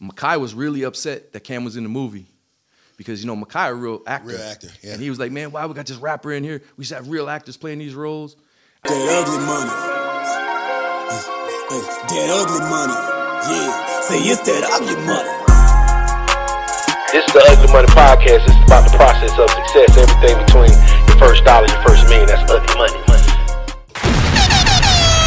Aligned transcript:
Mekhi 0.00 0.40
was 0.40 0.54
really 0.54 0.82
upset 0.84 1.32
that 1.32 1.40
Cam 1.44 1.64
was 1.64 1.76
in 1.76 1.82
the 1.82 1.90
movie 1.92 2.24
because 2.96 3.22
you 3.22 3.26
know 3.26 3.36
Mekhi 3.36 3.68
a 3.68 3.74
real 3.74 4.00
actor. 4.06 4.28
Real 4.30 4.40
actor, 4.40 4.68
yeah. 4.82 4.92
And 4.94 5.02
he 5.02 5.10
was 5.10 5.18
like, 5.18 5.30
"Man, 5.30 5.52
why 5.52 5.66
we 5.66 5.74
got 5.74 5.84
this 5.84 5.98
rapper 5.98 6.32
in 6.32 6.42
here? 6.42 6.62
We 6.78 6.84
should 6.84 6.96
have 6.96 7.08
real 7.08 7.28
actors 7.28 7.58
playing 7.58 7.80
these 7.80 7.94
roles." 7.94 8.36
That 8.84 8.96
ugly 8.96 9.36
money. 9.44 9.68
Hey, 11.68 11.84
that 11.84 12.28
ugly 12.32 12.64
money. 12.64 12.96
Yeah. 13.44 14.00
Say 14.08 14.24
it's 14.24 14.40
that 14.48 14.64
ugly 14.72 14.96
money. 15.04 15.28
This 17.12 17.26
is 17.26 17.32
the 17.34 17.42
Ugly 17.42 17.68
Money 17.74 17.90
Podcast. 17.92 18.46
It's 18.46 18.56
about 18.64 18.88
the 18.88 18.96
process 18.96 19.34
of 19.36 19.50
success. 19.50 19.98
Everything 20.00 20.38
between 20.46 20.72
your 21.10 21.18
first 21.20 21.44
dollar, 21.44 21.68
your 21.68 21.82
first 21.84 22.08
million. 22.08 22.24
That's 22.24 22.46
ugly 22.48 22.72
money. 22.78 22.96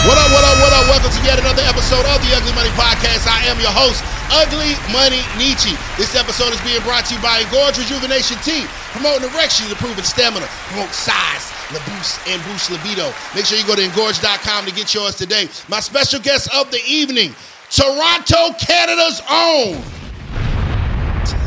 What 0.04 0.18
up, 0.18 0.28
what 0.34 0.44
up, 0.44 0.58
what 0.60 0.74
up? 0.74 0.84
Welcome 0.90 1.12
to 1.14 1.22
yet 1.22 1.38
another 1.40 1.62
episode 1.64 2.04
of 2.10 2.18
the 2.26 2.32
Ugly 2.36 2.52
Money 2.58 2.74
Podcast. 2.74 3.24
I 3.28 3.46
am 3.48 3.60
your 3.60 3.72
host, 3.72 4.04
Ugly 4.34 4.74
Money 4.90 5.22
Niche. 5.38 5.78
This 5.98 6.16
episode 6.16 6.54
is 6.54 6.62
being 6.62 6.82
brought 6.82 7.06
to 7.06 7.16
you 7.16 7.22
by 7.22 7.42
Engorge 7.44 7.78
Rejuvenation 7.78 8.38
Tea, 8.42 8.66
promoting 8.90 9.30
erection 9.30 9.68
to 9.68 9.74
improve 9.74 10.04
stamina, 10.06 10.48
promote 10.74 10.90
size, 10.90 11.54
the 11.70 11.80
boost, 11.92 12.20
and 12.28 12.42
boost 12.44 12.72
libido. 12.72 13.14
Make 13.36 13.46
sure 13.46 13.58
you 13.58 13.66
go 13.66 13.76
to 13.76 13.82
engorge.com 13.82 14.66
to 14.66 14.72
get 14.74 14.94
yours 14.94 15.16
today. 15.16 15.48
My 15.70 15.80
special 15.80 16.20
guest 16.20 16.50
of 16.54 16.72
the 16.72 16.82
evening, 16.88 17.36
Toronto, 17.70 18.54
Canada's 18.58 19.22
own. 19.30 19.82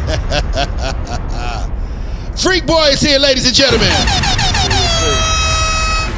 Freek 2.36 2.66
Boi 2.66 2.90
is 2.92 3.00
here, 3.00 3.18
ladies 3.18 3.46
and 3.46 3.54
gentlemen. 3.54 3.90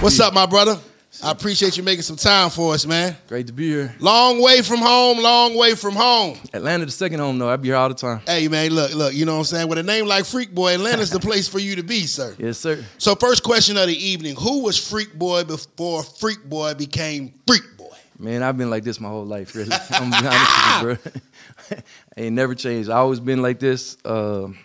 What's 0.01 0.21
up, 0.21 0.35
my 0.35 0.47
brother? 0.47 0.79
I 1.23 1.33
appreciate 1.33 1.77
you 1.77 1.83
making 1.83 2.03
some 2.03 2.17
time 2.17 2.49
for 2.49 2.75
us, 2.75 2.87
man. 2.87 3.17
Great 3.27 3.49
to 3.49 3.53
be 3.53 3.69
here. 3.69 3.95
Long 3.99 4.41
way 4.41 4.63
from 4.63 4.79
home, 4.79 5.19
long 5.21 5.57
way 5.57 5.75
from 5.75 5.95
home. 5.97 6.39
Atlanta, 6.53 6.85
the 6.87 6.93
second 6.93 7.19
home 7.19 7.39
though. 7.39 7.49
I 7.49 7.57
be 7.57 7.69
here 7.69 7.77
all 7.77 7.89
the 7.89 7.95
time. 7.95 8.21
Hey, 8.25 8.47
man, 8.47 8.71
look, 8.71 8.95
look, 8.95 9.15
you 9.15 9.25
know 9.25 9.33
what 9.33 9.39
I'm 9.41 9.45
saying? 9.47 9.69
With 9.69 9.79
a 9.79 9.83
name 9.83 10.07
like 10.07 10.25
Freek 10.27 10.55
Boi, 10.55 10.75
Atlanta's 10.75 11.11
the 11.11 11.19
place 11.29 11.49
for 11.49 11.59
you 11.59 11.75
to 11.77 11.83
be, 11.83 12.03
sir. 12.07 12.37
Yes, 12.39 12.59
sir. 12.59 12.85
So, 12.99 13.17
first 13.17 13.43
question 13.43 13.77
of 13.77 13.89
the 13.89 13.97
evening 13.97 14.37
Who 14.37 14.63
was 14.63 14.79
Freek 14.79 15.13
Boi 15.19 15.43
before 15.45 16.05
Freek 16.05 16.45
Boi 16.45 16.75
became 16.75 17.35
Freek 17.49 17.63
Boi? 17.77 17.87
Man, 18.19 18.43
I've 18.45 18.57
been 18.57 18.71
like 18.71 18.85
this 18.85 19.01
my 19.01 19.09
whole 19.09 19.27
life, 19.27 19.55
really. 19.57 19.73
I'm 19.91 20.11
gonna 20.11 20.23
be 20.23 20.29
honest 20.29 20.81
with 20.83 21.01
you, 21.01 21.77
bro. 21.77 21.83
I 22.17 22.21
ain't 22.23 22.35
never 22.37 22.55
changed. 22.55 22.91
I 22.91 22.97
always 22.99 23.19
been 23.21 23.43
like 23.43 23.59
this. 23.59 23.97
Um, 24.05 24.57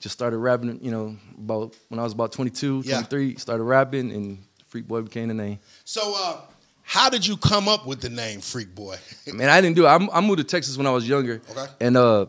just 0.00 0.12
started 0.14 0.38
rapping, 0.38 0.82
you 0.82 0.90
know, 0.90 1.16
about 1.38 1.76
when 1.88 2.00
I 2.00 2.02
was 2.02 2.14
about 2.14 2.32
22, 2.32 2.82
Yeah. 2.84 2.94
23. 3.02 3.36
Started 3.36 3.64
rapping, 3.64 4.10
and 4.12 4.38
Freek 4.70 4.86
Boi 4.86 5.02
became 5.02 5.26
the 5.28 5.34
name. 5.34 5.58
So, 5.84 6.14
uh, 6.16 6.40
how 6.82 7.10
did 7.10 7.26
you 7.26 7.36
come 7.36 7.68
up 7.68 7.86
with 7.86 8.00
the 8.00 8.08
name 8.08 8.40
Freek 8.40 8.72
Boi? 8.72 8.96
Man, 9.32 9.48
I 9.48 9.60
didn't 9.60 9.74
do 9.74 9.84
it. 9.84 9.88
I, 9.88 9.96
I 10.12 10.20
moved 10.20 10.38
to 10.38 10.44
Texas 10.44 10.76
when 10.76 10.86
I 10.86 10.90
was 10.90 11.08
younger. 11.08 11.42
Okay. 11.50 11.66
And 11.80 11.96
uh, 11.96 12.26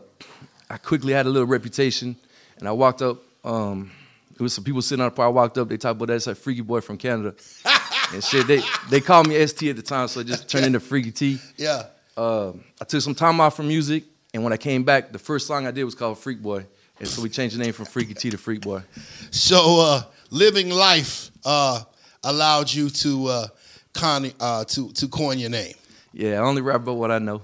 I 0.68 0.76
quickly 0.76 1.12
had 1.12 1.26
a 1.26 1.28
little 1.28 1.46
reputation, 1.46 2.16
and 2.58 2.66
I 2.66 2.72
walked 2.72 3.00
up. 3.00 3.18
Um, 3.44 3.92
there 4.36 4.44
was 4.44 4.54
some 4.54 4.64
people 4.64 4.82
sitting 4.82 5.02
on 5.02 5.10
the 5.10 5.14
part. 5.14 5.26
I 5.26 5.30
walked 5.30 5.56
up. 5.56 5.68
They 5.68 5.76
talked 5.76 5.96
about 5.96 6.08
that's 6.08 6.26
a 6.26 6.34
freaky 6.34 6.62
boy 6.62 6.80
from 6.80 6.98
Canada, 6.98 7.34
and 8.12 8.24
shit. 8.24 8.48
They 8.48 8.60
they 8.90 9.00
called 9.00 9.28
me 9.28 9.46
ST 9.46 9.70
at 9.70 9.76
the 9.76 9.82
time, 9.82 10.08
so 10.08 10.18
it 10.20 10.26
just 10.26 10.48
turned 10.48 10.66
into 10.66 10.80
Freaky 10.80 11.12
T. 11.12 11.38
yeah. 11.56 11.84
Uh, 12.16 12.52
I 12.80 12.84
took 12.84 13.00
some 13.00 13.14
time 13.14 13.40
off 13.40 13.56
from 13.56 13.68
music, 13.68 14.04
and 14.34 14.42
when 14.44 14.52
I 14.52 14.56
came 14.56 14.82
back, 14.82 15.12
the 15.12 15.18
first 15.18 15.46
song 15.46 15.66
I 15.66 15.70
did 15.70 15.84
was 15.84 15.94
called 15.94 16.18
Freek 16.18 16.42
Boi, 16.42 16.66
and 16.98 17.08
so 17.08 17.22
we 17.22 17.28
changed 17.30 17.56
the 17.56 17.62
name 17.62 17.72
from 17.72 17.86
Freaky 17.86 18.14
T 18.14 18.30
to 18.30 18.36
Freek 18.36 18.60
Boi. 18.60 18.82
So, 19.30 19.80
uh, 19.80 20.02
living 20.30 20.70
life 20.70 21.30
uh, 21.44 21.82
allowed 22.24 22.72
you 22.72 22.90
to, 22.90 23.26
uh, 23.26 23.46
con- 23.92 24.32
uh, 24.40 24.64
to, 24.64 24.92
to 24.92 25.08
coin 25.08 25.38
your 25.38 25.50
name. 25.50 25.74
Yeah, 26.12 26.34
I 26.34 26.38
only 26.44 26.62
rap 26.62 26.76
about 26.82 26.96
what 26.96 27.10
I 27.10 27.18
know. 27.18 27.42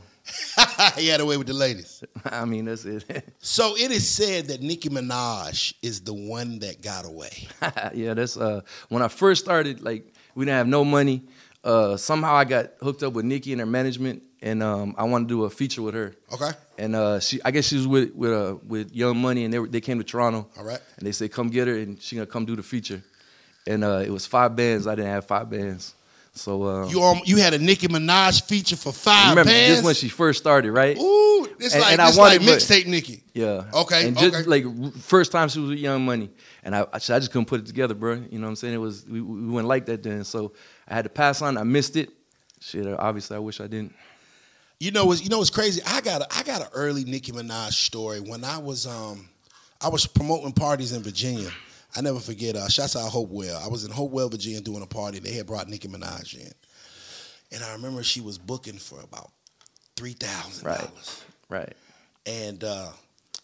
he 0.97 1.09
had 1.09 1.21
away 1.21 1.37
with 1.37 1.47
the 1.47 1.55
ladies. 1.55 2.05
I 2.25 2.45
mean, 2.45 2.67
that's 2.67 2.85
it. 2.85 3.05
So, 3.41 3.77
it 3.77 3.91
is 3.91 4.07
said 4.07 4.49
that 4.49 4.61
Nicki 4.61 4.89
Minaj 4.91 5.73
is 5.81 6.03
the 6.03 6.13
one 6.13 6.59
that 6.59 6.83
got 6.83 7.07
away. 7.07 7.49
yeah, 7.95 8.13
that's 8.15 8.37
uh 8.37 8.61
when 8.91 9.03
I 9.03 9.09
first 9.09 9.43
started, 9.43 9.81
like 9.83 10.13
we 10.35 10.45
didn't 10.45 10.59
have 10.59 10.67
no 10.67 10.85
money. 10.85 11.23
Uh 11.65 11.97
somehow 11.97 12.35
I 12.35 12.45
got 12.45 12.73
hooked 12.83 13.03
up 13.03 13.15
with 13.15 13.25
Nicki 13.25 13.53
and 13.53 13.61
her 13.61 13.67
management 13.67 14.23
and 14.43 14.63
um 14.63 14.95
I 14.99 15.05
wanted 15.05 15.29
to 15.29 15.35
do 15.35 15.45
a 15.45 15.51
feature 15.51 15.81
with 15.83 15.95
her. 15.95 16.15
Okay. 16.33 16.51
And 16.77 16.95
uh 16.95 17.21
she 17.21 17.41
I 17.43 17.51
guess 17.51 17.65
she 17.67 17.77
was 17.77 17.87
with 17.89 18.15
with 18.15 18.33
uh 18.33 18.57
with 18.67 18.95
Young 18.95 19.17
Money 19.17 19.45
and 19.45 19.53
they 19.55 19.59
were, 19.59 19.67
they 19.69 19.81
came 19.81 19.97
to 19.99 20.05
Toronto. 20.05 20.47
All 20.59 20.65
right. 20.65 20.81
And 20.99 21.07
they 21.07 21.13
said 21.13 21.33
come 21.33 21.49
get 21.49 21.69
her 21.69 21.75
and 21.79 22.01
she 22.03 22.17
gonna 22.17 22.27
come 22.27 22.45
do 22.45 22.55
the 22.55 22.63
feature. 22.63 23.03
And 23.69 23.85
uh 23.85 24.03
it 24.05 24.11
was 24.11 24.27
five 24.27 24.57
bands. 24.57 24.87
I 24.87 24.95
didn't 24.97 25.11
have 25.13 25.27
five 25.27 25.49
bands. 25.51 25.95
So 26.35 26.63
uh 26.65 26.89
You 26.89 27.03
um, 27.03 27.21
you 27.25 27.37
had 27.37 27.53
a 27.55 27.59
Nicki 27.59 27.89
Minaj 27.89 28.45
feature 28.47 28.77
for 28.77 28.93
five 28.93 29.31
remember 29.31 29.51
bands. 29.51 29.77
this 29.79 29.85
when 29.85 29.95
she 29.95 30.09
first 30.09 30.39
started, 30.41 30.73
right? 30.73 30.97
Ooh, 30.97 31.49
this 31.59 31.73
And- 31.75 31.83
like 31.83 31.93
and 31.93 32.01
I 32.03 32.07
this 32.07 32.17
like 32.17 32.41
wanted, 32.41 32.47
but- 32.47 32.59
mixtape 32.61 32.87
Nicki. 32.87 33.23
Yeah. 33.35 33.65
Okay, 33.75 34.09
And 34.09 34.17
just 34.19 34.35
okay. 34.35 34.45
like 34.49 34.95
first 34.97 35.31
time 35.33 35.49
she 35.49 35.61
was 35.61 35.71
with 35.71 35.79
Young 35.79 36.05
Money, 36.05 36.31
and 36.65 36.75
I, 36.75 36.87
I 36.93 36.99
just 36.99 37.31
couldn't 37.31 37.47
put 37.47 37.61
it 37.61 37.67
together, 37.67 37.95
bro. 37.95 38.15
You 38.15 38.39
know 38.39 38.47
what 38.47 38.51
I'm 38.51 38.57
saying? 38.57 38.75
It 38.75 38.79
was 38.79 39.05
we, 39.07 39.21
we 39.21 39.47
wouldn't 39.47 39.69
like 39.69 39.87
that 39.87 40.03
then, 40.03 40.25
so 40.25 40.53
I 40.89 40.95
had 40.95 41.05
to 41.05 41.11
pass 41.11 41.43
on. 41.43 41.57
I 41.59 41.63
missed 41.65 41.97
it. 41.97 42.11
Shit. 42.61 42.87
Obviously, 42.99 43.37
I 43.37 43.41
wish 43.41 43.61
I 43.61 43.67
didn't. 43.67 43.95
You 44.81 44.91
know 44.93 45.07
what's 45.07 45.23
you 45.23 45.29
know 45.29 45.39
what's 45.39 45.51
crazy? 45.51 45.81
I 45.87 46.01
got 46.01 46.23
a, 46.23 46.27
I 46.37 46.43
got 46.45 46.61
an 46.63 46.69
early 46.73 47.05
Nicki 47.05 47.33
Minaj 47.33 47.73
story 47.73 48.21
when 48.21 48.45
I 48.45 48.59
was 48.59 48.87
um 48.87 49.29
I 49.81 49.89
was 49.89 50.07
promoting 50.07 50.53
parties 50.53 50.93
in 50.93 51.03
Virginia. 51.03 51.51
I 51.97 52.01
never 52.01 52.21
forget. 52.21 52.55
Uh, 52.57 52.69
shouts 52.69 52.97
out 52.97 53.09
Hopewell. 53.11 53.61
I 53.65 53.69
was 53.69 53.85
in 53.85 53.91
Hopewell, 53.91 54.29
Virginia, 54.29 54.61
doing 54.61 54.83
a 54.83 54.87
party. 54.87 55.19
They 55.21 55.33
had 55.33 55.47
brought 55.47 55.69
Nicki 55.69 55.89
Minaj 55.89 56.35
in, 56.39 56.53
and 57.53 57.65
I 57.65 57.73
remember 57.73 58.03
she 58.03 58.21
was 58.21 58.39
booking 58.39 58.79
for 58.79 59.01
about 59.01 59.31
three 59.97 60.13
thousand 60.13 60.67
Right. 60.67 60.79
dollars. 60.79 61.23
Right. 61.49 61.73
and 62.27 62.63
uh, 62.63 62.89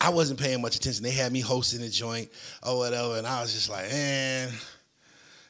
I 0.00 0.10
wasn't 0.10 0.38
paying 0.38 0.60
much 0.60 0.76
attention. 0.76 1.02
They 1.02 1.10
had 1.12 1.32
me 1.32 1.40
hosting 1.40 1.80
the 1.80 1.88
joint 1.88 2.28
or 2.62 2.76
whatever, 2.78 3.16
and 3.16 3.26
I 3.26 3.40
was 3.40 3.54
just 3.54 3.70
like, 3.70 3.88
man, 3.90 4.50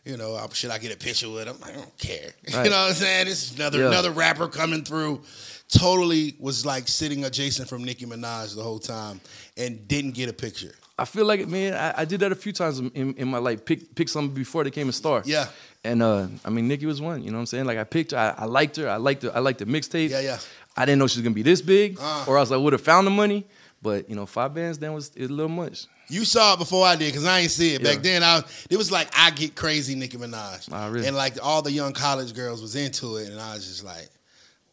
you 0.04 0.16
know, 0.16 0.38
should 0.52 0.70
I 0.70 0.78
get 0.78 0.94
a 0.94 0.96
picture 0.96 1.28
with 1.28 1.48
him? 1.48 1.56
I 1.64 1.72
don't 1.72 1.98
care. 1.98 2.30
Right. 2.54 2.64
You 2.64 2.70
know 2.70 2.80
what 2.82 2.88
I'm 2.90 2.94
saying? 2.94 3.26
This 3.26 3.50
is 3.50 3.56
another 3.56 3.80
Yeah. 3.80 3.88
another 3.88 4.12
rapper 4.12 4.46
coming 4.48 4.84
through. 4.84 5.22
Totally 5.68 6.36
was 6.38 6.64
like 6.64 6.86
sitting 6.86 7.24
adjacent 7.24 7.68
from 7.68 7.82
Nicki 7.82 8.06
Minaj 8.06 8.54
the 8.54 8.62
whole 8.62 8.78
time, 8.78 9.20
and 9.56 9.88
didn't 9.88 10.12
get 10.12 10.28
a 10.28 10.32
picture. 10.32 10.74
I 10.96 11.04
feel 11.04 11.26
like 11.26 11.48
man. 11.48 11.74
I, 11.74 12.02
I 12.02 12.04
did 12.04 12.20
that 12.20 12.30
a 12.30 12.36
few 12.36 12.52
times 12.52 12.78
in, 12.78 13.14
in, 13.14 13.28
my 13.28 13.38
life. 13.38 13.64
Pick 13.64 13.94
pick 13.94 14.08
somebody 14.08 14.40
before 14.40 14.62
they 14.62 14.70
came 14.70 14.88
a 14.88 14.92
star. 14.92 15.22
Yeah. 15.24 15.46
And 15.82 16.02
uh, 16.02 16.28
I 16.44 16.50
mean, 16.50 16.68
Nicki 16.68 16.86
was 16.86 17.00
one. 17.00 17.22
You 17.22 17.30
know 17.30 17.36
what 17.38 17.40
I'm 17.40 17.46
saying? 17.46 17.64
Like 17.64 17.78
I 17.78 17.84
picked 17.84 18.12
her. 18.12 18.18
I, 18.18 18.42
I 18.42 18.44
liked 18.44 18.76
her. 18.76 18.88
I 18.88 18.96
liked 18.96 19.22
the 19.22 19.34
I 19.34 19.40
liked 19.40 19.58
the 19.58 19.66
mixtape. 19.66 20.10
Yeah, 20.10 20.20
yeah. 20.20 20.38
I 20.76 20.84
didn't 20.84 20.98
know 21.00 21.06
she 21.06 21.18
was 21.18 21.24
gonna 21.24 21.34
be 21.34 21.42
this 21.42 21.62
big, 21.62 21.98
Uh. 22.00 22.24
or 22.28 22.38
else 22.38 22.50
I 22.52 22.56
would 22.56 22.72
have 22.72 22.82
found 22.82 23.06
the 23.06 23.10
money. 23.10 23.44
But 23.82 24.08
you 24.08 24.16
know, 24.16 24.24
five 24.24 24.54
bands 24.54 24.78
then 24.78 24.92
was 24.94 25.10
it 25.16 25.30
a 25.30 25.32
little 25.32 25.48
much. 25.48 25.86
You 26.08 26.24
saw 26.24 26.54
it 26.54 26.58
before 26.58 26.86
I 26.86 26.96
did 26.96 27.06
because 27.12 27.24
I 27.24 27.40
ain't 27.40 27.50
see 27.50 27.74
it 27.74 27.82
back 27.82 27.96
Yeah. 27.96 28.00
then. 28.02 28.22
I 28.22 28.36
was, 28.36 28.66
it 28.70 28.76
was 28.76 28.92
like 28.92 29.08
I 29.16 29.30
get 29.30 29.56
crazy 29.56 29.94
Nicki 29.94 30.16
Minaj, 30.16 30.92
really? 30.92 31.06
and 31.06 31.16
like 31.16 31.38
all 31.42 31.60
the 31.62 31.72
young 31.72 31.92
college 31.92 32.34
girls 32.34 32.62
was 32.62 32.76
into 32.76 33.16
it, 33.16 33.30
and 33.30 33.40
I 33.40 33.54
was 33.54 33.66
just 33.66 33.84
like, 33.84 34.08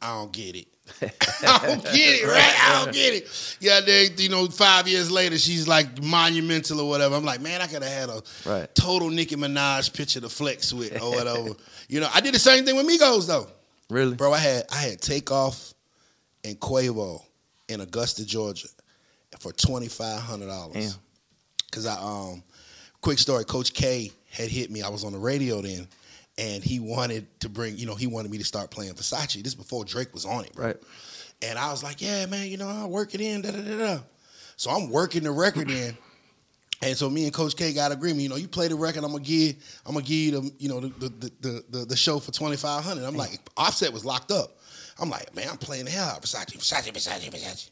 I 0.01 0.15
don't 0.15 0.31
get 0.31 0.55
it. 0.55 0.67
I 1.47 1.67
don't 1.67 1.83
get 1.83 1.93
it, 1.95 2.25
right? 2.27 2.55
I 2.59 2.83
don't 2.83 2.93
get 2.93 3.13
it. 3.13 3.57
Yeah, 3.59 3.79
they, 3.81 4.07
you 4.17 4.29
know, 4.29 4.47
five 4.47 4.87
years 4.87 5.09
later, 5.11 5.37
she's 5.37 5.67
like 5.67 6.01
monumental 6.03 6.81
or 6.81 6.89
whatever. 6.89 7.15
I'm 7.15 7.23
like, 7.23 7.39
man, 7.41 7.61
I 7.61 7.67
could 7.67 7.83
have 7.83 7.91
had 7.91 8.09
a 8.09 8.21
Right. 8.45 8.75
total 8.75 9.09
Nicki 9.09 9.35
Minaj 9.35 9.93
picture 9.93 10.19
to 10.19 10.29
flex 10.29 10.73
with 10.73 10.99
or 11.01 11.11
whatever. 11.11 11.49
you 11.87 11.99
know, 11.99 12.09
I 12.13 12.19
did 12.21 12.33
the 12.33 12.39
same 12.39 12.65
thing 12.65 12.75
with 12.75 12.87
Migos 12.87 13.27
though, 13.27 13.47
Really? 13.89 14.15
bro. 14.15 14.33
I 14.33 14.39
had 14.39 14.65
I 14.71 14.77
had 14.77 15.01
Takeoff 15.01 15.73
and 16.43 16.59
Quavo 16.59 17.21
in 17.69 17.81
Augusta, 17.81 18.25
Georgia, 18.25 18.67
for 19.39 19.51
twenty 19.53 19.87
five 19.87 20.19
hundred 20.21 20.47
dollars. 20.47 20.97
Cause 21.71 21.85
I 21.85 21.93
um, 22.01 22.43
quick 23.01 23.17
story, 23.17 23.45
Coach 23.45 23.73
K 23.73 24.11
had 24.29 24.49
hit 24.49 24.69
me. 24.71 24.81
I 24.81 24.89
was 24.89 25.03
on 25.05 25.13
the 25.13 25.19
radio 25.19 25.61
then, 25.61 25.87
and 26.37 26.63
he 26.63 26.79
wanted 26.79 27.27
to 27.41 27.49
bring, 27.49 27.77
you 27.77 27.85
know, 27.85 27.95
he 27.95 28.07
wanted 28.07 28.31
me 28.31 28.37
to 28.37 28.45
start 28.45 28.71
playing 28.71 28.93
Versace. 28.93 29.41
This 29.43 29.55
before 29.55 29.85
Drake 29.85 30.13
was 30.13 30.25
on 30.25 30.45
it, 30.45 30.53
bro. 30.53 30.67
Right. 30.67 30.77
And 31.41 31.57
I 31.57 31.71
was 31.71 31.83
like, 31.83 32.01
yeah, 32.01 32.25
man, 32.27 32.47
you 32.47 32.57
know, 32.57 32.67
I'll 32.67 32.89
work 32.89 33.13
it 33.15 33.21
in, 33.21 33.41
da 33.41 33.51
da 33.51 33.61
da 33.61 33.77
da. 33.77 33.99
So 34.57 34.69
I'm 34.69 34.89
working 34.89 35.23
the 35.23 35.31
record 35.31 35.71
in. 35.71 35.97
And 36.83 36.97
so 36.97 37.09
me 37.09 37.25
and 37.25 37.33
Coach 37.33 37.55
K 37.55 37.73
got 37.73 37.91
agreement. 37.91 38.21
You 38.21 38.29
know, 38.29 38.35
you 38.37 38.47
play 38.47 38.67
the 38.67 38.75
record, 38.75 39.03
I'm 39.03 39.11
gonna 39.11 39.23
give, 39.23 39.55
I'm 39.85 39.93
gonna 39.93 40.05
give 40.05 40.17
you 40.17 40.31
the, 40.31 40.51
you 40.57 40.69
know, 40.69 40.79
the 40.79 41.09
the 41.09 41.31
the, 41.41 41.63
the, 41.69 41.85
the 41.85 41.95
show 41.95 42.19
for 42.19 42.31
twenty 42.31 42.57
five 42.57 42.83
hundred. 42.83 43.05
I'm 43.05 43.15
like, 43.15 43.39
Offset 43.57 43.93
was 43.93 44.03
locked 44.03 44.31
up. 44.31 44.57
I'm 44.99 45.09
like, 45.09 45.35
man, 45.35 45.47
I'm 45.49 45.57
playing 45.57 45.85
the 45.85 45.91
hell 45.91 46.09
out 46.09 46.17
of 46.17 46.23
Versace, 46.23 46.57
Versace, 46.57 46.91
Versace, 46.91 47.29
Versace. 47.29 47.69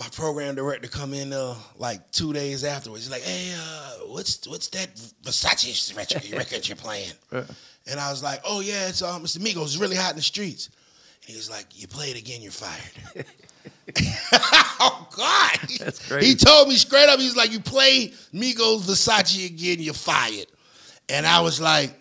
My 0.00 0.08
program 0.08 0.54
director 0.54 0.88
come 0.88 1.12
in 1.12 1.32
uh, 1.32 1.54
like 1.76 2.10
two 2.10 2.32
days 2.32 2.64
afterwards. 2.64 3.04
He's 3.04 3.12
like, 3.12 3.22
hey, 3.22 3.52
uh, 3.54 4.06
what's 4.06 4.48
what's 4.48 4.68
that 4.68 4.88
Versace 5.22 5.94
record, 5.94 6.28
record 6.36 6.66
you're 6.66 6.74
playing? 6.74 7.12
And 7.86 8.00
I 8.00 8.10
was 8.10 8.22
like, 8.22 8.40
oh 8.44 8.60
yeah, 8.60 8.88
it's 8.88 9.02
uh, 9.02 9.18
Mr. 9.18 9.38
Migos. 9.38 9.64
It's 9.64 9.76
really 9.76 9.96
hot 9.96 10.10
in 10.12 10.16
the 10.16 10.22
streets. 10.22 10.70
And 11.22 11.30
he 11.30 11.36
was 11.36 11.50
like, 11.50 11.66
you 11.78 11.86
play 11.86 12.10
it 12.10 12.18
again, 12.18 12.40
you're 12.40 12.50
fired. 12.50 13.26
oh 14.80 15.08
God! 15.14 15.68
That's 15.78 16.06
crazy. 16.06 16.28
He 16.28 16.34
told 16.34 16.68
me 16.68 16.76
straight 16.76 17.08
up. 17.08 17.18
He's 17.18 17.36
like, 17.36 17.52
"You 17.52 17.60
play 17.60 18.12
Migos 18.32 18.82
Versace 18.82 19.46
again, 19.46 19.78
you're 19.80 19.94
fired." 19.94 20.46
And 21.08 21.26
I 21.26 21.40
was 21.40 21.60
like, 21.60 21.98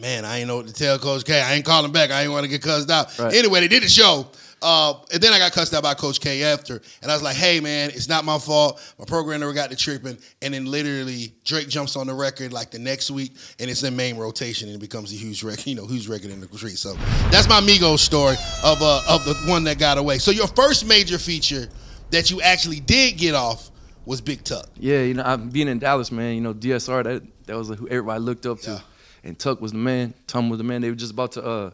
"Man, 0.00 0.24
I 0.24 0.38
ain't 0.38 0.48
know 0.48 0.56
what 0.56 0.66
to 0.66 0.72
tell 0.72 0.98
Coach 0.98 1.24
K. 1.24 1.40
I 1.40 1.54
ain't 1.54 1.64
calling 1.64 1.92
back. 1.92 2.10
I 2.10 2.22
ain't 2.22 2.32
want 2.32 2.44
to 2.44 2.50
get 2.50 2.62
cussed 2.62 2.90
out." 2.90 3.16
Right. 3.18 3.34
Anyway, 3.34 3.60
they 3.60 3.68
did 3.68 3.82
the 3.82 3.88
show, 3.88 4.26
Uh, 4.62 4.94
and 5.12 5.22
then 5.22 5.32
I 5.32 5.38
got 5.38 5.52
cussed 5.52 5.72
out 5.72 5.82
by 5.82 5.94
Coach 5.94 6.20
K 6.20 6.42
after, 6.42 6.82
and 7.02 7.10
I 7.10 7.14
was 7.14 7.22
like, 7.22 7.36
"Hey, 7.36 7.60
man, 7.60 7.90
it's 7.90 8.08
not 8.08 8.24
my 8.24 8.38
fault. 8.38 8.80
My 8.98 9.04
program 9.04 9.40
never 9.40 9.52
got 9.52 9.70
to 9.70 9.76
tripping." 9.76 10.18
And 10.42 10.54
then 10.54 10.66
literally, 10.66 11.32
Drake 11.44 11.68
jumps 11.68 11.96
on 11.96 12.06
the 12.06 12.14
record 12.14 12.52
like 12.52 12.70
the 12.70 12.78
next 12.78 13.10
week, 13.10 13.32
and 13.58 13.70
it's 13.70 13.82
in 13.82 13.96
main 13.96 14.16
rotation, 14.16 14.68
and 14.68 14.76
it 14.76 14.80
becomes 14.80 15.12
a 15.12 15.16
huge 15.16 15.42
record, 15.42 15.66
you 15.66 15.74
know, 15.74 15.86
huge 15.86 16.08
record 16.08 16.30
in 16.30 16.40
the 16.40 16.48
street. 16.56 16.78
So 16.78 16.94
that's 17.30 17.48
my 17.48 17.60
Migos 17.60 18.00
story 18.00 18.36
of 18.64 18.82
uh, 18.82 19.02
of 19.08 19.24
the 19.24 19.34
one 19.46 19.64
that 19.64 19.78
got 19.78 19.98
away. 19.98 20.18
So 20.18 20.30
your 20.30 20.48
first 20.48 20.86
major 20.86 21.18
feature 21.18 21.68
that 22.10 22.30
you 22.30 22.42
actually 22.42 22.80
did 22.80 23.16
get 23.16 23.34
off 23.34 23.70
was 24.04 24.20
Big 24.20 24.44
Tuck. 24.44 24.68
Yeah, 24.76 25.02
you 25.02 25.14
know, 25.14 25.22
I'm 25.22 25.48
being 25.50 25.68
in 25.68 25.78
Dallas, 25.78 26.10
man, 26.10 26.34
you 26.34 26.40
know, 26.40 26.52
DSR, 26.52 27.04
that 27.04 27.22
that 27.46 27.56
was 27.56 27.68
who 27.68 27.88
everybody 27.88 28.20
looked 28.20 28.46
up 28.46 28.60
to. 28.60 28.72
Yeah. 28.72 28.80
And 29.22 29.38
Tuck 29.38 29.60
was 29.60 29.72
the 29.72 29.78
man. 29.78 30.14
Tom 30.26 30.48
was 30.48 30.58
the 30.58 30.64
man. 30.64 30.80
They 30.80 30.88
were 30.88 30.96
just 30.96 31.12
about 31.12 31.32
to, 31.32 31.44
uh, 31.44 31.70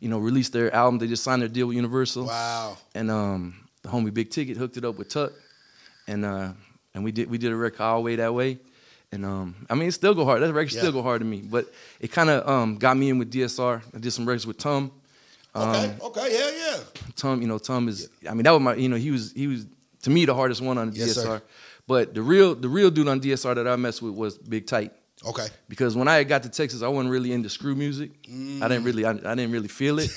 you 0.00 0.08
know, 0.08 0.18
released 0.18 0.52
their 0.52 0.72
album. 0.74 0.98
They 0.98 1.06
just 1.06 1.22
signed 1.24 1.42
their 1.42 1.48
deal 1.48 1.66
with 1.66 1.76
Universal. 1.76 2.26
Wow. 2.26 2.76
And 2.94 3.10
um, 3.10 3.54
the 3.82 3.88
homie 3.88 4.12
Big 4.12 4.30
Ticket 4.30 4.56
hooked 4.56 4.76
it 4.76 4.84
up 4.84 4.96
with 4.98 5.08
Tuck, 5.08 5.32
and 6.06 6.24
uh, 6.24 6.52
and 6.94 7.04
we 7.04 7.12
did 7.12 7.30
we 7.30 7.38
did 7.38 7.52
a 7.52 7.56
record 7.56 7.82
all 7.82 7.96
the 7.98 8.02
way 8.04 8.16
that 8.16 8.32
way. 8.34 8.58
And 9.10 9.24
um, 9.24 9.54
I 9.70 9.74
mean, 9.74 9.88
it 9.88 9.92
still 9.92 10.14
go 10.14 10.24
hard. 10.24 10.42
That 10.42 10.52
record 10.52 10.72
Yeah. 10.74 10.80
still 10.80 10.92
go 10.92 11.02
hard 11.02 11.20
to 11.20 11.24
me. 11.24 11.40
But 11.42 11.72
it 11.98 12.12
kind 12.12 12.28
of 12.28 12.46
um, 12.48 12.76
got 12.76 12.96
me 12.96 13.08
in 13.08 13.18
with 13.18 13.32
DSR. 13.32 13.82
I 13.94 13.98
did 13.98 14.10
some 14.12 14.26
records 14.26 14.46
with 14.46 14.58
Tom. 14.58 14.92
Okay. 15.56 15.94
okay. 16.02 16.28
Yeah. 16.30 16.50
Yeah. 16.76 16.80
Tom, 17.16 17.40
you 17.40 17.48
know, 17.48 17.58
Tom 17.58 17.88
is. 17.88 18.08
I 18.28 18.34
mean, 18.34 18.42
that 18.44 18.50
was 18.52 18.60
my. 18.60 18.74
You 18.74 18.88
know, 18.90 18.96
he 18.96 19.10
was 19.10 19.32
he 19.32 19.46
was 19.46 19.66
to 20.02 20.10
me 20.10 20.26
the 20.26 20.34
hardest 20.34 20.60
one 20.60 20.76
on 20.78 20.90
the 20.90 20.96
Yes, 20.96 21.16
DSR. 21.16 21.22
sir. 21.22 21.42
But 21.86 22.14
the 22.14 22.20
real 22.22 22.54
the 22.54 22.68
real 22.68 22.90
dude 22.90 23.08
on 23.08 23.18
DSR 23.20 23.54
that 23.54 23.66
I 23.66 23.76
messed 23.76 24.02
with 24.02 24.12
was 24.14 24.36
Big 24.36 24.66
Tight. 24.66 24.92
Okay. 25.26 25.46
Because 25.68 25.96
when 25.96 26.06
I 26.06 26.22
got 26.24 26.44
to 26.44 26.48
Texas, 26.48 26.82
I 26.82 26.88
wasn't 26.88 27.10
really 27.10 27.32
into 27.32 27.48
screw 27.48 27.74
music. 27.74 28.12
I 28.28 28.68
didn't 28.68 28.84
really 28.84 29.04
I, 29.04 29.10
I 29.10 29.34
didn't 29.34 29.50
really 29.50 29.68
feel 29.68 29.98
it. 29.98 30.10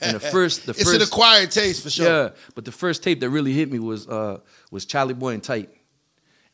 and 0.00 0.14
the 0.16 0.20
first 0.32 0.64
the 0.66 0.70
It's 0.72 0.82
first 0.84 0.96
an 0.96 1.02
acquired 1.02 1.50
taste 1.50 1.82
for 1.82 1.90
sure. 1.90 2.06
yeah, 2.06 2.28
but 2.54 2.64
the 2.64 2.72
first 2.72 3.02
tape 3.02 3.20
that 3.20 3.28
really 3.30 3.52
hit 3.52 3.70
me 3.70 3.78
was 3.78 4.08
uh 4.08 4.38
was 4.70 4.86
Charlie 4.86 5.14
Boy 5.14 5.34
and 5.34 5.42
Tight. 5.42 5.68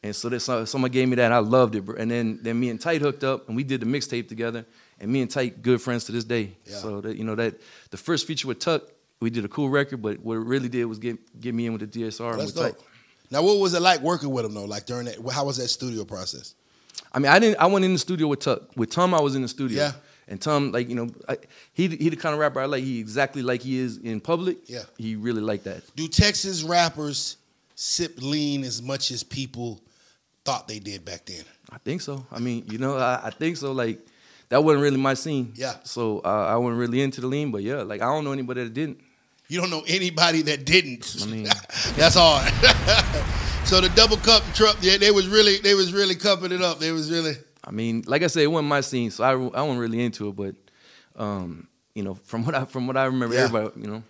And 0.02 0.16
so 0.16 0.28
that 0.30 0.40
so- 0.40 0.64
someone 0.64 0.90
gave 0.90 1.08
me 1.08 1.14
that 1.16 1.26
and 1.26 1.34
I 1.34 1.38
loved 1.38 1.76
it. 1.76 1.82
bro. 1.84 1.94
And 1.94 2.10
then 2.10 2.40
then 2.42 2.58
me 2.58 2.70
and 2.70 2.80
Tight 2.80 3.00
hooked 3.02 3.22
up 3.22 3.46
and 3.46 3.56
we 3.56 3.62
did 3.62 3.80
the 3.80 3.86
mixtape 3.86 4.28
together. 4.28 4.66
And 4.98 5.10
me 5.10 5.22
and 5.22 5.30
Tight 5.30 5.62
good 5.62 5.80
friends 5.80 6.04
to 6.06 6.12
this 6.12 6.24
day. 6.24 6.56
Yeah. 6.66 6.76
So 6.78 7.00
that 7.02 7.16
you 7.16 7.22
know 7.24 7.36
that 7.36 7.54
the 7.90 7.96
first 7.96 8.26
feature 8.26 8.48
with 8.48 8.58
Tuck, 8.58 8.82
we 9.20 9.30
did 9.30 9.44
a 9.44 9.48
cool 9.48 9.68
record, 9.68 10.02
but 10.02 10.18
what 10.20 10.34
it 10.34 10.40
really 10.40 10.68
did 10.68 10.86
was 10.86 10.98
get 10.98 11.18
get 11.40 11.54
me 11.54 11.66
in 11.66 11.72
with 11.72 11.88
the 11.92 12.00
DSR 12.02 12.32
and 12.32 12.40
That's 12.40 12.52
with 12.54 12.64
Tight. 12.74 12.74
Now, 13.30 13.42
what 13.42 13.58
was 13.58 13.74
it 13.74 13.80
like 13.80 14.00
working 14.00 14.30
with 14.30 14.44
him 14.44 14.54
though? 14.54 14.64
Like 14.64 14.86
during 14.86 15.06
that, 15.06 15.16
how 15.32 15.44
was 15.46 15.56
that 15.58 15.68
studio 15.68 16.04
process? 16.04 16.54
I 17.12 17.18
mean, 17.18 17.30
I 17.30 17.38
didn't. 17.38 17.58
I 17.58 17.66
went 17.66 17.84
in 17.84 17.92
the 17.92 17.98
studio 17.98 18.26
with 18.28 18.40
Tuck. 18.40 18.62
With 18.76 18.90
Tom, 18.90 19.12
I 19.14 19.20
was 19.20 19.34
in 19.34 19.42
the 19.42 19.48
studio. 19.48 19.78
Yeah. 19.82 19.92
And 20.28 20.40
Tom, 20.40 20.72
like 20.72 20.88
you 20.88 20.94
know, 20.94 21.10
I, 21.28 21.36
he 21.74 21.88
he 21.88 22.08
the 22.08 22.16
kind 22.16 22.32
of 22.32 22.38
rapper 22.38 22.60
I 22.60 22.66
like. 22.66 22.82
He 22.84 23.00
exactly 23.00 23.42
like 23.42 23.60
he 23.60 23.78
is 23.78 23.98
in 23.98 24.20
public. 24.20 24.58
Yeah. 24.66 24.82
He 24.96 25.16
really 25.16 25.42
like 25.42 25.64
that. 25.64 25.82
Do 25.94 26.08
Texas 26.08 26.62
rappers 26.62 27.36
sip 27.74 28.14
lean 28.22 28.64
as 28.64 28.80
much 28.80 29.10
as 29.10 29.22
people 29.22 29.80
thought 30.44 30.68
they 30.68 30.78
did 30.78 31.04
back 31.04 31.26
then? 31.26 31.44
I 31.70 31.78
think 31.78 32.00
so. 32.00 32.24
I 32.30 32.38
mean, 32.38 32.64
you 32.70 32.78
know, 32.78 32.96
I, 32.96 33.20
I 33.24 33.30
think 33.30 33.56
so. 33.56 33.72
Like 33.72 33.98
that 34.48 34.62
wasn't 34.62 34.82
really 34.82 34.96
my 34.98 35.14
scene. 35.14 35.52
Yeah. 35.54 35.74
So 35.84 36.20
uh, 36.24 36.46
I 36.48 36.56
wasn't 36.56 36.78
really 36.80 37.02
into 37.02 37.20
the 37.20 37.26
lean, 37.26 37.50
but 37.50 37.62
yeah, 37.62 37.82
like 37.82 38.00
I 38.00 38.06
don't 38.06 38.24
know 38.24 38.32
anybody 38.32 38.64
that 38.64 38.72
didn't. 38.72 39.00
You 39.48 39.60
don't 39.60 39.70
know 39.70 39.82
anybody 39.86 40.40
that 40.42 40.64
didn't. 40.64 41.14
I 41.22 41.26
mean- 41.26 41.44
that's 41.96 42.14
hard. 42.16 42.50
so 43.64 43.80
the 43.80 43.88
double 43.94 44.16
cup 44.18 44.42
truck, 44.54 44.76
yeah, 44.80 44.96
they 44.98 45.10
was 45.10 45.28
really, 45.28 45.58
they 45.58 45.74
was 45.74 45.92
really 45.92 46.14
cupping 46.14 46.52
it 46.52 46.62
up. 46.62 46.78
They 46.78 46.92
was 46.92 47.10
really. 47.10 47.34
I 47.64 47.70
mean, 47.70 48.02
like 48.06 48.22
I 48.22 48.26
said, 48.26 48.42
it 48.42 48.48
wasn't 48.48 48.68
my 48.68 48.80
scene, 48.80 49.10
so 49.10 49.24
I, 49.24 49.30
I 49.32 49.62
wasn't 49.62 49.78
really 49.80 50.04
into 50.04 50.28
it. 50.28 50.36
But 50.36 50.54
um, 51.16 51.68
you 51.94 52.02
know, 52.02 52.14
from 52.14 52.44
what 52.44 52.54
I 52.54 52.64
from 52.64 52.86
what 52.86 52.96
I 52.96 53.04
remember, 53.04 53.34
Yeah. 53.34 53.42
everybody, 53.44 53.80
you 53.80 53.86
know, 53.86 54.02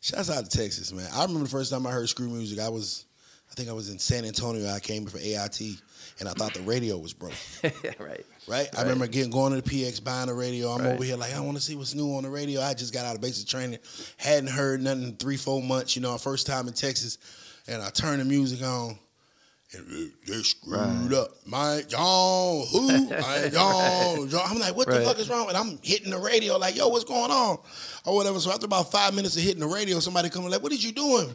Shouts 0.00 0.30
out 0.30 0.48
to 0.48 0.58
Texas, 0.58 0.92
man. 0.92 1.08
I 1.14 1.22
remember 1.22 1.44
the 1.44 1.50
first 1.50 1.70
time 1.72 1.86
I 1.86 1.90
heard 1.90 2.08
screw 2.08 2.28
music. 2.28 2.58
I 2.60 2.68
was, 2.68 3.06
I 3.50 3.54
think 3.54 3.68
I 3.68 3.72
was 3.72 3.88
in 3.90 3.98
San 3.98 4.24
Antonio. 4.24 4.68
I 4.68 4.78
came 4.78 5.04
for 5.06 5.18
AIT, 5.18 5.60
and 6.20 6.28
I 6.28 6.32
thought 6.32 6.54
the 6.54 6.60
radio 6.60 6.96
was 6.98 7.12
broke. 7.12 7.32
right. 7.98 8.24
Right? 8.46 8.68
I 8.76 8.82
remember 8.82 9.06
getting 9.08 9.30
going 9.32 9.52
to 9.54 9.60
the 9.60 9.68
PX, 9.68 10.04
buying 10.04 10.26
the 10.28 10.34
radio. 10.34 10.68
I'm 10.68 10.82
Right. 10.84 10.92
over 10.94 11.02
here 11.02 11.16
like, 11.16 11.34
I 11.34 11.40
want 11.40 11.56
to 11.56 11.62
see 11.62 11.74
what's 11.74 11.94
new 11.94 12.14
on 12.14 12.22
the 12.22 12.30
radio. 12.30 12.60
I 12.60 12.74
just 12.74 12.92
got 12.92 13.04
out 13.06 13.16
of 13.16 13.20
basic 13.20 13.48
training, 13.48 13.78
hadn't 14.16 14.50
heard 14.50 14.80
nothing 14.82 15.02
in 15.04 15.16
three, 15.16 15.36
four 15.36 15.60
months. 15.62 15.96
You 15.96 16.02
know, 16.02 16.16
first 16.18 16.46
time 16.46 16.68
in 16.68 16.74
Texas, 16.74 17.18
and 17.68 17.82
I 17.82 17.90
turned 17.90 18.20
the 18.20 18.24
music 18.24 18.62
on. 18.62 18.98
And 19.76 20.12
they 20.28 20.34
screwed 20.42 21.12
up. 21.12 21.30
My 21.44 21.82
John, 21.88 22.64
who? 22.70 23.08
My 23.08 23.48
John, 23.52 24.28
John. 24.28 24.42
I'm 24.48 24.58
like, 24.60 24.76
what 24.76 24.86
the 24.86 25.00
fuck 25.00 25.18
is 25.18 25.28
wrong? 25.28 25.48
And 25.48 25.56
I'm 25.56 25.78
hitting 25.82 26.10
the 26.10 26.18
radio, 26.18 26.56
like, 26.56 26.76
yo, 26.76 26.86
what's 26.88 27.02
going 27.04 27.32
on? 27.32 27.58
Or 28.04 28.14
whatever. 28.14 28.38
So 28.38 28.52
after 28.52 28.66
about 28.66 28.92
five 28.92 29.12
minutes 29.14 29.36
of 29.36 29.42
hitting 29.42 29.60
the 29.60 29.66
radio, 29.66 29.98
somebody 29.98 30.30
comes 30.30 30.46
like, 30.52 30.62
what 30.62 30.72
is 30.72 30.84
you 30.84 30.92
doing? 30.92 31.26
And 31.28 31.34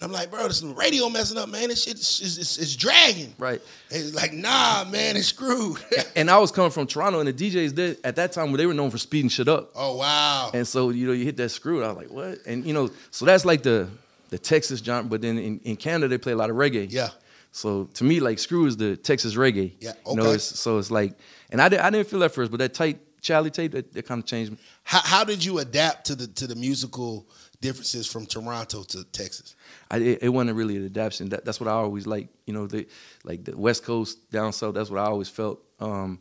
I'm 0.00 0.12
like, 0.12 0.30
bro, 0.30 0.46
this 0.46 0.62
radio 0.62 1.08
messing 1.08 1.36
up, 1.38 1.48
man. 1.48 1.68
This 1.68 1.82
shit 1.82 1.94
is 1.94 2.20
is- 2.20 2.38
is- 2.38 2.58
is 2.58 2.76
dragging. 2.76 3.34
Right. 3.36 3.60
It's 3.90 4.14
like, 4.14 4.32
nah, 4.32 4.84
man, 4.84 5.16
it's 5.16 5.26
screwed. 5.28 5.78
And 6.16 6.30
I 6.30 6.38
was 6.38 6.52
coming 6.52 6.70
from 6.70 6.86
Toronto, 6.86 7.18
and 7.20 7.28
the 7.28 7.32
DJs 7.32 7.74
did 7.74 7.98
at 8.04 8.14
that 8.16 8.30
time 8.32 8.52
where 8.52 8.58
they 8.58 8.66
were 8.66 8.74
known 8.74 8.90
for 8.90 8.98
speeding 8.98 9.28
shit 9.28 9.48
up. 9.48 9.70
oh 9.74 9.96
wow. 9.96 10.50
And 10.54 10.66
so, 10.68 10.90
you 10.90 11.06
know, 11.08 11.12
you 11.12 11.24
hit 11.24 11.36
that 11.38 11.48
screw, 11.48 11.78
and 11.78 11.86
I 11.86 11.88
was 11.92 11.96
like, 11.96 12.10
what? 12.10 12.38
And, 12.46 12.64
you 12.64 12.72
know, 12.74 12.90
so 13.10 13.24
that's 13.24 13.44
like 13.44 13.62
the 13.64 13.88
the 14.32 14.38
Texas 14.38 14.80
genre, 14.80 15.10
but 15.10 15.20
then 15.20 15.36
in, 15.36 15.58
in 15.60 15.76
Canada, 15.76 16.08
they 16.08 16.16
play 16.16 16.32
a 16.32 16.36
lot 16.36 16.48
of 16.48 16.56
reggae. 16.56 16.90
Yeah. 16.90 17.10
So 17.50 17.84
to 17.84 18.02
me, 18.02 18.18
like, 18.18 18.38
screw 18.38 18.64
is 18.64 18.78
the 18.78 18.96
Texas 18.96 19.34
reggae. 19.34 19.74
Yeah, 19.78 19.92
You 20.08 20.16
know, 20.16 20.22
okay. 20.22 20.36
it's, 20.36 20.58
so 20.58 20.78
it's 20.78 20.90
like, 20.90 21.18
and 21.50 21.60
I, 21.60 21.68
did, 21.68 21.80
I 21.80 21.90
didn't 21.90 22.08
feel 22.08 22.20
that 22.20 22.32
first, 22.32 22.50
but 22.50 22.56
that 22.56 22.72
tight 22.72 22.98
Charlie 23.20 23.50
tape, 23.50 23.72
that, 23.72 23.92
that 23.92 24.06
kind 24.06 24.22
of 24.22 24.26
changed 24.26 24.52
me. 24.52 24.58
How, 24.84 25.00
how 25.00 25.22
did 25.22 25.44
you 25.44 25.58
adapt 25.58 26.06
to 26.06 26.14
the 26.14 26.26
to 26.28 26.46
the 26.46 26.56
musical 26.56 27.28
differences 27.60 28.06
from 28.06 28.24
Toronto 28.24 28.82
to 28.84 29.04
Texas? 29.04 29.54
I, 29.90 29.98
it, 29.98 30.18
it 30.22 30.28
wasn't 30.30 30.56
really 30.56 30.76
an 30.76 30.86
adaptation. 30.86 31.28
That, 31.28 31.44
that's 31.44 31.60
what 31.60 31.68
I 31.68 31.72
always 31.72 32.06
like. 32.06 32.28
You 32.46 32.54
know, 32.54 32.66
the 32.66 32.88
like 33.22 33.44
the 33.44 33.56
West 33.56 33.84
Coast 33.84 34.30
down 34.32 34.52
south. 34.54 34.74
That's 34.74 34.90
what 34.90 34.98
I 34.98 35.04
always 35.04 35.28
felt. 35.28 35.60
Um, 35.78 36.20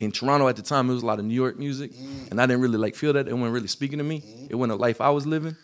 in 0.00 0.10
Toronto 0.10 0.48
at 0.48 0.56
the 0.56 0.62
time, 0.62 0.90
it 0.90 0.94
was 0.94 1.02
a 1.04 1.06
lot 1.06 1.20
of 1.20 1.26
New 1.26 1.34
York 1.34 1.58
music, 1.58 1.92
and 2.30 2.40
I 2.40 2.46
didn't 2.46 2.62
really 2.62 2.78
like 2.78 2.96
feel 2.96 3.12
that. 3.12 3.28
It 3.28 3.34
wasn't 3.34 3.52
really 3.52 3.68
speaking 3.68 3.98
to 3.98 4.04
me. 4.04 4.48
It 4.50 4.56
wasn't 4.56 4.72
a 4.72 4.82
life 4.82 5.00
I 5.00 5.10
was 5.10 5.26
living. 5.26 5.54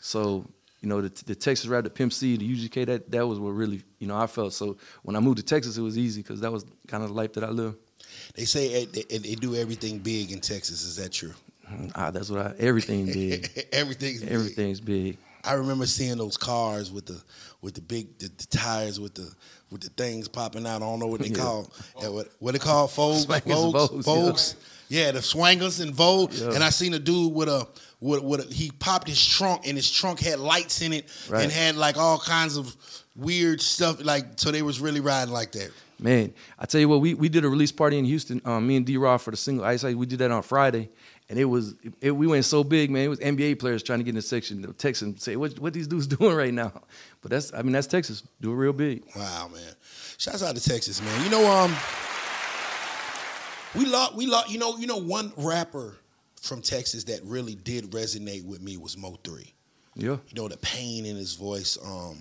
So 0.00 0.44
you 0.80 0.88
know, 0.88 1.00
the, 1.00 1.24
the 1.24 1.34
Texas 1.34 1.66
rap, 1.66 1.84
the 1.84 1.90
Pimp 1.90 2.12
C, 2.12 2.36
the 2.36 2.48
UGK, 2.48 2.86
that 2.86 3.10
that 3.10 3.26
was 3.26 3.38
what 3.38 3.50
really 3.50 3.82
you 3.98 4.06
know 4.06 4.16
I 4.16 4.26
felt. 4.26 4.52
So 4.52 4.76
when 5.02 5.16
I 5.16 5.20
moved 5.20 5.38
to 5.38 5.44
Texas, 5.44 5.76
it 5.76 5.82
was 5.82 5.98
easy 5.98 6.22
because 6.22 6.40
that 6.40 6.52
was 6.52 6.64
kind 6.86 7.02
of 7.02 7.10
the 7.10 7.14
life 7.14 7.32
that 7.34 7.44
I 7.44 7.50
lived. 7.50 7.76
They 8.34 8.44
say 8.44 8.84
they, 8.84 9.02
they, 9.18 9.34
do 9.34 9.54
everything 9.54 9.98
big 9.98 10.32
in 10.32 10.40
Texas. 10.40 10.82
Is 10.82 10.96
that 10.96 11.12
true? 11.12 11.32
Ah, 11.94 12.10
that's 12.10 12.30
what 12.30 12.46
I. 12.46 12.54
Everything 12.58 13.06
big. 13.06 13.66
Everything's 13.72 14.20
big. 14.22 14.32
Everything's 14.32 14.80
big. 14.80 15.18
I 15.44 15.54
remember 15.54 15.86
seeing 15.86 16.18
those 16.18 16.36
cars 16.36 16.90
with 16.90 17.06
the 17.06 17.22
with 17.60 17.74
the 17.74 17.80
big 17.80 18.18
the, 18.18 18.28
the 18.28 18.46
tires 18.46 19.00
with 19.00 19.14
the 19.14 19.32
with 19.70 19.82
the 19.82 19.90
things 19.90 20.28
popping 20.28 20.66
out. 20.66 20.76
I 20.76 20.78
don't 20.80 20.98
know 20.98 21.06
what 21.06 21.20
they 21.20 21.28
Yeah. 21.28 21.36
call 21.36 21.72
yeah, 22.00 22.08
what 22.08 22.28
what 22.38 22.52
they 22.52 22.58
call 22.58 22.88
Vogues, 22.88 23.26
Swangers 23.26 23.64
and 23.64 23.74
Vogues, 23.74 23.88
Vogues, 23.88 24.04
Vogues. 24.04 24.54
Yeah. 24.88 25.12
the 25.12 25.20
swangers 25.20 25.80
and 25.80 25.94
Vogue. 25.94 26.32
And 26.34 26.62
I 26.62 26.70
seen 26.70 26.94
a 26.94 26.98
dude 26.98 27.32
with 27.34 27.48
a 27.48 27.66
with, 28.00 28.22
with 28.22 28.40
a, 28.50 28.54
he 28.54 28.70
popped 28.78 29.08
his 29.08 29.24
trunk 29.24 29.66
and 29.66 29.76
his 29.76 29.90
trunk 29.90 30.20
had 30.20 30.38
lights 30.38 30.82
in 30.82 30.92
it 30.92 31.06
Right. 31.28 31.42
and 31.42 31.52
had 31.52 31.76
like 31.76 31.96
all 31.96 32.18
kinds 32.18 32.56
of 32.56 32.74
weird 33.16 33.60
stuff. 33.60 34.02
Like 34.04 34.24
so, 34.36 34.50
they 34.50 34.62
was 34.62 34.80
really 34.80 35.00
riding 35.00 35.32
like 35.32 35.52
that. 35.52 35.70
Man, 36.00 36.32
I 36.60 36.66
tell 36.66 36.80
you 36.80 36.88
what, 36.88 37.00
we, 37.00 37.14
we 37.14 37.28
did 37.28 37.44
a 37.44 37.48
release 37.48 37.72
party 37.72 37.98
in 37.98 38.04
Houston. 38.04 38.40
Um, 38.44 38.66
me 38.68 38.76
and 38.76 38.86
D 38.86 38.96
Raw 38.96 39.16
for 39.18 39.32
the 39.32 39.36
single 39.36 39.64
Ice 39.64 39.82
Ice. 39.82 39.96
We 39.96 40.06
did 40.06 40.20
that 40.20 40.30
on 40.30 40.42
Friday, 40.44 40.90
and 41.28 41.36
it 41.40 41.44
was 41.44 41.74
it, 42.00 42.12
we 42.12 42.28
went 42.28 42.44
so 42.44 42.62
big, 42.62 42.88
man. 42.88 43.02
It 43.02 43.08
was 43.08 43.18
NBA 43.18 43.58
players 43.58 43.82
trying 43.82 43.98
to 43.98 44.04
get 44.04 44.10
in 44.10 44.14
the 44.14 44.22
section, 44.22 44.64
and 44.64 45.20
say, 45.20 45.34
"What 45.34 45.58
what 45.58 45.72
these 45.72 45.88
dudes 45.88 46.06
doing 46.16 46.36
right 46.36 46.54
now?" 46.54 46.70
But 47.20 47.32
that's 47.32 47.52
I 47.52 47.62
mean 47.62 47.72
that's 47.72 47.88
Texas. 47.88 48.22
Do 48.40 48.52
it 48.52 48.54
real 48.54 48.72
big. 48.72 49.02
Wow, 49.16 49.50
man. 49.52 49.72
Shouts 50.18 50.44
out 50.44 50.54
to 50.54 50.62
Texas, 50.62 51.02
man. 51.02 51.24
You 51.24 51.30
know, 51.30 51.44
um, 51.50 51.74
we 53.74 53.84
lost, 53.84 54.14
we 54.14 54.26
lost, 54.26 54.50
you 54.50 54.58
know, 54.58 54.76
you 54.78 54.86
know, 54.86 54.96
one 54.98 55.32
rapper 55.36 55.96
from 56.42 56.62
Texas 56.62 57.04
that 57.04 57.20
really 57.24 57.54
did 57.54 57.90
resonate 57.90 58.44
with 58.44 58.60
me 58.62 58.76
was 58.76 58.96
Mo 58.96 59.18
Three. 59.24 59.52
Yeah, 59.94 60.18
You 60.28 60.34
know, 60.36 60.48
the 60.48 60.56
pain 60.58 61.06
in 61.06 61.16
his 61.16 61.34
voice, 61.34 61.76
um, 61.84 62.16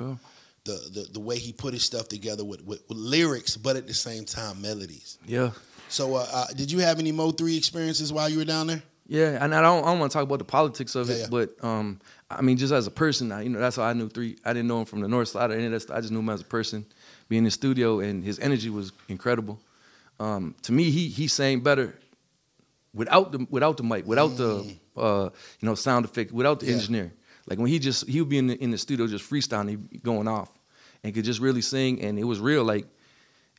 yeah. 0.00 0.14
the, 0.64 0.72
the 0.94 1.08
the 1.12 1.20
way 1.20 1.38
he 1.38 1.52
put 1.52 1.74
his 1.74 1.82
stuff 1.84 2.08
together 2.08 2.42
with, 2.44 2.64
with, 2.64 2.82
with 2.88 2.96
lyrics, 2.96 3.56
but 3.56 3.76
at 3.76 3.86
the 3.86 3.92
same 3.94 4.24
time 4.24 4.62
melodies. 4.62 5.18
yeah. 5.26 5.50
So, 5.88 6.14
uh, 6.14 6.26
uh, 6.32 6.46
did 6.56 6.72
you 6.72 6.78
have 6.78 6.98
any 6.98 7.12
Mo 7.12 7.30
Three 7.32 7.54
experiences 7.56 8.12
while 8.14 8.28
you 8.30 8.38
were 8.38 8.46
down 8.46 8.66
there? 8.68 8.82
Yeah, 9.06 9.36
and 9.44 9.54
I 9.54 9.60
don't, 9.60 9.84
I 9.84 9.88
don't 9.88 9.98
want 9.98 10.10
to 10.10 10.16
talk 10.16 10.24
about 10.24 10.38
the 10.38 10.44
politics 10.46 10.94
of 10.94 11.10
it, 11.10 11.14
Yeah, 11.14 11.18
yeah. 11.24 11.26
but 11.30 11.62
um, 11.62 12.00
I 12.30 12.40
mean, 12.40 12.56
just 12.56 12.72
as 12.72 12.86
a 12.86 12.90
person, 12.90 13.30
I, 13.30 13.42
you 13.42 13.50
know, 13.50 13.58
that's 13.58 13.76
how 13.76 13.82
I 13.82 13.92
knew 13.92 14.08
three. 14.08 14.38
I 14.42 14.54
didn't 14.54 14.68
know 14.68 14.78
him 14.80 14.86
from 14.86 15.00
the 15.02 15.08
north 15.08 15.28
side 15.28 15.50
or 15.50 15.54
any 15.54 15.66
of 15.66 15.72
that. 15.72 15.80
Stuff. 15.80 15.96
I 15.98 16.00
just 16.00 16.12
knew 16.12 16.20
him 16.20 16.30
as 16.30 16.40
a 16.40 16.44
person. 16.44 16.86
Being 17.28 17.40
in 17.40 17.44
the 17.44 17.50
studio, 17.50 18.00
and 18.00 18.24
his 18.24 18.38
energy 18.38 18.70
was 18.70 18.92
incredible. 19.08 19.60
Um, 20.18 20.54
to 20.62 20.72
me, 20.72 20.90
he 20.90 21.08
he 21.08 21.26
sang 21.28 21.60
better 21.60 21.98
without 22.94 23.32
the 23.32 23.46
without 23.50 23.76
the 23.76 23.82
mic, 23.82 24.06
without 24.06 24.36
the 24.36 24.74
uh, 24.96 25.30
you 25.60 25.66
know 25.68 25.74
sound 25.74 26.04
effect, 26.04 26.32
without 26.32 26.60
the 26.60 26.66
Mm. 26.66 26.68
Yeah. 26.68 26.74
engineer. 26.74 27.12
Like 27.46 27.58
when 27.58 27.68
he 27.68 27.78
just 27.78 28.08
he 28.08 28.20
would 28.20 28.28
be 28.28 28.38
in 28.38 28.46
the, 28.48 28.62
in 28.62 28.70
the 28.70 28.78
studio 28.78 29.06
just 29.06 29.28
freestyling, 29.28 30.02
going 30.02 30.28
off, 30.28 30.50
and 31.02 31.12
could 31.14 31.24
just 31.24 31.40
really 31.40 31.62
sing, 31.62 32.00
and 32.02 32.18
it 32.18 32.24
was 32.24 32.38
real. 32.40 32.64
Like 32.64 32.86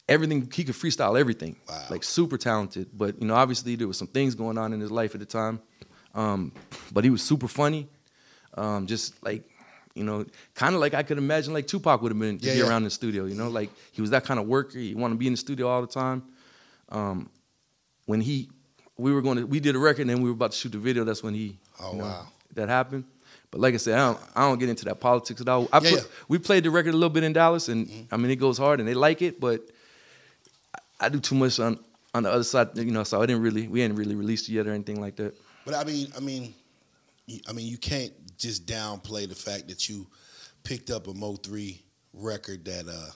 everything 0.10 0.50
he 0.54 0.64
could 0.66 0.76
freestyle 0.76 1.18
everything 1.18 1.56
Wow. 1.70 1.86
like 1.90 2.04
super 2.04 2.38
talented 2.38 2.90
but 2.94 3.22
you 3.22 3.26
know 3.26 3.36
obviously 3.36 3.78
there 3.78 3.88
was 3.88 3.98
some 3.98 4.10
things 4.10 4.36
going 4.36 4.58
on 4.58 4.74
in 4.74 4.82
his 4.82 4.92
life 4.92 5.14
at 5.16 5.22
the 5.22 5.26
time 5.26 5.62
um, 6.14 6.52
but 6.92 7.06
he 7.06 7.10
was 7.10 7.22
super 7.22 7.48
funny 7.48 7.88
um, 8.56 8.86
just 8.86 9.14
like 9.24 9.44
you 9.96 10.04
know, 10.04 10.26
kind 10.56 10.74
of 10.76 10.82
like 10.82 10.94
I 10.96 11.04
could 11.04 11.18
imagine 11.20 11.54
like 11.54 11.68
Tupac 11.68 12.02
would 12.02 12.12
have 12.12 12.20
been 12.20 12.38
to 12.40 12.48
Yeah, 12.48 12.54
be 12.54 12.60
yeah. 12.60 12.66
around 12.66 12.84
the 12.84 12.90
studio. 12.90 13.26
You 13.26 13.36
know, 13.36 13.48
like 13.48 13.70
he 13.92 14.02
was 14.02 14.10
that 14.10 14.26
kind 14.26 14.40
of 14.40 14.48
worker. 14.48 14.80
He 14.80 14.96
wanted 14.96 15.14
to 15.14 15.20
be 15.20 15.28
in 15.28 15.34
the 15.34 15.38
studio 15.38 15.68
all 15.68 15.82
the 15.82 15.88
time. 15.88 16.24
Um, 16.90 17.30
when 18.08 18.20
he, 18.20 18.50
we 18.98 19.12
were 19.14 19.22
going 19.22 19.38
to, 19.38 19.46
we 19.46 19.60
did 19.60 19.76
a 19.76 19.80
record 19.80 20.02
and 20.02 20.10
then 20.10 20.22
we 20.22 20.30
were 20.30 20.34
about 20.36 20.52
to 20.52 20.58
shoot 20.58 20.72
the 20.72 20.78
video. 20.78 21.04
That's 21.04 21.24
when 21.24 21.34
he, 21.34 21.58
Oh, 21.80 21.92
you 21.94 21.98
know, 22.00 22.04
wow. 22.06 22.28
that 22.56 22.70
happened. 22.70 23.06
But 23.52 23.62
like 23.62 23.74
I 23.74 23.78
said, 23.78 23.96
I 24.00 24.08
don't, 24.08 24.20
I 24.36 24.42
don't 24.42 24.60
get 24.60 24.70
into 24.70 24.86
that 24.86 25.00
politics 25.00 25.40
at 25.42 25.48
all. 25.48 25.68
I 25.72 25.78
Yeah, 25.80 25.90
put, 25.92 26.00
yeah. 26.00 26.06
We 26.28 26.38
played 26.40 26.64
the 26.64 26.72
record 26.72 26.94
a 26.94 26.98
little 26.98 27.10
bit 27.10 27.24
in 27.24 27.34
Dallas, 27.34 27.68
and 27.70 28.08
I 28.12 28.18
mean 28.18 28.32
it 28.32 28.38
goes 28.38 28.58
hard, 28.58 28.80
and 28.80 28.88
they 28.90 28.96
like 28.96 29.22
it, 29.22 29.40
but 29.40 29.62
I, 30.74 31.06
I 31.06 31.10
do 31.10 31.20
too 31.20 31.36
much 31.36 31.60
on 31.60 31.78
on 32.16 32.24
the 32.24 32.32
other 32.32 32.44
side, 32.44 32.76
you 32.78 32.86
know. 32.86 33.04
So 33.04 33.22
I 33.22 33.26
didn't 33.28 33.44
really, 33.44 33.68
we 33.68 33.82
hadn't 33.82 33.98
really 33.98 34.16
released 34.16 34.50
it 34.50 34.54
yet 34.54 34.66
or 34.68 34.72
anything 34.74 35.00
like 35.02 35.16
that. 35.18 35.36
But 35.66 35.76
I 35.76 35.84
mean, 35.84 36.08
I 36.18 36.20
mean, 36.20 36.54
I 37.48 37.54
mean, 37.54 37.68
you 37.68 37.78
can't 37.78 38.12
just 38.38 38.66
downplay 38.66 39.28
the 39.30 39.36
fact 39.36 39.68
that 39.68 39.88
you 39.88 40.08
picked 40.64 40.90
up 40.90 41.08
a 41.08 41.14
Mo 41.14 41.36
three 41.36 41.82
record 42.14 42.66
that 42.66 42.88
uh 42.88 43.12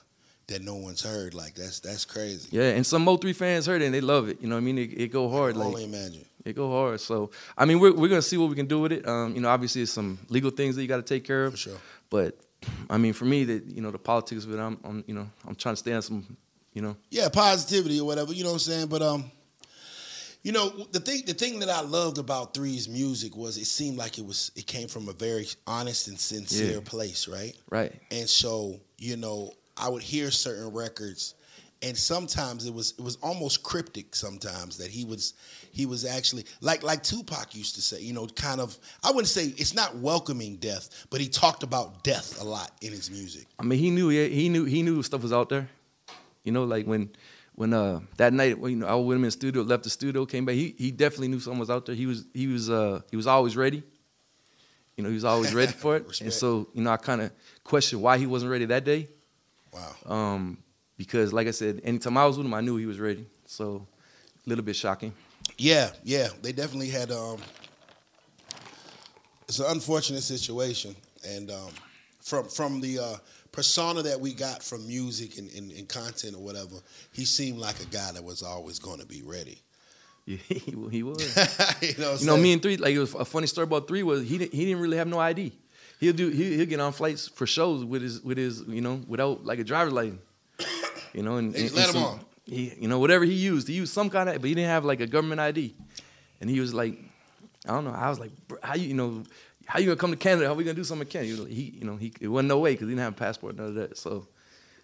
that 0.48 0.62
no 0.62 0.76
one's 0.76 1.04
heard. 1.04 1.34
Like 1.34 1.56
that's 1.56 1.80
that's 1.80 2.06
crazy. 2.06 2.50
Yeah, 2.52 2.70
and 2.70 2.86
some 2.86 3.04
Mo 3.04 3.18
three 3.18 3.34
fans 3.34 3.66
heard 3.66 3.82
it 3.82 3.86
and 3.86 3.94
they 3.94 4.02
love 4.02 4.30
it. 4.30 4.42
You 4.42 4.48
know 4.48 4.56
what 4.56 4.62
I 4.62 4.66
mean? 4.66 4.78
It, 4.78 4.94
it 5.00 5.08
go 5.12 5.28
I 5.28 5.32
hard, 5.32 5.54
can 5.54 5.60
like 5.62 5.68
only 5.70 5.84
imagine. 5.84 6.26
it 6.46 6.56
go 6.56 6.70
hard. 6.72 7.00
So 7.02 7.32
I 7.58 7.66
mean, 7.66 7.80
we're 7.80 7.94
we're 7.94 8.08
gonna 8.10 8.22
see 8.22 8.38
what 8.38 8.50
we 8.50 8.56
can 8.56 8.68
do 8.68 8.80
with 8.80 8.92
it. 8.94 9.08
Um, 9.08 9.36
you 9.36 9.42
know, 9.42 9.50
obviously, 9.50 9.82
it's 9.82 9.92
some 9.92 10.18
legal 10.30 10.50
things 10.52 10.76
that 10.76 10.82
you 10.82 10.88
got 10.88 10.98
to 10.98 11.04
take 11.14 11.24
care 11.26 11.46
of. 11.46 11.52
For 11.54 11.58
sure. 11.58 11.78
But 12.10 12.38
I 12.90 12.98
mean, 12.98 13.14
for 13.14 13.26
me, 13.26 13.44
that 13.46 13.66
you 13.66 13.82
know, 13.82 13.92
the 13.92 14.00
politics 14.00 14.46
of 14.46 14.54
it, 14.54 14.60
I'm, 14.60 14.78
I'm, 14.84 15.04
you 15.08 15.14
know, 15.14 15.28
I'm 15.48 15.56
trying 15.56 15.74
to 15.74 15.78
stay 15.80 15.94
on 15.94 16.02
some, 16.02 16.38
you 16.74 16.82
know, 16.82 16.96
Yeah, 17.12 17.30
positivity 17.30 18.00
or 18.00 18.06
whatever. 18.08 18.34
You 18.34 18.44
know 18.44 18.50
what 18.50 18.56
I'm 18.56 18.60
saying? 18.60 18.88
But 18.88 19.02
um, 19.02 19.32
you 20.44 20.52
know 20.54 20.70
the 20.92 21.00
thing 21.02 21.24
the 21.26 21.34
thing 21.34 21.60
that 21.60 21.70
I 21.70 21.82
loved 21.82 22.18
about 22.20 22.54
Three's 22.54 22.88
music 22.88 23.36
was 23.36 23.58
it 23.58 23.66
seemed 23.66 23.98
like 23.98 24.18
it 24.18 24.26
was 24.26 24.52
it 24.56 24.66
came 24.66 24.88
from 24.88 25.10
a 25.10 25.14
very 25.14 25.48
honest 25.66 26.08
and 26.08 26.18
sincere 26.20 26.76
Yeah. 26.76 26.80
place, 26.86 27.28
right? 27.28 27.54
right? 27.70 27.92
And 28.12 28.30
so, 28.30 28.80
you 28.98 29.18
know, 29.18 29.52
I 29.80 29.90
would 29.90 30.04
hear 30.04 30.32
certain 30.32 30.72
records 30.72 31.36
and 31.82 31.96
sometimes 31.96 32.66
it 32.66 32.74
was 32.74 32.94
it 32.98 33.04
was 33.04 33.18
almost 33.18 33.64
cryptic 33.64 34.16
sometimes 34.16 34.78
that 34.78 34.90
he 34.90 35.06
was 35.06 35.34
he 35.72 35.86
was 35.86 36.06
actually 36.06 36.46
like 36.62 36.84
like 36.84 37.04
Tupac 37.04 37.54
used 37.54 37.76
to 37.76 37.82
say, 37.82 38.02
you 38.02 38.14
know, 38.14 38.26
kind 38.28 38.60
of 38.60 38.78
I 39.04 39.10
wouldn't 39.10 39.28
say 39.28 39.54
it's 39.58 39.76
not 39.76 39.96
welcoming 39.98 40.56
death, 40.58 41.06
but 41.10 41.22
he 41.22 41.28
talked 41.28 41.64
about 41.64 42.04
death 42.04 42.42
a 42.42 42.44
lot 42.44 42.72
in 42.82 42.92
his 42.92 43.12
music. 43.12 43.46
I 43.60 43.64
mean, 43.64 43.80
he 43.80 43.92
knew, 43.92 44.10
he, 44.10 44.30
he 44.30 44.50
knew, 44.50 44.66
he 44.66 44.82
knew 44.82 45.04
stuff 45.04 45.22
was 45.22 45.34
out 45.34 45.50
there. 45.50 45.70
You 46.44 46.52
know, 46.52 46.64
like 46.64 46.86
when, 46.86 47.12
when 47.56 47.74
uh 47.74 48.00
that 48.18 48.34
night, 48.34 48.58
when, 48.58 48.72
you 48.72 48.78
know, 48.78 48.88
I 48.88 48.96
was 48.96 49.06
with 49.06 49.16
him 49.18 49.24
in 49.24 49.28
the 49.28 49.32
studio, 49.32 49.62
left 49.62 49.84
the 49.84 49.90
studio, 49.90 50.26
came 50.26 50.46
back. 50.46 50.56
He 50.56 50.74
he 50.78 50.92
definitely 50.92 51.28
knew 51.28 51.40
something 51.40 51.60
was 51.60 51.70
out 51.70 51.86
there. 51.86 51.96
He 51.96 52.06
was 52.06 52.26
he 52.34 52.48
was 52.48 52.70
uh 52.70 53.02
he 53.12 53.18
was 53.18 53.28
always 53.28 53.56
ready. 53.56 53.84
You 54.96 55.04
know, 55.04 55.10
he 55.10 55.16
was 55.16 55.26
always 55.26 55.54
ready 55.54 55.72
for 55.84 55.98
it. 55.98 56.22
And 56.22 56.34
so, 56.34 56.70
you 56.74 56.82
know, 56.82 56.90
I 56.90 56.98
kind 56.98 57.22
of 57.22 57.32
questioned 57.64 58.02
why 58.02 58.18
he 58.18 58.26
wasn't 58.26 58.52
ready 58.52 58.66
that 58.66 58.84
day. 58.84 59.10
Wow. 59.72 59.96
Um, 60.06 60.58
because 60.98 61.34
like 61.34 61.48
I 61.48 61.52
said, 61.52 61.82
anytime 61.84 62.18
I 62.18 62.26
was 62.26 62.38
with 62.38 62.46
him, 62.46 62.54
I 62.54 62.62
knew 62.62 62.78
he 62.78 62.86
was 62.86 63.00
ready. 63.00 63.26
So, 63.46 63.88
a 64.46 64.50
little 64.50 64.64
bit 64.64 64.76
shocking. 64.76 65.14
Yeah, 65.58 65.92
yeah, 66.04 66.30
they 66.42 66.52
definitely 66.52 66.90
had. 66.90 67.12
Um, 67.12 67.38
it's 69.48 69.60
an 69.60 69.68
unfortunate 69.70 70.24
situation, 70.24 70.96
and 71.28 71.52
um, 71.52 71.70
from 72.20 72.48
from 72.48 72.82
the 72.82 73.00
uh, 73.00 73.16
persona 73.52 74.02
that 74.04 74.20
we 74.20 74.34
got 74.34 74.62
from 74.62 74.86
music 74.88 75.38
and, 75.38 75.50
and, 75.54 75.72
and 75.72 75.88
content 75.88 76.36
or 76.36 76.44
whatever, 76.44 76.76
he 77.14 77.26
seemed 77.26 77.58
like 77.58 77.80
a 77.82 77.86
guy 77.86 78.12
that 78.12 78.24
was 78.24 78.44
always 78.44 78.80
going 78.80 79.00
to 79.00 79.06
be 79.06 79.22
ready. 79.24 79.60
Yeah, 80.28 80.36
he, 80.50 80.76
he 80.92 81.04
was. 81.04 81.22
you 81.82 81.94
know, 81.98 82.16
You 82.16 82.26
know, 82.26 82.36
me 82.36 82.52
and 82.52 82.62
three, 82.62 82.76
like 82.76 82.94
it 82.94 83.00
was 83.00 83.14
a 83.16 83.24
funny 83.24 83.48
story 83.48 83.64
about 83.64 83.88
three 83.88 84.04
was 84.04 84.28
he 84.28 84.38
didn't, 84.38 84.54
he 84.54 84.66
didn't 84.66 84.82
really 84.82 84.98
have 84.98 85.08
no 85.08 85.20
ID. 85.20 85.54
He'll 86.00 86.14
do 86.14 86.30
he, 86.30 86.56
he'll 86.58 86.66
get 86.68 86.80
on 86.80 86.92
flights 86.94 87.28
for 87.28 87.48
shows 87.48 87.84
with 87.84 88.02
his 88.02 88.22
with 88.22 88.38
his 88.38 88.62
you 88.68 88.82
know 88.82 89.02
without 89.08 89.46
like 89.46 89.60
a 89.60 89.64
driver's 89.64 89.94
license. 89.94 90.22
You 91.14 91.24
know, 91.24 91.38
and, 91.38 91.54
just 91.56 91.68
and- 91.68 91.76
let 91.76 91.88
and 91.90 91.98
him 91.98 92.04
on. 92.04 92.20
He, 92.46 92.74
you 92.80 92.88
know, 92.88 92.98
whatever 93.00 93.26
he 93.26 93.34
used, 93.34 93.68
he 93.68 93.74
used 93.74 93.92
some 93.94 94.10
kind 94.10 94.30
of, 94.30 94.36
but 94.40 94.48
he 94.48 94.54
didn't 94.56 94.70
have 94.70 94.86
like 94.86 95.02
a 95.02 95.06
government 95.08 95.42
ID. 95.42 95.76
And 96.40 96.50
he 96.50 96.62
was 96.62 96.74
like, 96.74 96.98
I 97.68 97.74
don't 97.74 97.84
know. 97.84 97.92
I 97.92 98.08
was 98.08 98.20
like, 98.22 98.32
how 98.64 98.76
you 98.76 98.88
you 98.88 98.94
know, 98.94 99.24
how 99.66 99.80
you 99.80 99.88
gonna 99.88 99.98
come 99.98 100.12
to 100.12 100.16
Canada? 100.18 100.48
How 100.48 100.54
we 100.54 100.64
gonna 100.64 100.74
do 100.76 100.86
something 100.86 101.06
in 101.08 101.12
Canada? 101.12 101.46
He, 101.50 101.56
he 101.56 101.62
you 101.80 101.84
know, 101.86 101.98
he 101.98 102.14
it 102.22 102.30
wasn't 102.30 102.48
no 102.48 102.60
way 102.60 102.72
because 102.74 102.88
he 102.88 102.92
didn't 102.94 103.04
have 103.04 103.14
a 103.14 103.18
passport 103.18 103.58
none 103.58 103.66
of 103.68 103.76
that. 103.76 103.98
So 103.98 104.28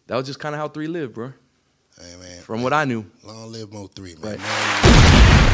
that 0.08 0.15
was 0.17 0.25
just 0.25 0.39
kind 0.39 0.53
of 0.55 0.60
how 0.60 0.67
three 0.67 0.88
lived, 0.88 1.13
bro. 1.13 1.32
Hey 2.01 2.15
man, 2.20 2.41
From 2.41 2.63
what 2.63 2.74
I 2.74 2.84
knew. 2.86 3.05
long 3.24 3.51
live 3.51 3.72
Mo 3.72 3.88
three, 3.88 4.15
man. 4.15 4.32
Right. 4.32 4.39
Man, 4.39 5.53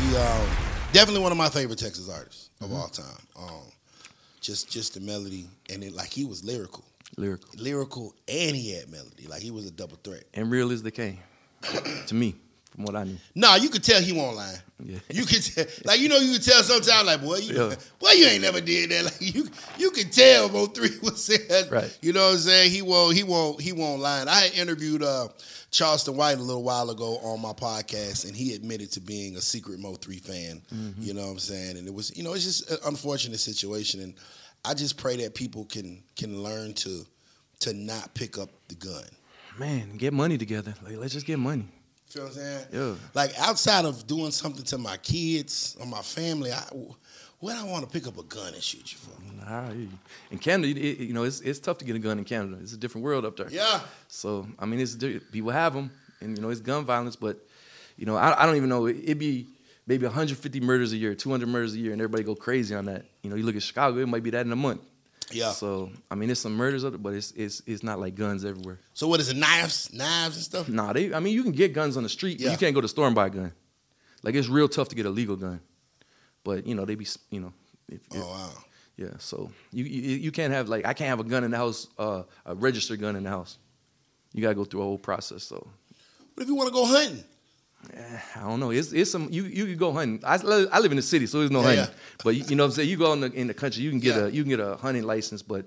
He 0.00 0.16
um, 0.16 0.46
definitely 0.92 1.22
one 1.22 1.32
of 1.32 1.38
my 1.38 1.48
favorite 1.48 1.78
Texas 1.78 2.08
artists 2.10 2.50
of 2.60 2.68
Mm-hmm. 2.68 2.76
all 2.76 2.88
time. 2.88 3.22
Um, 3.38 3.62
just 4.40 4.70
just 4.70 4.94
the 4.94 5.00
melody 5.00 5.46
and 5.70 5.82
it 5.84 5.92
like 5.92 6.08
he 6.10 6.24
was 6.24 6.44
lyrical, 6.44 6.84
Lyrical. 7.16 7.50
lyrical, 7.56 8.14
and 8.28 8.54
he 8.56 8.72
had 8.72 8.88
melody. 8.90 9.26
Like 9.26 9.42
he 9.42 9.50
was 9.50 9.66
a 9.66 9.70
double 9.70 9.98
threat. 10.04 10.24
And 10.34 10.50
real 10.50 10.70
as 10.72 10.82
they 10.82 10.90
came. 10.90 11.18
to 12.06 12.14
me, 12.14 12.36
from 12.78 12.84
what 12.84 12.94
I 12.94 13.04
knew. 13.04 13.16
Nah, 13.34 13.56
you 13.56 13.68
could 13.70 13.82
tell 13.82 14.00
he 14.00 14.12
won't 14.12 14.36
lie. 14.36 14.54
Yeah. 14.80 14.98
You 15.10 15.24
could 15.24 15.42
tell, 15.42 15.64
like 15.84 15.98
you 15.98 16.08
know, 16.08 16.18
you 16.18 16.34
could 16.34 16.44
tell 16.44 16.62
sometimes, 16.62 17.04
like 17.06 17.20
boy, 17.20 17.38
you, 17.38 17.54
Yeah. 17.54 17.74
boy, 17.98 18.10
you 18.12 18.26
ain't 18.26 18.42
never 18.42 18.60
did 18.60 18.90
that. 18.90 19.04
Like 19.20 19.34
you, 19.34 19.48
you 19.76 19.90
could 19.90 20.12
tell 20.12 20.48
Mo 20.48 20.66
three 20.66 20.90
was 21.02 21.24
saying, 21.24 21.68
Right. 21.70 21.98
You 22.00 22.12
know 22.12 22.26
what 22.26 22.34
I'm 22.34 22.38
saying? 22.38 22.70
He 22.70 22.82
won't, 22.82 23.16
he 23.16 23.24
won't, 23.24 23.60
he 23.60 23.72
won't 23.72 24.00
lie. 24.00 24.20
And 24.20 24.30
I 24.30 24.48
interviewed 24.56 25.02
uh, 25.02 25.28
Charleston 25.72 26.16
White 26.16 26.38
a 26.38 26.42
little 26.42 26.62
while 26.62 26.90
ago 26.90 27.18
on 27.24 27.40
my 27.42 27.52
podcast, 27.52 28.26
and 28.28 28.36
he 28.36 28.54
admitted 28.54 28.92
to 28.92 29.00
being 29.00 29.36
a 29.36 29.40
secret 29.40 29.80
Mo 29.80 29.94
three 29.96 30.18
fan. 30.18 30.62
Mm-hmm. 30.72 31.02
You 31.02 31.14
know 31.14 31.22
what 31.26 31.32
I'm 31.32 31.38
saying? 31.40 31.76
And 31.78 31.88
it 31.88 31.92
was, 31.92 32.16
you 32.16 32.22
know, 32.22 32.34
it's 32.34 32.44
just 32.44 32.70
an 32.70 32.78
unfortunate 32.86 33.40
situation, 33.40 34.00
and 34.00 34.14
I 34.64 34.74
just 34.74 34.96
pray 34.96 35.16
that 35.16 35.34
people 35.34 35.64
can 35.64 36.04
can 36.14 36.40
learn 36.44 36.74
to 36.74 37.04
to 37.60 37.72
not 37.72 38.14
pick 38.14 38.38
up 38.38 38.50
the 38.68 38.76
gun. 38.76 39.02
Man, 39.58 39.96
get 39.96 40.12
money 40.12 40.38
together. 40.38 40.72
Like 40.84 40.98
let's 40.98 41.12
just 41.14 41.26
get 41.26 41.40
money. 41.40 41.66
Feel 42.08 42.22
what 42.24 42.32
I'm 42.32 42.38
saying? 42.38 42.66
Yeah. 42.72 42.94
Like 43.14 43.38
outside 43.38 43.84
of 43.84 44.06
doing 44.06 44.30
something 44.30 44.64
to 44.64 44.78
my 44.78 44.96
kids 44.98 45.76
or 45.78 45.86
my 45.86 46.00
family, 46.00 46.52
I, 46.52 46.62
what 47.40 47.54
I 47.54 47.64
want 47.64 47.84
to 47.84 47.90
pick 47.90 48.08
up 48.08 48.18
a 48.18 48.22
gun 48.22 48.54
and 48.54 48.62
shoot 48.62 48.92
you 48.92 48.98
for? 48.98 49.44
Nah. 49.44 49.70
In 50.30 50.38
Canada, 50.38 50.68
it, 50.68 50.98
you 50.98 51.12
know, 51.12 51.24
it's 51.24 51.40
it's 51.40 51.58
tough 51.58 51.78
to 51.78 51.84
get 51.84 51.96
a 51.96 51.98
gun 51.98 52.18
in 52.18 52.24
Canada. 52.24 52.56
It's 52.62 52.72
a 52.72 52.78
different 52.78 53.04
world 53.04 53.24
up 53.24 53.36
there. 53.36 53.48
Yeah. 53.50 53.80
So 54.08 54.46
I 54.58 54.66
mean, 54.66 54.80
it's 54.80 54.96
people 54.96 55.50
have 55.50 55.74
them, 55.74 55.90
and 56.20 56.36
you 56.36 56.42
know, 56.42 56.48
it's 56.48 56.60
gun 56.60 56.84
violence. 56.84 57.14
But 57.14 57.38
you 57.96 58.06
know, 58.06 58.16
I, 58.16 58.42
I 58.42 58.46
don't 58.46 58.56
even 58.56 58.68
know. 58.70 58.86
It, 58.86 58.96
it'd 59.04 59.18
be 59.18 59.46
maybe 59.86 60.06
150 60.06 60.60
murders 60.60 60.92
a 60.92 60.96
year, 60.96 61.14
200 61.14 61.46
murders 61.46 61.74
a 61.74 61.78
year, 61.78 61.92
and 61.92 62.00
everybody 62.00 62.24
go 62.24 62.34
crazy 62.34 62.74
on 62.74 62.86
that. 62.86 63.04
You 63.22 63.30
know, 63.30 63.36
you 63.36 63.44
look 63.44 63.56
at 63.56 63.62
Chicago, 63.62 63.98
it 63.98 64.08
might 64.08 64.22
be 64.22 64.30
that 64.30 64.46
in 64.46 64.52
a 64.52 64.56
month. 64.56 64.80
Yeah. 65.32 65.50
So 65.52 65.90
I 66.10 66.14
mean, 66.14 66.28
there's 66.28 66.38
some 66.38 66.54
murders 66.54 66.84
up 66.84 66.92
there, 66.92 66.98
but 66.98 67.14
it's 67.14 67.32
it's 67.32 67.62
it's 67.66 67.82
not 67.82 67.98
like 68.00 68.14
guns 68.14 68.44
everywhere. 68.44 68.78
So 68.94 69.06
what 69.08 69.20
is 69.20 69.28
it? 69.28 69.36
Knives, 69.36 69.92
knives 69.92 70.36
and 70.36 70.44
stuff. 70.44 70.68
Nah, 70.68 70.92
they. 70.92 71.12
I 71.14 71.20
mean, 71.20 71.34
you 71.34 71.42
can 71.42 71.52
get 71.52 71.72
guns 71.72 71.96
on 71.96 72.02
the 72.02 72.08
street. 72.08 72.38
but 72.38 72.44
Yeah. 72.46 72.52
You 72.52 72.56
can't 72.58 72.74
go 72.74 72.80
to 72.80 72.84
the 72.84 72.88
store 72.88 73.06
and 73.06 73.14
buy 73.14 73.26
a 73.26 73.30
gun. 73.30 73.52
Like 74.22 74.34
it's 74.34 74.48
real 74.48 74.68
tough 74.68 74.88
to 74.88 74.96
get 74.96 75.06
a 75.06 75.10
legal 75.10 75.36
gun. 75.36 75.60
But 76.44 76.66
you 76.66 76.74
know, 76.74 76.84
they 76.84 76.94
be 76.94 77.06
you 77.30 77.40
know. 77.40 77.52
If, 77.88 78.00
if- 78.10 78.22
Oh 78.22 78.28
wow. 78.28 78.50
Yeah, 78.96 79.10
so 79.18 79.52
you, 79.72 79.84
you 79.84 80.16
you 80.16 80.32
can't 80.32 80.52
have 80.52 80.68
like 80.68 80.84
I 80.84 80.92
can't 80.92 81.08
have 81.08 81.20
a 81.20 81.24
gun 81.24 81.44
in 81.44 81.52
the 81.52 81.56
house, 81.56 81.86
uh, 81.98 82.24
a 82.44 82.54
registered 82.56 82.98
gun 83.00 83.14
in 83.14 83.22
the 83.22 83.30
house. 83.30 83.56
You 84.34 84.42
gotta 84.42 84.56
go 84.56 84.64
through 84.64 84.80
a 84.80 84.84
whole 84.84 84.98
process. 84.98 85.44
So 85.44 85.56
What 86.34 86.42
if 86.42 86.48
you 86.48 86.56
want 86.56 86.68
to 86.68 86.72
go 86.74 86.84
hunting? 86.84 87.22
Eh, 87.94 88.18
I 88.36 88.40
don't 88.40 88.60
know. 88.60 88.70
It's 88.70 88.92
it's 88.92 89.10
some 89.10 89.28
you 89.30 89.44
you 89.44 89.66
can 89.66 89.76
go 89.76 89.92
hunting. 89.92 90.20
I, 90.24 90.34
I 90.34 90.78
live 90.80 90.90
in 90.92 90.96
the 90.96 91.02
city, 91.02 91.26
so 91.26 91.38
there's 91.40 91.50
no 91.50 91.60
Yeah, 91.60 91.66
hunting. 91.66 91.84
yeah. 91.86 92.00
But 92.24 92.36
you, 92.36 92.44
you 92.48 92.56
know 92.56 92.64
what 92.64 92.68
I'm 92.68 92.72
saying. 92.74 92.88
You 92.88 92.96
go 92.96 93.12
in 93.12 93.20
the 93.20 93.32
in 93.32 93.46
the 93.46 93.54
country, 93.54 93.82
you 93.82 93.90
can 93.90 94.00
get 94.00 94.16
Yeah. 94.16 94.24
a 94.26 94.28
you 94.28 94.42
can 94.42 94.50
get 94.50 94.60
a 94.60 94.76
hunting 94.76 95.04
license, 95.04 95.42
but 95.42 95.66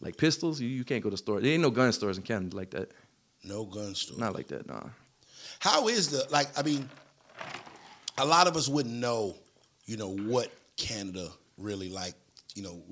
like 0.00 0.16
pistols, 0.16 0.60
you, 0.60 0.68
you 0.68 0.84
can't 0.84 1.02
go 1.02 1.10
to 1.10 1.16
store. 1.16 1.40
There 1.40 1.52
ain't 1.52 1.62
no 1.62 1.70
gun 1.70 1.92
stores 1.92 2.16
in 2.16 2.24
Canada 2.24 2.56
like 2.56 2.70
that. 2.70 2.90
No 3.44 3.64
gun 3.64 3.94
store. 3.94 4.18
Not 4.18 4.34
like 4.34 4.48
that. 4.48 4.66
Nah. 4.66 4.88
How 5.60 5.88
is 5.88 6.08
the 6.08 6.26
like? 6.30 6.48
I 6.58 6.62
mean, 6.62 6.88
a 8.18 8.24
lot 8.24 8.46
of 8.46 8.56
us 8.56 8.68
wouldn't 8.68 8.94
know, 8.94 9.36
you 9.86 9.96
know, 9.96 10.08
what 10.16 10.50
Canada 10.76 11.28
really 11.56 11.88
like. 11.88 12.14
You 12.54 12.62
know, 12.64 12.82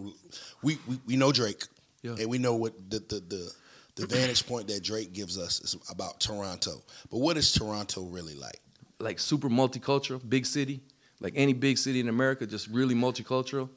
we 0.62 0.78
we, 0.86 0.98
we 1.06 1.16
know 1.16 1.32
Drake, 1.32 1.64
Yeah. 2.02 2.14
and 2.18 2.28
we 2.30 2.38
know 2.38 2.54
what 2.54 2.72
the 2.90 2.98
the, 3.00 3.20
the 3.20 3.52
the 4.00 4.06
vantage 4.06 4.46
point 4.46 4.68
that 4.68 4.82
Drake 4.82 5.12
gives 5.12 5.38
us 5.38 5.60
is 5.60 5.76
about 5.90 6.20
Toronto. 6.20 6.82
But 7.10 7.18
what 7.18 7.36
is 7.36 7.52
Toronto 7.52 8.02
really 8.04 8.34
like? 8.34 8.60
like 9.00 9.18
super 9.18 9.48
multicultural, 9.48 10.20
big 10.28 10.46
city, 10.46 10.80
like 11.20 11.32
any 11.36 11.52
big 11.52 11.78
city 11.78 12.00
in 12.00 12.08
America, 12.08 12.46
just 12.46 12.68
really 12.68 12.94
multicultural. 12.94 13.68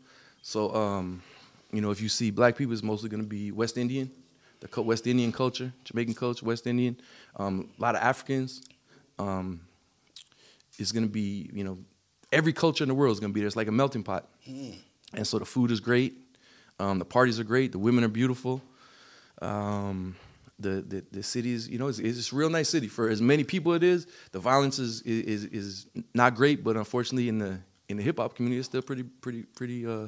So, 0.42 0.74
um, 0.75 1.24
you 1.72 1.82
know, 1.82 1.92
if 1.92 2.01
you 2.01 2.10
see 2.10 2.30
black 2.30 2.56
people, 2.56 2.74
it's 2.74 2.84
mostly 2.84 3.10
going 3.10 3.24
to 3.24 3.27
be 3.27 3.51
West 3.51 3.77
Indian, 3.77 4.12
the 4.60 4.82
West 4.82 5.08
Indian 5.08 5.32
culture, 5.32 5.74
Jamaican 5.86 6.13
culture, 6.13 6.46
West 6.46 6.68
Indian. 6.68 6.98
Um, 7.38 7.70
a 7.77 7.82
lot 7.82 7.96
of 7.96 8.01
Africans. 8.01 8.62
Um, 9.18 9.62
it's 10.77 10.92
going 10.92 11.06
to 11.06 11.10
be, 11.10 11.50
you 11.53 11.63
know, 11.63 11.77
every 12.32 12.53
culture 12.53 12.84
in 12.84 12.89
the 12.89 12.96
world 12.96 13.13
is 13.13 13.20
going 13.20 13.32
to 13.32 13.34
be 13.34 13.39
there. 13.39 13.48
It's 13.48 13.56
like 13.56 13.68
a 13.68 13.72
melting 13.72 14.03
pot. 14.03 14.27
And 15.13 15.25
so 15.25 15.39
the 15.39 15.46
food 15.46 15.72
is 15.72 15.80
great. 15.80 16.15
Um, 16.80 17.00
the 17.00 17.06
parties 17.06 17.39
are 17.39 17.44
great. 17.44 17.72
The 17.72 17.80
women 17.80 18.03
are 18.03 18.10
beautiful. 18.10 18.62
Um, 19.42 20.16
the, 20.60 20.82
the 20.82 21.04
the 21.12 21.24
city 21.24 21.52
is 21.52 21.68
you 21.68 21.78
know 21.78 21.88
it's, 21.88 22.00
it's 22.00 22.32
a 22.32 22.36
real 22.36 22.50
nice 22.50 22.70
city 22.70 22.88
for 22.88 23.10
as 23.10 23.22
many 23.22 23.44
people 23.44 23.74
it 23.74 23.84
is. 23.84 24.08
The 24.32 24.40
violence 24.40 24.80
is 24.80 25.02
is 25.02 25.46
is 25.46 25.88
not 26.13 26.36
great, 26.36 26.63
but 26.63 26.78
unfortunately 26.78 27.30
in 27.30 27.40
the 27.40 27.60
in 27.90 27.98
the 27.98 28.04
hip 28.04 28.18
hop 28.18 28.36
community 28.36 28.60
it's 28.60 28.68
still 28.68 28.82
pretty 28.82 29.04
pretty 29.04 29.44
pretty 29.44 29.86
uh, 29.86 30.08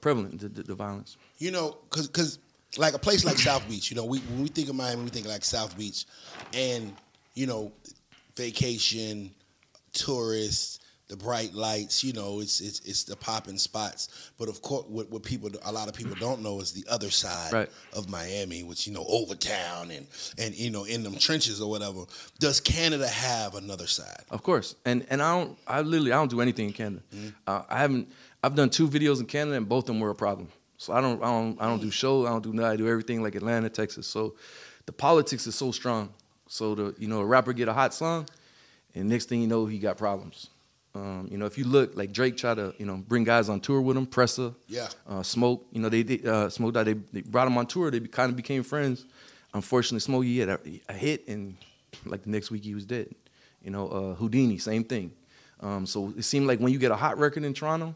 prevalent 0.00 0.40
the, 0.40 0.48
the, 0.48 0.62
the 0.62 0.74
violence. 0.74 1.16
You 1.38 1.50
know, 1.50 1.78
cause, 1.90 2.08
cause 2.08 2.38
like 2.76 2.94
a 2.94 2.98
place 2.98 3.24
like 3.24 3.38
South 3.38 3.68
Beach, 3.68 3.90
you 3.90 3.96
know, 3.96 4.04
we 4.04 4.18
when 4.20 4.42
we 4.42 4.48
think 4.48 4.68
of 4.68 4.74
Miami, 4.74 5.02
we 5.04 5.10
think 5.10 5.26
like 5.26 5.44
South 5.44 5.76
Beach, 5.76 6.06
and 6.54 6.92
you 7.34 7.46
know, 7.46 7.72
vacation, 8.36 9.30
tourists, 9.92 10.80
the 11.12 11.16
bright 11.18 11.52
lights. 11.52 12.02
You 12.02 12.14
know, 12.14 12.40
it's 12.40 12.60
it's 12.62 12.80
it's 12.80 13.04
the 13.04 13.14
popping 13.16 13.58
spots. 13.58 14.32
But 14.38 14.48
of 14.48 14.62
course, 14.62 14.86
what, 14.88 15.10
what 15.10 15.22
people, 15.22 15.50
a 15.64 15.70
lot 15.70 15.86
of 15.88 15.94
people 15.94 16.14
don't 16.18 16.40
know 16.42 16.58
is 16.60 16.72
the 16.72 16.86
other 16.90 17.10
side 17.10 17.52
Right. 17.52 17.70
of 17.94 18.08
Miami, 18.08 18.64
which 18.64 18.86
you 18.86 18.94
know, 18.94 19.04
Overtown 19.08 19.90
and 19.90 20.06
and 20.38 20.54
you 20.54 20.70
know, 20.70 20.84
in 20.84 21.02
them 21.02 21.16
trenches 21.16 21.60
or 21.60 21.68
whatever. 21.68 22.00
Does 22.38 22.60
Canada 22.60 23.06
have 23.06 23.54
another 23.54 23.86
side? 23.86 24.22
Of 24.30 24.42
course, 24.42 24.74
and 24.86 25.04
and 25.10 25.20
I 25.22 25.38
don't. 25.38 25.58
I 25.66 25.82
literally 25.82 26.12
I 26.12 26.16
don't 26.16 26.30
do 26.30 26.40
anything 26.40 26.68
in 26.68 26.72
Canada. 26.72 27.02
Uh, 27.46 27.62
I 27.68 27.78
haven't. 27.78 28.08
I've 28.42 28.54
done 28.54 28.70
two 28.70 28.88
videos 28.88 29.20
in 29.20 29.26
Canada, 29.26 29.56
and 29.58 29.68
both 29.68 29.84
of 29.84 29.88
them 29.88 30.00
were 30.00 30.10
a 30.10 30.14
problem. 30.14 30.48
So 30.78 30.94
I 30.94 31.00
don't. 31.02 31.22
I 31.22 31.26
don't. 31.26 31.60
I 31.60 31.66
don't 31.68 31.82
do 31.82 31.90
shows. 31.90 32.26
I 32.26 32.30
don't 32.30 32.42
do 32.42 32.54
nothing. 32.54 32.70
I 32.72 32.76
do 32.76 32.88
everything 32.88 33.22
like 33.22 33.34
Atlanta, 33.34 33.68
Texas. 33.68 34.06
So 34.06 34.34
the 34.86 34.92
politics 34.92 35.46
is 35.46 35.54
so 35.54 35.72
strong. 35.72 36.08
So 36.48 36.74
the 36.74 36.94
you 36.98 37.06
know 37.06 37.20
a 37.20 37.24
rapper 37.26 37.52
get 37.52 37.68
a 37.68 37.72
hot 37.74 37.92
song, 37.92 38.26
and 38.94 39.08
next 39.10 39.28
thing 39.28 39.42
you 39.42 39.46
know 39.46 39.66
he 39.66 39.78
got 39.78 39.98
problems. 39.98 40.48
Um, 40.94 41.26
you 41.30 41.38
know 41.38 41.46
if 41.46 41.56
you 41.56 41.64
look 41.64 41.96
like 41.96 42.12
Drake 42.12 42.36
tried 42.36 42.56
to 42.56 42.74
you 42.78 42.84
know 42.84 42.96
bring 42.96 43.24
guys 43.24 43.48
on 43.48 43.60
tour 43.60 43.80
with 43.80 43.96
him, 43.96 44.06
Pressa, 44.06 44.54
Yeah. 44.68 44.88
uh, 45.08 45.22
Smoke. 45.22 45.64
You 45.72 45.80
know 45.80 45.88
they, 45.88 46.02
they 46.02 46.28
uh, 46.28 46.48
Smoke 46.50 46.74
They, 46.74 46.94
they 46.94 47.22
brought 47.22 47.46
him 47.46 47.56
on 47.56 47.66
tour. 47.66 47.90
They 47.90 48.00
kind 48.00 48.28
of 48.30 48.36
became 48.36 48.62
friends. 48.62 49.06
Unfortunately, 49.54 50.00
Smokey 50.00 50.38
had 50.40 50.48
a, 50.50 50.60
a 50.88 50.92
hit, 50.92 51.28
and 51.28 51.56
like 52.04 52.22
the 52.24 52.30
next 52.30 52.50
week 52.50 52.64
he 52.64 52.74
was 52.74 52.84
dead. 52.84 53.14
You 53.62 53.70
know, 53.70 53.88
uh, 53.88 54.14
Houdini, 54.14 54.58
same 54.58 54.84
thing. 54.84 55.12
Um, 55.60 55.86
so 55.86 56.12
it 56.16 56.24
seemed 56.24 56.46
like 56.46 56.58
when 56.58 56.72
you 56.72 56.78
get 56.78 56.90
a 56.90 56.96
hot 56.96 57.18
record 57.18 57.44
in 57.44 57.54
Toronto, 57.54 57.94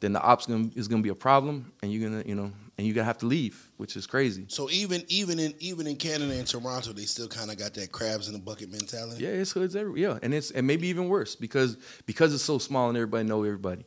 then 0.00 0.12
the 0.12 0.22
ops 0.22 0.46
gonna, 0.46 0.70
is 0.76 0.88
gonna 0.88 1.02
be 1.02 1.08
a 1.08 1.14
problem, 1.14 1.72
and 1.82 1.92
you're 1.92 2.08
gonna, 2.08 2.22
you 2.24 2.34
know, 2.34 2.52
and 2.76 2.86
you're 2.86 2.94
gonna 2.94 3.04
have 3.04 3.18
to 3.18 3.26
leave, 3.26 3.70
which 3.76 3.96
is 3.96 4.06
crazy. 4.06 4.44
So 4.48 4.70
even 4.70 5.02
even 5.08 5.38
in 5.38 5.54
even 5.58 5.86
in 5.86 5.96
Canada 5.96 6.32
and 6.32 6.46
Toronto, 6.46 6.92
they 6.92 7.02
still 7.04 7.28
kind 7.28 7.50
of 7.50 7.58
got 7.58 7.74
that 7.74 7.90
crabs 7.92 8.28
in 8.28 8.34
the 8.34 8.38
bucket 8.40 8.70
mentality. 8.70 9.24
Yeah, 9.24 9.30
it's 9.30 9.52
hoods 9.52 9.74
every 9.74 10.00
yeah, 10.00 10.18
and 10.22 10.32
it's 10.32 10.50
and 10.52 10.66
maybe 10.66 10.86
even 10.88 11.08
worse 11.08 11.34
because 11.34 11.76
because 12.06 12.32
it's 12.32 12.44
so 12.44 12.58
small 12.58 12.88
and 12.88 12.96
everybody 12.96 13.26
know 13.26 13.42
everybody, 13.42 13.84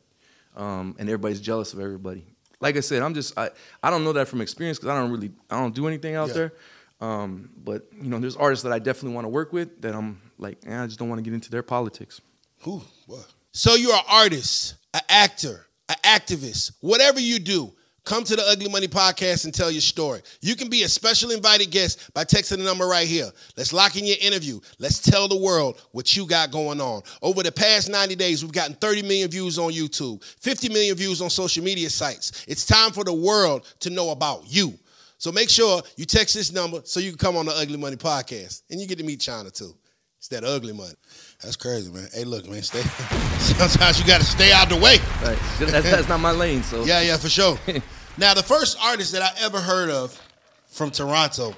um, 0.56 0.94
and 0.98 1.08
everybody's 1.08 1.40
jealous 1.40 1.72
of 1.72 1.80
everybody. 1.80 2.26
Like 2.60 2.76
I 2.76 2.80
said, 2.80 3.02
I'm 3.02 3.14
just 3.14 3.36
I, 3.38 3.50
I 3.82 3.90
don't 3.90 4.04
know 4.04 4.12
that 4.12 4.28
from 4.28 4.40
experience 4.40 4.78
because 4.78 4.90
I 4.90 5.00
don't 5.00 5.10
really 5.10 5.32
I 5.50 5.58
don't 5.58 5.74
do 5.74 5.86
anything 5.88 6.14
out 6.14 6.28
Yeah. 6.28 6.34
there. 6.34 6.52
Um, 7.00 7.50
but 7.64 7.86
you 8.00 8.08
know, 8.08 8.20
there's 8.20 8.36
artists 8.36 8.62
that 8.62 8.72
I 8.72 8.78
definitely 8.78 9.14
want 9.14 9.24
to 9.24 9.30
work 9.30 9.52
with 9.52 9.80
that 9.82 9.92
I'm 9.94 10.20
like, 10.38 10.58
eh, 10.66 10.82
I 10.82 10.86
just 10.86 11.00
don't 11.00 11.08
want 11.08 11.18
to 11.18 11.22
get 11.24 11.34
into 11.34 11.50
their 11.50 11.62
politics. 11.64 12.20
Whew, 12.62 12.82
what? 13.06 13.26
So 13.52 13.74
you're 13.74 13.92
an 13.94 14.02
artist, 14.08 14.76
an 14.94 15.00
actor, 15.08 15.66
an 15.88 15.96
activist, 16.04 16.72
whatever 16.80 17.20
you 17.20 17.38
do. 17.38 17.72
Come 18.04 18.24
to 18.24 18.34
the 18.34 18.42
Ugly 18.42 18.68
Money 18.68 18.88
Podcast 18.88 19.44
and 19.44 19.54
tell 19.54 19.70
your 19.70 19.80
story. 19.80 20.22
You 20.40 20.56
can 20.56 20.68
be 20.68 20.82
a 20.82 20.88
special 20.88 21.30
invited 21.30 21.70
guest 21.70 22.12
by 22.12 22.24
texting 22.24 22.58
the 22.58 22.64
number 22.64 22.84
right 22.84 23.06
here. 23.06 23.30
Let's 23.56 23.72
lock 23.72 23.96
in 23.96 24.04
your 24.04 24.16
interview. 24.20 24.58
Let's 24.80 24.98
tell 24.98 25.28
the 25.28 25.36
world 25.36 25.80
what 25.92 26.16
you 26.16 26.26
got 26.26 26.50
going 26.50 26.80
on. 26.80 27.02
Over 27.22 27.44
the 27.44 27.52
past 27.52 27.88
90 27.88 28.16
days, 28.16 28.42
we've 28.42 28.52
gotten 28.52 28.74
30 28.74 29.02
million 29.02 29.30
views 29.30 29.56
on 29.56 29.70
YouTube, 29.70 30.24
50 30.24 30.68
million 30.70 30.96
views 30.96 31.22
on 31.22 31.30
social 31.30 31.62
media 31.62 31.88
sites. 31.88 32.44
It's 32.48 32.66
time 32.66 32.90
for 32.90 33.04
the 33.04 33.12
world 33.12 33.72
to 33.80 33.90
know 33.90 34.10
about 34.10 34.52
you. 34.52 34.74
So 35.18 35.30
make 35.30 35.48
sure 35.48 35.80
you 35.96 36.04
text 36.04 36.34
this 36.34 36.52
number 36.52 36.80
so 36.82 36.98
you 36.98 37.10
can 37.10 37.18
come 37.18 37.36
on 37.36 37.46
the 37.46 37.52
Ugly 37.52 37.76
Money 37.76 37.94
Podcast. 37.94 38.62
And 38.68 38.80
you 38.80 38.88
get 38.88 38.98
to 38.98 39.04
meet 39.04 39.20
China 39.20 39.48
too. 39.48 39.76
It's 40.18 40.28
that 40.28 40.42
ugly 40.44 40.72
money. 40.72 40.94
That's 41.42 41.56
crazy, 41.56 41.90
man. 41.90 42.08
Hey, 42.12 42.24
look, 42.24 42.48
man, 42.48 42.62
stay. 42.62 42.80
Sometimes 43.38 43.98
you 44.00 44.06
got 44.06 44.20
to 44.20 44.26
stay 44.26 44.52
out 44.52 44.68
the 44.68 44.76
way. 44.76 44.98
Right? 45.24 45.38
that's, 45.58 45.90
that's 45.90 46.08
not 46.08 46.20
my 46.20 46.30
lane. 46.30 46.62
So 46.62 46.84
Yeah, 46.84 47.00
yeah, 47.02 47.16
for 47.16 47.28
sure. 47.28 47.58
now, 48.16 48.34
the 48.34 48.42
first 48.42 48.78
artist 48.80 49.12
that 49.12 49.22
I 49.22 49.44
ever 49.44 49.60
heard 49.60 49.90
of 49.90 50.18
from 50.68 50.90
Toronto 50.90 51.52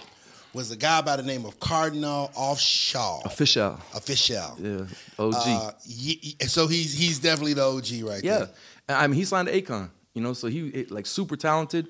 was 0.54 0.70
a 0.70 0.76
guy 0.76 1.02
by 1.02 1.16
the 1.16 1.22
name 1.22 1.44
of 1.44 1.58
Kardinal 1.60 2.30
Offishall. 2.36 3.24
official. 3.26 3.78
Official. 3.94 4.56
Yeah, 4.58 4.86
OG. 5.18 5.34
Uh, 5.36 5.72
ye- 5.84 6.36
so 6.46 6.66
he's 6.68 6.94
he's 6.96 7.18
definitely 7.18 7.54
the 7.54 7.64
OG 7.64 8.08
right 8.08 8.22
Yeah, 8.24 8.46
there. 8.86 8.96
I 8.96 9.06
mean 9.08 9.16
he 9.16 9.24
signed 9.24 9.48
to 9.48 9.60
Akon, 9.60 9.90
you 10.14 10.22
know, 10.22 10.32
so 10.32 10.46
he 10.46 10.86
like 10.90 11.06
super 11.06 11.34
talented, 11.36 11.88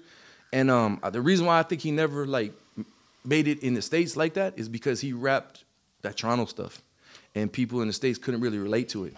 and 0.52 0.70
um 0.70 0.98
the 1.12 1.20
reason 1.20 1.44
why 1.44 1.58
I 1.58 1.62
think 1.62 1.82
he 1.82 1.90
never 1.90 2.26
like 2.26 2.54
made 3.22 3.48
it 3.48 3.62
in 3.62 3.74
the 3.74 3.82
states 3.82 4.16
like 4.16 4.32
that 4.34 4.54
is 4.58 4.68
because 4.70 4.98
he 5.00 5.12
rapped 5.12 5.64
that 6.00 6.16
Toronto 6.16 6.46
stuff, 6.46 6.80
and 7.34 7.52
people 7.52 7.80
in 7.80 7.86
the 7.86 7.92
states 7.92 8.18
couldn't 8.18 8.40
really 8.40 8.58
relate 8.58 8.88
to 8.90 9.04
it 9.04 9.14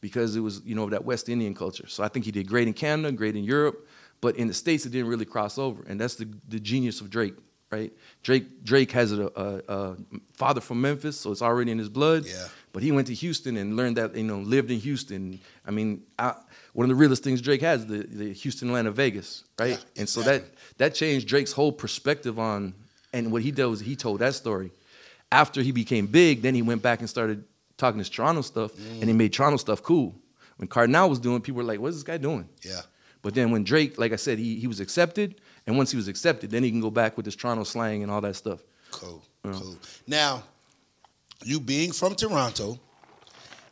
because 0.00 0.36
it 0.36 0.40
was 0.40 0.62
you 0.64 0.74
know 0.74 0.88
that 0.90 1.04
West 1.04 1.28
Indian 1.28 1.54
culture. 1.54 1.86
So 1.88 2.02
I 2.02 2.08
think 2.08 2.24
he 2.24 2.30
did 2.30 2.46
great 2.46 2.68
in 2.68 2.74
Canada, 2.74 3.12
great 3.12 3.36
in 3.36 3.44
Europe, 3.44 3.86
but 4.20 4.36
in 4.36 4.48
the 4.48 4.54
states 4.54 4.86
it 4.86 4.90
didn't 4.90 5.08
really 5.08 5.24
cross 5.24 5.58
over, 5.58 5.82
and 5.88 6.00
that's 6.00 6.16
the 6.16 6.28
the 6.48 6.60
genius 6.60 7.00
of 7.00 7.10
Drake. 7.10 7.34
Right, 7.68 7.92
Drake. 8.22 8.62
Drake 8.62 8.92
has 8.92 9.10
a, 9.10 9.26
a, 9.26 9.60
a 9.68 9.96
father 10.34 10.60
from 10.60 10.80
Memphis, 10.80 11.18
so 11.18 11.32
it's 11.32 11.42
already 11.42 11.72
in 11.72 11.78
his 11.78 11.88
blood. 11.88 12.24
Yeah. 12.24 12.46
But 12.72 12.84
he 12.84 12.92
went 12.92 13.08
to 13.08 13.14
Houston 13.14 13.56
and 13.56 13.74
learned 13.74 13.96
that, 13.96 14.14
you 14.14 14.22
know, 14.22 14.38
lived 14.38 14.70
in 14.70 14.78
Houston. 14.78 15.40
I 15.66 15.70
mean, 15.70 16.02
I, 16.18 16.34
one 16.74 16.84
of 16.84 16.88
the 16.90 16.94
realest 16.94 17.24
things 17.24 17.40
Drake 17.40 17.62
has, 17.62 17.86
the, 17.86 18.06
the 18.06 18.32
Houston, 18.34 18.68
Atlanta, 18.68 18.92
Vegas, 18.92 19.44
right? 19.58 19.70
Yeah, 19.70 20.00
and 20.00 20.08
so 20.08 20.20
exactly. 20.20 20.50
that 20.50 20.78
that 20.78 20.94
changed 20.94 21.26
Drake's 21.26 21.52
whole 21.52 21.72
perspective 21.72 22.38
on, 22.38 22.74
and 23.12 23.32
what 23.32 23.42
he 23.42 23.50
did 23.50 23.64
was 23.64 23.80
he 23.80 23.96
told 23.96 24.20
that 24.20 24.34
story. 24.34 24.70
After 25.32 25.60
he 25.60 25.72
became 25.72 26.06
big, 26.06 26.42
then 26.42 26.54
he 26.54 26.62
went 26.62 26.82
back 26.82 27.00
and 27.00 27.10
started 27.10 27.42
talking 27.76 27.98
his 27.98 28.08
Toronto 28.08 28.42
stuff, 28.42 28.76
and 28.78 29.04
he 29.04 29.12
mm. 29.12 29.16
made 29.16 29.32
Toronto 29.32 29.56
stuff 29.56 29.82
cool. 29.82 30.14
When 30.56 30.68
Kardinal 30.68 31.10
was 31.10 31.18
doing, 31.18 31.40
people 31.40 31.58
were 31.58 31.64
like, 31.64 31.80
"What's 31.80 31.96
this 31.96 32.02
guy 32.02 32.16
doing?" 32.16 32.48
Yeah. 32.62 32.82
But 33.22 33.34
then 33.34 33.50
when 33.50 33.64
Drake, 33.64 33.98
like 33.98 34.12
I 34.12 34.16
said, 34.16 34.38
he 34.38 34.58
he 34.58 34.66
was 34.66 34.80
accepted, 34.80 35.40
and 35.66 35.76
once 35.76 35.90
he 35.90 35.96
was 35.96 36.08
accepted, 36.08 36.50
then 36.50 36.62
he 36.62 36.70
can 36.70 36.80
go 36.80 36.90
back 36.90 37.16
with 37.16 37.26
his 37.26 37.36
Toronto 37.36 37.64
slang 37.64 38.02
and 38.02 38.10
all 38.10 38.20
that 38.20 38.36
stuff. 38.36 38.60
Cool. 38.90 39.22
Cool. 39.42 39.78
Now, 40.06 40.42
you 41.44 41.60
being 41.60 41.92
from 41.92 42.14
Toronto 42.14 42.78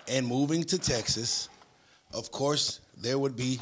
and 0.08 0.26
moving 0.26 0.62
to 0.64 0.78
Texas, 0.78 1.48
of 2.12 2.30
course, 2.30 2.80
there 2.96 3.18
would 3.18 3.36
be 3.36 3.60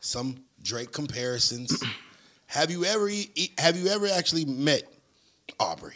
some 0.00 0.42
Drake 0.62 0.92
comparisons. 0.92 1.82
have 2.46 2.70
you 2.70 2.84
ever 2.84 3.08
have 3.58 3.76
you 3.76 3.88
ever 3.88 4.06
actually 4.08 4.44
met 4.44 4.82
Aubrey? 5.58 5.94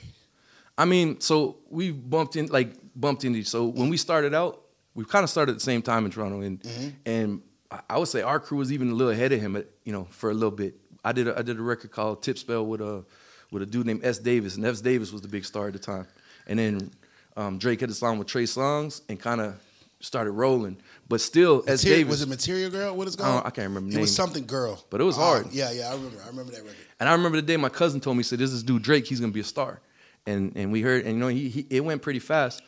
I 0.77 0.85
mean, 0.85 1.21
so 1.21 1.57
we've 1.71 1.99
bumped 2.09 2.37
in 2.37 2.47
like 2.47 2.73
bumped 2.97 3.25
into. 3.25 3.43
So 3.45 3.67
when 3.67 3.89
we 3.89 3.97
started 3.97 4.35
out, 4.35 4.61
we 4.95 5.05
kind 5.05 5.25
of 5.25 5.31
started 5.31 5.53
at 5.53 5.59
the 5.59 5.65
same 5.65 5.83
time 5.83 6.05
in 6.05 6.11
Toronto, 6.11 6.41
and 6.41 6.61
and 7.05 7.43
I- 7.71 7.81
I 7.91 7.99
would 7.99 8.09
say 8.09 8.23
our 8.23 8.39
crew 8.39 8.59
was 8.59 8.73
even 8.73 8.91
a 8.91 8.95
little 8.95 9.13
ahead 9.13 9.33
of 9.33 9.41
him, 9.41 9.57
at, 9.57 9.67
you 9.85 9.93
know, 9.93 10.07
for 10.11 10.31
a 10.31 10.35
little 10.35 10.51
bit. 10.53 10.75
I 11.05 11.13
did 11.13 11.27
a, 11.29 11.39
I 11.39 11.43
did 11.43 11.59
a 11.59 11.63
record 11.63 11.91
called 11.91 12.23
Tip 12.23 12.39
Spell 12.39 12.65
with 12.65 12.81
a 12.81 13.05
with 13.51 13.63
a 13.63 13.67
dude 13.67 13.87
named 13.87 14.05
S 14.05 14.19
Davis, 14.19 14.57
and 14.57 14.65
S 14.65 14.81
Davis 14.81 15.13
was 15.13 15.23
the 15.23 15.29
big 15.29 15.45
star 15.45 15.67
at 15.69 15.73
the 15.73 15.79
time. 15.79 16.07
And 16.47 16.59
then 16.59 16.91
um, 17.37 17.59
Drake 17.59 17.81
had 17.81 17.91
a 17.91 17.95
song 17.95 18.19
with 18.19 18.29
Trey 18.29 18.45
Songz 18.45 19.01
and 19.09 19.19
kind 19.19 19.41
of 19.41 19.55
started 20.01 20.33
rolling, 20.33 20.77
but 21.09 21.21
still 21.21 21.65
S 21.67 21.83
Materi- 21.83 21.89
Davis 21.89 22.11
was 22.11 22.23
it 22.23 22.29
Material 22.29 22.71
Girl? 22.71 22.95
What 22.97 23.09
is 23.09 23.15
it 23.15 23.21
I 23.21 23.25
called? 23.25 23.43
I 23.47 23.51
can't 23.51 23.69
remember 23.69 23.97
It 23.97 24.01
was 24.01 24.15
something 24.15 24.45
girl, 24.47 24.85
But 24.91 25.01
it 25.01 25.05
was 25.05 25.17
hard. 25.17 25.49
yeah, 25.53 25.73
yeah, 25.73 25.89
I 25.91 25.95
remember. 25.95 26.19
I 26.23 26.27
remember 26.29 26.53
that 26.53 26.63
record. 26.63 26.77
And 27.01 27.09
I 27.09 27.13
remember 27.13 27.37
the 27.37 27.47
day 27.47 27.57
my 27.57 27.69
cousin 27.71 28.01
told 28.01 28.17
me, 28.17 28.23
said, 28.23 28.39
"This 28.39 28.53
is 28.53 28.63
dude 28.63 28.83
Drake. 28.83 29.07
He's 29.07 29.19
gonna 29.21 29.33
be 29.33 29.41
a 29.41 29.45
star." 29.45 29.81
And 30.27 30.53
and 30.57 30.71
we 30.73 30.81
heard, 30.81 31.05
and 31.05 31.15
you 31.15 31.21
know, 31.21 31.29
he, 31.29 31.49
he 31.49 31.67
it 31.71 31.81
went 31.85 32.03
pretty 32.03 32.21
fast. 32.21 32.63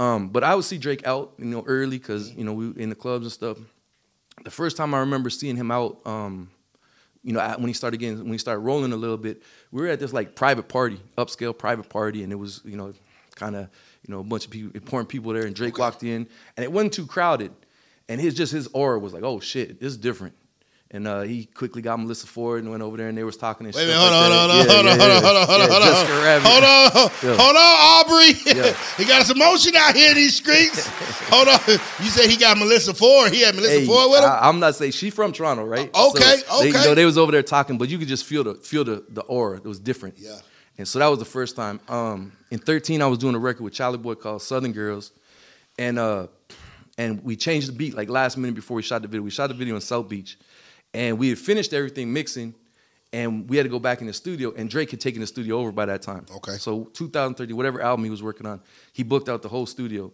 Um, 0.00 0.30
but 0.30 0.42
I 0.42 0.54
would 0.54 0.64
see 0.64 0.78
Drake 0.78 1.06
out, 1.06 1.34
you 1.38 1.44
know, 1.44 1.62
early 1.66 1.98
because 1.98 2.32
you 2.32 2.42
know 2.42 2.54
we 2.54 2.82
in 2.82 2.88
the 2.88 2.94
clubs 2.94 3.26
and 3.26 3.32
stuff. 3.32 3.58
The 4.42 4.50
first 4.50 4.78
time 4.78 4.94
I 4.94 5.00
remember 5.00 5.28
seeing 5.28 5.56
him 5.56 5.70
out, 5.70 6.00
um, 6.06 6.50
you 7.22 7.34
know, 7.34 7.54
when 7.58 7.68
he 7.68 7.74
started 7.74 7.98
getting 7.98 8.18
when 8.18 8.32
he 8.32 8.38
started 8.38 8.60
rolling 8.60 8.94
a 8.94 8.96
little 8.96 9.18
bit, 9.18 9.42
we 9.70 9.82
were 9.82 9.88
at 9.88 10.00
this 10.00 10.14
like 10.14 10.34
private 10.34 10.68
party, 10.68 10.98
upscale 11.18 11.56
private 11.56 11.90
party, 11.90 12.22
and 12.22 12.32
it 12.32 12.36
was 12.36 12.62
you 12.64 12.78
know, 12.78 12.94
kind 13.34 13.54
of 13.54 13.68
you 14.08 14.14
know 14.14 14.20
a 14.20 14.24
bunch 14.24 14.46
of 14.46 14.50
people, 14.50 14.70
important 14.74 15.10
people 15.10 15.34
there, 15.34 15.44
and 15.44 15.54
Drake 15.54 15.76
walked 15.76 16.02
in, 16.02 16.26
and 16.56 16.64
it 16.64 16.72
wasn't 16.72 16.94
too 16.94 17.04
crowded, 17.04 17.52
and 18.08 18.18
his 18.18 18.32
just 18.32 18.54
his 18.54 18.68
aura 18.68 18.98
was 18.98 19.12
like, 19.12 19.22
oh 19.22 19.38
shit, 19.38 19.80
this 19.80 19.92
is 19.92 19.98
different. 19.98 20.34
And 20.92 21.06
uh, 21.06 21.20
he 21.20 21.44
quickly 21.44 21.82
got 21.82 22.00
Melyssa 22.00 22.26
Ford 22.26 22.62
and 22.62 22.70
went 22.70 22.82
over 22.82 22.96
there, 22.96 23.08
and 23.08 23.16
they 23.16 23.22
was 23.22 23.36
talking 23.36 23.64
and 23.64 23.72
shit. 23.72 23.86
Wait, 23.86 23.94
hold, 23.94 24.10
like 24.10 24.32
on, 24.32 24.50
hold, 24.50 24.50
on, 24.50 24.66
hold 24.66 24.86
on, 24.86 24.98
hold 24.98 25.26
on, 25.26 25.46
hold 25.46 25.62
on, 25.62 25.68
hold 25.70 25.82
on, 25.82 26.40
hold 26.42 26.64
on, 26.64 26.90
hold 26.90 27.04
on, 27.04 27.38
hold 27.38 27.56
on, 27.56 27.76
Aubrey. 27.80 28.32
he 28.96 29.04
got 29.04 29.24
some 29.24 29.38
motion 29.38 29.76
out 29.76 29.94
here 29.94 30.10
in 30.10 30.16
these 30.16 30.34
streets. 30.34 30.88
hold 31.30 31.46
on, 31.46 31.60
you 32.02 32.10
said 32.10 32.28
he 32.28 32.36
got 32.36 32.56
Melyssa 32.56 32.96
Ford? 32.96 33.32
He 33.32 33.42
had 33.42 33.54
Melissa 33.54 33.80
hey, 33.80 33.86
Ford 33.86 34.10
with 34.10 34.18
him. 34.18 34.30
I, 34.30 34.48
am 34.48 34.58
not 34.58 34.74
saying 34.74 34.90
she 34.90 35.10
from 35.10 35.30
Toronto, 35.30 35.64
right? 35.64 35.88
Uh, 35.94 36.08
okay, 36.08 36.38
so 36.38 36.58
okay. 36.58 36.72
They, 36.72 36.78
you 36.78 36.84
know, 36.84 36.94
they 36.96 37.04
was 37.04 37.16
over 37.16 37.30
there 37.30 37.44
talking, 37.44 37.78
but 37.78 37.88
you 37.88 37.96
could 37.96 38.08
just 38.08 38.24
feel 38.24 38.42
the 38.42 38.54
feel 38.54 38.82
the, 38.82 39.04
the 39.10 39.22
aura. 39.22 39.58
It 39.58 39.64
was 39.64 39.78
different. 39.78 40.16
Yeah. 40.18 40.38
And 40.76 40.88
so 40.88 40.98
that 40.98 41.06
was 41.06 41.20
the 41.20 41.24
first 41.24 41.54
time. 41.54 41.78
Um, 41.88 42.32
in 42.50 42.58
13, 42.58 43.00
I 43.00 43.06
was 43.06 43.18
doing 43.18 43.36
a 43.36 43.38
record 43.38 43.62
with 43.62 43.74
Charlie 43.74 43.98
Boy 43.98 44.16
called 44.16 44.42
Southern 44.42 44.72
Girls, 44.72 45.12
and 45.78 46.00
uh, 46.00 46.26
and 46.98 47.22
we 47.22 47.36
changed 47.36 47.68
the 47.68 47.72
beat 47.74 47.94
like 47.94 48.08
last 48.08 48.36
minute 48.36 48.56
before 48.56 48.74
we 48.74 48.82
shot 48.82 49.02
the 49.02 49.08
video. 49.08 49.22
We 49.22 49.30
shot 49.30 49.46
the 49.46 49.54
video 49.54 49.76
in 49.76 49.82
South 49.82 50.08
Beach 50.08 50.36
and 50.94 51.18
we 51.18 51.28
had 51.28 51.38
finished 51.38 51.72
everything 51.72 52.12
mixing, 52.12 52.54
and 53.12 53.48
we 53.48 53.56
had 53.56 53.64
to 53.64 53.70
go 53.70 53.78
back 53.78 54.00
in 54.00 54.06
the 54.06 54.12
studio. 54.12 54.52
And 54.56 54.68
Drake 54.70 54.90
had 54.90 55.00
taken 55.00 55.20
the 55.20 55.26
studio 55.26 55.58
over 55.58 55.72
by 55.72 55.86
that 55.86 56.02
time. 56.02 56.26
Okay. 56.36 56.52
So 56.52 56.84
2030, 56.94 57.52
whatever 57.54 57.80
album 57.80 58.04
he 58.04 58.10
was 58.10 58.22
working 58.22 58.46
on, 58.46 58.60
he 58.92 59.02
booked 59.02 59.28
out 59.28 59.42
the 59.42 59.48
whole 59.48 59.66
studio. 59.66 60.12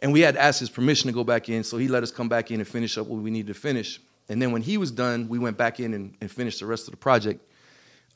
And 0.00 0.12
we 0.12 0.20
had 0.20 0.36
asked 0.36 0.60
his 0.60 0.70
permission 0.70 1.08
to 1.08 1.12
go 1.14 1.24
back 1.24 1.48
in, 1.48 1.62
so 1.64 1.76
he 1.76 1.86
let 1.88 2.02
us 2.02 2.10
come 2.10 2.28
back 2.28 2.50
in 2.50 2.60
and 2.60 2.68
finish 2.68 2.96
up 2.96 3.06
what 3.06 3.20
we 3.20 3.30
needed 3.30 3.54
to 3.54 3.60
finish. 3.60 4.00
and 4.28 4.40
then 4.40 4.52
when 4.52 4.62
he 4.62 4.78
was 4.78 4.90
done, 4.90 5.28
we 5.28 5.38
went 5.38 5.56
back 5.58 5.80
in 5.80 5.92
and, 5.94 6.14
and 6.20 6.30
finished 6.30 6.60
the 6.60 6.66
rest 6.66 6.86
of 6.88 6.92
the 6.92 6.96
project. 6.96 7.40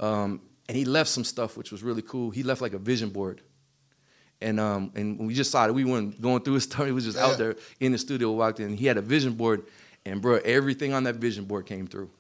Um, 0.00 0.40
and 0.68 0.76
he 0.78 0.84
left 0.86 1.10
some 1.10 1.24
stuff 1.24 1.56
which 1.58 1.70
was 1.70 1.82
really 1.82 2.02
cool. 2.02 2.30
He 2.30 2.42
left 2.42 2.60
like 2.62 2.72
a 2.72 2.78
vision 2.78 3.10
board. 3.10 3.42
And 4.40 4.58
um, 4.60 4.92
and 4.94 5.18
we 5.26 5.32
just 5.34 5.50
saw 5.50 5.66
it. 5.66 5.74
We 5.74 5.84
weren't 5.84 6.20
going 6.20 6.42
through 6.42 6.54
his 6.54 6.64
stuff. 6.64 6.84
He 6.86 6.92
was 6.92 7.04
just 7.04 7.16
Yeah. 7.18 7.26
out 7.26 7.38
there 7.38 7.56
in 7.80 7.92
the 7.92 7.98
studio. 7.98 8.30
Walked 8.32 8.60
in. 8.60 8.76
He 8.76 8.86
had 8.86 8.96
a 8.96 9.02
vision 9.02 9.34
board, 9.34 9.66
and 10.06 10.20
bro, 10.20 10.36
everything 10.44 10.92
on 10.92 11.04
that 11.04 11.16
vision 11.16 11.44
board 11.44 11.66
came 11.66 11.86
through. 11.86 12.10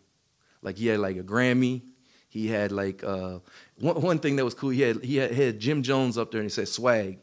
Like 0.62 0.76
he 0.76 0.86
had 0.86 1.00
like 1.00 1.16
a 1.16 1.22
Grammy. 1.22 1.82
He 2.28 2.48
had 2.48 2.72
like 2.72 3.04
uh, 3.04 3.38
one, 3.78 4.00
one 4.00 4.18
thing 4.18 4.36
that 4.36 4.44
was 4.44 4.54
cool. 4.54 4.70
He 4.70 4.80
had 4.80 5.04
he 5.04 5.16
had, 5.16 5.32
he 5.32 5.42
had 5.42 5.60
Jim 5.60 5.82
Jones 5.82 6.18
up 6.18 6.30
there, 6.32 6.40
and 6.40 6.46
he 6.46 6.52
said 6.52 6.68
swag. 6.68 7.18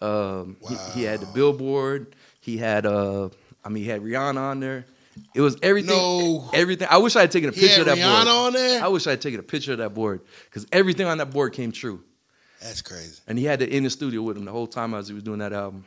Um, 0.00 0.56
he, 0.66 0.76
he 0.94 1.02
had 1.02 1.20
the 1.20 1.26
billboard. 1.26 2.16
He 2.40 2.56
had 2.56 2.86
uh, 2.86 3.28
I 3.64 3.68
mean, 3.68 3.84
he 3.84 3.88
had 3.88 4.02
Rihanna 4.02 4.36
on 4.38 4.60
there. 4.60 4.86
It 5.34 5.40
was 5.40 5.56
everything. 5.62 5.96
No. 5.96 6.48
everything. 6.54 6.88
I 6.90 6.96
wish 6.98 7.16
I 7.16 7.22
had 7.22 7.30
taken 7.30 7.50
a 7.50 7.52
He 7.52 7.60
picture 7.60 7.80
of 7.80 7.86
that 7.86 7.96
board. 7.96 8.26
Rihanna 8.26 8.46
on 8.46 8.52
there? 8.52 8.82
I 8.82 8.88
wish 8.88 9.06
I 9.06 9.10
had 9.10 9.20
taken 9.20 9.40
a 9.40 9.42
picture 9.42 9.72
of 9.72 9.78
that 9.78 9.92
board 9.92 10.22
because 10.44 10.66
everything 10.72 11.06
on 11.06 11.18
that 11.18 11.30
board 11.30 11.52
came 11.52 11.72
true. 11.72 12.02
That's 12.62 12.82
crazy. 12.82 13.20
And 13.26 13.38
he 13.38 13.44
had 13.44 13.62
it 13.62 13.70
in 13.70 13.84
the 13.84 13.90
studio 13.90 14.22
with 14.22 14.36
him 14.36 14.44
the 14.44 14.52
whole 14.52 14.66
time 14.66 14.94
as 14.94 15.08
he 15.08 15.14
was 15.14 15.22
doing 15.22 15.38
that 15.38 15.52
album. 15.52 15.84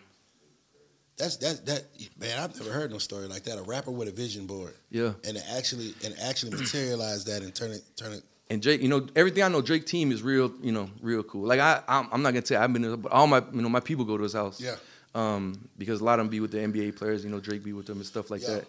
That's 1.18 1.38
that 1.38 1.66
that 1.68 1.84
man. 2.20 2.40
I've 2.40 2.58
never 2.60 2.72
heard 2.72 2.92
no 2.92 2.98
story 2.98 3.28
like 3.28 3.44
that. 3.44 3.58
A 3.60 3.62
rapper 3.62 3.92
with 3.92 4.08
a 4.08 4.12
vision 4.12 4.48
board, 4.48 4.74
Yeah. 4.90 5.14
and 5.28 5.38
it 5.38 5.44
actually 5.56 5.94
and 6.04 6.16
actually 6.24 6.58
materialize 6.60 7.24
that 7.26 7.44
and 7.44 7.54
turn 7.54 7.72
it 7.72 7.84
turn 7.96 8.14
it. 8.14 8.24
And 8.50 8.62
Drake, 8.62 8.82
you 8.82 8.88
know, 8.90 9.08
everything 9.16 9.42
I 9.44 9.48
know, 9.48 9.62
Drake 9.62 9.86
team 9.86 10.12
is 10.12 10.22
real, 10.22 10.52
you 10.62 10.72
know, 10.72 10.90
real 11.02 11.24
cool. 11.24 11.48
Like 11.48 11.60
I, 11.60 11.82
I'm, 11.88 12.08
I'm 12.12 12.22
not 12.22 12.32
gonna 12.32 12.42
tell 12.42 12.60
you, 12.60 12.64
I've 12.64 12.74
been, 12.74 12.96
but 12.98 13.12
all 13.12 13.26
my, 13.26 13.42
you 13.54 13.62
know, 13.62 13.70
my 13.70 13.80
people 13.80 14.06
go 14.06 14.18
to 14.18 14.24
his 14.24 14.34
house. 14.34 14.60
Yeah. 14.60 14.76
Um, 15.16 15.70
because 15.78 16.02
a 16.02 16.04
lot 16.04 16.20
of 16.20 16.26
them 16.26 16.30
be 16.30 16.40
with 16.40 16.52
the 16.52 16.58
NBA 16.58 16.96
players, 16.98 17.24
you 17.24 17.30
know, 17.30 17.40
Drake 17.40 17.64
be 17.64 17.74
with 17.74 17.86
them 17.86 17.98
and 17.98 18.06
stuff 18.06 18.30
like 18.32 18.42
Yeah. 18.42 18.56
that. 18.56 18.68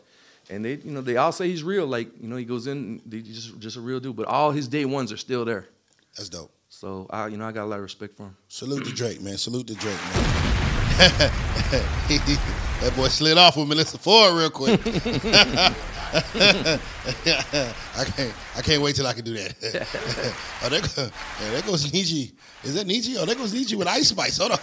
And 0.51 0.65
they, 0.65 0.75
you 0.75 0.91
know, 0.93 1.01
they 1.01 1.17
all 1.17 1.33
say 1.33 1.49
he's 1.49 1.63
real. 1.65 1.87
Like, 1.87 2.09
you 2.21 2.29
know, 2.29 2.37
he 2.37 2.45
goes 2.45 2.67
in, 2.67 3.01
they 3.07 3.21
just, 3.21 3.59
just 3.59 3.77
a 3.77 3.81
real 3.81 3.99
dude. 4.01 4.15
But 4.17 4.27
all 4.27 4.51
his 4.53 4.69
day 4.69 4.85
ones 4.85 5.11
are 5.11 5.17
still 5.17 5.45
there. 5.47 5.67
That's 6.17 6.29
dope. 6.29 6.53
So 6.69 7.07
I, 7.11 7.29
you 7.29 7.37
know, 7.39 7.47
I 7.47 7.53
got 7.53 7.65
a 7.65 7.67
lot 7.67 7.77
of 7.77 7.83
respect 7.83 8.17
for 8.17 8.25
him. 8.25 8.37
Salute 8.49 8.85
to 8.85 8.93
Drake, 8.93 9.23
man. 9.23 9.39
Salute 9.39 9.67
to 9.69 9.75
Drake, 9.75 9.97
man. 10.15 10.64
that 12.81 12.93
boy 12.97 13.09
slid 13.09 13.37
off 13.37 13.57
with 13.57 13.69
Melyssa 13.69 13.99
Ford 13.99 14.35
real 14.35 14.51
quick. 14.51 14.81
I 16.15 16.79
can't. 18.05 18.35
I 18.57 18.63
can't 18.63 18.81
wait 18.81 18.95
till 18.95 19.07
I 19.09 19.13
can 19.13 19.25
do 19.25 19.35
that. 19.35 19.55
oh, 20.63 20.69
there, 20.69 20.81
go, 20.81 21.11
yeah, 21.43 21.51
there 21.51 21.63
goes 21.63 21.93
Niche. 21.93 22.31
Is 22.63 22.75
that 22.75 22.87
Niche? 22.87 23.17
Oh, 23.19 23.25
there 23.27 23.35
goes 23.35 23.53
Niche 23.53 23.75
with 23.75 23.89
Ice 23.89 24.11
Spice. 24.11 24.39
Hold 24.39 24.53
on. 24.53 24.59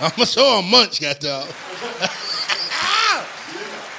I'm 0.00 0.10
gonna 0.10 0.26
show 0.26 0.60
him 0.60 0.70
Munch, 0.70 1.00
got 1.00 1.18
dog. 1.18 1.48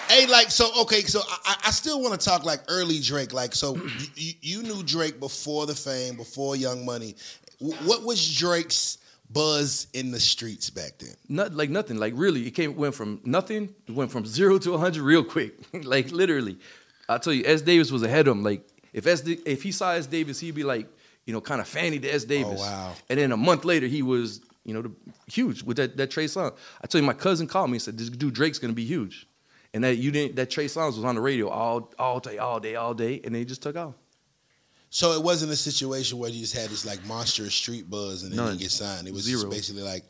Hey, 0.07 0.25
like 0.27 0.51
so. 0.51 0.71
Okay, 0.83 1.01
so 1.01 1.19
I, 1.45 1.57
I 1.65 1.71
still 1.71 2.01
want 2.01 2.17
to 2.17 2.25
talk 2.25 2.45
like 2.45 2.61
early 2.69 2.99
Drake. 3.01 3.33
Like, 3.33 3.53
so 3.53 3.75
you, 4.15 4.33
you 4.41 4.63
knew 4.63 4.81
Drake 4.83 5.19
before 5.19 5.65
the 5.65 5.75
fame, 5.75 6.15
before 6.15 6.55
Young 6.55 6.85
Money. 6.85 7.15
What 7.59 8.03
was 8.03 8.37
Drake's 8.37 8.99
buzz 9.29 9.87
in 9.93 10.11
the 10.11 10.19
streets 10.19 10.69
back 10.69 10.97
then? 10.99 11.15
Not 11.27 11.53
like 11.53 11.69
nothing. 11.69 11.97
Like 11.97 12.13
really, 12.15 12.47
it 12.47 12.51
came 12.51 12.75
went 12.75 12.95
from 12.95 13.21
nothing, 13.23 13.73
it 13.87 13.93
went 13.93 14.11
from 14.11 14.25
zero 14.25 14.57
to 14.59 14.77
hundred 14.77 15.03
real 15.03 15.23
quick. 15.23 15.53
like 15.83 16.11
literally, 16.11 16.57
I 17.07 17.17
tell 17.17 17.33
you, 17.33 17.43
S. 17.45 17.61
Davis 17.61 17.91
was 17.91 18.03
ahead 18.03 18.27
of 18.27 18.37
him. 18.37 18.43
Like 18.43 18.67
if 18.93 19.07
S. 19.07 19.21
D- 19.21 19.41
if 19.45 19.63
he 19.63 19.71
saw 19.71 19.91
S. 19.91 20.07
Davis, 20.07 20.39
he'd 20.39 20.55
be 20.55 20.63
like, 20.63 20.87
you 21.25 21.33
know, 21.33 21.41
kind 21.41 21.61
of 21.61 21.67
fanny 21.67 21.99
to 21.99 22.09
S. 22.09 22.23
Davis. 22.23 22.59
Oh, 22.61 22.65
wow. 22.65 22.93
And 23.09 23.19
then 23.19 23.31
a 23.31 23.37
month 23.37 23.65
later, 23.65 23.87
he 23.87 24.01
was, 24.01 24.41
you 24.65 24.73
know, 24.73 24.81
the, 24.81 24.91
huge 25.27 25.63
with 25.63 25.77
that 25.77 25.97
that 25.97 26.11
Trey 26.11 26.27
song. 26.27 26.51
I 26.81 26.87
tell 26.87 26.99
you, 26.99 27.07
my 27.07 27.13
cousin 27.13 27.47
called 27.47 27.69
me 27.69 27.75
and 27.75 27.81
said, 27.81 27.97
"This 27.97 28.09
dude 28.09 28.33
Drake's 28.33 28.59
gonna 28.59 28.73
be 28.73 28.85
huge," 28.85 29.27
and 29.73 29.83
that 29.83 29.97
you 29.97 30.11
didn't. 30.11 30.35
That 30.35 30.49
Trey 30.49 30.65
Songz 30.65 30.95
was 30.95 31.03
on 31.03 31.15
the 31.15 31.21
radio 31.21 31.49
all 31.49 31.93
all 31.99 32.19
day, 32.19 32.37
all 32.37 32.59
day, 32.59 32.75
all 32.75 32.93
day, 32.93 33.21
and 33.23 33.33
they 33.33 33.45
just 33.45 33.61
took 33.61 33.75
off. 33.75 33.95
So 34.91 35.11
it 35.13 35.21
wasn't 35.23 35.51
a 35.51 35.55
situation 35.55 36.17
where 36.17 36.29
you 36.29 36.39
just 36.41 36.55
had 36.55 36.69
this 36.69 36.85
like 36.85 37.05
monstrous 37.05 37.53
street 37.53 37.89
buzz 37.89 38.23
and 38.23 38.31
then 38.31 38.37
None. 38.37 38.53
you 38.53 38.59
get 38.61 38.71
signed. 38.71 39.07
It 39.07 39.13
was 39.13 39.23
Zero. 39.23 39.41
just 39.43 39.51
basically 39.51 39.83
like 39.83 40.03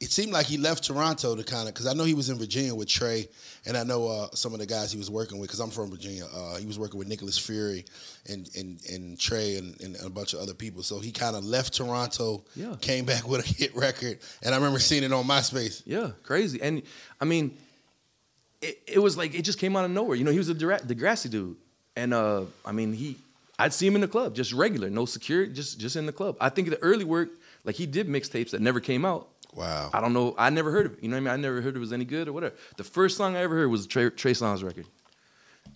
it 0.00 0.10
seemed 0.10 0.32
like 0.32 0.46
he 0.46 0.56
left 0.58 0.82
Toronto 0.82 1.36
to 1.36 1.44
kind 1.44 1.68
of 1.68 1.74
because 1.74 1.86
I 1.86 1.92
know 1.92 2.02
he 2.02 2.12
was 2.14 2.28
in 2.28 2.36
Virginia 2.36 2.74
with 2.74 2.88
Trey, 2.88 3.28
and 3.66 3.76
I 3.76 3.84
know 3.84 4.08
uh, 4.08 4.28
some 4.34 4.52
of 4.52 4.58
the 4.58 4.66
guys 4.66 4.90
he 4.90 4.98
was 4.98 5.08
working 5.08 5.38
with 5.38 5.48
because 5.48 5.60
I'm 5.60 5.70
from 5.70 5.90
Virginia. 5.90 6.24
Uh, 6.34 6.56
he 6.56 6.66
was 6.66 6.76
working 6.76 6.98
with 6.98 7.06
Nicholas 7.06 7.38
Fury 7.38 7.84
and 8.28 8.50
and, 8.58 8.80
and 8.90 9.18
Trey 9.18 9.56
and, 9.58 9.80
and 9.80 9.96
a 10.04 10.10
bunch 10.10 10.32
of 10.34 10.40
other 10.40 10.54
people. 10.54 10.82
So 10.82 10.98
he 10.98 11.12
kind 11.12 11.36
of 11.36 11.44
left 11.44 11.72
Toronto, 11.74 12.42
Yeah. 12.56 12.74
came 12.80 13.04
back 13.04 13.28
with 13.28 13.44
a 13.44 13.48
hit 13.48 13.76
record, 13.76 14.18
and 14.42 14.52
I 14.52 14.58
remember 14.58 14.80
seeing 14.80 15.04
it 15.04 15.12
on 15.12 15.24
MySpace. 15.24 15.82
Yeah, 15.86 16.10
crazy. 16.24 16.60
And 16.60 16.82
I 17.20 17.24
mean, 17.24 17.56
it, 18.60 18.82
it 18.88 18.98
was 18.98 19.16
like 19.16 19.34
it 19.36 19.42
just 19.42 19.58
came 19.60 19.76
out 19.76 19.84
of 19.84 19.90
nowhere. 19.92 20.16
You 20.16 20.24
know, 20.24 20.32
he 20.32 20.38
was 20.38 20.48
a 20.48 20.54
Dra- 20.54 20.80
Degrassi 20.80 21.30
dude, 21.30 21.56
and 21.96 22.12
uh, 22.12 22.42
I 22.66 22.72
mean, 22.72 22.92
he 22.92 23.16
I'd 23.62 23.72
see 23.72 23.86
him 23.86 23.94
in 23.94 24.00
the 24.00 24.08
club, 24.08 24.34
just 24.34 24.52
regular, 24.52 24.90
no 24.90 25.04
security, 25.06 25.52
just 25.52 25.78
just 25.78 25.94
in 25.96 26.06
the 26.06 26.12
club. 26.12 26.36
I 26.40 26.48
think 26.48 26.68
the 26.70 26.78
early 26.82 27.04
work, 27.04 27.30
like 27.64 27.76
he 27.76 27.86
did 27.86 28.08
mixtapes 28.08 28.50
that 28.50 28.60
never 28.60 28.80
came 28.80 29.04
out. 29.04 29.28
Wow. 29.54 29.90
I 29.92 30.00
don't 30.00 30.12
know. 30.14 30.34
I 30.38 30.50
never 30.50 30.70
heard 30.72 30.86
of 30.86 30.92
it. 30.94 31.02
You 31.02 31.08
know 31.10 31.16
what 31.16 31.18
I 31.18 31.24
mean? 31.24 31.34
I 31.34 31.36
never 31.36 31.60
heard 31.60 31.76
it 31.76 31.78
was 31.78 31.92
any 31.92 32.04
good 32.04 32.26
or 32.26 32.32
whatever. 32.32 32.54
The 32.76 32.84
first 32.84 33.16
song 33.16 33.36
I 33.36 33.40
ever 33.40 33.54
heard 33.54 33.68
was 33.68 33.86
Trey, 33.86 34.08
Trey 34.10 34.32
Songz 34.32 34.64
record, 34.64 34.86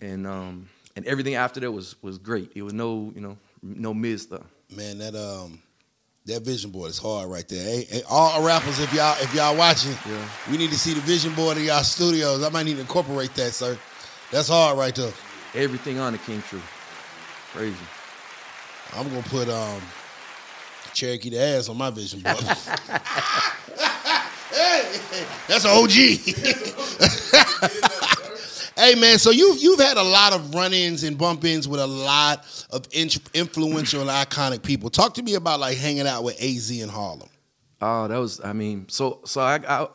and 0.01 0.27
um, 0.27 0.67
and 0.95 1.05
everything 1.05 1.35
after 1.35 1.59
that 1.61 1.71
was 1.71 1.95
was 2.01 2.17
great. 2.17 2.51
It 2.55 2.63
was 2.63 2.73
no, 2.73 3.11
you 3.15 3.21
know, 3.21 3.37
no 3.61 3.93
Miz 3.93 4.23
stuff. 4.23 4.43
Man, 4.75 4.97
that 4.97 5.15
um 5.15 5.59
that 6.25 6.41
vision 6.41 6.71
board 6.71 6.89
is 6.89 6.97
hard 6.97 7.29
right 7.29 7.47
there. 7.47 7.63
Hey, 7.63 7.83
hey, 7.89 8.01
all 8.09 8.43
rappers, 8.43 8.79
if 8.79 8.93
y'all 8.93 9.15
if 9.21 9.33
y'all 9.33 9.55
watching, 9.55 9.93
Yeah. 10.09 10.27
we 10.51 10.57
need 10.57 10.71
to 10.71 10.77
see 10.77 10.93
the 10.93 11.01
vision 11.01 11.33
board 11.35 11.55
in 11.57 11.63
y'all 11.63 11.83
studios. 11.83 12.43
I 12.43 12.49
might 12.49 12.63
need 12.63 12.75
to 12.75 12.81
incorporate 12.81 13.33
that, 13.35 13.53
sir. 13.53 13.77
That's 14.31 14.49
hard 14.49 14.77
right 14.77 14.93
there. 14.93 15.13
Everything 15.55 15.99
on 15.99 16.13
it 16.15 16.21
came 16.25 16.41
true. 16.41 16.61
Crazy. 17.53 17.75
I'm 18.95 19.07
gonna 19.09 19.21
put 19.23 19.49
um 19.49 19.81
Cherokee 20.93 21.29
D'Ass 21.29 21.69
on 21.69 21.77
my 21.77 21.89
vision 21.89 22.21
board. 22.21 22.37
Hey, 24.49 24.99
that's 25.47 25.65
an 25.65 25.71
OG. 25.71 25.91
hey 28.77 28.95
man, 28.95 29.19
so 29.19 29.29
you've 29.29 29.61
you've 29.61 29.79
had 29.79 29.97
a 29.97 30.03
lot 30.03 30.33
of 30.33 30.55
run-ins 30.55 31.03
and 31.03 31.15
bump-ins 31.17 31.67
with 31.67 31.79
a 31.79 31.85
lot 31.85 32.43
of 32.71 32.87
in- 32.91 33.09
influential 33.33 34.01
and 34.01 34.09
iconic 34.09 34.63
people. 34.63 34.89
Talk 34.89 35.13
to 35.15 35.21
me 35.21 35.35
about 35.35 35.59
like 35.59 35.77
hanging 35.77 36.07
out 36.07 36.23
with 36.23 36.41
AZ 36.41 36.71
in 36.71 36.89
Harlem. 36.89 37.29
Oh, 37.81 38.07
that 38.07 38.17
was. 38.17 38.41
I 38.43 38.53
mean, 38.53 38.87
so 38.89 39.19
so 39.25 39.41
I, 39.41 39.59
I 39.67 39.87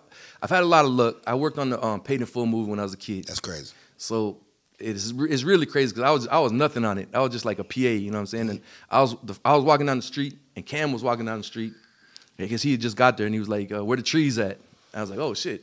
I've 0.42 0.50
had 0.50 0.62
a 0.62 0.66
lot 0.66 0.84
of 0.84 0.92
luck. 0.92 1.16
I 1.26 1.34
worked 1.34 1.58
on 1.58 1.70
the 1.70 1.82
um, 1.84 2.00
Paid 2.02 2.20
in 2.20 2.26
Full 2.26 2.46
movie 2.46 2.70
when 2.70 2.78
I 2.78 2.84
was 2.84 2.94
a 2.94 2.98
kid. 2.98 3.24
That's 3.24 3.40
crazy. 3.40 3.72
So 3.96 4.38
it's 4.82 5.12
it's 5.18 5.42
really 5.44 5.66
crazy 5.66 5.92
because 5.92 6.02
I 6.04 6.10
was 6.10 6.28
I 6.28 6.38
was 6.38 6.52
nothing 6.52 6.84
on 6.84 6.98
it. 6.98 7.08
I 7.14 7.20
was 7.20 7.32
just 7.32 7.44
like 7.44 7.58
a 7.58 7.64
PA, 7.64 7.80
you 7.80 8.10
know 8.10 8.16
what 8.16 8.20
I'm 8.20 8.26
saying? 8.26 8.50
And 8.50 8.60
I 8.90 9.00
was 9.00 9.16
I 9.44 9.54
was 9.56 9.64
walking 9.64 9.86
down 9.86 9.96
the 9.98 10.02
street, 10.02 10.36
and 10.56 10.64
Cam 10.66 10.92
was 10.92 11.02
walking 11.02 11.24
down 11.26 11.38
the 11.38 11.44
street 11.44 11.72
because 12.36 12.62
he 12.62 12.72
had 12.72 12.80
just 12.80 12.96
got 12.96 13.16
there, 13.16 13.26
and 13.26 13.34
he 13.34 13.38
was 13.38 13.48
like, 13.48 13.70
uh, 13.72 13.84
"Where 13.84 13.96
the 13.96 14.02
trees 14.02 14.38
at?" 14.38 14.58
I 14.94 15.00
was 15.00 15.10
like, 15.10 15.18
"Oh 15.18 15.34
shit!" 15.34 15.62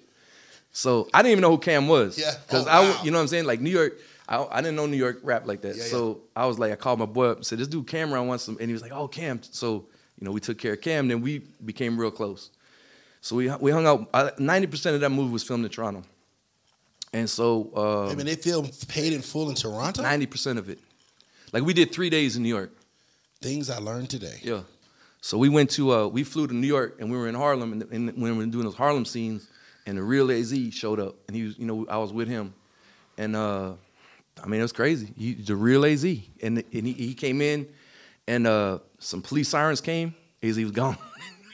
So 0.72 1.10
I 1.14 1.22
didn't 1.22 1.32
even 1.34 1.42
know 1.42 1.52
who 1.52 1.58
Cam 1.58 1.88
was. 1.88 2.18
Yeah. 2.18 2.32
Because 2.46 2.66
Oh, 2.68 2.70
I, 2.70 2.82
wow. 2.82 3.02
you 3.04 3.12
know 3.12 3.18
what 3.18 3.24
I'm 3.24 3.28
saying? 3.28 3.46
Like 3.46 3.60
New 3.60 3.72
York, 3.72 3.94
I, 4.28 4.46
I 4.52 4.62
didn't 4.62 4.76
know 4.76 4.86
New 4.86 4.98
York 4.98 5.20
rap 5.24 5.48
like 5.48 5.62
that. 5.62 5.76
Yeah, 5.76 5.84
yeah. 5.84 5.90
so 5.90 6.22
I 6.36 6.46
was 6.46 6.60
like, 6.60 6.72
I 6.72 6.76
called 6.76 7.00
my 7.00 7.06
boy 7.06 7.28
up 7.28 7.38
and 7.38 7.46
said, 7.46 7.58
"This 7.60 7.68
dude 7.68 7.88
Cam'ron 7.88 8.28
wants 8.28 8.44
some," 8.44 8.58
and 8.60 8.68
he 8.68 8.74
was 8.74 8.82
like, 8.82 8.92
"Oh 8.92 9.08
Cam." 9.08 9.42
So 9.44 9.86
you 10.20 10.26
know, 10.26 10.32
we 10.32 10.40
took 10.40 10.58
care 10.58 10.74
of 10.74 10.82
Cam. 10.82 11.08
Then 11.08 11.22
we 11.22 11.40
became 11.66 11.98
real 12.00 12.12
close. 12.12 12.50
So 13.22 13.36
we 13.36 13.50
we 13.60 13.72
hung 13.72 13.86
out. 13.88 14.40
Ninety 14.40 14.68
percent 14.68 14.96
of 14.96 15.02
that 15.02 15.10
movie 15.10 15.34
was 15.34 15.44
filmed 15.44 15.66
in 15.66 15.72
Toronto, 15.72 16.04
and 17.13 17.30
so. 17.30 17.72
Uh, 17.76 18.08
I 18.10 18.15
mean, 18.15 18.26
they 18.26 18.36
film 18.36 18.69
paid 18.88 19.13
in 19.13 19.22
full 19.22 19.50
in 19.50 19.56
Toronto. 19.56 20.02
Ninety 20.02 20.26
percent 20.26 20.60
of 20.60 20.69
it. 20.69 20.80
Like 21.52 21.63
we 21.63 21.74
did 21.74 21.91
three 21.91 22.10
days 22.10 22.36
in 22.36 22.43
New 22.43 22.50
York. 22.50 22.72
Things 23.41 23.69
I 23.69 23.78
learned 23.80 24.10
today. 24.10 24.39
Yeah. 24.41 24.62
So 25.22 25.38
we 25.38 25.50
went 25.50 25.69
to 25.72 25.93
uh, 25.93 26.08
we 26.08 26.24
flew 26.24 26.48
to 26.48 26.54
New 26.54 26.67
York 26.67 26.98
and 27.00 27.12
we 27.12 27.17
were 27.17 27.28
in 27.28 27.36
Harlem 27.36 27.74
and, 27.74 27.84
and 27.91 28.08
when 28.22 28.38
we 28.38 28.45
were 28.45 28.52
doing 28.52 28.65
those 28.65 28.76
Harlem 28.76 29.06
scenes 29.06 29.50
and 29.86 29.98
the 29.98 30.04
real 30.04 30.32
Az 30.32 30.54
showed 30.72 31.00
up 31.00 31.15
and 31.28 31.36
he 31.36 31.43
was 31.43 31.58
you 31.58 31.65
know 31.65 31.86
I 31.89 31.98
was 31.98 32.13
with 32.13 32.28
him 32.28 32.54
and 33.17 33.36
uh, 33.36 33.74
I 34.41 34.48
mean 34.48 34.60
it 34.60 34.63
was 34.63 34.72
crazy. 34.72 35.13
He, 35.17 35.34
the 35.34 35.56
real 35.56 35.86
Az 35.86 36.04
and 36.04 36.24
and 36.41 36.63
he, 36.88 36.93
he 36.93 37.13
came 37.13 37.41
in 37.41 37.67
and 38.28 38.48
uh, 38.48 38.80
some 39.00 39.22
police 39.22 39.50
sirens 39.50 39.82
came. 39.82 40.15
Az 40.41 40.58
was 40.58 40.72
gone. 40.72 40.98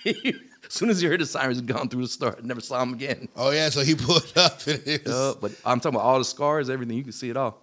as 0.67 0.73
soon 0.73 0.89
as 0.89 1.01
he 1.01 1.07
heard 1.07 1.19
the 1.21 1.25
sirens, 1.25 1.61
gone 1.61 1.89
through 1.89 2.01
the 2.03 2.07
store. 2.07 2.37
Never 2.43 2.61
saw 2.61 2.81
him 2.83 2.93
again. 2.93 3.27
Oh 3.35 3.51
yeah, 3.51 3.69
so 3.69 3.81
he 3.81 3.95
pulled 3.95 4.31
up. 4.35 4.65
And 4.67 4.83
was, 4.85 5.13
Uh, 5.13 5.33
but 5.39 5.51
I'm 5.65 5.79
talking 5.79 5.95
about 5.95 6.05
all 6.05 6.19
the 6.19 6.25
scars, 6.25 6.69
everything. 6.69 6.97
You 6.97 7.03
can 7.03 7.11
see 7.13 7.29
it 7.29 7.37
all. 7.37 7.61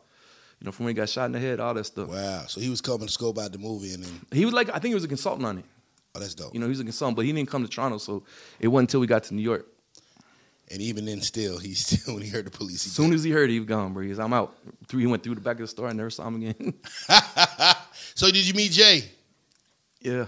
You 0.61 0.67
know, 0.67 0.73
from 0.73 0.85
when 0.87 0.95
he 0.95 1.01
got 1.01 1.09
shot 1.09 1.27
in 1.27 1.33
the 1.33 1.41
head, 1.41 1.59
all 1.61 1.75
that 1.75 1.85
stuff. 1.85 2.09
wow. 2.09 2.45
So 2.47 2.61
he 2.61 2.69
was 2.71 2.81
coming 2.81 3.07
to 3.07 3.13
scope 3.13 3.39
out 3.39 3.51
the 3.53 3.59
movie, 3.59 3.95
and 3.95 4.05
then 4.05 4.13
He 4.31 4.45
was 4.45 4.55
like, 4.55 4.69
I 4.69 4.75
think 4.75 4.87
he 4.91 4.95
was 4.95 5.03
a 5.05 5.09
consultant 5.09 5.45
on 5.47 5.59
it. 5.59 5.65
oh, 6.15 6.21
that's 6.21 6.35
dope. 6.35 6.55
You 6.55 6.61
know, 6.61 6.67
he 6.67 6.71
was 6.71 6.79
a 6.81 6.85
consultant, 6.85 7.17
but 7.17 7.25
he 7.25 7.33
didn't 7.33 7.49
come 7.51 7.65
to 7.65 7.69
Toronto, 7.69 7.99
so 7.99 8.23
it 8.61 8.69
wasn't 8.69 8.89
until 8.91 9.01
we 9.01 9.07
got 9.09 9.25
to 9.25 9.35
New 9.35 9.43
York. 9.43 9.67
and 10.71 10.81
even 10.81 11.05
then, 11.05 11.21
still, 11.21 11.59
he 11.59 11.75
still 11.87 12.15
when 12.15 12.23
he 12.23 12.29
heard 12.29 12.47
the 12.47 12.51
police, 12.53 12.87
As 12.87 12.93
soon 12.93 13.13
as 13.13 13.25
he 13.25 13.33
heard 13.33 13.51
he 13.51 13.59
was 13.59 13.67
gone, 13.69 13.93
bro. 13.93 14.05
He 14.05 14.11
was, 14.11 14.21
I'm 14.21 14.33
out. 14.33 14.55
Through, 14.87 15.01
he 15.01 15.07
went 15.07 15.25
through 15.25 15.35
the 15.35 15.41
back 15.41 15.57
of 15.57 15.63
the 15.63 15.67
store. 15.67 15.89
I 15.89 15.93
never 15.93 16.11
saw 16.11 16.29
him 16.29 16.37
again. 16.37 16.75
so 18.15 18.31
did 18.31 18.47
you 18.47 18.55
meet 18.55 18.71
Jay? 18.71 19.03
yeah. 20.01 20.27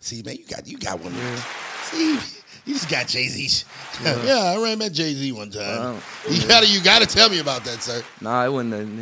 See, 0.00 0.22
man, 0.22 0.36
you 0.36 0.44
got 0.46 0.66
you 0.66 0.78
got 0.78 1.00
one. 1.00 1.14
Yeah. 1.14 1.36
See, 1.82 2.18
You 2.64 2.74
just 2.74 2.88
got 2.90 3.06
Jay 3.06 3.26
Z. 3.28 3.64
Yeah. 4.24 4.54
I 4.56 4.62
ran 4.62 4.78
met 4.78 4.92
Jay 4.92 5.12
Z 5.12 5.32
one 5.32 5.50
time. 5.50 6.00
you 6.28 6.46
gotta, 6.48 6.66
you 6.66 6.80
gotta 6.82 7.06
tell 7.06 7.28
me 7.28 7.38
about 7.40 7.64
that, 7.64 7.82
sir. 7.82 8.02
Nah, 8.20 8.44
it 8.44 8.52
wasn't. 8.52 8.98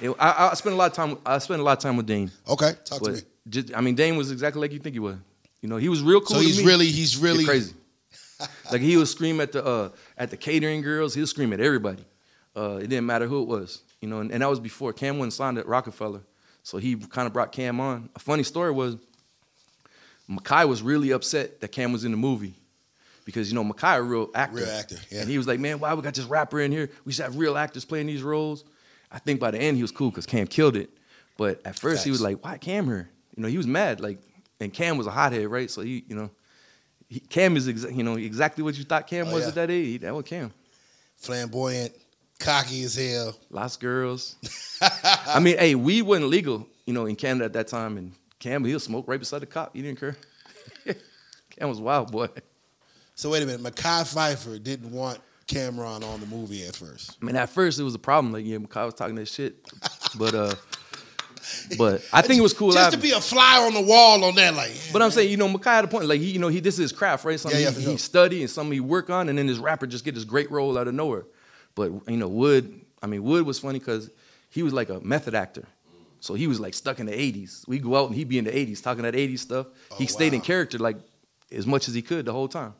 It, 0.00 0.10
it, 0.10 0.16
I, 0.20 0.50
I 0.50 0.54
spent 0.54 0.74
a 0.74 0.76
lot 0.76 0.90
of 0.90 0.92
time. 0.96 1.18
I 1.26 1.38
spent 1.38 1.60
a 1.60 1.64
lot 1.64 1.78
of 1.78 1.82
time 1.82 1.96
with 1.96 2.06
Dame. 2.06 2.30
Okay, 2.48 2.72
talk 2.84 3.02
to 3.02 3.12
me. 3.12 3.20
Just, 3.48 3.74
I 3.74 3.80
mean, 3.80 3.94
Dame 3.96 4.16
was 4.16 4.30
exactly 4.30 4.60
like 4.60 4.72
you 4.72 4.78
think 4.78 4.94
he 4.94 5.00
was. 5.00 5.16
You 5.60 5.68
know, 5.68 5.76
he 5.76 5.88
was 5.88 6.02
real 6.02 6.20
cool. 6.20 6.36
So 6.36 6.42
he's 6.42 6.62
really, 6.64 6.86
he's 6.86 7.14
He 7.18 7.24
really 7.24 7.44
crazy. 7.44 7.74
like 8.70 8.80
he 8.80 8.96
would 8.96 9.08
scream 9.08 9.40
at 9.40 9.50
the 9.50 9.64
uh, 9.64 9.88
at 10.16 10.30
the 10.30 10.36
catering 10.36 10.82
girls. 10.82 11.14
He 11.14 11.20
would 11.20 11.28
scream 11.28 11.52
at 11.52 11.60
everybody. 11.60 12.04
Uh, 12.54 12.76
it 12.76 12.88
didn't 12.88 13.06
matter 13.06 13.26
who 13.26 13.42
it 13.42 13.48
was. 13.48 13.82
You 14.00 14.08
know, 14.08 14.20
and, 14.20 14.30
and 14.30 14.42
that 14.42 14.48
was 14.48 14.60
before 14.60 14.92
Cam 14.92 15.18
wasn't 15.18 15.32
signed 15.32 15.58
at 15.58 15.66
Roc-A-Fella. 15.66 16.20
So 16.62 16.78
he 16.78 16.94
kind 16.94 17.26
of 17.26 17.32
brought 17.32 17.50
Cam 17.50 17.80
on. 17.80 18.08
A 18.14 18.20
funny 18.20 18.44
story 18.44 18.70
was 18.70 18.96
Mekhi 20.30 20.68
was 20.68 20.82
really 20.82 21.10
upset 21.12 21.60
that 21.60 21.68
Cam 21.72 21.92
was 21.92 22.04
in 22.04 22.10
the 22.10 22.16
movie. 22.16 22.54
Because 23.24 23.50
you 23.52 23.54
know 23.54 23.64
Mekhi 23.64 23.96
a 23.98 24.02
real 24.02 24.30
actor, 24.34 24.56
Real 24.56 24.70
actor, 24.70 24.96
yeah. 25.10 25.20
and 25.20 25.28
he 25.28 25.36
was 25.36 25.46
like, 25.46 25.60
"Man, 25.60 25.78
why 25.80 25.92
we 25.92 26.00
got 26.00 26.14
this 26.14 26.24
rapper 26.24 26.60
in 26.60 26.72
here? 26.72 26.88
We 27.04 27.12
should 27.12 27.24
have 27.26 27.36
real 27.36 27.58
actors 27.58 27.84
playing 27.84 28.06
these 28.06 28.22
roles." 28.22 28.64
I 29.12 29.18
think 29.18 29.38
by 29.38 29.50
the 29.50 29.58
end 29.58 29.76
he 29.76 29.82
was 29.82 29.90
cool 29.90 30.10
because 30.10 30.24
Cam 30.24 30.46
killed 30.46 30.76
it, 30.76 30.88
but 31.36 31.60
at 31.66 31.78
first 31.78 32.04
he 32.04 32.10
was 32.10 32.22
like, 32.22 32.42
"Why 32.42 32.56
Cam 32.56 32.86
here?" 32.86 33.10
You 33.36 33.42
know, 33.42 33.48
he 33.50 33.58
was 33.58 33.66
mad. 33.66 34.00
Like, 34.00 34.18
and 34.60 34.72
Cam 34.72 34.96
was 34.96 35.06
a 35.06 35.10
hothead, 35.10 35.46
right? 35.48 35.70
So 35.70 35.82
he, 35.82 36.04
you 36.08 36.16
know, 36.16 36.30
he, 37.10 37.20
Cam 37.20 37.54
is 37.58 37.68
exa- 37.68 37.94
you 37.94 38.02
know 38.02 38.16
exactly 38.16 38.64
what 38.64 38.78
you 38.78 38.84
thought 38.84 39.06
Cam 39.06 39.28
Oh, 39.28 39.34
was 39.34 39.42
yeah. 39.42 39.48
at 39.48 39.54
that 39.56 39.70
age. 39.70 40.00
That 40.00 40.14
was 40.14 40.24
Cam. 40.24 40.50
flamboyant, 41.16 41.92
cocky 42.38 42.82
as 42.84 42.94
hell. 42.94 43.36
Lots 43.50 43.74
of 43.76 43.80
girls. 43.82 44.36
I 44.80 45.38
mean, 45.40 45.58
hey, 45.58 45.74
we 45.74 46.00
wasn't 46.00 46.28
legal, 46.28 46.66
you 46.86 46.94
know, 46.94 47.04
in 47.04 47.14
Canada 47.14 47.44
at 47.44 47.52
that 47.52 47.68
time, 47.68 47.98
and 47.98 48.12
Cam 48.38 48.64
he'll 48.64 48.80
smoke 48.80 49.08
right 49.08 49.18
beside 49.18 49.40
the 49.40 49.46
cop. 49.46 49.74
He 49.74 49.82
didn't 49.82 49.98
care. 49.98 50.16
Cam 51.50 51.68
was 51.68 51.80
wild 51.80 52.12
boy. 52.12 52.28
So 53.14 53.30
wait 53.30 53.42
a 53.42 53.46
minute, 53.46 53.60
Mekhi 53.60 54.14
Phifer 54.14 54.62
didn't 54.62 54.92
want 54.92 55.18
Cam'ron 55.48 56.04
on 56.04 56.20
the 56.20 56.26
movie 56.26 56.64
at 56.66 56.76
first. 56.76 57.16
I 57.20 57.24
mean, 57.24 57.34
at 57.34 57.48
first 57.48 57.80
it 57.80 57.82
was 57.82 57.94
a 57.94 57.98
problem. 57.98 58.32
Like, 58.32 58.44
yeah, 58.44 58.58
Mekhi 58.58 58.84
was 58.84 58.94
talking 58.94 59.16
that 59.16 59.26
shit, 59.26 59.56
but 60.16 60.34
uh, 60.34 60.54
but 61.78 62.04
I 62.12 62.22
think 62.22 62.38
it 62.38 62.42
was 62.42 62.52
cool. 62.52 62.70
Just 62.70 62.86
after. 62.86 62.96
to 62.96 63.02
be 63.02 63.12
a 63.12 63.20
fly 63.20 63.58
on 63.66 63.74
the 63.74 63.80
wall 63.80 64.22
on 64.24 64.34
that, 64.36 64.54
like. 64.54 64.70
But 64.92 65.02
I'm 65.02 65.10
saying, 65.10 65.30
you 65.30 65.36
know, 65.36 65.48
Mekhi 65.48 65.64
had 65.64 65.84
a 65.84 65.88
point. 65.88 66.06
Like 66.06 66.20
he, 66.20 66.30
you 66.30 66.38
know, 66.38 66.48
he 66.48 66.60
this 66.60 66.74
is 66.74 66.90
his 66.90 66.92
craft, 66.92 67.24
right? 67.24 67.40
Something 67.40 67.60
Yeah, 67.60 67.70
yeah, 67.70 67.78
he, 67.78 67.92
he 67.92 67.96
study 67.96 68.42
and 68.42 68.50
something 68.50 68.72
he 68.72 68.80
work 68.80 69.10
on, 69.10 69.28
and 69.28 69.38
then 69.38 69.46
this 69.46 69.58
rapper 69.58 69.86
just 69.86 70.04
get 70.04 70.14
this 70.14 70.24
great 70.24 70.50
role 70.50 70.76
out 70.78 70.86
of 70.86 70.94
nowhere. 70.94 71.24
But 71.74 71.92
you 72.08 72.18
know, 72.18 72.28
Wood, 72.28 72.80
I 73.02 73.06
mean, 73.06 73.24
Wood 73.24 73.46
was 73.46 73.58
funny 73.58 73.78
because 73.78 74.10
he 74.50 74.62
was 74.62 74.72
like 74.72 74.90
a 74.90 75.00
method 75.00 75.34
actor. 75.34 75.64
So 76.20 76.34
he 76.34 76.46
was 76.46 76.58
like 76.60 76.74
stuck 76.74 76.98
in 77.00 77.06
the 77.06 77.12
80s. 77.12 77.66
We 77.68 77.78
go 77.78 77.96
out 77.96 78.06
and 78.08 78.14
he'd 78.16 78.28
be 78.28 78.38
in 78.38 78.44
the 78.44 78.50
80s 78.50 78.82
talking 78.82 79.02
that 79.04 79.14
80s 79.14 79.38
stuff. 79.38 79.66
Oh, 79.90 79.96
he 79.96 80.06
stayed 80.06 80.34
in 80.34 80.40
character 80.40 80.78
like 80.78 80.96
as 81.52 81.66
much 81.66 81.88
as 81.88 81.94
he 81.94 82.02
could 82.02 82.24
the 82.26 82.32
whole 82.32 82.48
time. 82.48 82.74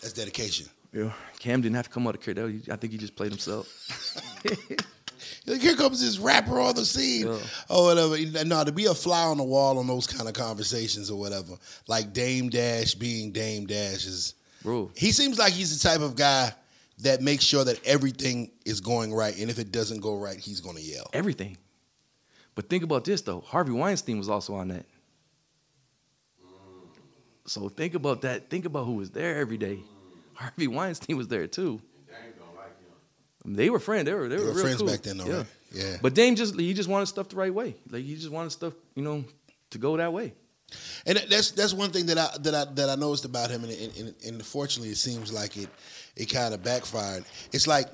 That's 0.00 0.12
dedication. 0.14 0.66
Yeah. 0.92 1.12
Cam 1.38 1.60
didn't 1.60 1.76
have 1.76 1.86
to 1.88 1.90
come 1.90 2.06
out 2.06 2.14
of 2.14 2.22
character. 2.22 2.46
I 2.72 2.76
think 2.76 2.92
he 2.92 2.98
just 2.98 3.14
played 3.16 3.30
himself. 3.32 3.66
Like, 5.46 5.60
here 5.60 5.76
comes 5.76 6.00
this 6.00 6.18
rapper 6.18 6.58
on 6.60 6.74
the 6.74 6.84
scene, 6.84 7.26
Yeah. 7.26 7.38
or 7.68 7.84
whatever. 7.84 8.44
No, 8.46 8.64
to 8.64 8.72
be 8.72 8.86
a 8.86 8.94
fly 8.94 9.24
on 9.24 9.36
the 9.36 9.44
wall 9.44 9.78
on 9.78 9.86
those 9.86 10.06
kind 10.06 10.26
of 10.28 10.34
conversations 10.34 11.10
or 11.10 11.18
whatever, 11.18 11.54
like 11.88 12.12
Dame 12.12 12.48
Dash 12.48 12.94
being 12.94 13.32
Dame 13.32 13.66
Dash 13.66 14.06
is. 14.06 14.34
Bro. 14.62 14.90
He 14.96 15.12
seems 15.12 15.38
like 15.38 15.52
he's 15.52 15.80
the 15.80 15.88
type 15.88 16.00
of 16.00 16.16
guy 16.16 16.52
that 17.00 17.20
makes 17.22 17.44
sure 17.44 17.64
that 17.64 17.84
everything 17.86 18.50
is 18.64 18.80
going 18.80 19.12
right, 19.14 19.36
and 19.38 19.50
if 19.50 19.58
it 19.58 19.70
doesn't 19.70 20.00
go 20.00 20.16
right, 20.18 20.38
he's 20.38 20.60
going 20.60 20.76
to 20.76 20.82
yell. 20.82 21.08
Everything. 21.12 21.56
But 22.58 22.68
think 22.68 22.82
about 22.82 23.04
this 23.04 23.22
though. 23.22 23.40
Harvey 23.46 23.70
Weinstein 23.70 24.18
was 24.18 24.28
also 24.28 24.56
on 24.56 24.66
that. 24.66 24.84
So 27.46 27.68
think 27.68 27.94
about 27.94 28.22
that. 28.22 28.50
Think 28.50 28.64
about 28.64 28.84
who 28.84 28.94
was 28.94 29.12
there 29.12 29.36
every 29.36 29.56
day. 29.56 29.78
Harvey 30.34 30.66
Weinstein 30.66 31.16
was 31.16 31.28
there 31.28 31.46
too. 31.46 31.80
And 31.94 32.06
Dame 32.08 32.34
don't 32.36 32.56
like 32.56 32.76
him. 33.44 33.54
They 33.54 33.70
were 33.70 33.78
friends. 33.78 34.06
They 34.06 34.12
were 34.12 34.26
they, 34.26 34.34
They 34.34 34.42
were, 34.42 34.48
were 34.48 34.54
real 34.54 34.64
friends 34.64 34.78
cool. 34.78 34.88
back 34.88 35.02
then, 35.02 35.18
though, 35.18 35.36
right? 35.36 35.46
Yeah. 35.72 35.98
But 36.02 36.14
Dame 36.14 36.34
just 36.34 36.58
he 36.58 36.74
just 36.74 36.88
wanted 36.88 37.06
stuff 37.06 37.28
the 37.28 37.36
right 37.36 37.54
way. 37.54 37.76
Like 37.92 38.02
he 38.02 38.16
just 38.16 38.32
wanted 38.32 38.50
stuff, 38.50 38.72
you 38.96 39.04
know, 39.04 39.24
to 39.70 39.78
go 39.78 39.96
that 39.96 40.12
way. 40.12 40.34
And 41.06 41.16
that's 41.30 41.52
that's 41.52 41.72
one 41.72 41.92
thing 41.92 42.06
that 42.06 42.18
I 42.18 42.28
that 42.40 42.54
I 42.56 42.64
that 42.72 42.90
I 42.90 42.96
noticed 42.96 43.24
about 43.24 43.50
him, 43.50 43.62
and 43.62 43.72
and, 43.72 44.14
and, 44.26 44.34
unfortunately, 44.34 44.90
it 44.90 44.96
seems 44.96 45.32
like 45.32 45.56
it 45.56 45.68
it 46.16 46.26
kind 46.26 46.52
of 46.52 46.64
backfired. 46.64 47.24
It's 47.52 47.68
like 47.68 47.86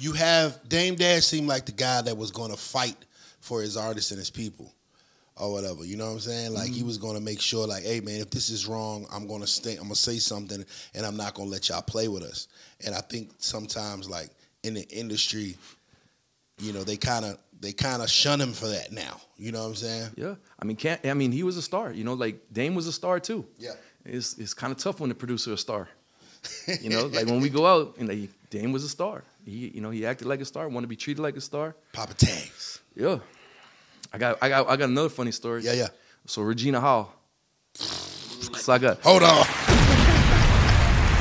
you 0.00 0.14
have 0.14 0.66
Dame 0.70 0.94
Dash 0.94 1.26
seemed 1.26 1.48
like 1.48 1.66
the 1.66 1.72
guy 1.72 2.00
that 2.00 2.16
was 2.16 2.30
going 2.30 2.50
to 2.50 2.56
fight 2.56 2.96
for 3.44 3.60
his 3.60 3.76
artists 3.76 4.10
and 4.10 4.18
his 4.18 4.30
people, 4.30 4.72
or 5.36 5.52
whatever. 5.52 5.84
You 5.84 5.96
know 5.96 6.06
what 6.06 6.12
I'm 6.12 6.20
saying? 6.20 6.54
Like 6.54 6.68
he 6.68 6.78
mm-hmm. 6.78 6.86
was 6.86 6.98
going 6.98 7.14
to 7.14 7.22
make 7.22 7.40
sure, 7.40 7.66
like, 7.66 7.84
hey 7.84 8.00
man, 8.00 8.20
if 8.20 8.30
this 8.30 8.48
is 8.48 8.66
wrong, 8.66 9.06
I'm 9.12 9.26
going 9.26 9.42
to 9.42 9.46
stay. 9.46 9.72
I'm 9.72 9.84
going 9.84 9.90
to 9.90 9.96
say 9.96 10.18
something, 10.18 10.64
and 10.94 11.06
I'm 11.06 11.16
not 11.16 11.34
going 11.34 11.48
to 11.48 11.52
let 11.52 11.68
y'all 11.68 11.82
play 11.82 12.08
with 12.08 12.22
us. 12.22 12.48
And 12.84 12.94
I 12.94 13.00
think 13.00 13.32
sometimes, 13.38 14.08
like 14.08 14.30
in 14.62 14.74
the 14.74 14.88
industry, 14.88 15.56
you 16.58 16.72
know, 16.72 16.84
they 16.84 16.96
kind 16.96 17.24
of 17.24 17.38
they 17.60 17.72
kind 17.72 18.02
of 18.02 18.10
shun 18.10 18.40
him 18.40 18.52
for 18.52 18.66
that 18.68 18.92
now. 18.92 19.20
You 19.36 19.52
know 19.52 19.62
what 19.62 19.68
I'm 19.68 19.74
saying? 19.74 20.10
Yeah. 20.16 20.34
I 20.60 20.64
mean, 20.64 20.76
can't 20.76 21.04
I 21.04 21.14
mean 21.14 21.32
he 21.32 21.42
was 21.42 21.56
a 21.56 21.62
star. 21.62 21.92
You 21.92 22.04
know, 22.04 22.14
like 22.14 22.40
Dame 22.52 22.74
was 22.74 22.86
a 22.86 22.92
star 22.92 23.20
too. 23.20 23.46
Yeah. 23.58 23.72
It's 24.04 24.38
it's 24.38 24.54
kind 24.54 24.72
of 24.72 24.78
tough 24.78 25.00
when 25.00 25.08
the 25.08 25.14
producer 25.14 25.50
is 25.52 25.60
a 25.60 25.62
star. 25.62 25.88
You 26.82 26.90
know, 26.90 27.06
like 27.06 27.26
when 27.26 27.40
we 27.40 27.48
go 27.48 27.66
out 27.66 27.96
and 27.98 28.08
like, 28.08 28.28
Dame 28.50 28.70
was 28.72 28.84
a 28.84 28.88
star. 28.88 29.24
He 29.44 29.68
you 29.74 29.80
know 29.80 29.90
he 29.90 30.06
acted 30.06 30.26
like 30.26 30.40
a 30.40 30.44
star, 30.44 30.68
wanted 30.68 30.82
to 30.82 30.88
be 30.88 30.96
treated 30.96 31.22
like 31.22 31.36
a 31.36 31.40
star. 31.40 31.74
Papa 31.92 32.14
Tags. 32.14 32.80
Yeah. 32.94 33.18
I 34.14 34.18
got 34.18 34.38
I 34.40 34.48
got 34.48 34.68
I 34.68 34.76
got 34.76 34.88
another 34.88 35.08
funny 35.08 35.32
story. 35.32 35.62
Yeah, 35.62 35.72
yeah. 35.72 35.88
So 36.26 36.42
Regina 36.42 36.80
Hall. 36.80 37.12
So 37.74 38.72
I 38.72 38.78
got 38.78 39.00
Hold 39.02 39.24
on. 39.24 39.44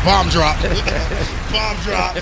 Bomb 0.06 0.30
drop. 0.30 0.62
Bomb 1.52 1.78
drop. 1.82 2.16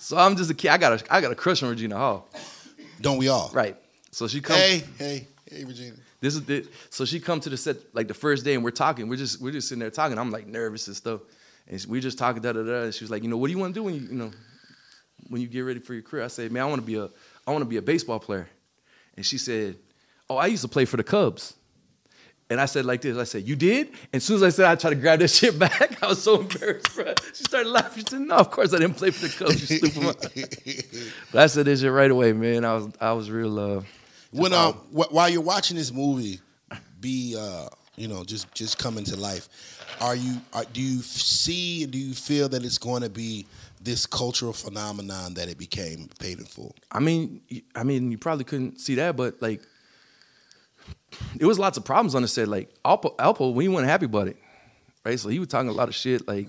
so 0.00 0.16
I'm 0.16 0.36
just 0.36 0.50
a 0.50 0.54
kid. 0.54 0.70
I 0.70 0.78
got 0.78 1.02
a 1.02 1.14
I 1.14 1.20
got 1.20 1.32
a 1.32 1.34
crush 1.34 1.62
on 1.62 1.68
Regina 1.68 1.98
Hall. 1.98 2.30
Don't 3.02 3.18
we 3.18 3.28
all? 3.28 3.50
Right. 3.52 3.76
So 4.10 4.26
she 4.26 4.40
comes. 4.40 4.58
Hey, 4.58 4.84
hey, 4.96 5.26
hey, 5.50 5.64
Regina. 5.64 5.96
This 6.22 6.34
is 6.34 6.46
the 6.46 6.66
so 6.88 7.04
she 7.04 7.20
come 7.20 7.40
to 7.40 7.50
the 7.50 7.58
set 7.58 7.76
like 7.94 8.08
the 8.08 8.14
first 8.14 8.42
day 8.42 8.54
and 8.54 8.64
we're 8.64 8.70
talking. 8.70 9.06
We're 9.06 9.16
just 9.16 9.38
we're 9.38 9.52
just 9.52 9.68
sitting 9.68 9.80
there 9.80 9.90
talking. 9.90 10.18
I'm 10.18 10.30
like 10.30 10.46
nervous 10.46 10.86
and 10.86 10.96
stuff, 10.96 11.20
and 11.68 11.84
we 11.90 12.00
just 12.00 12.16
talking 12.16 12.40
da 12.40 12.52
da 12.54 12.62
da. 12.62 12.82
And 12.84 12.94
she 12.94 13.04
was 13.04 13.10
like, 13.10 13.22
you 13.22 13.28
know, 13.28 13.36
what 13.36 13.48
do 13.48 13.52
you 13.52 13.58
want 13.58 13.74
to 13.74 13.80
do 13.80 13.84
when 13.84 13.96
you 13.96 14.00
you 14.00 14.14
know 14.14 14.30
when 15.28 15.42
you 15.42 15.46
get 15.46 15.60
ready 15.60 15.80
for 15.80 15.92
your 15.92 16.02
career? 16.02 16.24
I 16.24 16.28
said, 16.28 16.50
man, 16.52 16.62
I 16.62 16.66
want 16.66 16.80
to 16.80 16.86
be 16.86 16.94
a 16.94 17.10
I 17.46 17.50
want 17.50 17.60
to 17.60 17.68
be 17.68 17.76
a 17.76 17.82
baseball 17.82 18.18
player. 18.18 18.48
And 19.20 19.26
she 19.26 19.36
said, 19.36 19.76
oh, 20.30 20.38
I 20.38 20.46
used 20.46 20.62
to 20.62 20.68
play 20.68 20.86
for 20.86 20.96
the 20.96 21.04
Cubs. 21.04 21.52
And 22.48 22.58
I 22.58 22.64
said 22.64 22.86
like 22.86 23.02
this. 23.02 23.18
I 23.18 23.24
said, 23.24 23.46
you 23.46 23.54
did? 23.54 23.88
And 23.88 24.14
as 24.14 24.24
soon 24.24 24.36
as 24.36 24.42
I 24.42 24.48
said, 24.48 24.64
I 24.64 24.74
tried 24.76 24.90
to 24.90 24.96
grab 24.96 25.18
that 25.18 25.28
shit 25.38 25.58
back. 25.58 26.02
I 26.02 26.06
was 26.06 26.22
so 26.22 26.40
embarrassed, 26.40 26.94
bro. 26.94 27.12
She 27.34 27.44
started 27.44 27.68
laughing. 27.68 28.02
She 28.04 28.10
said, 28.12 28.22
no, 28.22 28.36
of 28.36 28.50
course 28.50 28.72
I 28.72 28.78
didn't 28.78 28.94
play 28.96 29.10
for 29.10 29.26
the 29.28 29.34
Cubs. 29.44 29.70
You 29.70 29.76
stupid. 29.76 30.02
mother." 30.02 30.28
but 31.32 31.42
I 31.42 31.46
said 31.48 31.66
this 31.66 31.82
shit 31.82 31.92
right 31.92 32.10
away, 32.10 32.32
man. 32.32 32.64
I 32.64 32.74
was 32.76 32.88
I 32.98 33.12
was 33.12 33.30
real. 33.30 33.58
Uh, 33.58 33.82
When 34.30 34.54
um, 34.54 34.72
wh- 34.90 35.12
while 35.12 35.28
you're 35.28 35.42
watching 35.42 35.76
this 35.76 35.92
movie, 35.92 36.40
be 36.98 37.36
uh, 37.38 37.68
you 37.96 38.08
know, 38.08 38.24
just 38.24 38.50
just 38.54 38.78
coming 38.78 39.04
to 39.04 39.16
life. 39.16 39.50
Are 40.00 40.16
you? 40.16 40.40
Are, 40.54 40.64
do 40.72 40.80
you 40.80 41.02
see? 41.02 41.84
Do 41.84 41.98
you 41.98 42.14
feel 42.14 42.48
that 42.48 42.64
it's 42.64 42.78
going 42.78 43.02
to 43.02 43.10
be 43.10 43.44
this 43.80 44.06
cultural 44.06 44.52
phenomenon 44.52 45.34
that 45.34 45.48
it 45.48 45.58
became 45.58 46.08
paid 46.18 46.38
in 46.38 46.44
full? 46.44 46.74
I 46.92 47.00
mean, 47.00 47.40
I 47.74 47.82
mean, 47.82 48.10
you 48.10 48.18
probably 48.18 48.44
couldn't 48.44 48.80
see 48.80 48.94
that, 48.96 49.16
but 49.16 49.40
like, 49.40 49.62
it 51.38 51.44
was 51.46 51.58
lots 51.58 51.76
of 51.76 51.84
problems 51.84 52.14
on 52.14 52.22
the 52.22 52.28
set. 52.28 52.48
Like 52.48 52.70
Alpo, 52.84 53.16
Alpo, 53.16 53.52
we 53.54 53.68
weren't 53.68 53.86
happy 53.86 54.06
about 54.06 54.28
it, 54.28 54.36
right? 55.04 55.18
So 55.18 55.28
he 55.28 55.38
was 55.38 55.48
talking 55.48 55.68
a 55.68 55.72
lot 55.72 55.88
of 55.88 55.94
shit. 55.94 56.26
Like, 56.28 56.48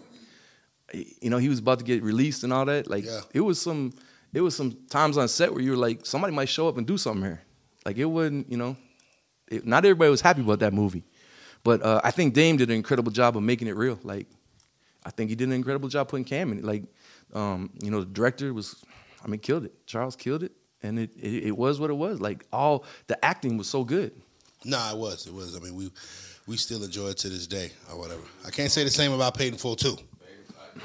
you 0.94 1.30
know, 1.30 1.38
he 1.38 1.50
was 1.50 1.60
about 1.60 1.80
to 1.80 1.86
get 1.86 2.04
released 2.04 2.44
and 2.44 2.52
all 2.52 2.66
that. 2.66 2.90
Like, 2.90 3.06
Yeah. 3.06 3.22
it 3.34 3.42
was 3.42 3.62
some, 3.62 3.94
it 4.34 4.42
was 4.42 4.56
some 4.56 4.78
times 4.90 5.18
on 5.18 5.28
set 5.28 5.54
where 5.54 5.62
you 5.62 5.72
were 5.72 5.78
like, 5.78 6.06
somebody 6.06 6.34
might 6.34 6.50
show 6.50 6.68
up 6.68 6.78
and 6.78 6.86
do 6.86 6.98
something 6.98 7.24
here. 7.24 7.42
Like, 7.86 7.98
it 7.98 8.06
wasn't, 8.06 8.50
you 8.52 8.58
know, 8.58 8.76
it, 9.50 9.66
not 9.66 9.84
everybody 9.86 10.12
was 10.12 10.22
happy 10.22 10.42
about 10.42 10.60
that 10.60 10.74
movie, 10.74 11.04
but 11.64 11.82
uh, 11.82 12.02
I 12.04 12.12
think 12.12 12.34
Dame 12.34 12.58
did 12.58 12.70
an 12.70 12.76
incredible 12.76 13.12
job 13.12 13.36
of 13.38 13.44
making 13.44 13.68
it 13.68 13.76
real. 13.76 14.00
Like, 14.04 14.28
I 15.06 15.10
think 15.12 15.30
he 15.30 15.36
did 15.36 15.48
an 15.48 15.54
incredible 15.54 15.90
job 15.90 16.10
putting 16.10 16.26
Cam 16.26 16.52
in 16.52 16.60
it. 16.60 16.64
Like, 16.64 16.84
um, 17.34 17.70
you 17.82 17.92
know, 17.92 18.00
the 18.02 18.06
director 18.08 18.54
was, 18.54 18.84
I 19.24 19.28
mean, 19.28 19.40
killed 19.40 19.66
it. 19.66 19.86
Charles 19.88 20.16
killed 20.16 20.44
it, 20.44 20.52
and 20.84 21.00
it, 21.00 21.12
it 21.18 21.48
it 21.48 21.58
was 21.58 21.80
what 21.80 21.90
it 21.90 21.94
was. 21.96 22.20
Like 22.20 22.46
all 22.52 22.86
the 23.08 23.24
acting 23.24 23.58
was 23.58 23.68
so 23.70 23.84
good. 23.84 24.12
Nah, 24.66 24.92
it 24.92 24.98
was. 24.98 25.28
It 25.28 25.34
was. 25.34 25.56
I 25.56 25.60
mean, 25.60 25.76
we 25.76 25.90
we 26.48 26.58
still 26.58 26.84
enjoy 26.84 27.08
it 27.10 27.18
to 27.20 27.30
this 27.30 27.48
day 27.48 27.72
or 27.92 27.98
whatever. 27.98 28.22
I 28.46 28.50
can't 28.52 28.72
say 28.72 28.84
the 28.84 28.90
same 28.90 29.12
about 29.12 29.36
Paid 29.38 29.54
in 29.54 29.60
Full 29.60 29.76
too, 29.76 29.98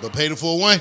but 0.00 0.12
Paid 0.12 0.30
in 0.30 0.36
Full 0.36 0.58
one, 0.58 0.80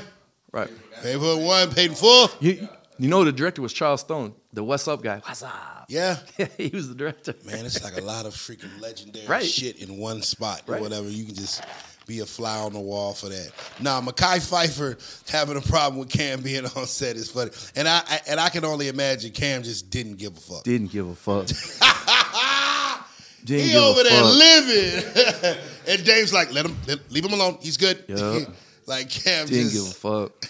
Right. 0.52 0.70
Paid 1.02 1.14
in 1.14 1.20
Full 1.20 1.44
one, 1.46 1.70
Paid 1.72 1.90
in 1.90 1.96
Full. 1.96 2.30
You 2.40 2.68
you 2.98 3.08
know 3.08 3.24
the 3.24 3.32
director 3.32 3.60
was 3.60 3.74
Charles 3.74 4.00
Stone, 4.00 4.32
the 4.54 4.64
What's 4.64 4.88
Up 4.88 5.02
guy. 5.02 5.18
What's 5.26 5.42
up? 5.42 5.84
Yeah. 5.88 6.16
he 6.56 6.68
was 6.70 6.88
the 6.88 6.94
director. 6.94 7.34
Man, 7.44 7.66
it's 7.66 7.84
like 7.84 7.98
a 7.98 8.00
lot 8.00 8.24
of 8.24 8.32
freaking 8.34 8.80
legendary 8.80 9.26
Right. 9.26 9.44
shit 9.44 9.76
in 9.82 9.98
one 9.98 10.22
spot 10.22 10.62
or 10.66 10.72
Right. 10.74 10.80
whatever. 10.82 11.08
You 11.08 11.24
can 11.26 11.34
just 11.34 11.62
be 12.06 12.20
a 12.20 12.26
fly 12.26 12.56
on 12.58 12.72
the 12.72 12.78
wall 12.80 13.12
for 13.14 13.28
that. 13.28 13.50
Now, 13.80 14.00
Mekhi 14.00 14.38
Phifer 14.38 15.28
having 15.30 15.56
a 15.56 15.60
problem 15.60 15.98
with 15.98 16.08
Cam 16.08 16.40
being 16.40 16.64
on 16.76 16.86
set 16.86 17.16
is 17.16 17.30
funny, 17.30 17.50
and 17.74 17.88
I, 17.88 18.02
I 18.08 18.20
and 18.28 18.38
I 18.40 18.48
can 18.48 18.64
only 18.64 18.88
imagine 18.88 19.32
Cam 19.32 19.62
just 19.62 19.90
didn't 19.90 20.16
give 20.16 20.36
a 20.36 20.40
fuck. 20.40 20.62
Didn't 20.64 20.92
give 20.92 21.08
a 21.08 21.14
fuck. 21.14 21.46
Didn't 23.44 23.68
he 23.70 23.76
over 23.76 24.02
there 24.02 24.22
fuck. 24.22 24.34
living. 24.34 25.56
And 25.88 26.04
Dame's 26.04 26.32
like, 26.32 26.52
let 26.52 26.66
him 26.66 26.76
let, 26.88 27.12
leave 27.12 27.24
him 27.24 27.32
alone. 27.32 27.58
He's 27.60 27.76
good. 27.76 28.02
Yeah. 28.08 28.40
like 28.86 29.08
Cam 29.08 29.46
Didn't 29.46 29.70
just 29.70 30.02
give 30.02 30.12
a 30.12 30.28
fuck. 30.28 30.40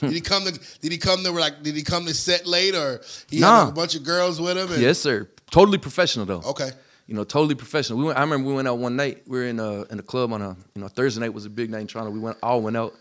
did 0.00 0.10
he 0.12 0.20
come 0.20 0.44
to 0.44 0.52
did 0.80 0.90
he 0.90 0.98
come 0.98 1.22
to 1.22 1.30
like 1.30 1.62
did 1.62 1.76
he 1.76 1.84
come 1.84 2.04
to 2.06 2.14
set 2.14 2.44
late 2.44 2.74
or 2.74 3.00
he 3.30 3.38
Nah. 3.38 3.60
had 3.66 3.68
a 3.68 3.72
bunch 3.72 3.94
of 3.94 4.02
girls 4.02 4.40
with 4.40 4.58
him? 4.58 4.72
And, 4.72 4.82
Yes, 4.82 4.98
sir. 4.98 5.28
Totally 5.52 5.78
professional 5.78 6.26
though. 6.26 6.42
Okay. 6.46 6.70
You 7.06 7.14
know, 7.14 7.24
totally 7.24 7.54
professional. 7.54 7.98
We 7.98 8.04
went, 8.06 8.18
I 8.18 8.22
remember 8.22 8.48
we 8.48 8.54
went 8.54 8.68
out 8.68 8.78
one 8.78 8.96
night. 8.96 9.22
We 9.26 9.38
were 9.38 9.44
in 9.44 9.58
a 9.58 9.82
in 9.84 9.98
a 9.98 10.02
club 10.02 10.32
on 10.32 10.40
a 10.40 10.56
you 10.74 10.80
know 10.80 10.88
Thursday 10.88 11.20
night 11.20 11.34
was 11.34 11.46
a 11.46 11.50
big 11.50 11.70
night 11.70 11.80
in 11.80 11.86
Toronto. 11.86 12.10
We 12.10 12.20
went 12.20 12.38
all 12.42 12.62
went 12.62 12.76
out, 12.76 12.94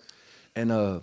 and 0.55 0.71
uh, 0.71 0.99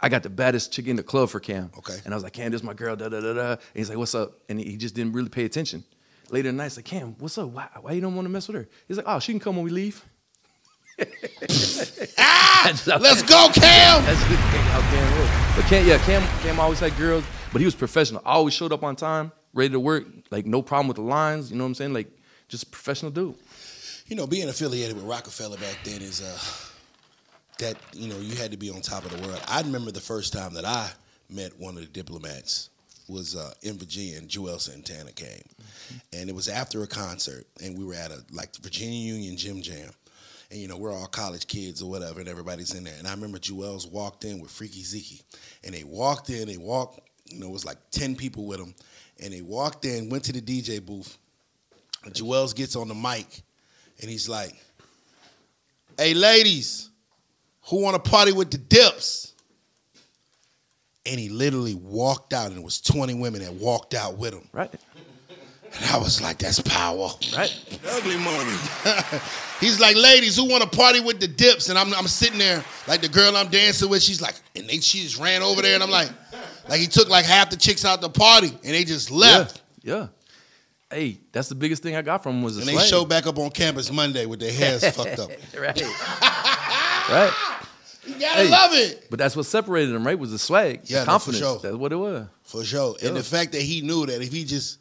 I 0.00 0.08
got 0.08 0.22
the 0.22 0.30
baddest 0.30 0.72
chick 0.72 0.86
in 0.86 0.96
the 0.96 1.02
club 1.02 1.30
for 1.30 1.40
Cam. 1.40 1.70
Okay. 1.78 1.96
And 2.04 2.14
I 2.14 2.16
was 2.16 2.22
like, 2.22 2.32
Cam, 2.32 2.52
this 2.52 2.60
is 2.60 2.66
my 2.66 2.74
girl. 2.74 2.94
Da 2.96 3.08
da 3.08 3.20
da 3.20 3.32
da. 3.34 3.50
And 3.52 3.60
he's 3.74 3.88
like, 3.88 3.98
What's 3.98 4.14
up? 4.14 4.32
And 4.48 4.60
he, 4.60 4.76
just 4.76 4.94
didn't 4.94 5.12
really 5.12 5.28
pay 5.28 5.44
attention. 5.44 5.84
Later 6.30 6.48
in 6.48 6.56
the 6.56 6.62
night, 6.62 6.66
he's 6.66 6.76
like, 6.78 6.84
Cam, 6.84 7.16
what's 7.18 7.36
up? 7.38 7.48
Why, 7.48 7.68
why 7.80 7.92
you 7.92 8.00
don't 8.00 8.14
want 8.14 8.26
to 8.26 8.30
mess 8.30 8.46
with 8.46 8.56
her? 8.56 8.68
He's 8.86 8.96
like, 8.96 9.06
Oh, 9.08 9.18
she 9.18 9.32
can 9.32 9.40
come 9.40 9.56
when 9.56 9.64
we 9.64 9.70
leave. 9.70 10.04
Ah, 12.18 12.72
let's 12.86 13.22
go, 13.22 13.48
Cam. 13.52 14.04
That's 14.04 14.20
just 14.28 14.40
how 14.68 14.80
Cam 14.80 15.18
was. 15.18 15.56
But 15.56 15.64
Cam, 15.68 15.86
yeah, 15.86 15.98
Cam, 15.98 16.22
Cam 16.42 16.60
always 16.60 16.78
had 16.78 16.96
girls, 16.96 17.24
but 17.52 17.60
he 17.60 17.64
was 17.64 17.74
professional. 17.74 18.22
Always 18.24 18.54
showed 18.54 18.72
up 18.72 18.82
on 18.84 18.96
time, 18.96 19.32
ready 19.54 19.70
to 19.70 19.80
work. 19.80 20.04
Like 20.30 20.46
no 20.46 20.62
problem 20.62 20.88
with 20.88 20.96
the 20.96 21.02
lines. 21.02 21.50
You 21.50 21.56
know 21.56 21.64
what 21.64 21.68
I'm 21.68 21.74
saying? 21.74 21.92
Like 21.94 22.10
just 22.48 22.64
a 22.64 22.66
professional 22.66 23.10
dude. 23.10 23.34
You 24.06 24.16
know, 24.16 24.26
being 24.26 24.48
affiliated 24.48 24.96
with 24.96 25.04
Roc-A-Fella 25.04 25.56
back 25.58 25.78
then 25.84 26.02
is 26.02 26.20
uh 26.20 26.38
that 27.60 27.76
you 27.92 28.08
know 28.08 28.18
you 28.18 28.34
had 28.34 28.50
to 28.50 28.56
be 28.56 28.70
on 28.70 28.80
top 28.80 29.04
of 29.04 29.16
the 29.16 29.26
world. 29.26 29.40
I 29.46 29.60
remember 29.60 29.90
the 29.90 30.00
first 30.00 30.32
time 30.32 30.54
that 30.54 30.64
I 30.64 30.90
met 31.28 31.58
one 31.58 31.76
of 31.76 31.82
the 31.82 31.86
diplomats 31.86 32.70
was 33.08 33.36
uh, 33.36 33.52
in 33.62 33.76
Virginia, 33.76 34.18
and 34.18 34.28
Juelz 34.28 34.62
Santana 34.62 35.12
came, 35.12 35.42
and 36.12 36.28
it 36.28 36.34
was 36.34 36.48
after 36.48 36.82
a 36.82 36.86
concert, 36.86 37.46
and 37.62 37.76
we 37.76 37.84
were 37.84 37.94
at 37.94 38.10
a 38.10 38.24
like 38.32 38.52
the 38.52 38.62
Virginia 38.62 39.14
Union 39.14 39.36
Gym 39.36 39.62
Jam, 39.62 39.90
and 40.50 40.60
you 40.60 40.68
know 40.68 40.76
we're 40.76 40.92
all 40.92 41.06
college 41.06 41.46
kids 41.46 41.82
or 41.82 41.90
whatever, 41.90 42.20
and 42.20 42.28
everybody's 42.28 42.74
in 42.74 42.84
there, 42.84 42.94
and 42.98 43.06
I 43.06 43.12
remember 43.12 43.38
Juelz 43.38 43.90
walked 43.90 44.24
in 44.24 44.40
with 44.40 44.50
Freaky 44.50 44.82
Zeke, 44.82 45.22
and 45.64 45.74
they 45.74 45.84
walked 45.84 46.30
in, 46.30 46.48
they 46.48 46.56
walked, 46.56 47.00
you 47.26 47.40
know, 47.40 47.46
it 47.46 47.52
was 47.52 47.64
like 47.64 47.78
ten 47.90 48.16
people 48.16 48.46
with 48.46 48.58
them, 48.58 48.74
and 49.22 49.32
they 49.32 49.42
walked 49.42 49.84
in, 49.84 50.08
went 50.08 50.24
to 50.24 50.32
the 50.32 50.40
DJ 50.40 50.84
booth, 50.84 51.18
and 52.04 52.14
Juelz 52.14 52.54
gets 52.54 52.76
on 52.76 52.88
the 52.88 52.94
mic, 52.94 53.42
and 54.00 54.10
he's 54.10 54.28
like, 54.28 54.54
"Hey, 55.98 56.14
ladies, 56.14 56.90
who 57.66 57.82
want 57.82 58.02
to 58.02 58.10
party 58.10 58.32
with 58.32 58.50
the 58.50 58.58
Dips?" 58.58 59.32
And 61.06 61.18
he 61.18 61.28
literally 61.28 61.74
walked 61.74 62.32
out, 62.32 62.48
and 62.48 62.58
it 62.58 62.64
was 62.64 62.80
20 62.80 63.14
women 63.14 63.42
that 63.42 63.54
walked 63.54 63.94
out 63.94 64.18
with 64.18 64.34
him. 64.34 64.46
Right. 64.52 64.72
And 65.72 65.84
I 65.86 65.98
was 65.98 66.20
like, 66.20 66.38
"That's 66.38 66.60
power." 66.60 67.10
Right. 67.36 67.78
Ugly 67.86 68.16
money. 68.16 68.56
He's 69.60 69.78
like, 69.78 69.96
"Ladies, 69.96 70.36
who 70.36 70.48
want 70.48 70.62
to 70.62 70.76
party 70.76 71.00
with 71.00 71.20
the 71.20 71.28
Dips?" 71.28 71.68
And 71.68 71.78
I'm, 71.78 71.92
I'm 71.94 72.08
sitting 72.08 72.38
there, 72.38 72.64
like 72.88 73.02
the 73.02 73.08
girl 73.08 73.36
I'm 73.36 73.48
dancing 73.48 73.88
with. 73.88 74.02
She's 74.02 74.20
like, 74.20 74.34
and 74.56 74.68
they 74.68 74.80
she 74.80 75.02
just 75.02 75.18
ran 75.18 75.42
over 75.42 75.62
there, 75.62 75.74
and 75.74 75.82
I'm 75.82 75.90
like, 75.90 76.10
like 76.68 76.80
he 76.80 76.86
took 76.86 77.08
like 77.08 77.24
half 77.24 77.50
the 77.50 77.56
chicks 77.56 77.84
out 77.84 78.00
the 78.00 78.10
party, 78.10 78.48
and 78.48 78.74
they 78.74 78.84
just 78.84 79.10
left. 79.10 79.62
Yeah. 79.82 79.94
Yeah. 79.94 80.06
Hey, 80.92 81.20
that's 81.30 81.48
the 81.48 81.54
biggest 81.54 81.82
thing 81.84 81.94
I 81.94 82.02
got 82.02 82.22
from 82.22 82.36
him 82.38 82.42
was 82.42 82.56
the 82.56 82.62
And 82.62 82.68
they 82.68 82.74
swag. 82.74 82.86
showed 82.88 83.08
back 83.08 83.26
up 83.26 83.38
on 83.38 83.50
campus 83.50 83.92
Monday 83.92 84.26
with 84.26 84.40
their 84.40 84.52
hairs 84.52 84.84
fucked 84.96 85.20
up. 85.20 85.30
right. 85.56 85.80
right. 87.10 87.32
You 88.06 88.14
gotta 88.18 88.42
Hey. 88.42 88.48
love 88.50 88.72
it. 88.72 89.06
But 89.10 89.18
that's 89.18 89.36
what 89.36 89.46
separated 89.46 89.94
him, 89.94 90.04
right? 90.06 90.18
Was 90.18 90.32
the 90.32 90.38
swag, 90.38 90.80
Yeah, 90.84 90.98
no, 90.98 91.00
the 91.00 91.04
for 91.04 91.10
confidence. 91.10 91.38
sure. 91.44 91.58
That's 91.60 91.76
what 91.76 91.92
it 91.92 91.96
was. 91.96 92.26
For 92.42 92.64
sure. 92.64 92.96
And 93.02 93.16
the 93.16 93.22
fact 93.22 93.52
that 93.52 93.62
he 93.62 93.82
knew 93.82 94.06
that 94.06 94.20
if 94.20 94.32
he 94.32 94.44
just 94.44 94.78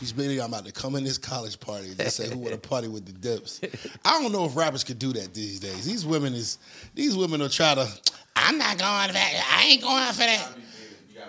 he's 0.00 0.12
been 0.12 0.30
I'm 0.38 0.52
about 0.52 0.66
to 0.66 0.72
come 0.72 0.96
in 0.96 1.04
this 1.04 1.16
college 1.18 1.58
party 1.60 1.88
and 1.88 1.96
just 1.98 2.16
say 2.16 2.28
who 2.28 2.38
want 2.38 2.52
to 2.52 2.58
party 2.68 2.88
with 2.88 3.06
the 3.06 3.12
dips. 3.12 3.60
I 4.04 4.20
don't 4.20 4.32
know 4.32 4.44
if 4.44 4.54
rappers 4.56 4.84
could 4.84 4.98
do 4.98 5.12
that 5.14 5.32
these 5.34 5.60
days. 5.60 5.86
These 5.86 6.04
women 6.04 6.34
is 6.34 6.58
these 6.94 7.16
women 7.16 7.40
will 7.40 7.48
try 7.48 7.74
to 7.74 7.88
I'm 8.36 8.58
not 8.58 8.76
going 8.78 9.06
for 9.08 9.14
that. 9.14 9.56
I 9.58 9.64
ain't 9.66 9.82
going 9.82 10.12
for 10.12 10.18
that. 10.18 10.48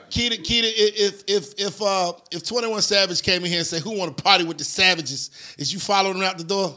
Keita, 0.10 0.44
Keita, 0.44 0.72
if 0.76 1.24
if 1.28 1.54
if 1.58 1.82
uh 1.82 2.14
if 2.32 2.44
21 2.44 2.82
Savage 2.82 3.22
came 3.22 3.44
in 3.44 3.50
here 3.50 3.60
and 3.60 3.68
said 3.68 3.82
who 3.82 3.98
want 3.98 4.16
to 4.16 4.24
party 4.24 4.44
with 4.44 4.58
the 4.58 4.64
savages, 4.64 5.30
is 5.58 5.72
you 5.72 5.80
following 5.80 6.18
her 6.20 6.24
out 6.24 6.38
the 6.38 6.44
door? 6.44 6.76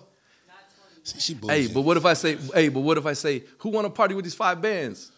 See, 1.05 1.19
she 1.19 1.39
Hey, 1.47 1.67
but 1.67 1.81
what 1.81 1.97
if 1.97 2.05
I 2.05 2.15
say, 2.15 2.37
hey, 2.55 2.69
but 2.69 2.81
what 2.81 2.97
if 2.97 3.07
I 3.07 3.13
say, 3.15 3.43
who 3.59 3.71
want 3.71 3.87
to 3.87 3.91
party 3.91 4.15
with 4.15 4.25
these 4.25 4.35
five 4.35 4.63
bands? 4.63 5.11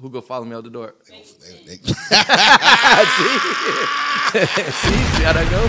Who 0.00 0.10
go 0.10 0.20
follow 0.20 0.44
me 0.44 0.54
out 0.54 0.64
the 0.64 0.70
door? 0.70 0.94
See, 1.04 1.24
see 1.24 1.76
how 5.24 5.32
that 5.32 5.50
go? 5.50 5.66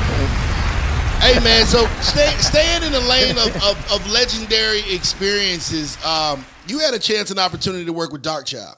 Hey 1.19 1.39
man, 1.43 1.65
so 1.65 1.87
stay, 2.01 2.29
staying 2.39 2.83
in 2.83 2.91
the 2.91 2.99
lane 2.99 3.37
of, 3.37 3.55
of, 3.63 3.91
of 3.91 4.11
legendary 4.11 4.81
experiences, 4.93 5.97
um, 6.05 6.45
you 6.67 6.79
had 6.79 6.93
a 6.93 6.99
chance 6.99 7.31
and 7.31 7.39
opportunity 7.39 7.85
to 7.85 7.93
work 7.93 8.11
with 8.11 8.21
Darkchild. 8.21 8.75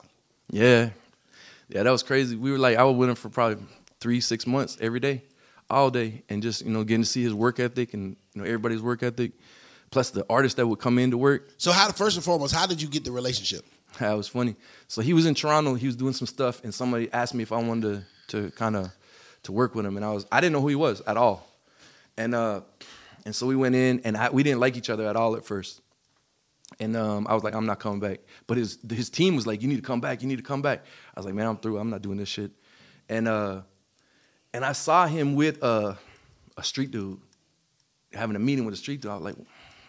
Yeah, 0.50 0.90
yeah, 1.70 1.84
that 1.84 1.92
was 1.92 2.04
crazy. 2.04 2.36
We 2.36 2.52
were 2.52 2.58
like, 2.58 2.78
I 2.78 2.84
was 2.84 2.96
with 2.96 3.10
him 3.10 3.16
for 3.16 3.30
probably 3.30 3.64
three, 4.00 4.20
six 4.20 4.48
months 4.48 4.78
every 4.82 5.00
day, 5.00 5.24
all 5.70 5.92
day, 5.92 6.24
and 6.28 6.42
just 6.42 6.66
you 6.66 6.72
know 6.72 6.84
getting 6.84 7.04
to 7.04 7.10
see 7.10 7.24
his 7.24 7.34
work 7.34 7.60
ethic 7.60 7.94
and 7.94 8.18
you 8.34 8.42
know 8.42 8.44
everybody's 8.46 8.82
work 8.82 9.04
ethic, 9.04 9.34
plus 9.92 10.10
the 10.10 10.26
artists 10.30 10.56
that 10.56 10.66
would 10.66 10.80
come 10.80 10.98
in 10.98 11.12
to 11.12 11.18
work. 11.18 11.50
So 11.58 11.72
how 11.72 11.92
first 11.92 12.18
and 12.18 12.26
foremost, 12.26 12.54
how 12.56 12.66
did 12.66 12.82
you 12.82 12.88
get 12.90 13.06
the 13.06 13.12
relationship? 13.12 13.66
That 14.00 14.14
was 14.14 14.28
funny. 14.28 14.56
So 14.88 15.02
he 15.02 15.14
was 15.14 15.26
in 15.26 15.34
Toronto. 15.34 15.74
He 15.74 15.88
was 15.88 15.96
doing 15.96 16.14
some 16.14 16.28
stuff, 16.28 16.64
and 16.64 16.74
somebody 16.74 17.12
asked 17.12 17.34
me 17.34 17.42
if 17.44 17.52
I 17.52 17.62
wanted 17.62 18.06
to 18.28 18.42
to 18.44 18.52
kind 18.52 18.76
of 18.76 18.92
to 19.44 19.52
work 19.52 19.74
with 19.76 19.86
him, 19.86 19.98
and 19.98 20.06
I 20.06 20.12
was 20.12 20.26
I 20.32 20.42
didn't 20.42 20.54
know 20.54 20.62
who 20.62 20.68
he 20.68 20.76
was 20.76 21.02
at 21.02 21.18
all, 21.18 21.48
and 22.18 22.36
uh, 22.36 22.62
and 23.26 23.36
so 23.36 23.48
we 23.48 23.56
went 23.56 23.76
in, 23.76 24.02
and 24.06 24.16
I, 24.16 24.30
we 24.30 24.44
didn't 24.44 24.60
like 24.60 24.78
each 24.78 24.90
other 24.90 25.08
at 25.08 25.16
all 25.16 25.36
at 25.36 25.44
first, 25.44 25.82
and 26.80 26.96
um, 26.96 27.28
I 27.28 27.34
was 27.34 27.44
like, 27.44 27.56
I'm 27.56 27.66
not 27.66 27.80
coming 27.80 28.00
back. 28.00 28.20
But 28.48 28.58
his 28.58 28.78
his 28.90 29.10
team 29.10 29.36
was 29.36 29.48
like, 29.48 29.62
you 29.62 29.68
need 29.68 29.78
to 29.78 29.82
come 29.82 30.02
back. 30.02 30.22
You 30.22 30.28
need 30.28 30.38
to 30.38 30.44
come 30.44 30.62
back. 30.62 30.86
I 31.16 31.20
was 31.20 31.26
like, 31.26 31.36
man, 31.36 31.48
I'm 31.48 31.58
through. 31.58 31.78
I'm 31.78 31.90
not 31.90 32.02
doing 32.02 32.18
this 32.18 32.30
shit, 32.30 32.52
and 33.08 33.28
uh, 33.28 33.62
and 34.54 34.64
I 34.64 34.74
saw 34.74 35.08
him 35.08 35.36
with 35.36 35.64
uh, 35.64 35.96
a 36.58 36.64
street 36.64 36.92
dude 36.92 37.20
having 38.14 38.36
a 38.36 38.40
meeting 38.40 38.66
with 38.66 38.74
a 38.74 38.78
street 38.78 39.02
dude. 39.02 39.12
I 39.12 39.16
was 39.16 39.24
like, 39.24 39.36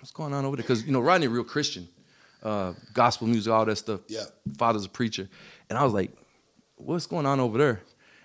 what's 0.01 0.13
going 0.13 0.33
on 0.33 0.45
over 0.45 0.57
there? 0.57 0.63
Because 0.63 0.85
you 0.85 0.93
know 0.93 1.01
Rodney, 1.01 1.29
real 1.29 1.45
Christian, 1.45 1.89
uh, 2.43 2.73
gospel 2.95 3.27
music, 3.27 3.53
all 3.53 3.65
that 3.65 3.77
stuff. 3.77 4.01
Yeah. 4.09 4.25
Father's 4.57 4.85
a 4.85 4.89
preacher, 4.89 5.29
and 5.69 5.79
I 5.79 5.85
was 5.85 5.93
like, 5.93 6.13
what's 6.77 7.07
going 7.07 7.27
on 7.27 7.41
over 7.41 7.59
there? 7.59 7.83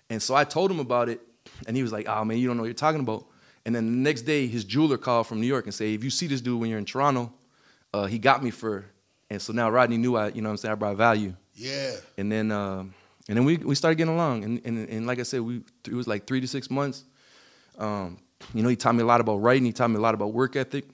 And 0.10 0.22
so 0.22 0.36
I 0.36 0.44
told 0.44 0.72
him 0.72 0.80
about 0.80 1.10
it, 1.10 1.22
and 1.68 1.76
he 1.76 1.84
was 1.84 1.92
like, 1.92 2.08
oh 2.08 2.24
man, 2.24 2.38
you 2.38 2.48
don't 2.48 2.58
know 2.58 2.64
what 2.64 2.68
you're 2.68 2.74
talking 2.74 3.02
about. 3.02 3.26
And 3.66 3.76
then 3.76 3.86
the 3.86 4.10
next 4.10 4.22
day, 4.22 4.46
his 4.46 4.64
jeweler 4.64 4.98
called 4.98 5.26
from 5.26 5.42
New 5.42 5.48
York 5.48 5.66
and 5.66 5.74
said, 5.74 5.88
if 5.88 6.04
you 6.04 6.12
see 6.12 6.28
this 6.28 6.40
dude 6.40 6.60
when 6.60 6.70
you're 6.70 6.78
in 6.78 6.86
Toronto, 6.86 7.34
uh, 7.96 8.06
he 8.06 8.20
got 8.20 8.44
me 8.44 8.52
for. 8.52 8.86
And 9.30 9.42
so 9.42 9.54
now 9.54 9.70
Rodney 9.70 9.98
knew 9.98 10.16
I, 10.16 10.28
you 10.30 10.42
know 10.42 10.50
what 10.50 10.54
I'm 10.54 10.58
saying, 10.58 10.72
I 10.74 10.76
brought 10.76 10.98
value. 10.98 11.34
Yeah. 11.56 11.96
And 12.18 12.32
then 12.32 12.52
um, 12.52 12.94
and 13.28 13.38
then 13.38 13.46
we, 13.46 13.58
we 13.58 13.76
started 13.76 13.96
getting 13.98 14.14
along. 14.14 14.44
And, 14.44 14.62
and, 14.66 14.90
and 14.90 15.08
like 15.08 15.20
I 15.20 15.24
said, 15.24 15.42
we 15.42 15.62
it 15.88 15.94
was 15.94 16.08
like 16.08 16.28
three 16.28 16.42
to 16.42 16.48
six 16.48 16.70
months. 16.70 17.04
Um, 17.78 18.20
you 18.54 18.62
know, 18.62 18.70
he 18.70 18.76
taught 18.76 18.96
me 18.96 19.02
a 19.02 19.06
lot 19.06 19.22
about 19.22 19.38
writing. 19.38 19.66
He 19.66 19.72
taught 19.72 19.90
me 19.90 19.96
a 19.96 20.02
lot 20.02 20.14
about 20.14 20.34
work 20.34 20.56
ethic. 20.56 20.86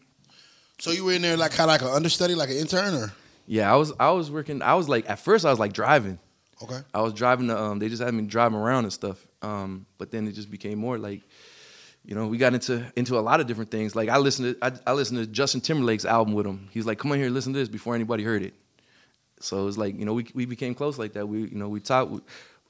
So 0.80 0.92
you 0.92 1.04
were 1.04 1.14
in 1.14 1.22
there 1.22 1.38
like 1.38 1.52
kind 1.52 1.70
of 1.70 1.74
like 1.74 1.82
an 1.82 1.96
understudy, 1.96 2.34
like 2.36 2.50
an 2.50 2.58
intern, 2.58 2.94
or 2.96 3.14
Yeah, 3.46 3.72
I 3.72 3.76
was 3.76 3.92
I 4.00 4.12
was 4.12 4.32
working. 4.32 4.62
I 4.62 4.76
was 4.76 4.88
like 4.88 5.10
at 5.10 5.20
first 5.20 5.46
I 5.46 5.50
was 5.50 5.60
like 5.60 5.74
driving. 5.74 6.18
okay? 6.64 6.80
I 6.94 7.02
was 7.02 7.14
driving 7.14 7.48
the. 7.48 7.58
Um, 7.60 7.80
they 7.80 7.90
just 7.90 8.02
had 8.02 8.14
me 8.14 8.24
driving 8.26 8.58
around 8.58 8.86
and 8.86 8.94
stuff. 8.94 9.28
Um, 9.42 9.86
but 9.98 10.12
then 10.12 10.28
it 10.28 10.34
just 10.34 10.50
became 10.50 10.78
more 10.78 10.98
like, 10.98 11.22
you 12.06 12.16
know, 12.16 12.28
we 12.28 12.38
got 12.38 12.54
into 12.54 12.86
into 12.96 13.18
a 13.18 13.22
lot 13.22 13.40
of 13.40 13.48
different 13.48 13.72
things. 13.72 13.96
Like 13.96 14.10
I 14.10 14.18
listened 14.18 14.56
to 14.56 14.66
I, 14.66 14.72
I 14.92 14.94
listened 14.94 15.20
to 15.20 15.28
Justin 15.28 15.62
Timberlake's 15.62 16.06
album 16.06 16.34
with 16.34 16.46
him. 16.46 16.68
He 16.72 16.80
was 16.80 16.86
like, 16.86 16.98
"Come 16.98 17.12
on 17.12 17.20
here, 17.20 17.30
listen 17.30 17.54
to 17.54 17.60
this" 17.60 17.70
before 17.70 17.96
anybody 17.96 18.24
heard 18.24 18.42
it. 18.42 18.54
So 19.40 19.62
it 19.62 19.66
was 19.66 19.78
like 19.78 19.98
you 19.98 20.06
know 20.06 20.14
we 20.14 20.26
we 20.34 20.46
became 20.46 20.74
close 20.74 20.98
like 20.98 21.14
that. 21.14 21.28
We 21.28 21.42
you 21.42 21.58
know 21.58 21.70
we 21.70 21.80
talked. 21.80 22.22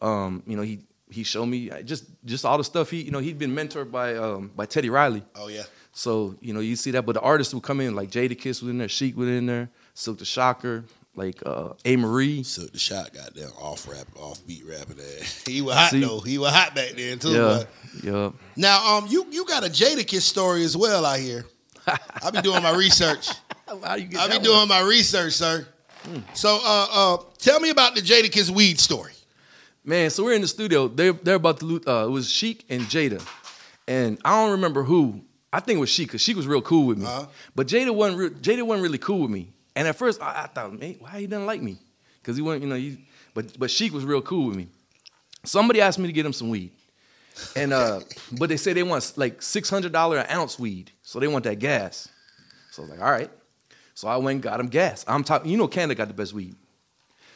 Um, 0.02 0.44
you 0.48 0.58
know 0.58 0.64
he 0.64 0.82
he 1.10 1.24
showed 1.24 1.46
me 1.46 1.70
just 1.84 2.06
just 2.26 2.46
all 2.46 2.58
the 2.58 2.64
stuff 2.64 2.90
he 2.90 3.02
you 3.02 3.12
know 3.12 3.20
he'd 3.20 3.38
been 3.38 3.56
mentored 3.56 3.92
by 3.92 4.16
um, 4.16 4.52
by 4.56 4.66
Teddy 4.66 4.90
Riley. 4.90 5.24
Oh 5.36 5.48
yeah. 5.48 5.64
So 5.94 6.36
you 6.42 6.54
know 6.54 6.60
you 6.60 6.76
see 6.76 6.92
that, 6.92 7.06
but 7.06 7.14
the 7.14 7.22
artists 7.22 7.54
would 7.54 7.64
come 7.64 7.82
in 7.82 7.96
like 7.96 8.10
Jadakiss 8.10 8.62
was 8.62 8.70
in 8.70 8.78
there, 8.78 8.90
Sheek 8.90 9.16
was 9.16 9.30
in 9.30 9.46
there, 9.46 9.70
Silk 9.94 10.20
the 10.20 10.26
Shocker, 10.26 10.86
like 11.16 11.42
uh, 11.46 11.70
Amerie. 11.86 12.46
So 12.46 12.64
the 12.64 12.80
shot 12.80 13.14
got 13.14 13.34
down 13.36 13.52
off 13.60 13.88
rap, 13.88 14.08
off 14.16 14.46
beat 14.48 14.64
rapping 14.66 14.98
there. 14.98 15.24
He 15.46 15.62
was 15.62 15.76
hot 15.76 15.92
See? 15.92 16.02
though. 16.02 16.20
He 16.20 16.38
was 16.38 16.52
hot 16.52 16.76
back 16.76 16.92
then 16.96 17.20
too. 17.20 17.30
Yeah, 17.32 17.64
but- 17.64 18.04
yeah. 18.04 18.32
Now, 18.56 18.98
um, 18.98 19.08
you 19.08 19.26
you 19.32 19.46
got 19.46 19.66
a 19.66 19.70
Jada 19.70 19.98
Jadakiss 20.04 20.22
story 20.22 20.64
as 20.64 20.78
well 20.78 21.06
out 21.06 21.20
here. 21.20 21.46
I 21.88 22.32
be 22.32 22.42
doing 22.42 22.64
my 22.64 22.76
research. 22.76 23.30
How 23.84 23.96
you 23.96 24.06
get 24.06 24.20
I 24.22 24.28
be 24.28 24.34
that 24.34 24.44
doing 24.44 24.68
my 24.68 24.82
research, 24.82 25.34
sir. 25.34 25.68
So, 26.34 26.60
uh, 26.64 26.88
uh, 26.92 27.18
tell 27.38 27.60
me 27.60 27.70
about 27.70 27.96
the 27.96 28.02
Jada 28.02 28.24
Jadakiss 28.24 28.50
weed 28.50 28.80
story. 28.80 29.14
Man, 29.84 30.10
so 30.10 30.24
we're 30.24 30.34
in 30.34 30.42
the 30.42 30.48
studio. 30.48 30.88
They're 30.88 31.14
they're 31.14 31.36
about 31.36 31.60
to 31.60 31.66
lose. 31.66 31.88
Uh, 31.88 32.06
it 32.08 32.12
was 32.12 32.30
Sheek 32.30 32.66
and 32.70 32.82
Jada, 32.84 33.22
and 33.88 34.20
I 34.24 34.42
don't 34.42 34.52
remember 34.52 34.84
who. 34.84 35.22
I 35.54 35.60
think 35.60 35.78
it 35.78 35.80
was 35.80 35.90
Sheek 35.90 36.08
because 36.08 36.22
Sheek 36.22 36.38
was 36.38 36.48
real 36.48 36.62
cool 36.62 36.86
with 36.88 36.98
me. 37.00 37.06
Uh-huh. 37.06 37.26
But 37.56 37.68
Jada 37.68 37.94
wasn't. 37.94 38.20
Re- 38.20 38.30
Jada 38.30 38.64
wasn't 38.64 38.84
really 38.84 38.98
cool 39.00 39.22
with 39.22 39.32
me. 39.32 39.52
And 39.76 39.88
at 39.88 39.96
first, 39.96 40.22
I, 40.22 40.44
I 40.44 40.48
thought, 40.48 40.78
man, 40.78 40.96
why 41.00 41.20
he 41.20 41.28
didn't 41.28 41.46
like 41.46 41.62
me? 41.62 41.78
Because 42.22 42.36
he 42.36 42.42
wasn't, 42.42 42.64
you 42.64 42.70
know. 42.70 42.76
He, 42.76 43.06
but 43.34 43.58
but 43.58 43.72
Sheek 43.72 43.94
was 43.94 44.04
real 44.06 44.22
cool 44.22 44.48
with 44.48 44.58
me. 44.58 44.68
Somebody 45.44 45.82
asked 45.82 45.98
me 45.98 46.08
to 46.08 46.14
get 46.14 46.26
him 46.26 46.34
some 46.34 46.50
weed, 46.50 46.72
and 47.56 47.74
uh, 47.74 48.02
but 48.40 48.50
they 48.50 48.58
said 48.58 48.76
they 48.76 48.84
want 48.84 49.14
like 49.16 49.42
six 49.42 49.70
hundred 49.70 49.92
dollar 49.92 50.18
an 50.20 50.28
ounce 50.30 50.60
weed, 50.60 50.92
so 51.02 51.20
they 51.20 51.28
want 51.28 51.46
that 51.46 51.60
gas. 51.60 52.10
So 52.72 52.84
I 52.84 52.86
was 52.86 52.92
like, 52.92 53.02
all 53.02 53.12
right. 53.12 53.30
So 53.94 54.08
I 54.08 54.18
went 54.18 54.36
and 54.36 54.42
got 54.44 54.60
him 54.60 54.68
gas. 54.68 55.04
I'm 55.08 55.24
talking, 55.24 55.52
you 55.52 55.58
know, 55.58 55.68
Canada 55.68 55.96
got 55.96 56.08
the 56.08 56.14
best 56.14 56.34
weed. 56.34 56.56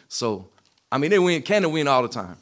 So, 0.07 0.47
I 0.91 0.97
mean, 0.97 1.11
they 1.11 1.19
win, 1.19 1.41
Canada 1.41 1.69
win 1.69 1.87
all 1.87 2.01
the 2.01 2.07
time. 2.07 2.37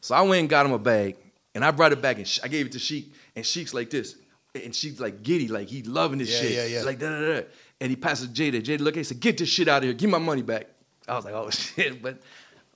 So 0.00 0.14
I 0.14 0.22
went 0.22 0.40
and 0.40 0.48
got 0.48 0.64
him 0.64 0.72
a 0.72 0.78
bag, 0.78 1.16
and 1.54 1.64
I 1.64 1.70
brought 1.70 1.92
it 1.92 2.00
back, 2.00 2.16
and 2.18 2.26
sh- 2.26 2.38
I 2.42 2.48
gave 2.48 2.66
it 2.66 2.72
to 2.72 2.78
Sheek, 2.78 3.12
and 3.34 3.44
Sheek's 3.44 3.74
like 3.74 3.90
this, 3.90 4.14
and 4.54 4.72
Sheek's 4.72 5.00
like 5.00 5.22
giddy, 5.22 5.48
like 5.48 5.68
he 5.68 5.82
loving 5.82 6.18
this 6.18 6.30
Yeah, 6.30 6.40
shit, 6.40 6.52
yeah, 6.52 6.78
yeah. 6.78 6.82
like 6.84 6.98
da 6.98 7.08
da 7.10 7.40
da. 7.40 7.46
And 7.80 7.90
he 7.90 7.96
passes 7.96 8.28
Jada. 8.28 8.60
Jada 8.62 8.80
look 8.80 8.94
at, 8.94 8.96
him 8.96 9.00
he 9.00 9.04
said, 9.04 9.20
"Get 9.20 9.38
this 9.38 9.48
shit 9.48 9.68
out 9.68 9.78
of 9.78 9.84
here. 9.84 9.92
Give 9.92 10.10
my 10.10 10.18
money 10.18 10.42
back." 10.42 10.66
I 11.06 11.14
was 11.16 11.24
like, 11.24 11.34
"Oh 11.34 11.48
shit!" 11.50 12.02
But 12.02 12.18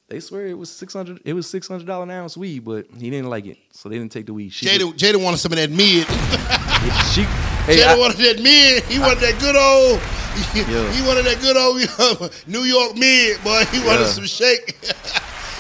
they 0.09 0.21
swear 0.21 0.47
it 0.47 0.57
was 0.59 0.71
six 0.71 0.93
hundred. 0.93 1.21
It 1.25 1.33
was 1.33 1.49
six 1.49 1.67
hundred 1.67 1.87
dollar 1.87 2.05
an 2.05 2.11
ounce 2.11 2.37
weed, 2.37 2.61
but 2.65 2.87
he 2.97 3.11
didn't 3.11 3.29
like 3.31 3.47
it, 3.47 3.59
so 3.73 3.89
they 3.89 3.99
didn't 3.99 4.13
take 4.13 4.27
the 4.27 4.35
weed. 4.35 4.51
She 4.51 4.67
Jada, 4.67 4.93
Jada 4.93 5.23
wanted 5.23 5.39
some 5.39 5.53
of 5.53 5.59
that 5.59 5.71
mid. 5.71 6.07
she, 7.13 7.23
hey, 7.67 7.79
Jada 7.83 7.95
I- 7.95 7.99
wanted 7.99 8.19
that 8.19 8.43
mid. 8.43 8.85
He 8.85 8.99
wanted 8.99 9.19
that 9.21 9.39
good 9.41 9.57
old. 9.57 10.01
Yeah. 10.55 10.91
He 10.93 11.07
wanted 11.07 11.27
that 11.27 11.41
good 11.43 11.59
old 11.59 12.33
New 12.47 12.63
York 12.63 12.97
mid, 12.97 13.43
boy. 13.45 13.65
He 13.71 13.81
wanted 13.85 14.01
Yeah. 14.01 14.07
some 14.07 14.25
shake. 14.25 14.79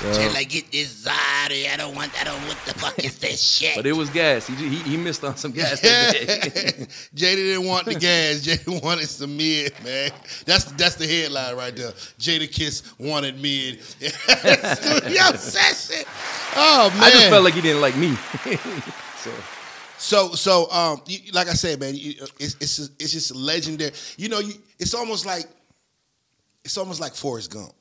Till 0.02 0.36
I 0.36 0.44
get 0.44 0.70
this 0.72 1.04
Zari, 1.06 1.68
I 1.72 1.76
don't 1.76 1.94
want, 1.94 2.12
I 2.20 2.24
don't, 2.24 2.40
what 2.48 2.58
the 2.66 2.74
fuck 2.74 2.98
is 3.04 3.18
this 3.18 3.40
shit? 3.58 3.76
but 3.76 3.86
it 3.86 3.92
was 3.92 4.10
gas. 4.10 4.46
He, 4.46 4.54
he 4.54 4.76
he 4.78 4.96
missed 4.96 5.22
on 5.24 5.36
some 5.36 5.52
gas. 5.52 5.80
Jada 5.80 7.06
didn't 7.14 7.66
want 7.66 7.86
the 7.86 7.94
gas. 7.94 8.40
Jada 8.46 8.82
wanted 8.82 9.08
some 9.08 9.36
mid, 9.36 9.72
man. 9.84 10.10
That's 10.44 10.64
that's 10.72 10.96
the 10.96 11.06
headline 11.06 11.56
right 11.56 11.74
there. 11.74 11.92
Jadakiss 12.18 12.98
wanted 12.98 13.40
mid. 13.40 13.82
Studio 13.82 15.32
session. 15.36 16.04
Oh 16.56 16.90
man. 16.94 17.02
I 17.02 17.10
just 17.10 17.28
felt 17.28 17.44
like 17.44 17.54
he 17.54 17.60
didn't 17.60 17.80
like 17.80 17.96
me. 17.96 18.14
so 19.18 19.30
So, 19.98 20.32
so, 20.34 20.68
um, 20.72 21.00
you, 21.06 21.30
like 21.32 21.46
I 21.48 21.52
said, 21.54 21.78
man, 21.78 21.94
you, 21.94 22.14
it's 22.40 22.56
it's 22.60 22.76
just, 22.76 22.90
it's 23.00 23.12
just 23.12 23.34
legendary. 23.36 23.92
You 24.16 24.28
know, 24.30 24.40
you, 24.40 24.54
it's 24.80 24.94
almost 24.94 25.24
like 25.24 25.44
it's 26.64 26.76
almost 26.76 27.00
like 27.00 27.14
Forrest 27.14 27.52
Gump, 27.52 27.72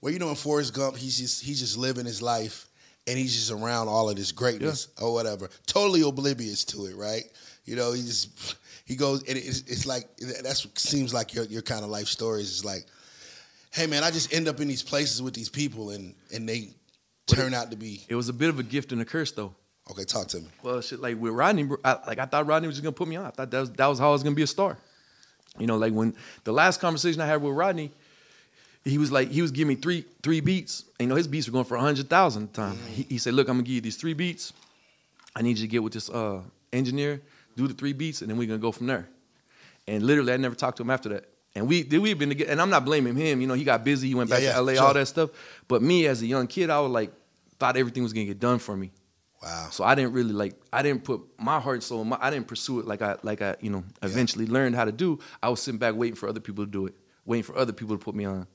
where 0.00 0.12
you 0.12 0.18
know 0.18 0.30
in 0.30 0.34
Forrest 0.34 0.74
Gump, 0.74 0.96
he's 0.96 1.18
just 1.18 1.42
he's 1.44 1.60
just 1.60 1.76
living 1.76 2.06
his 2.06 2.20
life, 2.20 2.68
and 3.06 3.18
he's 3.18 3.34
just 3.34 3.50
around 3.50 3.88
all 3.88 4.10
of 4.10 4.16
this 4.16 4.32
greatness 4.32 4.88
or 5.00 5.12
whatever, 5.12 5.48
totally 5.66 6.02
oblivious 6.02 6.64
to 6.66 6.86
it, 6.86 6.96
right? 6.96 7.24
You 7.64 7.76
know, 7.76 7.92
he 7.92 8.02
just 8.02 8.56
he 8.84 8.96
goes, 8.96 9.22
and 9.28 9.38
it's, 9.38 9.60
it's 9.62 9.86
like 9.86 10.08
that's 10.16 10.64
what 10.66 10.78
seems 10.78 11.14
like 11.14 11.34
your 11.34 11.44
your 11.44 11.62
kind 11.62 11.84
of 11.84 11.90
life 11.90 12.08
stories. 12.08 12.50
Is 12.50 12.64
like, 12.64 12.86
hey, 13.72 13.86
man, 13.86 14.02
I 14.02 14.10
just 14.10 14.32
end 14.34 14.48
up 14.48 14.60
in 14.60 14.68
these 14.68 14.82
places 14.82 15.22
with 15.22 15.34
these 15.34 15.48
people, 15.48 15.90
and 15.90 16.14
and 16.34 16.48
they 16.48 16.70
turn 17.26 17.54
out 17.54 17.70
to 17.70 17.76
be 17.76 18.04
it 18.08 18.14
was 18.14 18.28
a 18.28 18.32
bit 18.32 18.48
of 18.48 18.58
a 18.58 18.62
gift 18.62 18.92
and 18.92 19.00
a 19.00 19.04
curse, 19.04 19.32
though. 19.32 19.54
okay. 19.90 20.04
Talk 20.04 20.28
to 20.28 20.38
me. 20.38 20.48
Well, 20.62 20.80
shit, 20.80 21.00
like 21.00 21.20
with 21.20 21.32
Rodney, 21.32 21.68
I, 21.84 21.98
like 22.06 22.18
I 22.18 22.26
thought 22.26 22.46
Rodney 22.46 22.66
was 22.66 22.76
just 22.76 22.82
gonna 22.82 22.92
put 22.92 23.06
me 23.06 23.16
on. 23.16 23.26
I 23.26 23.30
thought 23.30 23.50
that 23.50 23.60
was 23.60 23.70
that 23.72 23.86
was 23.86 23.98
how 23.98 24.08
I 24.08 24.12
was 24.12 24.22
gonna 24.22 24.34
be 24.34 24.42
a 24.42 24.46
star. 24.46 24.78
You 25.58 25.66
know, 25.66 25.76
like 25.76 25.92
when 25.92 26.14
the 26.44 26.52
last 26.52 26.80
conversation 26.80 27.20
I 27.20 27.26
had 27.26 27.42
with 27.42 27.54
Rodney, 27.54 27.92
he 28.84 28.98
was 28.98 29.12
like, 29.12 29.30
he 29.30 29.42
was 29.42 29.50
giving 29.50 29.68
me 29.68 29.74
three 29.74 30.04
three 30.22 30.40
beats. 30.40 30.84
And, 30.98 31.06
you 31.06 31.08
know, 31.08 31.16
his 31.16 31.28
beats 31.28 31.46
were 31.46 31.52
going 31.52 31.64
for 31.64 31.76
a 31.76 31.80
hundred 31.80 32.08
thousand 32.08 32.44
at 32.44 32.54
the 32.54 32.62
time. 32.62 32.78
He, 32.88 33.02
he 33.02 33.18
said, 33.18 33.34
"Look, 33.34 33.48
I'm 33.48 33.56
gonna 33.56 33.64
give 33.64 33.74
you 33.74 33.80
these 33.80 33.96
three 33.96 34.14
beats. 34.14 34.52
I 35.36 35.42
need 35.42 35.58
you 35.58 35.66
to 35.66 35.68
get 35.68 35.82
with 35.82 35.92
this 35.92 36.08
uh, 36.08 36.40
engineer, 36.72 37.20
do 37.56 37.68
the 37.68 37.74
three 37.74 37.92
beats, 37.92 38.22
and 38.22 38.30
then 38.30 38.38
we're 38.38 38.48
gonna 38.48 38.58
go 38.58 38.72
from 38.72 38.86
there." 38.86 39.08
And 39.86 40.02
literally, 40.02 40.32
I 40.32 40.36
never 40.36 40.54
talked 40.54 40.78
to 40.78 40.82
him 40.82 40.90
after 40.90 41.08
that. 41.10 41.28
And 41.54 41.68
we 41.68 41.82
did 41.82 41.98
we 41.98 42.10
had 42.10 42.18
been 42.18 42.28
together, 42.30 42.50
and 42.50 42.60
I'm 42.60 42.70
not 42.70 42.84
blaming 42.84 43.16
him. 43.16 43.40
You 43.40 43.46
know, 43.46 43.54
he 43.54 43.64
got 43.64 43.84
busy. 43.84 44.08
He 44.08 44.14
went 44.14 44.30
back 44.30 44.42
yeah, 44.42 44.54
to 44.54 44.62
LA, 44.62 44.74
sure. 44.74 44.84
all 44.84 44.94
that 44.94 45.06
stuff. 45.06 45.30
But 45.68 45.82
me, 45.82 46.06
as 46.06 46.22
a 46.22 46.26
young 46.26 46.46
kid, 46.46 46.70
I 46.70 46.80
was 46.80 46.90
like, 46.90 47.12
thought 47.58 47.76
everything 47.76 48.02
was 48.02 48.12
gonna 48.12 48.26
get 48.26 48.38
done 48.38 48.58
for 48.58 48.76
me. 48.76 48.92
Wow. 49.42 49.68
So 49.70 49.84
I 49.84 49.94
didn't 49.94 50.12
really 50.12 50.32
like. 50.32 50.54
I 50.72 50.82
didn't 50.82 51.04
put 51.04 51.22
my 51.38 51.60
heart, 51.60 51.82
soul. 51.82 52.04
My, 52.04 52.18
I 52.20 52.30
didn't 52.30 52.46
pursue 52.46 52.80
it 52.80 52.86
like 52.86 53.02
I 53.02 53.16
like 53.22 53.42
I 53.42 53.56
you 53.60 53.70
know 53.70 53.84
eventually 54.02 54.46
learned 54.46 54.76
how 54.76 54.84
to 54.84 54.92
do. 54.92 55.18
I 55.42 55.48
was 55.48 55.60
sitting 55.60 55.78
back 55.78 55.94
waiting 55.94 56.16
for 56.16 56.28
other 56.28 56.40
people 56.40 56.64
to 56.64 56.70
do 56.70 56.86
it, 56.86 56.94
waiting 57.24 57.42
for 57.42 57.56
other 57.56 57.72
people 57.72 57.96
to 57.96 58.04
put 58.04 58.14
me 58.14 58.24
on. 58.24 58.46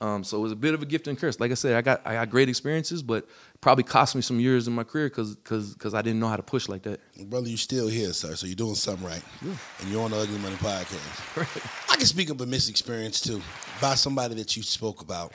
Um, 0.00 0.24
so 0.24 0.36
it 0.38 0.40
was 0.40 0.52
a 0.52 0.56
bit 0.56 0.74
of 0.74 0.82
a 0.82 0.86
gift 0.86 1.08
and 1.08 1.18
curse. 1.18 1.40
Like 1.40 1.50
I 1.50 1.54
said, 1.54 1.74
I 1.74 1.80
got 1.80 2.02
I 2.04 2.14
got 2.14 2.30
great 2.30 2.48
experiences, 2.48 3.02
but 3.02 3.26
probably 3.60 3.84
cost 3.84 4.14
me 4.14 4.20
some 4.20 4.38
years 4.38 4.68
in 4.68 4.74
my 4.74 4.84
career 4.84 5.08
because 5.08 5.36
because 5.36 5.94
I 5.94 6.02
didn't 6.02 6.20
know 6.20 6.28
how 6.28 6.36
to 6.36 6.42
push 6.42 6.68
like 6.68 6.82
that. 6.82 7.00
Brother, 7.30 7.48
you're 7.48 7.56
still 7.56 7.88
here, 7.88 8.12
sir. 8.12 8.34
So 8.34 8.46
you're 8.46 8.56
doing 8.56 8.74
something 8.74 9.06
right. 9.06 9.22
And 9.40 9.90
you're 9.90 10.02
on 10.02 10.10
the 10.10 10.18
Ugly 10.18 10.38
Money 10.38 10.56
Podcast. 10.56 11.88
I 11.90 11.96
can 11.96 12.06
speak 12.06 12.30
of 12.30 12.40
a 12.40 12.46
missed 12.46 12.68
experience 12.68 13.20
too 13.20 13.40
by 13.80 13.94
somebody 13.94 14.34
that 14.34 14.56
you 14.56 14.62
spoke 14.62 15.00
about 15.00 15.32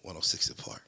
106 0.01 0.51
& 0.53 0.57
Park. 0.57 0.83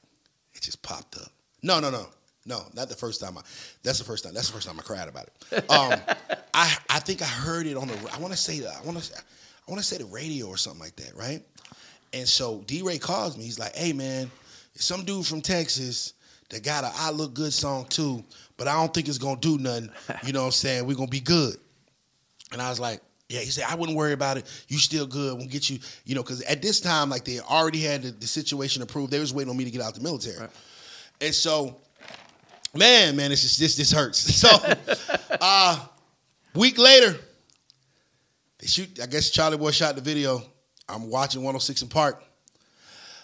It 0.54 0.60
just 0.60 0.82
popped 0.82 1.16
up. 1.16 1.30
No, 1.62 1.80
no, 1.80 1.90
no, 1.90 2.06
no, 2.44 2.62
not 2.74 2.88
the 2.88 2.94
first 2.94 3.20
time. 3.20 3.38
I. 3.38 3.42
That's 3.82 3.98
the 3.98 4.04
first 4.04 4.24
time. 4.24 4.34
That's 4.34 4.48
the 4.48 4.52
first 4.52 4.66
time 4.66 4.78
I 4.78 4.82
cried 4.82 5.08
about 5.08 5.28
it. 5.50 5.70
Um, 5.70 5.98
I 6.54 6.76
I 6.90 6.98
think 6.98 7.22
I 7.22 7.26
heard 7.26 7.66
it 7.66 7.76
on 7.76 7.88
the. 7.88 7.94
I 8.12 8.18
want 8.18 8.32
to 8.32 8.38
say 8.38 8.60
that. 8.60 8.76
I 8.76 8.84
want 8.84 8.98
to. 8.98 9.22
I 9.66 9.70
want 9.70 9.82
to 9.82 9.86
say 9.86 9.98
the 9.98 10.06
radio 10.06 10.46
or 10.46 10.56
something 10.56 10.80
like 10.80 10.96
that, 10.96 11.14
right? 11.16 11.42
And 12.12 12.28
so 12.28 12.62
D. 12.66 12.82
Ray 12.82 12.98
calls 12.98 13.36
me. 13.36 13.44
He's 13.44 13.58
like, 13.58 13.74
"Hey 13.74 13.92
man, 13.92 14.30
some 14.74 15.04
dude 15.04 15.26
from 15.26 15.40
Texas 15.40 16.14
that 16.50 16.62
got 16.62 16.84
a 16.84 16.90
I 16.94 17.10
Look 17.10 17.34
Good 17.34 17.52
song 17.52 17.86
too, 17.86 18.24
but 18.56 18.68
I 18.68 18.74
don't 18.74 18.94
think 18.94 19.08
it's 19.08 19.18
gonna 19.18 19.40
do 19.40 19.58
nothing. 19.58 19.90
You 20.24 20.32
know 20.32 20.40
what 20.40 20.46
I'm 20.46 20.52
saying? 20.52 20.86
We're 20.86 20.96
gonna 20.96 21.08
be 21.08 21.20
good." 21.20 21.56
And 22.52 22.62
I 22.62 22.70
was 22.70 22.78
like, 22.78 23.00
yeah, 23.28 23.40
he 23.40 23.50
said, 23.50 23.64
I 23.68 23.74
wouldn't 23.74 23.98
worry 23.98 24.12
about 24.12 24.36
it. 24.36 24.64
You 24.68 24.78
still 24.78 25.06
good. 25.06 25.36
We'll 25.36 25.48
get 25.48 25.68
you, 25.68 25.80
you 26.04 26.14
know, 26.14 26.22
because 26.22 26.42
at 26.42 26.62
this 26.62 26.80
time, 26.80 27.10
like 27.10 27.24
they 27.24 27.40
already 27.40 27.80
had 27.80 28.02
the, 28.02 28.10
the 28.12 28.26
situation 28.26 28.82
approved. 28.82 29.10
They 29.10 29.18
was 29.18 29.34
waiting 29.34 29.50
on 29.50 29.56
me 29.56 29.64
to 29.64 29.70
get 29.70 29.80
out 29.80 29.94
the 29.94 30.00
military. 30.00 30.38
Right. 30.38 30.50
And 31.20 31.34
so, 31.34 31.76
man, 32.74 33.16
man, 33.16 33.32
it's 33.32 33.42
just 33.42 33.58
this 33.58 33.76
this 33.76 33.90
hurts. 33.90 34.24
So 34.36 34.48
uh 35.40 35.84
week 36.54 36.78
later, 36.78 37.16
they 38.58 38.66
shoot, 38.66 39.00
I 39.02 39.06
guess 39.06 39.30
Chalie 39.30 39.58
Boy 39.58 39.70
shot 39.70 39.94
the 39.96 40.00
video. 40.02 40.42
I'm 40.88 41.10
watching 41.10 41.42
106 41.42 41.82
& 41.82 41.84
Park. 41.84 42.22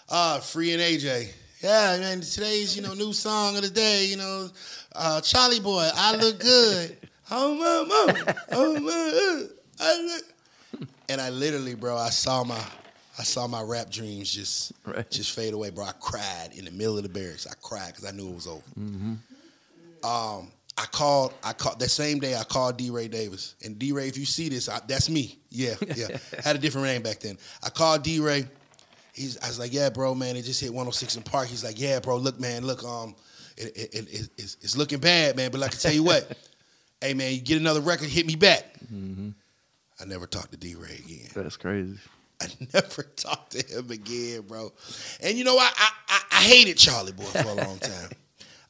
Uh, 0.09 0.39
free 0.39 0.73
and 0.73 0.81
AJ. 0.81 1.31
Yeah, 1.61 1.97
man, 1.97 2.19
today's, 2.21 2.75
you 2.75 2.81
know, 2.81 2.93
new 2.93 3.13
song 3.13 3.55
of 3.55 3.61
the 3.63 3.69
day, 3.69 4.05
you 4.05 4.17
know, 4.17 4.49
uh, 4.95 5.21
Chalie 5.21 5.63
Boy, 5.63 5.89
I 5.95 6.15
look 6.15 6.39
good. 6.39 6.97
Oh, 7.31 7.55
mama, 7.55 8.35
oh, 8.51 8.73
mama, 8.73 9.47
I 9.79 10.01
look. 10.01 10.87
and 11.09 11.21
I 11.21 11.29
literally, 11.29 11.73
bro, 11.73 11.95
I 11.97 12.09
saw 12.09 12.43
my 12.43 12.61
I 13.17 13.23
saw 13.23 13.47
my 13.47 13.61
rap 13.61 13.89
dreams 13.89 14.31
just 14.31 14.73
Right. 14.85 15.09
just 15.09 15.31
fade 15.31 15.53
away, 15.53 15.69
bro. 15.69 15.85
I 15.85 15.93
cried 15.99 16.49
in 16.53 16.65
the 16.65 16.71
middle 16.71 16.97
of 16.97 17.03
the 17.03 17.09
barracks. 17.09 17.47
I 17.47 17.53
cried 17.61 17.87
because 17.95 18.05
I 18.05 18.11
knew 18.11 18.27
it 18.29 18.35
was 18.35 18.45
over. 18.45 18.61
Mm-hmm. 18.77 20.05
Um, 20.05 20.51
I 20.77 20.85
called. 20.85 21.33
I 21.43 21.53
called 21.53 21.79
that 21.79 21.89
same 21.89 22.19
day. 22.19 22.35
I 22.35 22.43
called 22.43 22.77
D. 22.77 22.89
Ray 22.89 23.07
Davis. 23.07 23.55
And 23.63 23.77
D. 23.77 23.91
Ray, 23.91 24.07
if 24.07 24.17
you 24.17 24.25
see 24.25 24.49
this, 24.49 24.67
I, 24.69 24.79
that's 24.87 25.09
me. 25.09 25.37
Yeah, 25.49 25.75
yeah. 25.95 26.17
Had 26.43 26.55
a 26.55 26.59
different 26.59 26.87
name 26.87 27.03
back 27.03 27.19
then. 27.19 27.37
I 27.63 27.69
called 27.69 28.03
D. 28.03 28.19
Ray. 28.19 28.47
He's. 29.13 29.37
I 29.39 29.47
was 29.47 29.59
like, 29.59 29.71
yeah, 29.71 29.89
bro, 29.89 30.15
man. 30.15 30.35
It 30.35 30.41
just 30.43 30.59
hit 30.59 30.69
106 30.71 31.15
& 31.17 31.25
Park. 31.29 31.47
He's 31.47 31.63
like, 31.63 31.79
yeah, 31.79 31.99
bro. 31.99 32.17
Look, 32.17 32.39
man. 32.39 32.65
Look, 32.65 32.83
um, 32.83 33.15
it, 33.57 33.75
it, 33.77 33.93
it, 33.93 34.13
it- 34.13 34.29
it's, 34.37 34.57
it's 34.61 34.75
looking 34.75 34.99
bad, 34.99 35.35
man. 35.35 35.51
But 35.51 35.59
like 35.61 35.73
I 35.73 35.77
tell 35.77 35.93
you 35.93 36.03
what, 36.03 36.35
hey, 37.01 37.13
man, 37.13 37.33
you 37.33 37.41
get 37.41 37.59
another 37.59 37.81
record, 37.81 38.09
hit 38.09 38.25
me 38.25 38.35
back. 38.35 38.65
I 40.01 40.05
never 40.05 40.25
talked 40.25 40.51
to 40.51 40.57
D. 40.57 40.73
Ray 40.75 40.99
again. 41.05 41.29
That's 41.35 41.55
crazy. 41.55 41.97
I 42.41 42.47
never 42.73 43.03
talked 43.15 43.51
to 43.51 43.63
him 43.77 43.91
again, 43.91 44.41
bro. 44.41 44.73
And 45.21 45.37
you 45.37 45.43
know, 45.43 45.57
I 45.57 45.69
I, 45.77 45.89
I, 46.09 46.21
I 46.31 46.41
hated 46.41 46.77
Chalie 46.77 47.15
Boy 47.15 47.23
for 47.23 47.47
a 47.47 47.53
long 47.53 47.77
time. 47.77 48.09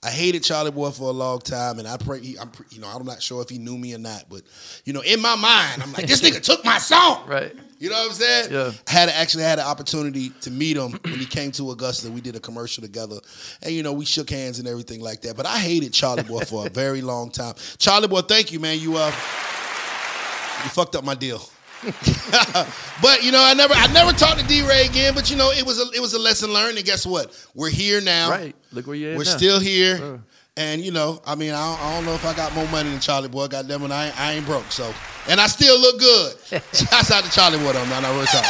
I 0.03 0.09
hated 0.09 0.43
Chalie 0.43 0.73
Boy 0.73 0.91
for 0.91 1.03
a 1.09 1.13
long 1.13 1.39
time, 1.39 1.79
and 1.79 1.87
I 1.87 1.95
pray. 1.97 2.19
He, 2.19 2.37
I'm, 2.37 2.51
you 2.69 2.81
know, 2.81 2.87
I'm 2.87 3.05
not 3.05 3.21
sure 3.21 3.41
if 3.41 3.49
he 3.49 3.57
knew 3.57 3.77
me 3.77 3.93
or 3.95 3.97
not, 3.97 4.25
but 4.29 4.41
you 4.83 4.91
know, 4.91 5.01
in 5.01 5.21
my 5.21 5.35
mind, 5.35 5.81
I'm 5.81 5.93
like, 5.93 6.07
this 6.07 6.21
nigga 6.21 6.41
took 6.41 6.63
my 6.65 6.77
song. 6.77 7.23
Right. 7.33 7.55
You 7.79 7.89
know 7.89 7.95
what 7.95 8.11
I'm 8.11 8.13
saying? 8.13 8.51
Yeah. 8.51 8.71
I 8.87 8.91
had 8.91 9.09
actually 9.09 9.43
had 9.43 9.59
an 9.59 9.65
opportunity 9.65 10.29
to 10.41 10.51
meet 10.51 10.77
him 10.77 10.91
when 11.03 11.19
he 11.19 11.25
came 11.25 11.51
to 11.53 11.71
Augusta. 11.71 12.09
We 12.09 12.21
did 12.21 12.35
a 12.35 12.39
commercial 12.39 12.81
together, 12.81 13.17
and 13.61 13.73
you 13.73 13.83
know, 13.83 13.91
we 13.93 14.05
shook 14.05 14.29
hands 14.29 14.59
and 14.59 14.67
everything 14.67 15.01
like 15.01 15.21
that. 15.21 15.35
But 15.35 15.45
I 15.45 15.57
hated 15.57 15.91
Chalie 15.93 16.27
Boy 16.27 16.41
for 16.41 16.67
a 16.67 16.69
very 16.69 17.01
long 17.01 17.29
time. 17.31 17.55
Chalie 17.55 18.09
Boy, 18.09 18.21
thank 18.21 18.51
you, 18.51 18.59
man. 18.59 18.79
You 18.79 18.97
uh, 18.97 19.07
you 19.07 20.69
fucked 20.69 20.95
up 20.95 21.03
my 21.03 21.15
deal. 21.15 21.41
but 23.01 23.23
you 23.23 23.31
know, 23.31 23.43
I 23.43 23.53
never, 23.53 23.73
I 23.73 23.91
never 23.93 24.11
talked 24.11 24.39
to 24.39 24.47
D 24.47 24.65
Ray 24.67 24.85
again. 24.85 25.13
But 25.13 25.29
you 25.29 25.37
know, 25.37 25.51
it 25.51 25.65
was 25.65 25.79
a, 25.79 25.91
it 25.95 25.99
was 25.99 26.13
a 26.13 26.19
lesson 26.19 26.53
learned. 26.53 26.77
And 26.77 26.85
guess 26.85 27.05
what? 27.05 27.35
We're 27.55 27.69
here 27.69 27.99
now. 28.01 28.29
Right. 28.29 28.55
Look 28.71 28.87
where 28.87 28.95
you're 28.95 29.17
We're 29.17 29.25
now. 29.25 29.37
still 29.37 29.59
here. 29.59 29.97
Sure. 29.97 30.21
And 30.55 30.81
you 30.81 30.91
know, 30.91 31.21
I 31.25 31.35
mean, 31.35 31.51
I 31.51 31.75
don't, 31.75 31.83
I 31.83 31.95
don't 31.95 32.05
know 32.05 32.13
if 32.13 32.25
I 32.25 32.33
got 32.35 32.53
more 32.53 32.67
money 32.67 32.89
than 32.89 32.99
Chalie 32.99 33.31
Boy. 33.31 33.47
Goddamn 33.47 33.83
it, 33.83 33.91
I 33.91 34.07
ain't, 34.07 34.19
I 34.19 34.33
ain't 34.33 34.45
broke. 34.45 34.71
So, 34.71 34.93
and 35.27 35.41
I 35.41 35.47
still 35.47 35.79
look 35.79 35.99
good. 35.99 36.33
Shouts 36.73 37.11
out 37.11 37.23
to 37.23 37.29
Chalie 37.29 37.57
Boy, 37.63 37.73
though, 37.73 37.85
man. 37.87 38.05
I 38.05 38.15
real 38.15 38.25
talk. 38.25 38.45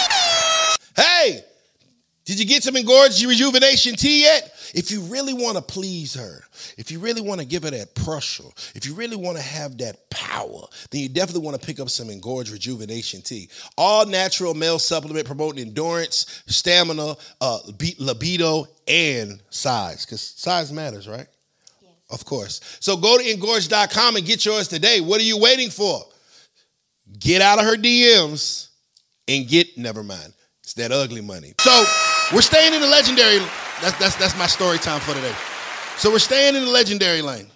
Hey, 0.95 1.43
did 2.25 2.39
you 2.39 2.45
get 2.45 2.61
some 2.61 2.75
engorged 2.75 3.23
rejuvenation 3.23 3.95
tea 3.95 4.23
yet? 4.23 4.52
If 4.73 4.89
you 4.89 5.01
really 5.01 5.33
want 5.33 5.55
to 5.57 5.61
please 5.61 6.15
her, 6.15 6.43
if 6.77 6.89
you 6.91 6.99
really 6.99 7.21
want 7.21 7.39
to 7.39 7.45
give 7.45 7.63
her 7.63 7.69
that 7.69 7.93
pressure, 7.93 8.43
if 8.73 8.85
you 8.85 8.95
really 8.95 9.15
want 9.15 9.37
to 9.37 9.43
have 9.43 9.77
that 9.77 10.09
power, 10.09 10.61
then 10.89 11.01
you 11.01 11.09
definitely 11.09 11.43
want 11.43 11.59
to 11.59 11.65
pick 11.65 11.79
up 11.79 11.89
some 11.89 12.09
engorged 12.09 12.51
rejuvenation 12.51 13.21
tea. 13.21 13.49
All 13.77 14.05
natural 14.05 14.53
male 14.55 14.79
supplement 14.79 15.27
promoting 15.27 15.67
endurance, 15.67 16.43
stamina, 16.47 17.15
uh, 17.39 17.59
libido, 17.99 18.65
and 18.87 19.39
size. 19.51 20.05
Because 20.05 20.21
size 20.21 20.73
matters, 20.73 21.07
right? 21.07 21.27
Of 22.09 22.25
course. 22.25 22.59
So 22.79 22.97
go 22.97 23.17
to 23.17 23.23
engorge.com 23.23 24.15
and 24.15 24.25
get 24.25 24.45
yours 24.45 24.67
today. 24.67 25.01
What 25.01 25.21
are 25.21 25.25
you 25.25 25.39
waiting 25.39 25.69
for? 25.69 26.01
Get 27.19 27.41
out 27.41 27.59
of 27.59 27.65
her 27.65 27.75
DMs 27.75 28.69
and 29.27 29.47
get 29.47 29.77
never 29.77 30.03
mind. 30.03 30.33
It's 30.61 30.73
that 30.75 30.91
ugly 30.91 31.21
money. 31.21 31.53
So 31.59 31.85
we're 32.31 32.41
staying 32.41 32.73
in 32.73 32.81
the 32.81 32.87
legendary. 32.87 33.39
That's 33.81 33.97
that's 33.97 34.15
that's 34.15 34.37
my 34.37 34.47
story 34.47 34.77
time 34.77 34.99
for 34.99 35.13
today. 35.13 35.33
So 35.97 36.11
we're 36.11 36.19
staying 36.19 36.55
in 36.55 36.63
the 36.63 36.69
legendary 36.69 37.21
lane. 37.21 37.47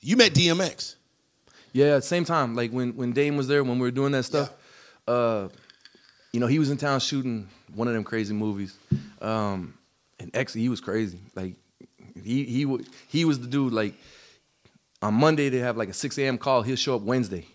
You 0.00 0.16
met 0.16 0.32
DMX. 0.32 0.94
Yeah, 1.72 1.98
same 2.00 2.24
time, 2.24 2.54
like 2.54 2.70
when 2.70 2.96
when 2.96 3.12
Dame 3.12 3.36
was 3.36 3.48
there, 3.48 3.62
when 3.62 3.78
we 3.78 3.82
were 3.82 3.90
doing 3.90 4.12
that 4.12 4.22
stuff, 4.22 4.50
uh, 5.06 5.48
you 6.32 6.40
know, 6.40 6.46
he 6.46 6.58
was 6.58 6.70
in 6.70 6.76
town 6.76 7.00
shooting 7.00 7.48
one 7.74 7.88
of 7.88 7.94
them 7.94 8.04
crazy 8.04 8.32
movies, 8.32 8.78
um, 9.20 9.74
and 10.18 10.34
X, 10.34 10.54
he 10.54 10.68
was 10.68 10.80
crazy. 10.80 11.18
Like 11.34 11.54
he 12.22 12.44
he 12.44 12.78
he 13.08 13.24
was 13.24 13.40
the 13.40 13.46
dude. 13.46 13.72
Like 13.72 13.94
on 15.02 15.14
Monday 15.14 15.48
they 15.48 15.58
have 15.58 15.76
like 15.76 15.90
a 15.90 15.94
six 15.94 16.16
a.m. 16.18 16.38
call. 16.38 16.62
He'll 16.62 16.76
show 16.76 16.96
up 16.96 17.02
Wednesday. 17.02 17.46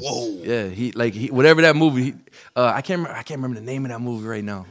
Whoa. 0.00 0.40
Yeah, 0.42 0.68
he 0.68 0.92
like 0.92 1.14
he, 1.14 1.30
whatever 1.30 1.62
that 1.62 1.76
movie. 1.76 2.02
He, 2.02 2.14
uh, 2.56 2.72
I 2.74 2.82
can't 2.82 2.98
remember, 2.98 3.18
I 3.18 3.22
can't 3.22 3.38
remember 3.38 3.60
the 3.60 3.66
name 3.66 3.84
of 3.84 3.90
that 3.90 4.00
movie 4.00 4.26
right 4.26 4.44
now, 4.44 4.66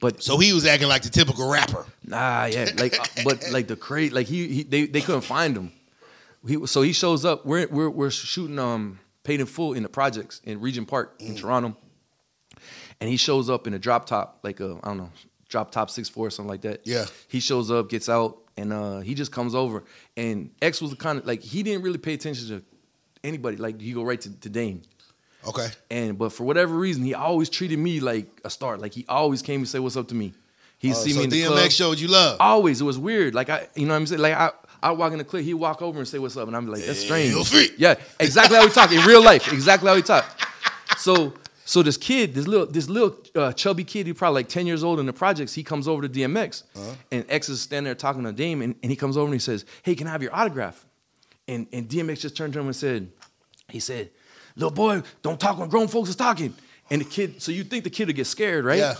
but 0.00 0.22
So 0.22 0.38
he 0.38 0.52
was 0.52 0.66
acting 0.66 0.88
like 0.88 1.02
the 1.02 1.10
typical 1.10 1.50
rapper. 1.50 1.86
Nah, 2.04 2.46
yeah, 2.46 2.70
like, 2.76 2.98
uh, 2.98 3.04
but 3.24 3.44
like 3.52 3.66
the 3.66 3.76
crate, 3.76 4.12
like 4.12 4.26
he, 4.26 4.48
he 4.48 4.62
they, 4.62 4.86
they 4.86 5.00
couldn't 5.00 5.22
find 5.22 5.56
him. 5.56 5.72
He 6.46 6.66
so 6.66 6.82
he 6.82 6.92
shows 6.92 7.24
up. 7.24 7.44
We're 7.44 7.66
we're 7.68 7.90
we're 7.90 8.10
shooting 8.10 8.58
um 8.58 9.00
paid 9.24 9.40
in 9.40 9.46
full 9.46 9.74
in 9.74 9.82
the 9.82 9.88
projects 9.88 10.40
in 10.44 10.60
Regent 10.60 10.88
Park 10.88 11.16
in 11.18 11.34
Toronto, 11.36 11.76
and 13.00 13.10
he 13.10 13.16
shows 13.16 13.50
up 13.50 13.66
in 13.66 13.74
a 13.74 13.78
drop 13.78 14.06
top, 14.06 14.38
like 14.42 14.60
a 14.60 14.78
I 14.82 14.88
don't 14.88 14.98
know, 14.98 15.10
drop 15.48 15.70
top 15.70 15.90
six 15.90 16.08
four 16.08 16.28
or 16.28 16.30
something 16.30 16.50
like 16.50 16.62
that. 16.62 16.86
Yeah. 16.86 17.06
He 17.28 17.40
shows 17.40 17.70
up, 17.70 17.88
gets 17.90 18.08
out, 18.08 18.38
and 18.56 18.72
uh 18.72 19.00
he 19.00 19.14
just 19.14 19.32
comes 19.32 19.54
over. 19.54 19.84
And 20.16 20.50
X 20.62 20.80
was 20.80 20.90
the 20.90 20.96
kind 20.96 21.18
of 21.18 21.26
like 21.26 21.42
he 21.42 21.62
didn't 21.62 21.82
really 21.82 21.98
pay 21.98 22.14
attention 22.14 22.48
to 22.48 22.62
anybody. 23.24 23.56
Like 23.56 23.80
he 23.80 23.92
go 23.92 24.02
right 24.02 24.20
to, 24.20 24.30
to 24.40 24.48
Dame. 24.48 24.82
Okay. 25.48 25.68
And 25.90 26.16
but 26.18 26.32
for 26.32 26.44
whatever 26.44 26.74
reason, 26.76 27.02
he 27.04 27.14
always 27.14 27.48
treated 27.48 27.78
me 27.78 28.00
like 28.00 28.26
a 28.44 28.50
star. 28.50 28.76
Like 28.78 28.92
he 28.94 29.04
always 29.08 29.42
came 29.42 29.60
and 29.60 29.68
say 29.68 29.78
what's 29.78 29.96
up 29.96 30.08
to 30.08 30.14
me. 30.14 30.34
He 30.78 30.90
Uh, 30.92 30.94
see 30.94 31.10
so 31.12 31.18
me 31.18 31.24
in 31.24 31.30
the 31.30 31.42
DMX 31.42 31.46
club. 31.48 31.70
showed 31.72 31.98
you 32.00 32.08
love. 32.08 32.36
Always, 32.40 32.80
it 32.80 32.84
was 32.84 32.98
weird. 32.98 33.34
Like 33.34 33.48
I, 33.50 33.68
you 33.74 33.86
know, 33.86 33.92
what 33.94 33.96
I'm 34.00 34.06
saying, 34.06 34.20
like 34.22 34.34
I, 34.34 34.50
I 34.82 34.90
walk 34.92 35.12
in 35.12 35.18
the 35.18 35.24
club, 35.24 35.42
he 35.42 35.54
walk 35.54 35.82
over 35.82 35.98
and 35.98 36.06
say 36.06 36.18
what's 36.18 36.36
up, 36.36 36.46
and 36.46 36.56
I'm 36.56 36.68
like, 36.68 36.84
that's 36.84 37.00
strange. 37.00 37.34
Freak. 37.48 37.72
Yeah, 37.78 37.94
exactly 38.20 38.56
how 38.56 38.64
we 38.64 38.70
talk 38.70 38.92
in 38.92 39.04
real 39.04 39.22
life. 39.22 39.52
Exactly 39.52 39.88
how 39.88 39.96
we 39.96 40.02
talk. 40.02 40.24
So, 40.98 41.32
so 41.64 41.82
this 41.82 41.96
kid, 41.96 42.34
this 42.34 42.46
little, 42.46 42.66
this 42.66 42.88
little 42.88 43.16
uh, 43.34 43.52
chubby 43.52 43.84
kid, 43.84 44.06
he 44.06 44.12
probably 44.12 44.40
like 44.40 44.48
10 44.48 44.66
years 44.66 44.82
old 44.84 45.00
in 45.00 45.06
the 45.06 45.12
projects. 45.12 45.52
He 45.52 45.62
comes 45.64 45.86
over 45.88 46.06
to 46.06 46.08
DMX, 46.08 46.62
Uh-huh. 46.76 46.92
and 47.10 47.24
X 47.28 47.48
is 47.48 47.60
standing 47.60 47.84
there 47.84 47.94
talking 47.94 48.22
to 48.24 48.32
Dame, 48.32 48.62
and, 48.62 48.74
and 48.82 48.90
he 48.90 48.96
comes 48.96 49.16
over 49.16 49.26
and 49.26 49.34
he 49.34 49.38
says, 49.40 49.64
"Hey, 49.82 49.94
can 49.96 50.06
I 50.06 50.10
have 50.12 50.22
your 50.22 50.34
autograph?" 50.34 50.84
And 51.48 51.66
and 51.72 51.88
DMX 51.88 52.20
just 52.20 52.36
turned 52.36 52.52
to 52.52 52.60
him 52.60 52.66
and 52.66 52.76
said, 52.76 53.10
he 53.68 53.80
said, 53.80 54.10
"Little 54.58 54.70
boy, 54.70 55.02
don't 55.22 55.40
talk 55.40 55.58
when 55.58 55.68
grown 55.68 55.88
folks 55.88 56.10
is 56.10 56.16
talking." 56.16 56.54
And 56.90 57.00
the 57.02 57.04
kid, 57.04 57.42
so 57.42 57.52
you 57.52 57.64
think 57.64 57.84
the 57.84 57.90
kid 57.90 58.06
would 58.06 58.16
get 58.16 58.26
scared, 58.26 58.64
right? 58.64 58.78
Yeah. 58.78 58.94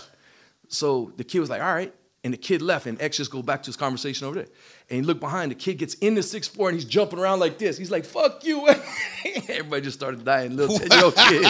So 0.69 1.13
the 1.17 1.25
kid 1.25 1.41
was 1.41 1.51
like, 1.51 1.63
all 1.63 1.73
right. 1.75 1.93
And 2.25 2.35
the 2.35 2.39
kid 2.39 2.63
left, 2.63 2.87
and 2.87 3.01
X 3.01 3.17
just 3.17 3.31
go 3.31 3.43
back 3.43 3.63
to 3.63 3.69
his 3.69 3.77
conversation 3.77 4.27
over 4.27 4.37
there. 4.37 4.49
And 4.91 5.01
he 5.01 5.03
looked 5.03 5.21
behind, 5.21 5.51
the 5.51 5.55
kid 5.55 5.79
gets 5.79 5.95
in 5.95 6.15
the 6.15 6.23
sixth 6.23 6.53
floor 6.53 6.69
and 6.69 6.77
he's 6.77 6.85
jumping 6.85 7.19
around 7.19 7.39
like 7.41 7.59
this. 7.59 7.79
He's 7.79 7.91
like, 7.91 8.05
fuck 8.05 8.45
you. 8.45 8.69
Everybody 9.49 9.83
just 9.83 9.99
started 9.99 10.25
dying. 10.25 10.57
Little 10.57 10.77
10 10.77 10.91
year 10.91 11.05
old 11.05 11.15
kid. 11.29 11.47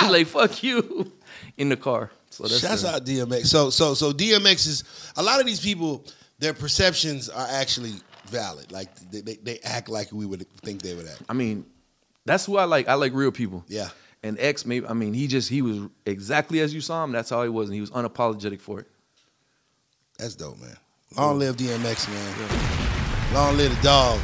He's 0.00 0.10
like, 0.10 0.26
fuck 0.26 0.62
you. 0.62 1.12
In 1.56 1.68
the 1.68 1.76
car. 1.76 2.10
So 2.30 2.44
that's 2.44 2.60
Shouts 2.60 2.84
out 2.84 3.04
DMX. 3.04 3.46
So 3.46 3.70
so 3.70 3.94
so 3.94 4.12
DMX 4.12 4.66
is 4.66 4.84
a 5.16 5.22
lot 5.22 5.38
of 5.38 5.46
these 5.46 5.60
people. 5.60 6.04
Their 6.38 6.54
perceptions 6.54 7.28
are 7.28 7.46
actually 7.48 7.92
valid. 8.26 8.72
Like 8.72 8.94
they, 9.10 9.20
they, 9.20 9.34
they 9.36 9.58
act 9.60 9.88
like 9.88 10.10
we 10.12 10.26
would 10.26 10.46
think 10.62 10.82
they 10.82 10.94
would 10.94 11.06
act. 11.06 11.22
I 11.28 11.34
mean, 11.34 11.64
that's 12.24 12.46
who 12.46 12.56
I 12.56 12.64
like. 12.64 12.88
I 12.88 12.94
like 12.94 13.12
real 13.14 13.32
people. 13.32 13.64
Yeah. 13.68 13.88
And 14.22 14.38
X, 14.38 14.64
maybe, 14.64 14.86
I 14.86 14.92
mean, 14.92 15.14
he 15.14 15.26
just, 15.26 15.48
he 15.48 15.62
was 15.62 15.80
exactly 16.06 16.60
as 16.60 16.72
you 16.72 16.80
saw 16.80 17.02
him. 17.02 17.10
That's 17.10 17.30
how 17.30 17.42
he 17.42 17.48
was. 17.48 17.68
And 17.68 17.74
he 17.74 17.80
was 17.80 17.90
unapologetic 17.90 18.60
for 18.60 18.80
it. 18.80 18.86
That's 20.18 20.36
dope, 20.36 20.60
man. 20.60 20.76
Long 21.16 21.38
live 21.38 21.56
DMX, 21.56 22.08
man. 22.08 23.34
Long 23.34 23.56
live 23.56 23.74
the 23.76 23.82
dog. 23.82 24.20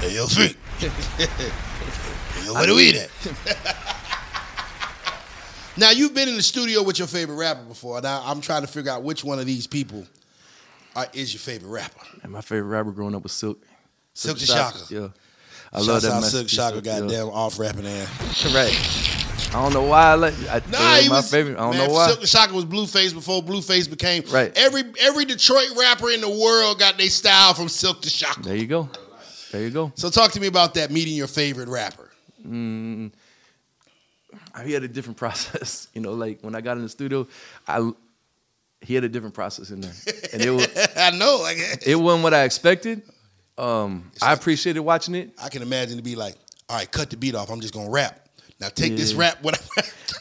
Hey, 0.00 0.16
yo, 0.16 0.26
feet. 0.26 0.56
hey, 0.78 2.44
yo, 2.44 2.54
where 2.54 2.66
do 2.66 2.74
we 2.74 2.88
eat 2.88 2.96
at? 2.96 3.10
now, 5.76 5.90
you've 5.90 6.12
been 6.12 6.28
in 6.28 6.36
the 6.36 6.42
studio 6.42 6.82
with 6.82 6.98
your 6.98 7.06
favorite 7.06 7.36
rapper 7.36 7.62
before. 7.62 8.00
Now, 8.00 8.22
I'm 8.24 8.40
trying 8.40 8.62
to 8.62 8.68
figure 8.68 8.90
out 8.90 9.04
which 9.04 9.22
one 9.22 9.38
of 9.38 9.46
these 9.46 9.68
people 9.68 10.04
are, 10.96 11.06
is 11.12 11.32
your 11.32 11.40
favorite 11.40 11.70
rapper. 11.70 12.00
And 12.24 12.32
my 12.32 12.40
favorite 12.40 12.68
rapper 12.68 12.90
growing 12.90 13.14
up 13.14 13.22
was 13.22 13.32
Silk. 13.32 13.62
Silk 14.12 14.38
the 14.38 14.46
Shocker. 14.46 14.78
Yeah. 14.90 15.08
I 15.72 15.78
Shouts 15.78 15.88
love 15.88 16.02
that 16.02 16.12
out. 16.12 16.24
Silk 16.24 16.48
Shocker, 16.48 16.80
goddamn 16.80 17.28
off 17.28 17.58
rapping 17.58 17.86
ass. 17.86 18.44
Right. 18.54 19.54
I 19.54 19.62
don't 19.62 19.72
know 19.74 19.82
why 19.82 20.12
I 20.12 20.14
like. 20.14 20.34
I, 20.50 20.62
Nah, 20.70 20.96
he 20.96 21.08
my 21.08 21.16
was 21.16 21.30
favorite. 21.30 21.56
I 21.58 21.62
don't 21.62 21.76
man, 21.76 21.88
know 21.88 21.94
why. 21.94 22.06
Silk 22.08 22.26
Shocker 22.26 22.54
was 22.54 22.64
Blueface 22.64 23.12
before 23.12 23.42
Blueface 23.42 23.88
became 23.88 24.22
Right. 24.30 24.52
Every 24.56 24.82
every 25.00 25.24
Detroit 25.24 25.70
rapper 25.78 26.10
in 26.10 26.20
the 26.20 26.28
world 26.28 26.78
got 26.78 26.96
their 26.98 27.08
style 27.10 27.54
from 27.54 27.68
Silk 27.68 28.02
the 28.02 28.10
Shocker. 28.10 28.42
There 28.42 28.56
you 28.56 28.66
go. 28.66 28.88
There 29.50 29.62
you 29.62 29.70
go. 29.70 29.92
So 29.94 30.08
talk 30.08 30.32
to 30.32 30.40
me 30.40 30.46
about 30.46 30.74
that 30.74 30.90
meeting 30.90 31.14
your 31.14 31.26
favorite 31.26 31.68
rapper. 31.68 32.10
Mm, 32.46 33.12
he 34.64 34.72
had 34.72 34.82
a 34.82 34.88
different 34.88 35.16
process. 35.18 35.88
You 35.94 36.00
know, 36.00 36.12
like 36.12 36.40
when 36.40 36.54
I 36.54 36.60
got 36.62 36.76
in 36.78 36.82
the 36.82 36.88
studio, 36.88 37.26
I 37.68 37.90
he 38.80 38.94
had 38.94 39.04
a 39.04 39.08
different 39.08 39.34
process 39.34 39.70
in 39.70 39.80
there, 39.82 39.92
and 40.32 40.42
it 40.42 40.50
was 40.50 40.66
I 40.96 41.10
know. 41.10 41.38
Like, 41.42 41.58
it 41.86 41.96
wasn't 41.96 42.24
what 42.24 42.34
I 42.34 42.44
expected. 42.44 43.02
Um, 43.58 44.10
I 44.22 44.32
appreciated 44.32 44.80
watching 44.80 45.14
it. 45.14 45.30
I 45.42 45.48
can 45.48 45.62
imagine 45.62 45.96
to 45.98 46.02
be 46.02 46.16
like, 46.16 46.36
all 46.68 46.76
right, 46.76 46.90
cut 46.90 47.10
the 47.10 47.16
beat 47.16 47.34
off. 47.34 47.50
I'm 47.50 47.60
just 47.60 47.74
gonna 47.74 47.90
rap. 47.90 48.18
Now 48.60 48.68
take 48.68 48.96
this 48.96 49.14
rap, 49.14 49.42
whatever. 49.42 49.64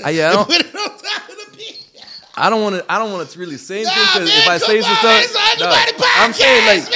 I- 0.04 0.10
yeah, 0.12 0.30
I 0.30 0.34
don't- 0.34 0.48
put 0.48 0.60
it 0.60 0.76
on 0.76 0.90
top 0.90 1.30
of 1.30 1.52
the 1.52 1.58
beat. 1.58 1.78
I 2.36 2.50
don't 2.50 2.62
want 2.64 2.76
to. 2.76 2.92
I 2.92 2.98
don't 2.98 3.12
want 3.12 3.30
to 3.30 3.40
really 3.40 3.58
say 3.58 3.82
anything 3.82 3.94
because 3.94 4.30
man, 4.30 4.42
if 4.42 4.48
I 4.50 4.58
say 4.58 4.82
some 4.82 4.96
stuff, 4.96 5.36
Ugly 5.62 6.00
Money 6.00 6.14
I'm 6.16 6.34
saying 6.34 6.66
like 6.66 6.94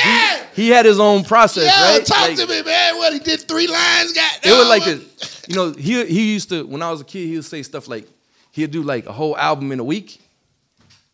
he, 0.53 0.63
he 0.63 0.69
had 0.69 0.85
his 0.85 0.99
own 0.99 1.23
process, 1.25 1.65
Yo, 1.65 1.71
right? 1.97 2.05
talk 2.05 2.27
Like, 2.29 2.37
to 2.37 2.47
me, 2.47 2.63
man. 2.63 2.95
What 2.97 3.11
he 3.13 3.19
did 3.19 3.41
three 3.41 3.67
lines, 3.67 4.13
got 4.13 4.45
It 4.45 4.51
was 4.51 4.67
like 4.69 4.85
this. 4.85 5.45
you 5.47 5.55
know, 5.55 5.71
he 5.73 6.05
he 6.05 6.33
used 6.33 6.49
to 6.49 6.65
when 6.65 6.81
I 6.81 6.89
was 6.89 7.01
a 7.01 7.03
kid, 7.03 7.27
he 7.27 7.35
would 7.35 7.45
say 7.45 7.63
stuff 7.63 7.87
like 7.89 8.07
he'd 8.51 8.71
do 8.71 8.81
like 8.81 9.05
a 9.07 9.11
whole 9.11 9.37
album 9.37 9.71
in 9.73 9.79
a 9.79 9.83
week. 9.83 10.19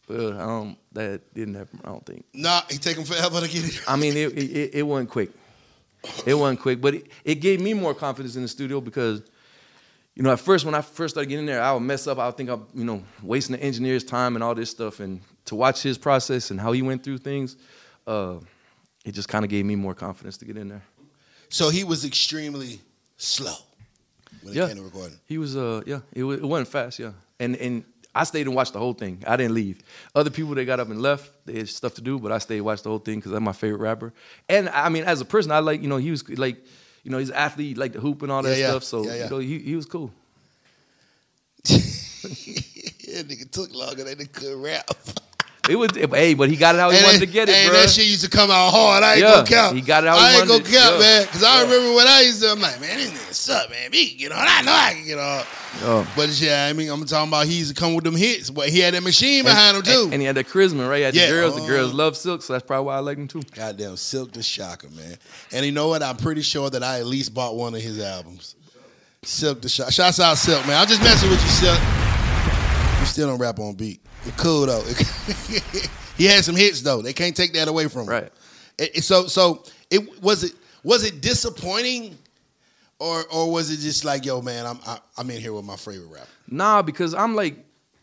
But 0.08 0.34
um, 0.40 0.78
that 0.94 1.34
didn't 1.34 1.56
happen. 1.56 1.80
I 1.84 1.88
don't 1.90 2.06
think. 2.06 2.26
Nah, 2.34 2.62
he 2.70 2.78
take 2.78 2.98
him 2.98 3.04
forever 3.06 3.40
to 3.42 3.48
get 3.48 3.64
it. 3.66 3.82
I 3.88 3.96
mean, 3.96 4.16
it 4.18 4.38
it, 4.38 4.76
it 4.76 4.84
wasn't 4.84 5.10
quick. 5.10 5.30
It 6.26 6.34
wasn't 6.34 6.60
quick, 6.60 6.82
but 6.82 6.96
it, 6.96 7.08
it 7.24 7.36
gave 7.36 7.62
me 7.62 7.74
more 7.74 7.94
confidence 7.94 8.36
in 8.36 8.42
the 8.42 8.48
studio 8.48 8.82
because, 8.82 9.22
you 10.16 10.24
know, 10.24 10.32
at 10.32 10.40
first 10.40 10.66
when 10.66 10.74
I 10.74 10.82
first 10.82 11.14
started 11.14 11.30
getting 11.30 11.46
there, 11.46 11.62
I 11.62 11.72
would 11.74 11.82
mess 11.82 12.08
up. 12.08 12.18
I 12.18 12.26
would 12.26 12.36
think 12.38 12.50
I'm, 12.50 12.66
you 12.74 12.84
know, 12.86 13.04
wasting 13.22 13.56
the 13.56 13.62
engineer's 13.64 14.04
time 14.04 14.36
and 14.36 14.44
all 14.44 14.56
this 14.56 14.72
stuff. 14.72 15.00
And 15.00 15.22
to 15.46 15.56
watch 15.56 15.84
his 15.84 15.98
process 16.00 16.50
and 16.50 16.60
how 16.60 16.72
he 16.72 16.82
went 16.82 17.04
through 17.04 17.20
things, 17.20 17.56
uh, 18.08 18.38
it 19.06 19.12
just 19.14 19.28
kind 19.30 19.46
of 19.46 19.52
gave 19.52 19.64
me 19.64 19.76
more 19.76 19.94
confidence 19.94 20.38
to 20.38 20.46
get 20.46 20.58
in 20.58 20.70
there. 20.70 20.84
So 21.50 21.70
he 21.70 21.84
was 21.84 22.04
extremely 22.04 22.82
slow 23.18 23.54
when 24.42 24.54
Yeah. 24.56 24.64
it 24.66 24.68
came 24.70 24.78
to 24.78 24.84
recording. 24.84 25.20
He 25.28 25.38
was, 25.38 25.56
uh, 25.56 25.82
yeah, 25.86 26.00
it, 26.14 26.24
wa- 26.24 26.32
it 26.34 26.42
wasn't 26.44 26.70
fast, 26.70 26.98
yeah. 26.98 27.12
And 27.40 27.56
and 27.58 27.84
I 28.14 28.24
stayed 28.26 28.46
and 28.46 28.56
watched 28.56 28.74
the 28.74 28.80
whole 28.80 28.94
thing. 28.94 29.24
I 29.26 29.38
didn't 29.38 29.54
leave. 29.54 29.82
Other 30.14 30.30
people 30.30 30.54
they 30.54 30.66
got 30.66 30.80
up 30.80 30.90
and 30.90 31.02
left. 31.02 31.32
They 31.46 31.58
had 31.60 31.70
stuff 31.70 31.94
to 31.96 32.02
do, 32.02 32.20
but 32.20 32.32
I 32.32 32.40
stayed 32.40 32.58
and 32.58 32.66
watched 32.66 32.84
the 32.84 32.90
whole 32.90 33.00
thing 33.00 33.20
because 33.20 33.32
I'm 33.32 33.44
my 33.44 33.54
favorite 33.54 33.80
rapper. 33.80 34.12
And 34.50 34.68
I 34.70 34.90
mean, 34.90 35.04
as 35.06 35.22
a 35.22 35.26
person, 35.26 35.52
I 35.52 35.60
like, 35.60 35.82
you 35.82 35.88
know, 35.88 35.98
he 35.98 36.12
was 36.12 36.28
like, 36.38 36.58
you 37.04 37.12
know, 37.12 37.18
he's 37.20 37.30
an 37.30 37.36
athlete, 37.36 37.78
like 37.78 37.94
the 37.94 38.00
hoop 38.02 38.22
and 38.22 38.32
all 38.32 38.42
that 38.44 38.58
Yeah, 38.58 38.70
stuff. 38.72 38.84
So 38.84 39.04
Yeah, 39.06 39.16
yeah. 39.16 39.24
you 39.26 39.30
know, 39.30 39.38
he 39.40 39.60
he 39.60 39.76
was 39.76 39.86
cool. 39.86 40.12
yeah, 41.66 43.22
nigga 43.24 43.50
took 43.50 43.74
longer 43.74 44.04
than 44.04 44.18
they 44.18 44.26
could 44.26 44.62
rap. 44.62 44.90
It 45.72 45.76
was, 45.76 45.90
hey, 45.96 46.34
but 46.34 46.50
he 46.50 46.58
got 46.58 46.76
it 46.76 46.80
how 46.80 46.90
he 46.90 46.98
And 46.98 47.06
wanted 47.06 47.22
that- 47.22 47.26
to 47.28 47.32
get 47.32 47.48
it, 47.50 47.56
and 47.56 47.72
bro. 47.72 47.80
that 47.80 47.90
shit 47.90 48.06
used 48.08 48.24
to 48.24 48.30
come 48.30 48.52
out 48.52 48.72
hard. 48.72 49.04
I 49.04 49.14
ain't 49.14 49.22
Yeah, 49.22 49.32
gonna 49.36 49.48
count. 49.48 49.76
he 49.76 49.82
got 49.82 50.04
it 50.04 50.08
how 50.08 50.18
he 50.18 50.22
I 50.26 50.38
ain't 50.40 50.48
gonna 50.48 50.64
count, 50.64 50.74
Yeah. 50.96 51.00
man. 51.00 51.24
Because 51.24 51.44
I 51.44 51.62
remember 51.62 51.94
when 51.94 52.08
I 52.08 52.22
used 52.22 52.42
to, 52.42 52.52
I'm 52.52 52.60
like, 52.60 52.82
man, 52.82 52.98
this 52.98 53.10
nigga 53.10 53.34
suck, 53.34 53.70
man. 53.70 53.90
Me 53.92 54.10
can 54.10 54.18
get 54.18 54.32
on. 54.34 54.46
I 54.48 54.62
know 54.64 54.72
I 54.74 54.94
can 54.94 55.06
get 55.06 55.18
on. 55.18 55.44
Yeah. 55.82 56.06
But 56.18 56.30
yeah, 56.42 56.68
I 56.70 56.74
mean, 56.74 56.90
I'm 56.90 57.06
talking 57.06 57.30
about 57.30 57.46
he 57.48 57.54
used 57.54 57.74
to 57.74 57.80
come 57.80 57.94
with 57.96 58.04
them 58.04 58.16
hits, 58.18 58.50
but 58.50 58.68
he 58.68 58.80
had 58.80 58.94
that 58.94 59.04
machine 59.04 59.46
behind 59.46 59.78
him 59.78 59.84
too. 59.84 60.04
And, 60.04 60.14
and 60.16 60.22
he 60.22 60.26
had 60.28 60.36
that 60.36 60.50
charisma, 60.50 60.90
right? 60.90 60.98
He 60.98 61.04
had 61.04 61.16
Yeah. 61.16 61.28
the 61.28 61.32
girls. 61.32 61.56
The 61.56 61.62
Oh. 61.62 61.68
girls 61.68 61.94
love 61.94 62.18
Silk, 62.18 62.42
so 62.44 62.52
that's 62.52 62.66
probably 62.68 62.88
why 62.88 62.98
I 62.98 63.00
like 63.00 63.18
him 63.18 63.30
too. 63.30 63.42
Goddamn, 63.56 63.96
Silk 63.96 64.34
the 64.34 64.44
Shocker, 64.44 64.90
man. 64.90 65.18
And 65.54 65.66
you 65.66 65.72
know 65.72 65.88
what? 65.88 66.04
I'm 66.04 66.18
pretty 66.18 66.42
sure 66.42 66.70
that 66.70 66.84
I 66.84 67.00
at 67.00 67.06
least 67.06 67.34
bought 67.34 67.56
one 67.56 67.74
of 67.74 67.82
his 67.82 67.98
albums. 68.00 68.56
Silk 69.24 69.62
the 69.62 69.70
Shocker. 69.70 69.92
Shouts 69.92 70.20
out 70.20 70.38
Silk, 70.38 70.68
man. 70.68 70.82
I'm 70.82 70.88
just 70.88 71.02
messing 71.02 71.30
with 71.30 71.42
you, 71.42 71.50
Silk. 71.50 71.80
You 73.00 73.06
still 73.08 73.28
don't 73.30 73.40
rap 73.40 73.58
on 73.60 73.74
beat. 73.76 74.01
It's 74.26 74.42
cool 74.42 74.66
though. 74.66 74.84
he 76.18 76.26
had 76.26 76.44
some 76.44 76.56
hits 76.56 76.82
though. 76.82 77.02
They 77.02 77.14
can't 77.14 77.36
take 77.36 77.54
that 77.54 77.68
away 77.68 77.88
from 77.88 78.02
him. 78.04 78.08
Right. 78.10 78.32
It- 78.78 78.98
it- 78.98 79.04
so 79.04 79.28
so 79.28 79.64
it 79.90 80.22
was 80.22 80.44
it 80.44 80.54
was 80.84 81.04
it 81.04 81.22
disappointing, 81.22 82.18
or 83.00 83.24
or 83.32 83.52
was 83.52 83.72
it 83.72 83.78
just 83.78 84.06
like 84.06 84.26
yo 84.26 84.42
man 84.42 84.66
I'm 84.66 84.80
I, 84.86 85.00
I'm 85.18 85.30
in 85.30 85.40
here 85.42 85.54
with 85.54 85.66
my 85.66 85.76
favorite 85.76 86.08
rapper. 86.10 86.28
Nah, 86.50 86.82
because 86.82 87.14
I'm 87.14 87.36
like, 87.36 87.56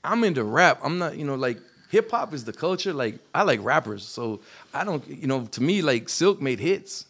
I'm 0.05 0.25
into 0.25 0.43
rap. 0.45 0.81
I'm 0.83 0.99
not, 0.99 1.17
you 1.17 1.25
know, 1.25 1.35
like 1.35 1.59
hip 1.91 2.11
hop 2.11 2.33
is 2.35 2.45
the 2.45 2.53
culture. 2.53 2.93
Like 2.93 3.19
I 3.35 3.43
like 3.43 3.61
rappers, 3.63 4.03
so 4.05 4.41
I 4.73 4.85
don't, 4.85 5.07
you 5.07 5.27
know, 5.27 5.45
to 5.47 5.63
me 5.63 5.83
like 5.83 6.09
Silk 6.09 6.41
made 6.41 6.59
hits. 6.61 7.07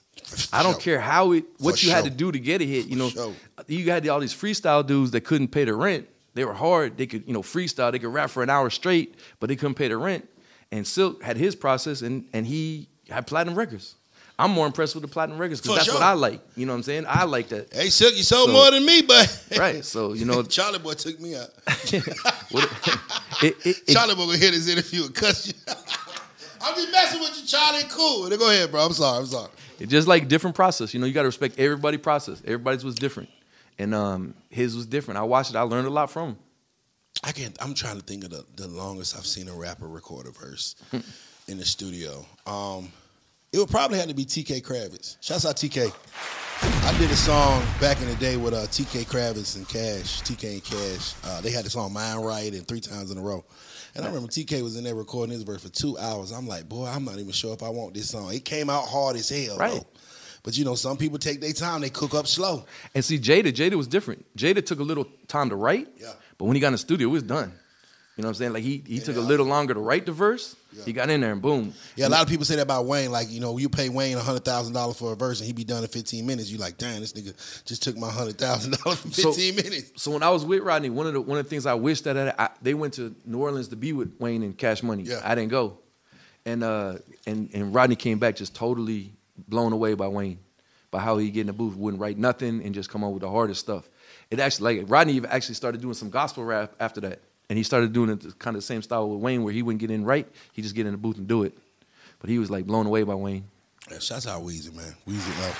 I 0.52 0.62
don't 0.62 0.72
sure. 0.74 0.80
care 0.80 1.00
how 1.00 1.32
it, 1.32 1.44
what 1.58 1.78
For 1.78 1.86
you 1.86 1.92
had 1.92 2.04
to 2.04 2.10
do 2.10 2.32
to 2.32 2.38
get 2.38 2.60
a 2.60 2.64
hit. 2.64 2.86
You 2.86 2.96
know, 2.96 3.08
sure. 3.08 3.32
you 3.68 3.90
had 3.90 4.06
all 4.08 4.20
these 4.20 4.34
freestyle 4.34 4.84
dudes 4.84 5.12
that 5.12 5.22
couldn't 5.22 5.48
pay 5.48 5.64
the 5.64 5.74
rent. 5.74 6.08
They 6.38 6.44
were 6.44 6.54
hard. 6.54 6.96
They 6.96 7.06
could, 7.06 7.26
you 7.26 7.32
know, 7.32 7.42
freestyle. 7.42 7.90
They 7.90 7.98
could 7.98 8.12
rap 8.12 8.30
for 8.30 8.44
an 8.44 8.48
hour 8.48 8.70
straight, 8.70 9.16
but 9.40 9.48
they 9.48 9.56
couldn't 9.56 9.74
pay 9.74 9.88
the 9.88 9.96
rent. 9.96 10.28
And 10.70 10.86
Silk 10.86 11.20
had 11.20 11.36
his 11.36 11.56
process, 11.56 12.02
and 12.02 12.26
and 12.32 12.46
he 12.46 12.88
had 13.10 13.26
platinum 13.26 13.56
records. 13.56 13.96
I'm 14.38 14.52
more 14.52 14.66
impressed 14.66 14.94
with 14.94 15.02
the 15.02 15.08
platinum 15.08 15.36
records 15.38 15.60
because 15.60 15.78
that's 15.78 15.86
sure. 15.86 15.94
what 15.94 16.04
I 16.04 16.12
like. 16.12 16.40
You 16.54 16.64
know 16.64 16.72
what 16.72 16.76
I'm 16.76 16.82
saying? 16.84 17.06
I 17.08 17.24
like 17.24 17.48
that. 17.48 17.74
Hey 17.74 17.88
Silk, 17.88 18.16
you 18.16 18.22
sold 18.22 18.50
So- 18.50 18.52
more 18.52 18.70
than 18.70 18.86
me, 18.86 19.02
but 19.02 19.46
Right. 19.58 19.84
So 19.84 20.12
you 20.12 20.26
know, 20.26 20.42
Chalie 20.44 20.80
boy 20.80 20.92
took 20.92 21.18
me 21.18 21.34
out. 21.34 21.48
it, 21.66 22.06
it, 23.42 23.56
it, 23.66 23.86
Chalie 23.88 24.14
boy 24.14 24.26
gonna 24.26 24.38
hit 24.38 24.54
his 24.54 24.68
interview 24.68 25.06
and 25.06 25.14
cuss 25.14 25.48
you. 25.48 25.54
I'm 26.60 26.74
just 26.76 26.92
messing 26.92 27.20
with 27.20 27.36
you, 27.40 27.46
Charlie. 27.48 27.82
Cool. 27.90 28.28
Go 28.28 28.48
ahead, 28.48 28.70
bro. 28.70 28.86
I'm 28.86 28.92
sorry. 28.92 29.18
I'm 29.18 29.26
sorry. 29.26 29.50
It's 29.80 29.90
just 29.90 30.06
like 30.06 30.28
different 30.28 30.54
process. 30.54 30.94
You 30.94 31.00
know, 31.00 31.06
you 31.06 31.12
got 31.12 31.22
to 31.22 31.28
respect 31.28 31.58
everybody's 31.58 32.00
process. 32.00 32.40
Everybody's 32.44 32.84
was 32.84 32.94
different, 32.94 33.28
and 33.78 33.94
um, 33.94 34.34
his 34.50 34.74
was 34.76 34.86
different. 34.86 35.18
I 35.18 35.22
watched 35.22 35.50
it. 35.50 35.56
I 35.56 35.62
learned 35.62 35.86
a 35.86 35.90
lot 35.90 36.10
from 36.10 36.30
him. 36.30 36.38
I 37.24 37.32
can't. 37.32 37.56
I'm 37.60 37.74
trying 37.74 37.96
to 37.98 38.04
think 38.04 38.24
of 38.24 38.30
the, 38.30 38.44
the 38.56 38.68
longest 38.68 39.16
I've 39.16 39.26
seen 39.26 39.48
a 39.48 39.52
rapper 39.54 39.88
record 39.88 40.26
a 40.26 40.30
verse 40.30 40.76
in 41.48 41.58
the 41.58 41.64
studio. 41.64 42.24
Um, 42.46 42.92
it 43.52 43.58
would 43.58 43.68
probably 43.70 43.98
have 43.98 44.08
to 44.08 44.14
be 44.14 44.24
TK 44.24 44.62
Kravitz. 44.62 45.16
Shouts 45.20 45.46
out 45.46 45.56
TK. 45.56 45.92
I 46.60 46.98
did 46.98 47.10
a 47.10 47.16
song 47.16 47.62
back 47.80 48.00
in 48.02 48.08
the 48.08 48.14
day 48.16 48.36
with 48.36 48.52
uh, 48.52 48.66
TK 48.66 49.06
Kravitz 49.06 49.56
and 49.56 49.68
Cash, 49.68 50.22
TK 50.22 50.52
and 50.54 50.64
Cash. 50.64 51.14
Uh, 51.24 51.40
they 51.40 51.50
had 51.50 51.64
the 51.64 51.70
song 51.70 51.92
"Mind 51.92 52.24
Right" 52.24 52.52
and 52.52 52.66
three 52.66 52.80
times 52.80 53.10
in 53.10 53.18
a 53.18 53.22
row. 53.22 53.44
And 53.94 54.04
I 54.04 54.08
remember 54.08 54.28
TK 54.28 54.62
was 54.62 54.76
in 54.76 54.84
there 54.84 54.94
recording 54.94 55.32
his 55.32 55.44
verse 55.44 55.62
for 55.62 55.68
two 55.70 55.96
hours. 55.98 56.30
I'm 56.30 56.46
like, 56.46 56.68
boy, 56.68 56.86
I'm 56.86 57.04
not 57.04 57.18
even 57.18 57.32
sure 57.32 57.54
if 57.54 57.62
I 57.62 57.68
want 57.68 57.94
this 57.94 58.10
song. 58.10 58.32
It 58.34 58.44
came 58.44 58.68
out 58.70 58.86
hard 58.86 59.16
as 59.16 59.28
hell, 59.28 59.56
Right. 59.56 59.72
though. 59.72 59.86
But 60.42 60.56
you 60.56 60.64
know, 60.64 60.74
some 60.74 60.96
people 60.96 61.18
take 61.18 61.40
their 61.40 61.52
time. 61.52 61.80
They 61.80 61.90
cook 61.90 62.14
up 62.14 62.26
slow. 62.26 62.64
And 62.94 63.04
see, 63.04 63.18
Jada, 63.18 63.52
Jada 63.52 63.74
was 63.74 63.86
different. 63.88 64.24
Jada 64.36 64.64
took 64.64 64.78
a 64.80 64.84
little 64.84 65.06
time 65.26 65.50
to 65.50 65.56
write, 65.56 65.88
Yeah. 66.00 66.12
but 66.38 66.46
when 66.46 66.54
he 66.54 66.60
got 66.60 66.68
in 66.68 66.72
the 66.74 66.78
studio, 66.78 67.08
it 67.08 67.12
was 67.12 67.22
done. 67.22 67.52
You 68.16 68.22
know 68.22 68.28
what 68.28 68.30
I'm 68.30 68.34
saying? 68.34 68.52
Like 68.54 68.64
he 68.64 68.82
he 68.84 68.98
took 68.98 69.16
a 69.16 69.20
little 69.20 69.46
longer 69.46 69.74
to 69.74 69.78
write 69.80 70.04
the 70.04 70.10
verse. 70.10 70.56
He 70.84 70.92
got 70.92 71.08
in 71.08 71.20
there 71.20 71.30
and 71.32 71.40
boom. 71.40 71.72
Yeah, 71.94 72.08
a 72.08 72.10
lot 72.10 72.20
of 72.22 72.28
people 72.28 72.44
say 72.44 72.56
that 72.56 72.62
about 72.62 72.84
Wayne. 72.86 73.12
Like, 73.12 73.30
you 73.30 73.38
know, 73.40 73.56
you 73.58 73.68
pay 73.68 73.88
Wayne 73.88 74.18
hundred 74.18 74.44
thousand 74.44 74.74
dollars 74.74 74.98
for 74.98 75.12
a 75.12 75.16
verse 75.16 75.38
and 75.38 75.46
he 75.46 75.52
be 75.52 75.62
done 75.62 75.84
in 75.84 75.88
fifteen 75.88 76.26
minutes. 76.26 76.50
You 76.50 76.58
like, 76.58 76.78
damn, 76.78 76.98
this 77.00 77.12
nigga 77.12 77.64
just 77.64 77.84
took 77.84 77.96
my 77.96 78.10
hundred 78.10 78.36
thousand 78.36 78.76
dollars 78.82 78.98
for 79.00 79.10
So- 79.12 79.32
fifteen 79.32 79.54
minutes. 79.54 79.92
So 80.02 80.10
when 80.10 80.24
I 80.24 80.30
was 80.30 80.44
with 80.44 80.62
Rodney, 80.64 80.90
one 80.90 81.06
of 81.06 81.12
the 81.12 81.20
one 81.20 81.38
of 81.38 81.44
the 81.44 81.48
things 81.50 81.64
I 81.64 81.74
wished 81.74 82.04
that 82.04 82.18
I, 82.18 82.34
I, 82.46 82.50
they 82.60 82.74
went 82.74 82.94
to 82.94 83.14
New 83.24 83.38
Orleans 83.38 83.68
to 83.68 83.76
be 83.76 83.92
with 83.92 84.12
Wayne 84.18 84.42
and 84.42 84.58
Cash 84.58 84.82
Money. 84.82 85.04
Yeah. 85.04 85.20
I 85.22 85.36
didn't 85.36 85.50
go, 85.50 85.78
and 86.44 86.64
uh, 86.64 86.96
and 87.24 87.50
and 87.54 87.72
Rodney 87.72 87.94
came 87.96 88.18
back 88.18 88.34
just 88.34 88.52
totally 88.52 89.12
blown 89.46 89.72
away 89.72 89.94
by 89.94 90.08
Wayne, 90.08 90.38
by 90.90 91.00
how 91.00 91.18
he 91.18 91.30
get 91.30 91.42
in 91.42 91.46
the 91.48 91.52
booth, 91.52 91.76
wouldn't 91.76 92.00
write 92.00 92.18
nothing, 92.18 92.62
and 92.64 92.74
just 92.74 92.90
come 92.90 93.04
up 93.04 93.12
with 93.12 93.22
the 93.22 93.30
hardest 93.30 93.60
stuff. 93.60 93.88
It 94.30 94.40
actually 94.40 94.78
like 94.78 94.90
Rodney 94.90 95.14
even 95.14 95.30
actually 95.30 95.54
started 95.54 95.80
doing 95.80 95.94
some 95.94 96.10
gospel 96.10 96.44
rap 96.44 96.74
after 96.80 97.00
that, 97.02 97.20
and 97.48 97.56
he 97.56 97.62
started 97.62 97.92
doing 97.92 98.10
it 98.10 98.38
kind 98.38 98.56
of 98.56 98.62
the 98.62 98.66
same 98.66 98.82
style 98.82 99.08
with 99.08 99.20
Wayne, 99.20 99.42
where 99.42 99.52
he 99.52 99.62
wouldn't 99.62 99.80
get 99.80 99.90
in 99.90 100.04
right, 100.04 100.26
he 100.52 100.62
just 100.62 100.74
get 100.74 100.86
in 100.86 100.92
the 100.92 100.98
booth 100.98 101.18
and 101.18 101.26
do 101.26 101.44
it. 101.44 101.56
But 102.20 102.30
he 102.30 102.38
was 102.38 102.50
like 102.50 102.66
blown 102.66 102.86
away 102.86 103.04
by 103.04 103.14
Wayne. 103.14 103.44
Yeah, 103.90 103.98
shouts 104.00 104.26
out 104.26 104.42
Weezy, 104.42 104.74
man. 104.74 104.94
Weezy. 105.06 105.54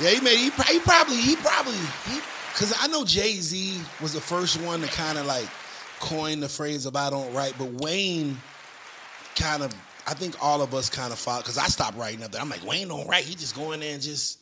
Yeah, 0.00 0.10
he 0.10 0.20
made. 0.20 0.38
He, 0.38 0.50
he 0.50 0.80
probably. 0.80 1.16
He 1.16 1.36
probably. 1.36 1.76
He 2.06 2.20
because 2.52 2.74
I 2.80 2.86
know 2.86 3.04
Jay 3.04 3.34
Z 3.34 3.80
was 4.00 4.14
the 4.14 4.20
first 4.20 4.60
one 4.62 4.80
to 4.80 4.88
kind 4.88 5.18
of 5.18 5.26
like 5.26 5.46
coin 6.00 6.40
the 6.40 6.48
phrase 6.48 6.86
"I 6.86 7.10
don't 7.10 7.32
write," 7.34 7.54
but 7.58 7.70
Wayne 7.82 8.38
kind 9.36 9.62
of. 9.62 9.74
I 10.10 10.14
think 10.14 10.34
all 10.42 10.60
of 10.60 10.74
us 10.74 10.90
kind 10.90 11.12
of 11.12 11.18
fought 11.18 11.42
because 11.42 11.56
I 11.56 11.66
stopped 11.66 11.96
writing 11.96 12.24
up 12.24 12.32
there. 12.32 12.40
I'm 12.40 12.48
like 12.50 12.66
Wayne 12.66 12.88
don't 12.88 13.06
write. 13.06 13.24
He 13.24 13.36
just 13.36 13.54
go 13.54 13.72
in 13.72 13.80
there 13.80 13.94
and 13.94 14.02
just. 14.02 14.38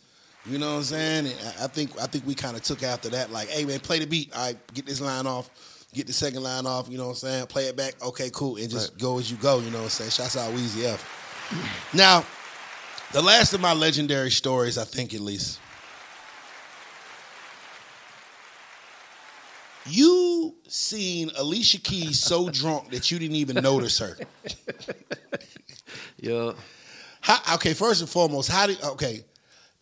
You 0.47 0.57
know 0.57 0.71
what 0.71 0.79
I'm 0.79 0.85
saying? 0.85 1.27
And 1.27 1.37
I 1.61 1.65
I 1.65 1.67
think 1.67 2.01
I 2.01 2.07
think 2.07 2.27
we 2.27 2.35
kind 2.35 2.57
of 2.57 2.63
took 2.63 2.83
after 2.83 3.11
that. 3.11 3.31
Like, 3.31 3.49
hey 3.49 3.67
man, 3.67 3.81
play 3.81 3.99
the 3.99 4.07
beat. 4.07 4.35
All 4.35 4.47
right, 4.47 4.57
get 4.73 4.87
this 4.87 5.01
line 5.01 5.27
off. 5.27 5.51
Get 5.93 6.07
the 6.07 6.13
second 6.13 6.43
line 6.43 6.65
off. 6.65 6.89
You 6.89 6.97
know 6.97 7.05
what 7.05 7.11
I'm 7.11 7.17
saying? 7.17 7.47
Play 7.49 7.65
it 7.65 7.77
back. 7.77 7.95
Okay, 8.03 8.31
cool. 8.33 8.57
And 8.57 8.71
just 8.71 8.99
go 8.99 9.19
as 9.19 9.31
you 9.31 9.37
go. 9.37 9.59
You 9.59 9.71
know 9.71 9.79
what 9.79 9.85
I'm 9.85 9.91
saying? 9.91 10.11
Shouts 10.11 10.37
out 10.37 10.53
Weezy 10.55 10.85
F. 10.85 11.93
Now, 11.93 12.25
the 13.13 13.21
last 13.21 13.53
of 13.53 13.61
my 13.61 13.73
legendary 13.73 14.31
stories, 14.31 14.79
I 14.79 14.85
think 14.85 15.13
at 15.13 15.21
least. 15.21 15.61
You 19.89 20.55
seen 20.69 21.31
Alicia 21.37 21.79
Keys 21.81 22.19
so 22.19 22.49
drunk 22.51 22.91
that 22.93 23.11
you 23.11 23.19
didn't 23.19 23.37
even 23.37 23.57
notice 23.63 23.99
her. 23.99 24.17
Yeah. 26.21 26.53
How, 27.21 27.55
okay, 27.57 27.75
first 27.75 28.01
and 28.01 28.09
foremost, 28.11 28.51
how 28.51 28.67
did 28.67 28.83
okay? 28.83 29.25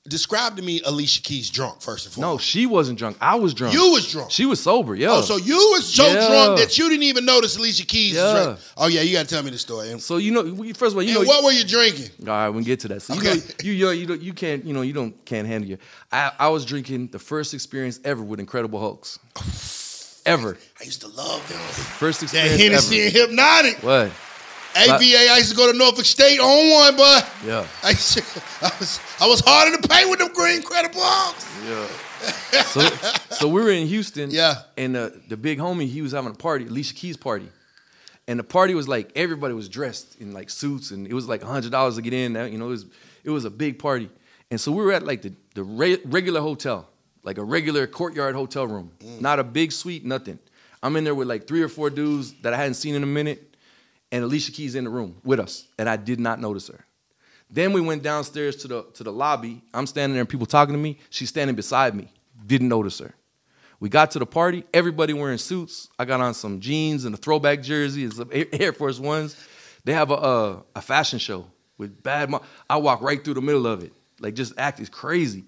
Describe 0.09 0.55
to 0.57 0.63
me 0.63 0.81
Alicia 0.87 1.21
Keys 1.21 1.51
drunk 1.51 1.83
first 1.83 2.07
and 2.07 2.15
foremost. 2.15 2.35
No, 2.35 2.39
she 2.39 2.65
wasn't 2.67 2.97
drunk. 2.97 3.17
I 3.21 3.35
was 3.35 3.53
drunk. 3.53 3.75
You 3.75 3.91
was 3.91 4.09
drunk. 4.11 4.31
She 4.31 4.47
was 4.47 4.61
sober. 4.61 4.95
Yeah. 4.95 5.09
Oh, 5.11 5.21
so 5.23 5.37
you 5.37 5.57
was 5.73 5.93
so 5.93 6.07
Yeah. 6.13 6.29
drunk 6.29 6.59
that 6.61 6.79
you 6.79 6.89
didn't 6.89 7.03
even 7.03 7.25
notice 7.25 7.57
Alicia 7.57 7.85
Keys 7.87 8.15
Yeah. 8.15 8.33
drunk. 8.33 8.61
Oh 8.77 8.87
yeah, 8.87 9.01
you 9.01 9.13
gotta 9.15 9.27
tell 9.29 9.43
me 9.43 9.51
the 9.51 9.59
story. 9.59 9.99
So 9.99 10.19
you 10.19 10.31
know, 10.31 10.45
first 10.75 10.93
of 10.93 10.97
all, 10.97 11.03
you 11.03 11.11
and 11.11 11.23
know, 11.23 11.27
what 11.27 11.43
were 11.43 11.51
you 11.51 11.65
drinking? 11.65 12.11
all 12.23 12.27
right, 12.29 12.51
we 12.51 12.63
get 12.63 12.79
to 12.81 12.89
that. 12.89 13.03
So 13.03 13.15
you 13.15 13.19
Okay. 13.21 13.35
know, 13.39 13.43
you 13.63 13.73
you 13.91 14.15
you, 14.15 14.33
can't 14.33 14.65
you 14.65 14.73
know 14.75 14.83
you 14.83 14.93
don't 14.93 15.25
can't 15.25 15.47
handle 15.49 15.69
you. 15.69 15.79
I 16.13 16.31
I 16.39 16.49
was 16.51 16.65
drinking 16.65 17.09
the 17.09 17.19
first 17.19 17.53
experience 17.53 17.99
ever 18.05 18.23
with 18.23 18.39
Incredible 18.39 18.79
Hulks, 18.79 19.19
ever 20.27 20.59
I 20.81 20.85
used 20.85 21.01
to 21.03 21.09
love 21.09 21.47
them. 21.49 21.59
first 21.99 22.23
experience. 22.23 22.53
That 22.57 22.61
Hennessy 22.63 23.01
ever. 23.19 23.31
and 23.31 23.39
Hypnotiq. 23.39 23.83
What? 23.83 24.13
AVA, 24.79 25.31
I 25.33 25.39
used 25.39 25.51
to 25.53 25.57
go 25.57 25.73
to 25.73 25.79
Norfolk 25.79 26.05
State 26.05 26.39
on 26.39 26.71
one, 26.71 26.97
but 26.99 27.27
Yeah, 27.47 27.67
I, 27.83 27.95
to- 27.95 28.23
I 28.61 28.71
was 28.79 29.01
I 29.21 29.27
was 29.27 29.41
harder 29.41 29.75
to 29.81 29.89
pay 29.89 30.05
with 30.05 30.19
them 30.19 30.33
green 30.35 30.63
credit 30.63 30.93
hogs. 30.95 31.47
yeah. 31.67 32.63
so 32.65 32.81
so 33.31 33.49
we 33.49 33.63
were 33.63 33.71
in 33.71 33.87
Houston. 33.87 34.31
Yeah. 34.31 34.57
and 34.77 34.95
uh, 34.97 35.11
the 35.29 35.37
big 35.39 35.59
homie 35.59 35.87
he 35.89 36.03
was 36.03 36.13
having 36.13 36.31
a 36.33 36.35
party, 36.35 36.67
Alicia 36.67 36.95
Keys 36.95 37.17
party. 37.17 37.49
And 38.29 38.39
the 38.41 38.45
party 38.45 38.75
was 38.75 38.87
like 38.89 39.13
everybody 39.15 39.55
was 39.55 39.69
dressed 39.69 40.21
in 40.21 40.33
like 40.35 40.51
suits, 40.51 40.91
and 40.91 41.07
it 41.07 41.15
was 41.15 41.27
like 41.29 41.43
hundred 41.43 41.71
dollars 41.73 41.95
to 41.97 42.03
get 42.03 42.13
in. 42.13 42.35
You 42.35 42.59
know, 42.59 42.67
it 42.67 42.71
was 42.71 42.87
it 43.25 43.31
was 43.31 43.45
a 43.47 43.51
big 43.51 43.79
party, 43.79 44.11
and 44.51 44.61
so 44.61 44.73
we 44.73 44.83
were 44.85 44.93
at 44.93 45.05
like 45.07 45.23
the 45.23 45.33
the 45.55 45.63
re- 45.63 46.01
regular 46.05 46.41
hotel, 46.41 46.89
like 47.27 47.37
a 47.39 47.45
regular 47.45 47.87
courtyard 47.87 48.35
hotel 48.35 48.67
room, 48.67 48.93
Mm. 49.05 49.21
not 49.21 49.39
a 49.39 49.45
big 49.45 49.73
suite, 49.73 50.05
nothing. 50.07 50.39
I'm 50.83 50.97
in 50.97 51.05
there 51.05 51.15
with 51.15 51.29
like 51.29 51.47
three 51.47 51.61
or 51.63 51.69
four 51.69 51.91
dudes 51.91 52.33
that 52.43 52.55
I 52.55 52.57
hadn't 52.57 52.75
seen 52.75 52.95
in 52.95 53.03
a 53.03 53.07
minute, 53.07 53.57
and 54.13 54.25
Alicia 54.25 54.53
Keys 54.53 54.75
in 54.77 54.85
the 54.85 54.91
room 54.91 55.17
with 55.25 55.41
us, 55.41 55.67
and 55.79 55.89
I 55.89 55.97
did 55.97 56.21
not 56.21 56.41
notice 56.41 56.69
her. 56.69 56.85
Then 57.51 57.73
we 57.73 57.81
went 57.81 58.03
downstairs 58.03 58.57
to 58.57 58.69
the 58.69 58.83
to 58.95 59.05
the 59.05 59.13
lobby. 59.13 59.63
I'm 59.75 59.87
standing 59.87 60.15
there 60.15 60.21
and 60.23 60.29
people 60.29 60.47
talking 60.47 60.73
to 60.75 60.79
me. 60.81 60.99
She's 61.11 61.29
standing 61.29 61.55
beside 61.57 61.95
me. 61.95 62.11
Didn't 62.47 62.69
notice 62.69 62.99
her. 63.01 63.15
We 63.79 63.89
got 63.89 64.13
to 64.13 64.19
the 64.19 64.27
party. 64.27 64.65
Everybody 64.73 65.13
wearing 65.13 65.39
suits. 65.39 65.89
I 65.99 66.05
got 66.07 66.21
on 66.21 66.33
some 66.35 66.61
jeans 66.61 67.05
and 67.05 67.15
a 67.15 67.19
throwback 67.19 67.63
jersey 67.63 68.05
and 68.05 68.13
some 68.15 68.31
Air 68.33 68.73
Force 68.73 68.99
Ones. 68.99 69.37
They 69.85 69.93
have 69.93 70.11
a 70.11 70.15
a, 70.15 70.63
a 70.77 70.81
fashion 70.83 71.19
show 71.19 71.47
with 71.79 72.03
bad. 72.03 72.31
Mo- 72.31 72.43
I 72.71 72.77
walk 72.79 73.01
right 73.03 73.23
through 73.23 73.35
the 73.35 73.43
middle 73.43 73.67
of 73.67 73.83
it, 73.85 73.93
like 74.21 74.35
just 74.35 74.53
act 74.59 74.81
is 74.81 74.89
crazy. 74.89 75.45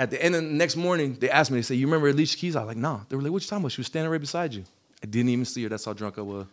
At 0.00 0.10
the 0.10 0.22
end 0.22 0.36
of 0.36 0.42
the 0.42 0.48
next 0.48 0.76
morning, 0.76 1.16
they 1.18 1.28
asked 1.28 1.50
me. 1.50 1.58
They 1.58 1.62
say, 1.62 1.74
"You 1.74 1.86
remember 1.86 2.08
Alicia 2.08 2.36
Keys?" 2.36 2.54
I 2.54 2.60
was 2.60 2.68
like, 2.68 2.76
"No." 2.76 3.00
They 3.08 3.16
were 3.16 3.22
like, 3.22 3.32
"What 3.32 3.42
you 3.42 3.48
talking 3.48 3.62
about?" 3.62 3.72
She 3.72 3.80
was 3.80 3.88
standing 3.88 4.10
right 4.10 4.20
beside 4.20 4.54
you. 4.54 4.64
I 5.02 5.06
didn't 5.06 5.30
even 5.30 5.44
see 5.44 5.62
her. 5.64 5.68
That's 5.68 5.84
how 5.84 5.92
drunk 5.92 6.18
I 6.18 6.22
was. 6.22 6.46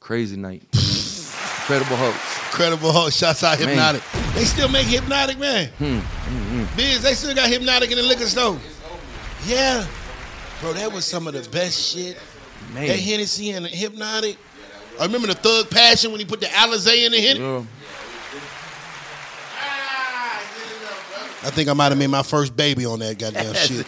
Crazy 0.00 0.36
night. 0.36 0.62
Incredible 0.72 1.96
hoax. 1.96 2.16
Incredible 2.46 2.92
host. 2.92 3.18
Shouts 3.18 3.44
out. 3.44 3.58
Hypnotiq. 3.58 4.34
They 4.34 4.44
still 4.44 4.68
make 4.68 4.86
Hypnotiq, 4.86 5.38
man. 5.38 5.68
Hmm. 5.78 5.84
Mm, 5.84 6.64
mm. 6.64 6.76
Biz, 6.76 7.02
they 7.02 7.14
still 7.14 7.34
got 7.34 7.50
Hypnotiq 7.50 7.90
in 7.90 7.96
the 7.96 8.02
liquor 8.02 8.26
store. 8.26 8.58
Yeah. 9.46 9.86
Bro, 10.60 10.72
that 10.74 10.90
was 10.90 11.04
some 11.04 11.26
of 11.26 11.34
the 11.34 11.48
best 11.50 11.94
shit. 11.94 12.16
Man. 12.72 12.86
That 12.86 12.98
Hennessy 12.98 13.50
and 13.50 13.66
the 13.66 13.68
Hypnotiq. 13.68 14.36
I 14.98 15.04
remember 15.04 15.28
the 15.28 15.34
Thug 15.34 15.70
Passion 15.70 16.10
when 16.10 16.20
he 16.20 16.26
put 16.26 16.40
the 16.40 16.46
Alizé 16.46 17.04
in 17.04 17.12
the 17.12 17.20
Hennessy. 17.20 17.40
Yeah. 17.42 17.62
I 21.42 21.50
think 21.50 21.68
I 21.68 21.72
might 21.72 21.90
have 21.90 21.98
made 21.98 22.08
my 22.08 22.22
first 22.24 22.56
baby 22.56 22.84
on 22.84 22.98
that 22.98 23.18
goddamn 23.18 23.54
shit. 23.54 23.86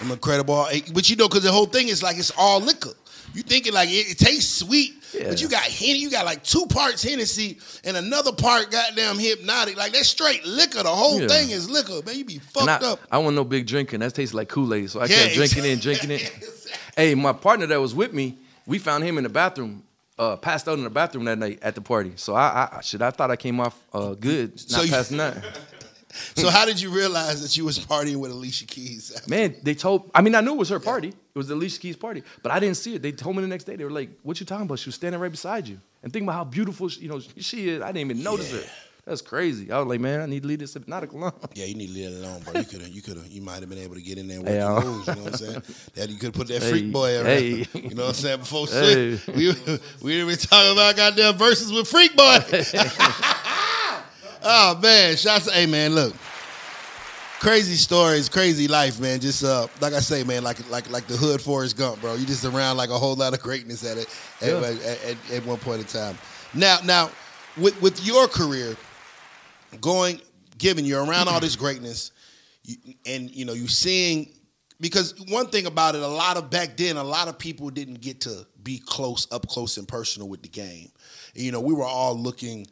I'm 0.00 0.10
incredible. 0.10 0.66
But 0.92 1.08
you 1.08 1.16
know, 1.16 1.28
because 1.28 1.44
the 1.44 1.52
whole 1.52 1.66
thing 1.66 1.88
is 1.88 2.02
like 2.02 2.18
it's 2.18 2.32
all 2.36 2.60
liquor. 2.60 2.90
You 3.32 3.42
thinking 3.42 3.72
like 3.72 3.88
it, 3.88 4.10
it 4.10 4.18
tastes 4.18 4.56
sweet, 4.58 4.94
Yeah. 5.14 5.28
but 5.28 5.40
you 5.40 5.48
got 5.48 5.62
Henny, 5.62 5.98
you 6.00 6.10
got 6.10 6.24
like 6.24 6.42
two 6.42 6.66
parts 6.66 7.00
Hennessy 7.04 7.58
and 7.84 7.96
another 7.96 8.32
part 8.32 8.72
goddamn 8.72 9.18
Hypnotiq. 9.18 9.76
Like 9.76 9.92
that's 9.92 10.08
straight 10.08 10.44
liquor. 10.44 10.82
The 10.82 10.88
whole 10.88 11.20
Yeah. 11.20 11.28
thing 11.28 11.50
is 11.50 11.70
liquor, 11.70 12.00
man. 12.04 12.18
You 12.18 12.24
be 12.24 12.34
And 12.34 12.42
fucked 12.42 12.82
I, 12.82 12.86
up. 12.92 13.00
I 13.12 13.18
wasn't 13.18 13.36
no 13.36 13.44
big 13.44 13.68
drinking. 13.68 14.00
That 14.00 14.14
tastes 14.16 14.34
like 14.34 14.48
Kool 14.48 14.74
Aid, 14.74 14.90
so 14.90 14.98
I 14.98 15.04
Yeah, 15.04 15.22
kept 15.22 15.34
drinking 15.34 15.64
it, 15.64 15.68
exactly. 15.84 16.06
drinking 16.16 16.26
it. 16.26 16.56
Hey, 16.96 17.14
my 17.14 17.32
partner 17.32 17.66
that 17.66 17.80
was 17.80 17.94
with 17.94 18.12
me, 18.12 18.36
we 18.66 18.78
found 18.80 19.04
him 19.04 19.16
in 19.16 19.22
the 19.22 19.30
bathroom, 19.30 19.84
uh, 20.18 20.34
passed 20.36 20.66
out 20.68 20.76
in 20.76 20.82
the 20.84 20.90
bathroom 20.90 21.24
that 21.26 21.38
night 21.38 21.60
at 21.62 21.76
the 21.76 21.80
party. 21.80 22.12
So 22.16 22.34
I, 22.34 22.68
I 22.72 22.80
shit, 22.82 23.00
I 23.00 23.10
thought 23.12 23.30
I 23.30 23.36
came 23.36 23.60
off 23.60 23.78
uh, 23.92 24.14
good, 24.14 24.50
not 24.50 24.60
So 24.60 24.82
you- 24.82 24.90
passing 24.90 25.20
out. 25.20 25.36
So 26.36 26.50
how 26.50 26.64
did 26.64 26.80
you 26.80 26.90
realize 26.90 27.40
that 27.42 27.56
you 27.56 27.64
was 27.64 27.78
partying 27.78 28.16
with 28.16 28.30
Alicia 28.32 28.66
Keys? 28.66 29.12
Man, 29.28 29.54
they 29.62 29.74
told. 29.74 30.10
I 30.14 30.22
mean, 30.22 30.34
I 30.34 30.40
knew 30.40 30.52
it 30.52 30.58
was 30.58 30.68
her 30.70 30.80
party. 30.80 31.08
It 31.08 31.14
was 31.38 31.48
the 31.48 31.54
Alicia 31.54 31.80
Keys 31.80 31.96
party, 31.96 32.22
but 32.42 32.50
I 32.50 32.58
didn't 32.58 32.76
see 32.78 32.94
it. 32.96 33.02
They 33.02 33.12
told 33.12 33.36
me 33.36 33.42
the 33.42 33.48
next 33.48 33.64
day. 33.64 33.76
They 33.76 33.84
were 33.84 33.90
like, 33.90 34.10
"What 34.22 34.40
you 34.40 34.46
talking 34.46 34.66
about?" 34.66 34.78
She 34.80 34.88
was 34.88 34.96
standing 34.96 35.20
right 35.20 35.30
beside 35.30 35.68
you. 35.68 35.80
And 36.02 36.12
think 36.12 36.22
about 36.24 36.32
how 36.34 36.44
beautiful, 36.44 36.88
she, 36.88 37.02
you 37.02 37.08
know, 37.08 37.20
she 37.38 37.68
is. 37.68 37.82
I 37.82 37.92
didn't 37.92 38.10
even 38.10 38.22
notice 38.24 38.50
her. 38.52 38.62
That's 39.06 39.22
crazy. 39.22 39.70
I 39.72 39.78
was 39.78 39.86
like, 39.88 39.98
man, 40.00 40.20
I 40.20 40.26
need 40.26 40.42
to 40.42 40.48
leave 40.48 40.58
this 40.60 40.74
Hypnotiq 40.74 41.12
alone. 41.14 41.32
Yeah, 41.54 41.64
you 41.64 41.74
need 41.74 41.88
to 41.88 41.92
leave 41.94 42.10
it 42.12 42.18
alone, 42.24 42.42
bro. 42.42 42.52
You 42.60 42.64
could 42.66 42.80
have, 42.82 42.90
you 42.90 43.02
could 43.02 43.16
have, 43.16 43.26
you 43.28 43.40
might 43.42 43.60
have 43.60 43.68
been 43.68 43.78
able 43.78 43.94
to 43.96 44.02
get 44.02 44.18
in 44.18 44.28
there 44.28 44.38
and 44.38 44.48
Hey, 44.48 44.58
work 44.64 44.78
uh, 44.78 44.80
your 44.82 44.90
moves. 44.92 45.06
You 45.08 45.14
know 45.14 45.22
what 45.22 45.32
I'm 45.32 45.38
saying? 45.38 45.62
That 45.94 46.10
you 46.10 46.16
could 46.18 46.34
put 46.34 46.48
that 46.48 46.62
Hey, 46.62 46.70
Freek 46.70 46.92
Boi 46.92 47.16
around. 47.16 47.26
hey. 47.26 47.66
You 47.74 47.94
know 47.94 48.02
what 48.04 48.08
I'm 48.08 48.14
saying? 48.14 48.38
Before 48.40 48.66
Hey. 48.66 49.18
we 49.34 49.48
we 50.02 50.12
didn't 50.12 50.28
even 50.30 50.36
talking 50.36 50.72
about 50.72 50.96
goddamn 50.96 51.34
verses 51.38 51.72
with 51.72 51.88
Freek 51.88 52.14
Boi. 52.14 52.38
oh 54.42 54.78
man, 54.82 55.16
shots. 55.16 55.50
Hey 55.50 55.66
man, 55.66 55.94
look, 55.94 56.14
crazy 57.40 57.74
stories, 57.76 58.28
crazy 58.28 58.68
life, 58.68 59.00
man. 59.00 59.20
Just 59.20 59.44
uh, 59.44 59.66
like 59.80 59.92
I 59.92 60.00
say, 60.00 60.24
man, 60.24 60.42
like 60.44 60.68
like 60.70 60.90
like 60.90 61.06
the 61.06 61.16
hood 61.16 61.40
Forrest 61.40 61.76
Gump, 61.76 62.00
bro. 62.00 62.14
You 62.14 62.26
just 62.26 62.44
around 62.44 62.76
like 62.76 62.90
a 62.90 62.98
whole 62.98 63.14
lot 63.16 63.34
of 63.34 63.40
greatness 63.40 63.84
at 63.84 63.98
it 63.98 64.08
at, 64.40 64.48
Yeah. 64.48 64.68
at, 64.68 65.04
at, 65.04 65.16
at 65.32 65.46
one 65.46 65.58
point 65.58 65.80
in 65.80 65.86
time. 65.86 66.18
Now, 66.54 66.78
now, 66.84 67.10
with 67.56 67.80
with 67.80 68.04
your 68.04 68.28
career 68.28 68.76
going, 69.80 70.20
given 70.58 70.84
you're 70.84 71.04
around 71.04 71.28
all 71.28 71.40
this 71.40 71.56
greatness, 71.56 72.12
you, 72.64 72.76
and 73.06 73.30
you 73.30 73.44
know 73.44 73.52
you're 73.52 73.68
seeing 73.68 74.32
because 74.80 75.14
one 75.28 75.46
thing 75.48 75.66
about 75.66 75.94
it, 75.94 76.02
a 76.02 76.08
lot 76.08 76.36
of 76.36 76.50
back 76.50 76.76
then, 76.76 76.96
a 76.96 77.04
lot 77.04 77.28
of 77.28 77.38
people 77.38 77.70
didn't 77.70 78.00
get 78.00 78.22
to 78.22 78.46
be 78.62 78.78
close, 78.78 79.30
up 79.30 79.46
close 79.46 79.76
and 79.76 79.86
personal 79.86 80.28
with 80.28 80.42
the 80.42 80.48
game. 80.48 80.90
You 81.34 81.52
know, 81.52 81.60
we 81.60 81.74
were 81.74 81.84
all 81.84 82.18
looking. 82.18 82.66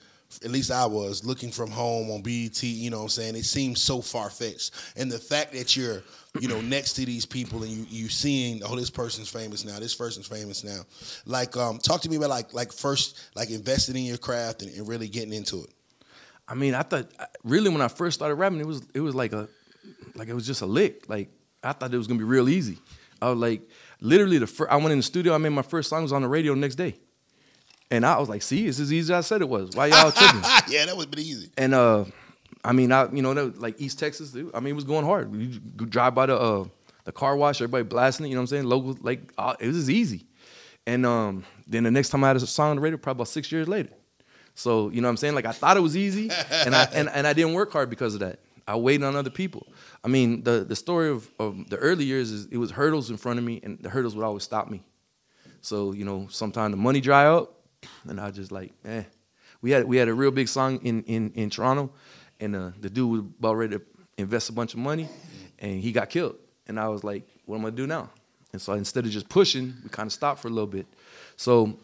At 0.44 0.50
least 0.50 0.70
I 0.70 0.84
was 0.86 1.24
looking 1.24 1.50
from 1.50 1.70
home 1.70 2.10
on 2.10 2.22
BET. 2.22 2.62
You 2.62 2.90
know, 2.90 2.98
what 2.98 3.02
I'm 3.04 3.08
saying 3.08 3.36
it 3.36 3.44
seems 3.44 3.82
so 3.82 4.00
far 4.00 4.30
fetched, 4.30 4.72
and 4.96 5.10
the 5.10 5.18
fact 5.18 5.52
that 5.52 5.76
you're, 5.76 6.02
you 6.38 6.48
know, 6.48 6.60
next 6.60 6.92
to 6.94 7.06
these 7.06 7.24
people 7.24 7.62
and 7.62 7.72
you 7.72 7.86
you 7.88 8.08
seeing, 8.08 8.62
oh, 8.62 8.76
this 8.76 8.90
person's 8.90 9.28
famous 9.28 9.64
now, 9.64 9.78
this 9.78 9.94
person's 9.94 10.26
famous 10.26 10.62
now. 10.62 10.82
Like, 11.24 11.56
um, 11.56 11.78
talk 11.78 12.02
to 12.02 12.10
me 12.10 12.16
about 12.16 12.30
like 12.30 12.52
like 12.52 12.72
first 12.72 13.18
like 13.34 13.50
investing 13.50 13.96
in 13.96 14.04
your 14.04 14.18
craft 14.18 14.62
and, 14.62 14.74
and 14.76 14.86
really 14.86 15.08
getting 15.08 15.32
into 15.32 15.62
it. 15.64 15.70
I 16.46 16.54
mean, 16.54 16.74
I 16.74 16.82
thought 16.82 17.10
really 17.44 17.70
when 17.70 17.80
I 17.80 17.88
first 17.88 18.16
started 18.16 18.36
rapping, 18.36 18.60
it 18.60 18.66
was 18.66 18.82
it 18.94 19.00
was 19.00 19.14
like 19.14 19.32
a 19.32 19.48
like 20.14 20.28
it 20.28 20.34
was 20.34 20.46
just 20.46 20.62
a 20.62 20.66
lick. 20.66 21.08
Like 21.08 21.30
I 21.62 21.72
thought 21.72 21.92
it 21.92 21.98
was 21.98 22.06
gonna 22.06 22.18
be 22.18 22.24
real 22.24 22.48
easy. 22.48 22.78
I 23.20 23.30
was 23.30 23.38
like, 23.38 23.62
literally 24.00 24.38
the 24.38 24.46
first, 24.46 24.70
I 24.70 24.76
went 24.76 24.92
in 24.92 24.98
the 24.98 25.02
studio. 25.02 25.34
I 25.34 25.38
made 25.38 25.50
my 25.50 25.62
first 25.62 25.88
song 25.88 26.02
was 26.02 26.12
on 26.12 26.22
the 26.22 26.28
radio 26.28 26.54
the 26.54 26.60
next 26.60 26.76
day, 26.76 26.96
and 27.90 28.04
I 28.04 28.18
was 28.18 28.28
like, 28.28 28.42
see, 28.42 28.66
it's 28.66 28.80
as 28.80 28.92
easy 28.92 29.12
as 29.12 29.18
I 29.18 29.26
said 29.26 29.40
it 29.40 29.48
was. 29.48 29.70
Why 29.74 29.86
y'all 29.88 30.12
tripping? 30.12 30.42
yeah, 30.68 30.86
that 30.86 30.96
would 30.96 31.04
have 31.04 31.10
been 31.10 31.20
easy. 31.20 31.50
and 31.56 31.74
uh, 31.74 32.04
I 32.64 32.72
mean, 32.72 32.92
I 32.92 33.10
you 33.12 33.22
know 33.22 33.34
that 33.34 33.44
was 33.44 33.56
like 33.56 33.80
East 33.80 33.98
Texas. 33.98 34.32
dude, 34.32 34.50
I 34.54 34.60
mean, 34.60 34.72
it 34.72 34.76
was 34.76 34.84
going 34.84 35.04
hard. 35.04 35.34
You 35.34 35.58
drive 35.86 36.14
by 36.14 36.26
the 36.26 36.36
uh, 36.36 36.64
the 37.04 37.12
car 37.12 37.36
wash, 37.36 37.56
everybody 37.56 37.84
blasting 37.84 38.26
it. 38.26 38.28
You 38.30 38.34
know 38.34 38.40
what 38.40 38.44
I'm 38.44 38.46
saying? 38.48 38.64
Local 38.64 38.96
like 39.00 39.32
uh, 39.38 39.54
it 39.60 39.66
was 39.68 39.88
easy. 39.88 40.26
And 40.86 41.04
um, 41.04 41.44
then 41.66 41.84
the 41.84 41.90
next 41.90 42.08
time 42.08 42.24
I 42.24 42.28
had 42.28 42.36
a 42.36 42.40
song 42.40 42.70
on 42.70 42.76
the 42.76 42.82
radio, 42.82 42.96
probably 42.96 43.18
about 43.18 43.28
six 43.28 43.52
years 43.52 43.68
later. 43.68 43.90
So 44.54 44.88
you 44.88 45.00
know 45.00 45.08
what 45.08 45.10
I'm 45.10 45.16
saying? 45.18 45.34
Like 45.34 45.46
I 45.46 45.52
thought 45.52 45.76
it 45.76 45.80
was 45.80 45.96
easy, 45.96 46.30
and 46.50 46.74
I 46.74 46.84
and, 46.92 47.08
and 47.10 47.26
I 47.26 47.32
didn't 47.32 47.54
work 47.54 47.72
hard 47.72 47.90
because 47.90 48.14
of 48.14 48.20
that. 48.20 48.40
I 48.66 48.76
waited 48.76 49.04
on 49.04 49.14
other 49.16 49.30
people. 49.30 49.66
I 50.02 50.08
mean, 50.08 50.42
the 50.42 50.64
the 50.64 50.74
story 50.76 51.10
of, 51.10 51.30
of 51.38 51.70
the 51.70 51.76
early 51.76 52.04
years 52.04 52.30
is 52.30 52.46
it 52.46 52.58
was 52.58 52.70
hurdles 52.70 53.08
in 53.10 53.16
front 53.16 53.38
of 53.38 53.44
me, 53.44 53.60
and 53.62 53.78
the 53.80 53.88
hurdles 53.88 54.16
would 54.16 54.24
always 54.24 54.42
stop 54.42 54.68
me. 54.68 54.82
So 55.60 55.92
you 55.92 56.04
know, 56.04 56.26
sometimes 56.28 56.72
the 56.72 56.76
money 56.76 57.00
dry 57.00 57.26
up, 57.26 57.57
and 58.08 58.20
I 58.20 58.30
just 58.30 58.52
like, 58.52 58.72
eh. 58.84 59.04
We 59.60 59.72
had 59.72 59.84
we 59.84 59.96
had 59.96 60.08
a 60.08 60.14
real 60.14 60.30
big 60.30 60.48
song 60.48 60.78
in 60.84 61.02
in 61.04 61.32
in 61.34 61.50
Toronto, 61.50 61.90
and 62.38 62.54
uh, 62.54 62.70
the 62.80 62.88
dude 62.88 63.10
was 63.10 63.20
about 63.20 63.54
ready 63.54 63.76
to 63.76 63.82
invest 64.16 64.50
a 64.50 64.52
bunch 64.52 64.74
of 64.74 64.80
money, 64.80 65.08
and 65.58 65.80
he 65.80 65.90
got 65.90 66.10
killed. 66.10 66.36
And 66.66 66.78
I 66.78 66.88
was 66.88 67.02
like, 67.02 67.26
what 67.46 67.56
am 67.56 67.62
I 67.62 67.70
gonna 67.70 67.76
do 67.76 67.86
now? 67.86 68.10
And 68.52 68.62
so 68.62 68.74
instead 68.74 69.04
of 69.04 69.10
just 69.10 69.28
pushing, 69.28 69.74
we 69.82 69.90
kind 69.90 70.06
of 70.06 70.12
stopped 70.12 70.40
for 70.40 70.48
a 70.48 70.50
little 70.50 70.66
bit. 70.68 70.86
So, 71.36 71.76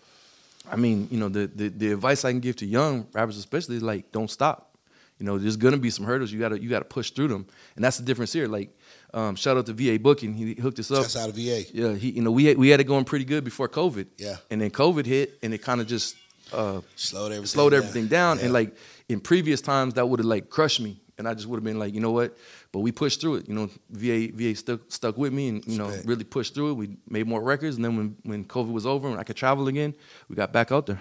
I 0.70 0.76
mean, 0.76 1.08
you 1.10 1.18
know, 1.18 1.28
the, 1.28 1.50
the 1.52 1.68
the 1.68 1.92
advice 1.92 2.24
I 2.24 2.30
can 2.30 2.40
give 2.40 2.56
to 2.56 2.66
young 2.66 3.06
rappers, 3.12 3.36
especially, 3.36 3.76
is 3.76 3.82
like, 3.82 4.12
don't 4.12 4.30
stop. 4.30 4.76
You 5.18 5.26
know, 5.26 5.38
there's 5.38 5.56
gonna 5.56 5.76
be 5.76 5.90
some 5.90 6.04
hurdles. 6.04 6.32
You 6.32 6.38
gotta 6.38 6.60
you 6.60 6.68
gotta 6.68 6.84
push 6.84 7.10
through 7.10 7.28
them, 7.28 7.46
and 7.76 7.84
that's 7.84 7.96
the 7.96 8.04
difference 8.04 8.32
here. 8.32 8.46
Like, 8.46 8.76
um, 9.14 9.36
shout 9.36 9.56
out 9.56 9.66
to 9.66 9.72
VA 9.72 9.98
Booking. 9.98 10.34
He 10.34 10.54
hooked 10.60 10.78
us 10.78 10.90
up. 10.90 11.02
That's 11.02 11.16
out 11.16 11.28
of 11.30 11.36
VA. 11.36 11.62
Yeah, 11.72 11.94
he, 11.94 12.10
you 12.10 12.20
know, 12.22 12.30
we 12.32 12.46
had, 12.46 12.58
we 12.58 12.68
had 12.68 12.80
it 12.80 12.84
going 12.84 13.04
pretty 13.04 13.24
good 13.24 13.44
before 13.44 13.68
COVID. 13.68 14.06
Yeah. 14.18 14.36
and 14.50 14.60
then 14.60 14.70
COVID 14.70 15.06
hit, 15.06 15.38
and 15.42 15.54
it 15.54 15.58
kind 15.58 15.80
of 15.80 15.86
just 15.86 16.16
uh, 16.52 16.80
Slowed 16.96 17.32
everything. 17.32 17.46
slowed 17.46 17.72
down. 17.72 17.78
everything 17.78 18.08
down. 18.08 18.38
Yeah. 18.38 18.44
And 18.44 18.52
like 18.52 18.76
in 19.08 19.20
previous 19.20 19.60
times, 19.60 19.94
that 19.94 20.06
would 20.08 20.18
have 20.20 20.26
like 20.26 20.50
crushed 20.50 20.80
me, 20.80 21.00
and 21.16 21.26
I 21.28 21.34
just 21.34 21.46
would 21.46 21.56
have 21.56 21.64
been 21.64 21.78
like, 21.78 21.94
you 21.94 22.00
know 22.00 22.10
what? 22.12 22.36
But 22.72 22.80
we 22.80 22.90
pushed 22.90 23.20
through 23.20 23.36
it. 23.36 23.48
You 23.48 23.54
know, 23.54 23.70
VA 23.90 24.28
VA 24.34 24.54
stuck 24.56 24.80
stuck 24.88 25.16
with 25.16 25.32
me, 25.32 25.48
and 25.48 25.64
you 25.66 25.78
know, 25.78 25.86
Respect. 25.86 26.08
really 26.08 26.24
pushed 26.24 26.54
through 26.54 26.70
it. 26.70 26.74
We 26.74 26.96
made 27.08 27.26
more 27.28 27.40
records, 27.42 27.76
and 27.76 27.84
then 27.84 27.96
when 27.96 28.16
when 28.24 28.44
COVID 28.44 28.72
was 28.72 28.84
over 28.84 29.08
and 29.08 29.18
I 29.18 29.22
could 29.22 29.36
travel 29.36 29.68
again, 29.68 29.94
we 30.28 30.34
got 30.36 30.52
back 30.52 30.72
out 30.72 30.86
there. 30.86 31.00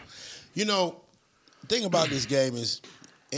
You 0.53 0.65
know, 0.65 1.01
the 1.61 1.67
thing 1.67 1.85
about 1.85 2.09
this 2.09 2.25
game 2.27 2.53
is, 2.55 2.81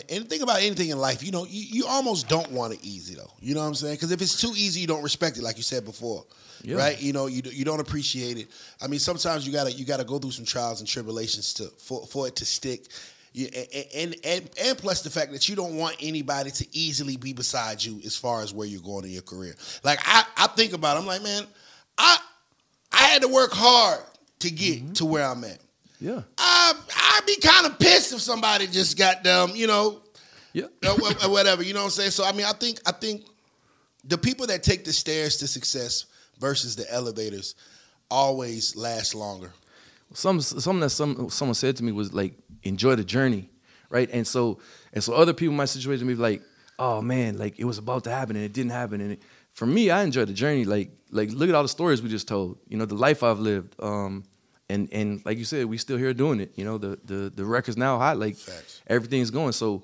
and- 0.09 0.29
thing 0.29 0.41
about 0.41 0.61
anything 0.61 0.89
in 0.89 0.97
life, 0.97 1.23
you 1.23 1.31
know, 1.31 1.45
you, 1.45 1.65
you 1.69 1.85
almost 1.87 2.27
don't 2.27 2.51
want 2.51 2.73
it 2.73 2.79
easy 2.83 3.15
though. 3.15 3.31
You 3.39 3.53
know 3.53 3.61
what 3.61 3.67
I'm 3.67 3.75
saying? 3.75 3.95
Because 3.95 4.11
if 4.11 4.21
it's 4.21 4.39
too 4.39 4.53
easy, 4.55 4.79
you 4.81 4.87
don't 4.87 5.03
respect 5.03 5.37
it, 5.37 5.43
like 5.43 5.57
you 5.57 5.63
said 5.63 5.85
before, 5.85 6.25
Yeah. 6.63 6.77
right? 6.77 7.01
You 7.01 7.13
know, 7.13 7.27
you 7.27 7.41
you 7.45 7.65
don't 7.65 7.79
appreciate 7.79 8.37
it. 8.37 8.47
I 8.81 8.87
mean, 8.87 8.99
sometimes 8.99 9.45
you 9.45 9.53
gotta 9.53 9.71
you 9.71 9.85
gotta 9.85 10.03
go 10.03 10.19
through 10.19 10.31
some 10.31 10.45
trials 10.45 10.79
and 10.79 10.89
tribulations 10.89 11.53
to 11.55 11.65
for 11.77 12.05
for 12.07 12.27
it 12.27 12.35
to 12.37 12.45
stick. 12.45 12.87
You, 13.33 13.47
and, 13.93 14.15
and 14.23 14.49
and 14.63 14.77
plus 14.77 15.01
the 15.01 15.09
fact 15.09 15.33
that 15.33 15.49
you 15.49 15.57
don't 15.57 15.75
want 15.75 15.97
anybody 15.99 16.51
to 16.51 16.65
easily 16.71 17.17
be 17.17 17.33
beside 17.33 17.83
you 17.83 17.99
as 18.05 18.15
far 18.15 18.41
as 18.41 18.53
where 18.53 18.65
you're 18.65 18.81
going 18.81 19.03
in 19.03 19.11
your 19.11 19.23
career. 19.23 19.55
Like 19.83 19.99
I, 20.05 20.23
I 20.37 20.47
think 20.47 20.71
about, 20.71 20.95
it, 20.95 21.01
I'm 21.01 21.05
like, 21.05 21.21
man, 21.21 21.43
I 21.97 22.17
I 22.93 23.03
had 23.03 23.21
to 23.23 23.27
work 23.27 23.51
hard 23.51 23.99
to 24.39 24.49
get 24.49 24.79
mm-hmm. 24.79 24.93
to 24.93 25.05
where 25.05 25.25
I'm 25.25 25.43
at. 25.43 25.59
Yeah, 26.05 26.21
I 26.37 26.73
I'd 26.95 27.25
be 27.25 27.35
kind 27.37 27.65
of 27.65 27.79
pissed 27.79 28.13
if 28.13 28.21
somebody 28.21 28.67
just 28.67 28.95
got 28.95 29.23
them, 29.23 29.53
you 29.55 29.65
know, 29.65 30.03
yeah, 30.53 30.67
or 30.83 31.31
whatever. 31.31 31.63
You 31.63 31.73
know 31.73 31.79
what 31.79 31.85
I'm 31.85 31.89
saying? 31.89 32.11
So 32.11 32.23
I 32.23 32.31
mean, 32.31 32.45
I 32.45 32.51
think 32.51 32.79
I 32.85 32.91
think 32.91 33.23
the 34.03 34.15
people 34.15 34.45
that 34.45 34.61
take 34.61 34.85
the 34.85 34.93
stairs 34.93 35.37
to 35.37 35.47
success 35.47 36.05
versus 36.39 36.75
the 36.75 36.85
elevators 36.93 37.55
always 38.11 38.75
last 38.75 39.15
longer. 39.15 39.51
some 40.13 40.41
something 40.41 40.81
that 40.81 40.91
some 40.91 41.27
someone 41.31 41.55
said 41.55 41.75
to 41.77 41.83
me 41.83 41.91
was 41.91 42.13
like 42.13 42.35
enjoy 42.61 42.95
the 42.95 43.03
journey, 43.03 43.49
right? 43.89 44.07
And 44.13 44.27
so 44.27 44.59
and 44.93 45.03
so 45.03 45.15
other 45.15 45.33
people 45.33 45.53
in 45.53 45.57
my 45.57 45.65
situation 45.65 46.05
be 46.05 46.13
like, 46.13 46.43
oh 46.77 47.01
man, 47.01 47.39
like 47.39 47.57
it 47.57 47.65
was 47.65 47.79
about 47.79 48.03
to 48.03 48.11
happen 48.11 48.35
and 48.35 48.45
it 48.45 48.53
didn't 48.53 48.73
happen. 48.73 49.01
And 49.01 49.13
it, 49.13 49.23
for 49.53 49.65
me, 49.65 49.89
I 49.89 50.03
enjoy 50.03 50.25
the 50.25 50.33
journey. 50.33 50.65
Like 50.65 50.91
like 51.09 51.31
look 51.31 51.49
at 51.49 51.55
all 51.55 51.63
the 51.63 51.69
stories 51.69 52.03
we 52.03 52.09
just 52.09 52.27
told. 52.27 52.59
You 52.69 52.77
know, 52.77 52.85
the 52.85 52.93
life 52.93 53.23
I've 53.23 53.39
lived. 53.39 53.73
Um, 53.81 54.25
and 54.69 54.89
and 54.91 55.25
like 55.25 55.37
you 55.37 55.45
said, 55.45 55.65
we 55.65 55.77
still 55.77 55.97
here 55.97 56.13
doing 56.13 56.39
it. 56.39 56.51
You 56.55 56.65
know, 56.65 56.77
the 56.77 56.99
the 57.05 57.31
the 57.33 57.45
record's 57.45 57.77
now 57.77 57.97
hot. 57.97 58.17
Like 58.17 58.35
Facts. 58.35 58.81
everything's 58.87 59.31
going. 59.31 59.51
So 59.51 59.83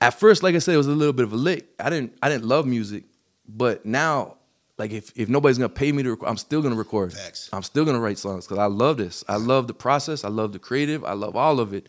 at 0.00 0.14
first, 0.14 0.42
like 0.42 0.54
I 0.54 0.58
said, 0.58 0.74
it 0.74 0.78
was 0.78 0.86
a 0.86 0.92
little 0.92 1.12
bit 1.12 1.24
of 1.24 1.32
a 1.32 1.36
lick. 1.36 1.68
I 1.78 1.90
didn't 1.90 2.16
I 2.22 2.28
didn't 2.28 2.46
love 2.46 2.66
music, 2.66 3.04
but 3.48 3.84
now. 3.84 4.34
Like 4.78 4.92
if, 4.92 5.12
if 5.18 5.28
nobody's 5.28 5.58
gonna 5.58 5.70
pay 5.70 5.90
me 5.90 6.04
to 6.04 6.10
record, 6.10 6.28
I'm 6.28 6.36
still 6.36 6.62
gonna 6.62 6.76
record. 6.76 7.12
Facts. 7.12 7.50
I'm 7.52 7.64
still 7.64 7.84
gonna 7.84 7.98
write 7.98 8.16
songs 8.16 8.46
because 8.46 8.58
I 8.58 8.66
love 8.66 8.96
this. 8.96 9.24
I 9.28 9.34
love 9.34 9.66
the 9.66 9.74
process. 9.74 10.22
I 10.22 10.28
love 10.28 10.52
the 10.52 10.60
creative. 10.60 11.04
I 11.04 11.14
love 11.14 11.34
all 11.34 11.58
of 11.58 11.74
it. 11.74 11.88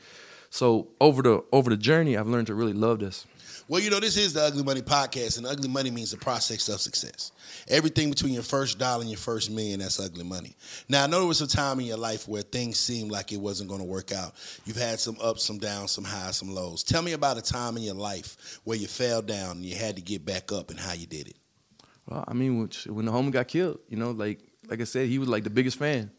So 0.50 0.88
over 1.00 1.22
the 1.22 1.44
over 1.52 1.70
the 1.70 1.78
journey, 1.78 2.18
I've 2.18 2.26
learned 2.26 2.48
to 2.48 2.56
really 2.56 2.74
love 2.74 2.98
this. 2.98 3.28
Well, 3.70 3.80
you 3.80 3.92
know, 3.92 4.00
this 4.00 4.18
is 4.18 4.34
the 4.34 4.42
Ugly 4.42 4.64
Money 4.64 4.82
podcast, 4.82 5.38
and 5.38 5.46
Ugly 5.46 5.70
Money 5.70 5.92
means 5.92 6.10
the 6.10 6.18
process 6.18 6.68
of 6.70 6.82
success. 6.82 7.32
Everything 7.68 8.10
between 8.10 8.34
your 8.34 8.42
first 8.42 8.80
dollar 8.80 9.02
and 9.02 9.12
your 9.12 9.20
first 9.20 9.52
million, 9.52 9.80
that's 9.80 10.00
ugly 10.00 10.24
money. 10.24 10.56
Now, 10.90 11.04
I 11.04 11.08
know 11.08 11.20
there 11.20 11.28
was 11.28 11.42
a 11.42 11.48
time 11.48 11.80
in 11.80 11.86
your 11.86 11.98
life 11.98 12.28
where 12.28 12.42
things 12.42 12.80
seemed 12.80 13.12
like 13.12 13.32
it 13.32 13.38
wasn't 13.38 13.70
going 13.70 13.82
to 13.82 13.86
work 13.86 14.12
out. 14.12 14.34
You've 14.66 14.76
had 14.76 15.00
some 15.00 15.18
ups, 15.22 15.44
some 15.44 15.60
downs, 15.60 15.92
some 15.92 16.04
highs, 16.04 16.38
some 16.38 16.50
lows. 16.50 16.82
Tell 16.82 17.04
me 17.04 17.12
about 17.14 17.38
a 17.38 17.44
time 17.44 17.78
in 17.78 17.84
your 17.84 17.94
life 17.94 18.60
where 18.64 18.76
you 18.76 18.88
fell 18.88 19.22
down 19.22 19.58
and 19.58 19.66
you 19.66 19.76
had 19.76 19.98
to 19.98 20.02
get 20.02 20.26
back 20.26 20.52
up 20.52 20.72
and 20.72 20.80
how 20.80 20.94
you 20.94 21.06
did 21.06 21.28
it. 21.28 21.38
Well, 22.08 22.26
I 22.28 22.34
mean, 22.34 22.58
when, 22.88 23.06
the 23.06 23.12
homie 23.12 23.32
got 23.32 23.48
killed, 23.48 23.78
you 23.88 23.98
know, 23.98 24.10
like 24.10 24.40
like 24.68 24.82
I 24.82 24.86
said, 24.86 25.10
he 25.10 25.20
was 25.20 25.30
like 25.30 25.44
the 25.44 25.52
biggest 25.52 25.78
fan, 25.78 26.10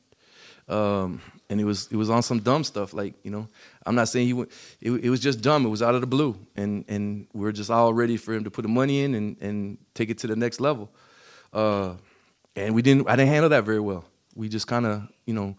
um, 0.68 1.20
and 1.48 1.61
it 1.61 1.64
was 1.64 1.88
it 1.90 1.96
was 1.96 2.11
on 2.11 2.22
some 2.22 2.38
dumb 2.38 2.62
stuff. 2.62 2.94
Like 2.94 3.14
you 3.24 3.32
know, 3.32 3.48
I'm 3.87 3.95
not 3.95 4.09
saying 4.09 4.26
he 4.26 4.33
went. 4.35 4.51
It, 4.81 4.91
it 4.91 5.11
was 5.11 5.20
just 5.20 5.41
dumb. 5.41 5.64
It 5.64 5.70
was 5.70 5.83
out 5.83 5.95
of 5.95 6.01
the 6.01 6.07
blue, 6.07 6.37
and 6.57 6.85
and 6.89 7.26
we 7.33 7.47
are 7.49 7.53
just 7.53 7.70
all 7.70 7.93
ready 7.95 8.16
for 8.16 8.35
him 8.35 8.45
to 8.45 8.51
put 8.51 8.62
the 8.62 8.68
money 8.68 9.03
in 9.03 9.14
and 9.14 9.37
and 9.41 9.78
take 9.95 10.11
it 10.11 10.18
to 10.18 10.26
the 10.26 10.37
next 10.37 10.61
level. 10.61 10.91
Uh, 11.53 11.95
and 12.57 12.74
we 12.74 12.83
didn't. 12.83 13.09
I 13.09 13.16
didn't 13.16 13.31
handle 13.31 13.49
that 13.51 13.64
very 13.64 13.81
well. 13.81 14.05
We 14.35 14.49
just 14.49 14.66
kind 14.66 14.87
of 14.87 15.03
you 15.24 15.35
know 15.35 15.57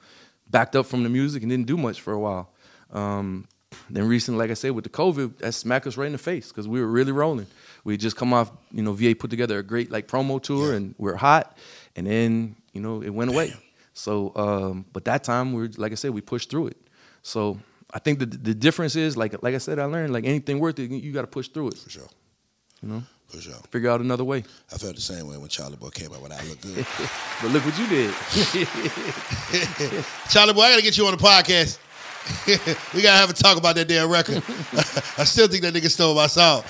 backed 0.49 0.76
up 0.76 0.86
from 0.86 1.03
the 1.03 1.09
music 1.09 1.41
and 1.43 1.49
didn't 1.49 1.67
do 1.67 1.78
much 1.78 2.01
for 2.01 2.13
a 2.13 2.19
while. 2.19 2.49
Um, 2.91 3.47
then 3.89 4.07
recently, 4.07 4.38
like 4.38 4.51
I 4.51 4.55
said, 4.55 4.72
with 4.72 4.84
the 4.84 4.89
COVID, 4.89 5.38
that 5.39 5.53
smacked 5.53 5.88
us 5.88 5.95
right 5.97 6.05
in 6.05 6.11
the 6.11 6.17
face 6.17 6.49
because 6.49 6.67
we 6.67 6.80
were 6.82 6.88
really 6.88 7.13
rolling. 7.13 7.47
We 7.86 7.97
just 7.97 8.17
come 8.17 8.34
off, 8.34 8.51
you 8.72 8.84
know, 8.84 8.93
VA 8.93 9.15
put 9.15 9.30
together 9.30 9.57
a 9.59 9.63
great 9.63 9.89
like 9.91 10.07
promo 10.07 10.41
tour, 10.41 10.72
Yeah. 10.72 10.78
and 10.78 10.95
we 10.97 11.09
are 11.09 11.15
hot, 11.15 11.57
and 11.95 12.05
then 12.05 12.55
you 12.74 12.82
know 12.82 13.01
it 13.01 13.09
went 13.09 13.32
away. 13.32 13.53
So, 13.93 14.32
um, 14.38 14.86
but 14.93 15.03
that 15.03 15.22
time 15.26 15.51
we 15.51 15.63
are 15.65 15.69
like 15.76 15.91
I 15.91 15.95
said, 15.95 16.11
we 16.11 16.22
pushed 16.22 16.49
through 16.49 16.67
it. 16.67 16.78
So 17.24 17.59
I 17.93 17.99
think 17.99 18.19
the 18.19 18.25
the 18.25 18.53
difference 18.53 18.95
is 18.95 19.15
like 19.17 19.41
like 19.43 19.55
I 19.55 19.59
said, 19.59 19.79
I 19.79 19.85
learned 19.85 20.13
like 20.13 20.25
anything 20.25 20.59
worth 20.59 20.79
it, 20.79 20.89
you 20.91 21.11
got 21.11 21.21
to 21.21 21.27
push 21.27 21.47
through 21.49 21.69
it. 21.69 21.77
For 21.77 21.89
sure. 21.89 22.07
You 22.81 22.89
know, 22.89 23.03
For 23.27 23.39
sure. 23.41 23.53
figure 23.69 23.89
out 23.91 24.01
another 24.01 24.23
way. 24.23 24.43
I 24.73 24.77
felt 24.77 24.95
the 24.95 25.01
same 25.01 25.27
way 25.27 25.37
when 25.37 25.49
Chalie 25.49 25.77
Boy 25.79 25.89
came 25.89 26.11
out 26.13 26.21
with 26.21 26.31
I 26.31 26.41
Look 26.47 26.61
Good. 26.61 26.85
But 27.41 27.51
look 27.51 27.63
what 27.65 27.77
you 27.77 27.87
did. 27.87 28.11
Chalie 30.29 30.53
Boy, 30.55 30.61
I 30.63 30.69
got 30.71 30.77
to 30.77 30.81
get 30.83 30.97
you 30.97 31.05
on 31.05 31.11
the 31.15 31.21
podcast. 31.23 31.77
we 32.93 33.01
gotta 33.01 33.17
have 33.17 33.31
a 33.31 33.33
talk 33.33 33.57
about 33.57 33.75
that 33.75 33.87
damn 33.87 34.07
record. 34.07 34.43
I 35.17 35.23
still 35.23 35.47
think 35.47 35.63
that 35.63 35.73
nigga 35.73 35.89
stole 35.89 36.13
my 36.13 36.27
song. 36.27 36.61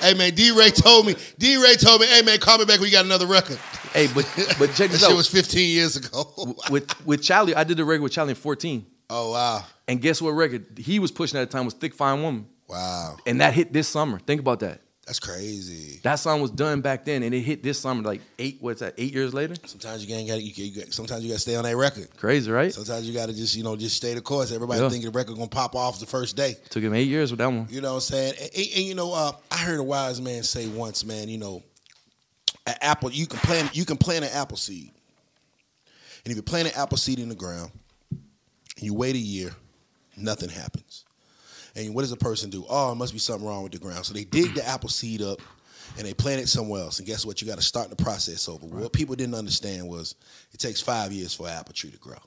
hey 0.00 0.14
man, 0.14 0.32
D 0.32 0.52
Ray 0.52 0.70
told 0.70 1.06
me. 1.06 1.16
D 1.38 1.56
Ray 1.60 1.74
told 1.74 2.00
me, 2.02 2.06
hey 2.06 2.22
man, 2.22 2.38
call 2.38 2.58
me 2.58 2.64
back 2.64 2.78
when 2.78 2.86
you 2.88 2.92
got 2.92 3.04
another 3.04 3.26
record. 3.26 3.58
hey, 3.92 4.06
but 4.14 4.24
but 4.60 4.68
check 4.74 4.90
That 4.90 4.90
this 4.92 5.00
shit 5.00 5.10
out. 5.10 5.16
was 5.16 5.26
15 5.28 5.68
years 5.68 5.96
ago. 5.96 6.54
with 6.70 7.04
with 7.04 7.20
Charlie, 7.20 7.56
I 7.56 7.64
did 7.64 7.76
the 7.78 7.84
record 7.84 8.02
with 8.02 8.12
Charlie 8.12 8.30
in 8.30 8.36
14. 8.36 8.86
Oh 9.14 9.32
wow, 9.32 9.64
And 9.88 10.00
guess 10.00 10.20
what 10.22 10.30
record 10.30 10.66
he 10.78 10.98
was 10.98 11.10
pushing 11.10 11.38
at 11.38 11.48
the 11.50 11.52
time 11.56 11.64
was 11.66 11.74
Thick 11.74 11.94
Fine 11.94 12.22
Woman. 12.22 12.46
wow, 12.68 13.16
And 13.26 13.40
that 13.40 13.52
hit 13.54 13.72
this 13.72 13.88
summer. 13.88 14.18
Think 14.18 14.40
about 14.40 14.60
that. 14.60 14.80
that's 15.06 15.18
crazy. 15.20 16.00
That 16.04 16.16
song 16.16 16.40
was 16.40 16.50
done 16.50 16.80
back 16.80 17.04
then 17.04 17.22
and 17.22 17.34
it 17.34 17.40
hit 17.40 17.62
this 17.62 17.78
summer 17.78 18.02
like 18.02 18.20
eight, 18.38 18.58
what's 18.60 18.80
that, 18.80 18.94
eight 18.98 19.12
years 19.12 19.34
later? 19.34 19.54
Sometimes 19.66 20.04
you 20.04 20.26
got 20.26 20.40
you, 20.40 20.52
you, 20.54 20.82
Sometimes 20.90 21.22
you 21.24 21.28
got 21.30 21.34
to 21.34 21.40
stay 21.40 21.56
on 21.56 21.64
that 21.64 21.76
record. 21.76 22.08
Crazy, 22.16 22.50
right? 22.50 22.72
Sometimes 22.72 23.06
you 23.06 23.12
got 23.14 23.26
to 23.28 23.34
just 23.34 23.54
you 23.56 23.62
know 23.64 23.76
just 23.76 23.96
stay 23.96 24.14
the 24.14 24.20
course. 24.20 24.50
Everybody 24.52 24.80
Yeah. 24.80 24.88
think 24.88 25.04
the 25.04 25.10
record 25.10 25.34
gonna 25.36 25.48
pop 25.48 25.74
off 25.74 25.98
the 26.00 26.06
first 26.06 26.36
day. 26.36 26.54
Took 26.70 26.82
him 26.82 26.94
eight 26.94 27.08
years 27.08 27.30
with 27.30 27.38
that 27.38 27.48
one. 27.48 27.66
You 27.70 27.80
know 27.80 27.90
what 27.90 27.94
I'm 27.96 28.00
saying? 28.00 28.34
And, 28.40 28.50
and- 28.56 28.68
and, 28.76 28.84
you 28.84 28.94
know, 28.94 29.12
uh, 29.12 29.32
I 29.50 29.56
heard 29.58 29.78
a 29.80 29.82
wise 29.82 30.20
man 30.20 30.42
say 30.44 30.66
once, 30.68 31.04
man. 31.04 31.28
You 31.28 31.38
know, 31.38 31.62
an 32.66 32.74
apple 32.80 33.10
you 33.10 33.26
can 33.26 33.40
plant 33.40 33.76
you 33.76 33.84
can 33.84 33.96
plant 33.98 34.24
an 34.24 34.30
apple 34.32 34.56
seed, 34.56 34.92
and 36.24 36.30
if 36.30 36.36
you 36.36 36.42
plant 36.42 36.68
an 36.68 36.74
apple 36.80 36.96
seed 36.96 37.18
in 37.18 37.28
the 37.28 37.34
ground, 37.34 37.72
you 38.82 38.94
wait 38.94 39.14
a 39.14 39.18
year, 39.18 39.54
nothing 40.16 40.48
happens. 40.48 41.04
And 41.74 41.94
what 41.94 42.02
does 42.02 42.12
a 42.12 42.16
person 42.16 42.50
do? 42.50 42.64
Oh, 42.68 42.92
it 42.92 42.96
must 42.96 43.12
be 43.12 43.18
something 43.18 43.46
wrong 43.46 43.62
with 43.62 43.72
the 43.72 43.78
ground. 43.78 44.04
So 44.04 44.12
they 44.12 44.24
dig 44.24 44.54
the 44.54 44.66
apple 44.66 44.90
seed 44.90 45.22
up 45.22 45.40
and 45.96 46.06
they 46.06 46.14
plant 46.14 46.40
it 46.40 46.48
somewhere 46.48 46.82
else. 46.82 46.98
And 46.98 47.06
guess 47.06 47.24
what? 47.24 47.40
You 47.40 47.48
got 47.48 47.58
to 47.58 47.64
start 47.64 47.90
the 47.90 47.96
process 47.96 48.48
over. 48.48 48.66
What 48.66 48.92
people 48.92 49.14
didn't 49.14 49.34
understand 49.34 49.88
was 49.88 50.14
it 50.52 50.58
takes 50.58 50.80
five 50.80 51.12
years 51.12 51.34
for 51.34 51.46
an 51.46 51.54
apple 51.54 51.74
tree 51.74 51.90
to 51.90 51.98
grow. 51.98 52.18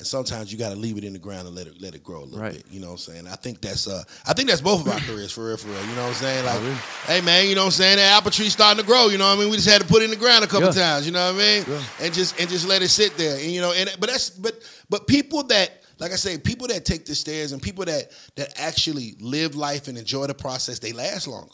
And 0.00 0.06
sometimes 0.06 0.50
you 0.50 0.58
got 0.58 0.70
to 0.70 0.76
leave 0.76 0.96
it 0.96 1.04
in 1.04 1.12
the 1.12 1.18
ground 1.18 1.46
and 1.46 1.54
let 1.54 1.66
it 1.66 1.74
let 1.80 1.94
it 1.94 2.02
grow 2.02 2.22
a 2.22 2.24
little 2.24 2.40
Right. 2.40 2.54
bit. 2.54 2.64
You 2.70 2.80
know 2.80 2.86
what 2.86 2.92
I'm 3.06 3.14
saying? 3.14 3.26
I 3.28 3.36
think 3.36 3.60
that's 3.60 3.86
uh 3.86 4.02
I 4.26 4.32
think 4.32 4.48
that's 4.48 4.62
both 4.62 4.80
of 4.86 4.88
our 4.92 4.98
careers 5.00 5.30
for 5.30 5.44
real, 5.46 5.58
for 5.58 5.68
real. 5.68 5.80
You 5.86 5.94
know 5.94 6.02
what 6.04 6.08
I'm 6.08 6.14
saying? 6.14 6.44
Like, 6.46 6.60
really? 6.62 6.74
hey 7.06 7.20
man, 7.20 7.48
you 7.48 7.54
know 7.54 7.60
what 7.60 7.66
I'm 7.66 7.70
saying? 7.72 7.96
That 7.98 8.16
apple 8.16 8.30
tree 8.30 8.48
starting 8.48 8.80
to 8.82 8.86
grow. 8.86 9.08
You 9.08 9.18
know 9.18 9.26
what 9.28 9.36
I 9.36 9.40
mean? 9.42 9.50
We 9.50 9.56
just 9.56 9.68
had 9.68 9.82
to 9.82 9.86
put 9.86 10.00
it 10.00 10.06
in 10.06 10.10
the 10.10 10.16
ground 10.16 10.42
a 10.42 10.46
couple 10.46 10.68
Yeah. 10.68 10.72
times. 10.94 11.04
You 11.04 11.12
know 11.12 11.26
what 11.32 11.34
I 11.34 11.38
mean? 11.38 11.64
Yeah. 11.68 11.82
And 12.06 12.14
just 12.14 12.40
and 12.40 12.48
just 12.48 12.66
let 12.66 12.80
it 12.82 12.88
sit 12.88 13.16
there. 13.18 13.36
And 13.38 13.50
you 13.52 13.60
know, 13.60 13.72
and 13.72 13.94
but 14.00 14.08
that's 14.08 14.30
but 14.30 14.54
but 14.88 15.06
people 15.06 15.42
that 15.48 15.70
like 15.98 16.12
I 16.12 16.16
say, 16.16 16.38
people 16.38 16.66
that 16.68 16.86
take 16.86 17.04
the 17.04 17.14
stairs 17.14 17.52
and 17.52 17.60
people 17.60 17.84
that 17.84 18.10
that 18.36 18.58
actually 18.58 19.16
live 19.20 19.54
life 19.54 19.86
and 19.86 19.98
enjoy 19.98 20.26
the 20.28 20.34
process, 20.34 20.78
they 20.78 20.92
last 20.92 21.28
longer. 21.28 21.52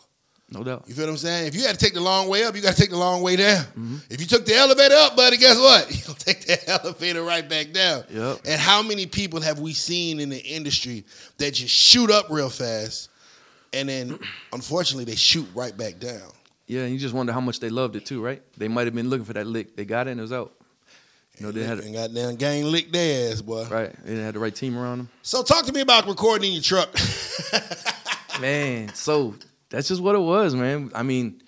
No 0.51 0.63
doubt. 0.63 0.85
You 0.87 0.95
feel 0.95 1.07
what 1.07 1.11
I'm 1.13 1.17
saying? 1.17 1.49
If 1.49 1.57
you 1.57 1.63
had 1.63 1.77
to 1.77 1.85
take 1.85 1.95
the 1.95 2.01
long 2.01 2.29
way 2.29 2.45
up, 2.45 2.55
you 2.55 2.63
got 2.63 2.75
to 2.77 2.81
take 2.81 2.91
the 2.91 2.97
long 2.97 3.21
way 3.21 3.35
down. 3.35 3.65
Mm-hmm. 3.65 3.97
If 4.11 4.21
you 4.21 4.27
took 4.29 4.47
the 4.47 4.55
elevator 4.55 4.95
up, 4.95 5.17
buddy, 5.17 5.39
guess 5.39 5.59
what? 5.59 5.91
You'll 6.07 6.15
take 6.15 6.47
the 6.47 6.69
elevator 6.83 7.23
right 7.23 7.49
back 7.49 7.73
down. 7.73 8.05
Yep. 8.11 8.41
And 8.45 8.61
how 8.61 8.81
many 8.83 9.07
people 9.07 9.41
have 9.41 9.59
we 9.59 9.73
seen 9.73 10.21
in 10.21 10.29
the 10.29 10.39
industry 10.39 11.05
that 11.39 11.55
just 11.55 11.75
shoot 11.75 12.11
up 12.13 12.27
real 12.31 12.49
fast, 12.49 13.11
and 13.73 13.89
then 13.89 14.19
unfortunately 14.53 15.05
they 15.05 15.17
shoot 15.17 15.49
right 15.53 15.77
back 15.77 15.99
down? 15.99 16.31
Yeah, 16.69 16.83
and 16.83 16.93
you 16.93 16.99
just 16.99 17.15
wonder 17.15 17.33
how 17.33 17.41
much 17.41 17.59
they 17.59 17.71
loved 17.71 17.97
it 17.97 18.07
too, 18.07 18.23
right? 18.23 18.43
They 18.57 18.69
might 18.69 18.87
have 18.87 18.95
been 18.95 19.09
looking 19.09 19.25
for 19.25 19.33
that 19.33 19.47
lick. 19.47 19.77
They 19.77 19.85
got 19.85 20.07
it 20.07 20.13
and 20.13 20.21
it 20.21 20.23
was 20.23 20.33
out. 20.33 20.53
You 21.39 21.47
know, 21.47 21.53
they 21.53 21.65
had 21.65 21.81
and 21.81 21.93
goddamn 21.93 22.37
gang 22.37 22.65
licked 22.65 22.93
their 22.93 23.31
ass, 23.33 23.43
boy. 23.43 23.67
right. 23.69 23.95
They 24.05 24.17
had 24.17 24.35
the 24.35 24.39
right 24.39 24.55
team 24.55 24.79
around 24.79 24.99
them. 24.99 25.09
So 25.23 25.43
talk 25.43 25.67
to 25.67 25.73
me 25.73 25.81
about 25.81 26.07
recording 26.07 26.49
in 26.49 26.55
your 26.55 26.63
truck. 26.63 26.89
Man, 28.41 28.93
so 28.95 29.35
that's 29.71 29.89
just 29.89 30.01
what 30.01 30.15
it 30.15 30.21
was, 30.21 30.55
man. 30.55 30.91
I 30.95 31.03
mean, 31.03 31.43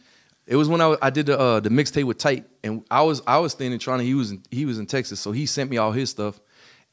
it 0.47 0.57
was 0.57 0.69
when 0.69 0.81
I, 0.81 0.97
I 1.03 1.11
did 1.11 1.27
the 1.27 1.39
uh, 1.39 1.61
the 1.61 1.69
mixtape 1.69 2.05
with 2.05 2.19
Tight, 2.19 2.47
and 2.65 2.85
I 2.91 3.03
was 3.03 3.23
I 3.27 3.39
was 3.39 3.53
staying 3.53 3.73
in 3.73 3.79
Toronto. 3.79 4.05
He 4.05 4.15
was 4.15 4.31
in, 4.33 4.43
he 4.51 4.65
was 4.65 4.79
in 4.79 4.87
Texas, 4.87 5.21
so 5.21 5.33
he 5.33 5.47
sent 5.47 5.71
me 5.71 5.77
all 5.77 5.93
his 5.93 6.11
stuff, 6.11 6.41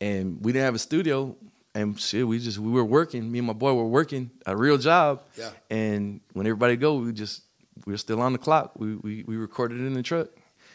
and 0.02 0.44
we 0.44 0.52
didn't 0.52 0.66
have 0.66 0.76
a 0.76 0.80
studio, 0.80 1.36
and 1.74 2.00
shit, 2.00 2.28
we 2.28 2.40
just 2.40 2.60
we 2.60 2.72
were 2.72 2.86
working. 2.86 3.32
Me 3.32 3.40
and 3.40 3.48
my 3.48 3.54
boy 3.54 3.74
were 3.74 3.88
working 3.88 4.30
a 4.46 4.56
real 4.56 4.78
job, 4.78 5.24
Yeah. 5.38 5.52
And 5.70 6.22
when 6.34 6.46
everybody 6.46 6.76
go, 6.76 6.96
we 6.96 7.14
just 7.14 7.44
we 7.86 7.94
were 7.94 7.98
still 7.98 8.22
on 8.22 8.34
the 8.34 8.40
clock. 8.40 8.74
We 8.78 8.96
we 8.96 9.24
we 9.28 9.38
recorded 9.38 9.80
it 9.80 9.86
in 9.86 9.94
the 9.94 10.04
truck, 10.04 10.28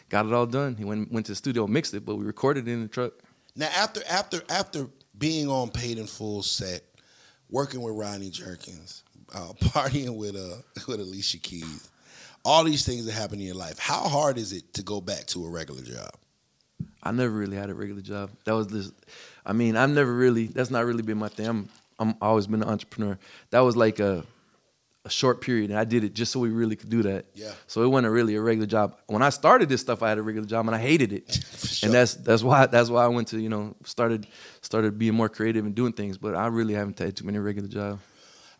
got 0.09 0.25
it 0.25 0.33
all 0.33 0.45
done. 0.47 0.75
He 0.75 0.83
went 0.83 1.11
went 1.11 1.25
to 1.27 1.33
the 1.33 1.35
studio, 1.35 1.67
mixed 1.67 1.93
it, 1.93 2.05
but 2.05 2.15
we 2.15 2.25
recorded 2.25 2.67
it 2.67 2.71
in 2.71 2.81
the 2.81 2.87
truck. 2.87 3.13
Now 3.55 3.69
after 3.75 4.01
after 4.09 4.41
after 4.49 4.87
being 5.17 5.49
on 5.49 5.69
paid 5.69 5.97
in 5.99 6.07
full 6.07 6.41
set, 6.41 6.81
working 7.49 7.81
with 7.81 7.95
Rodney 7.95 8.29
Jerkins, 8.31 9.03
uh, 9.33 9.53
partying 9.61 10.15
with 10.15 10.35
uh 10.35 10.57
with 10.87 10.99
Alicia 10.99 11.39
Keys, 11.39 11.89
all 12.43 12.63
these 12.63 12.85
things 12.85 13.05
that 13.05 13.13
happen 13.13 13.39
in 13.39 13.45
your 13.45 13.55
life. 13.55 13.79
How 13.79 14.07
hard 14.07 14.37
is 14.37 14.53
it 14.53 14.73
to 14.73 14.83
go 14.83 15.01
back 15.01 15.25
to 15.27 15.45
a 15.45 15.49
regular 15.49 15.81
job? 15.81 16.11
I 17.03 17.11
never 17.11 17.33
really 17.33 17.57
had 17.57 17.69
a 17.69 17.73
regular 17.73 18.01
job. 18.01 18.31
That 18.45 18.53
was 18.53 18.67
this. 18.67 18.91
I 19.45 19.53
mean, 19.53 19.75
I've 19.75 19.89
never 19.89 20.13
really. 20.13 20.47
That's 20.47 20.69
not 20.69 20.85
really 20.85 21.03
been 21.03 21.17
my 21.17 21.29
thing. 21.29 21.47
I'm. 21.47 21.69
I'm 21.99 22.15
always 22.19 22.47
been 22.47 22.63
an 22.63 22.69
entrepreneur. 22.69 23.17
That 23.51 23.59
was 23.59 23.77
like 23.77 23.99
a, 23.99 24.23
a 25.05 25.09
short 25.09 25.39
period, 25.39 25.69
and 25.69 25.77
I 25.77 25.83
did 25.83 26.03
it 26.03 26.15
just 26.15 26.31
so 26.31 26.39
we 26.39 26.49
really 26.49 26.75
could 26.75 26.89
do 26.89 27.03
that. 27.03 27.27
Yeah. 27.35 27.51
So 27.67 27.83
it 27.83 27.87
wasn't 27.87 28.11
really 28.11 28.35
a 28.35 28.41
regular 28.41 28.65
job. 28.65 28.97
When 29.05 29.21
I 29.21 29.29
started 29.29 29.69
this 29.69 29.81
stuff, 29.81 30.01
I 30.01 30.09
had 30.09 30.17
a 30.17 30.23
regular 30.23 30.47
job, 30.47 30.65
and 30.65 30.75
I 30.75 30.79
hated 30.79 31.13
it. 31.13 31.31
sure. 31.57 31.87
And 31.87 31.93
that's 31.93 32.15
that's 32.15 32.41
why 32.41 32.65
that's 32.65 32.89
why 32.89 33.03
I 33.03 33.07
went 33.07 33.27
to 33.29 33.39
you 33.39 33.49
know 33.49 33.75
started 33.83 34.25
started 34.61 34.97
being 34.97 35.13
more 35.13 35.29
creative 35.29 35.63
and 35.63 35.75
doing 35.75 35.93
things. 35.93 36.17
But 36.17 36.33
I 36.33 36.47
really 36.47 36.73
haven't 36.73 36.97
had 36.97 37.15
too 37.15 37.25
many 37.25 37.37
regular 37.37 37.67
jobs. 37.67 38.01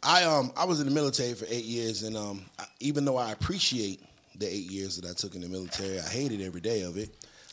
I 0.04 0.24
um 0.24 0.52
I 0.56 0.66
was 0.66 0.80
in 0.80 0.88
the 0.88 0.93
military 0.93 1.34
for 1.34 1.45
eight 1.49 1.66
years, 1.66 2.04
and 2.04 2.18
um 2.18 2.41
I, 2.60 2.66
even 2.80 3.06
though 3.06 3.18
I 3.18 3.32
appreciate 3.32 4.02
the 4.38 4.47
eight 4.47 4.72
years 4.72 4.99
that 4.99 5.10
I 5.10 5.14
took 5.14 5.36
in 5.36 5.41
the 5.41 5.49
military, 5.49 5.99
I 5.99 6.08
hated 6.08 6.41
every 6.41 6.62
day 6.62 6.82
of 6.82 6.97
it. 6.97 7.10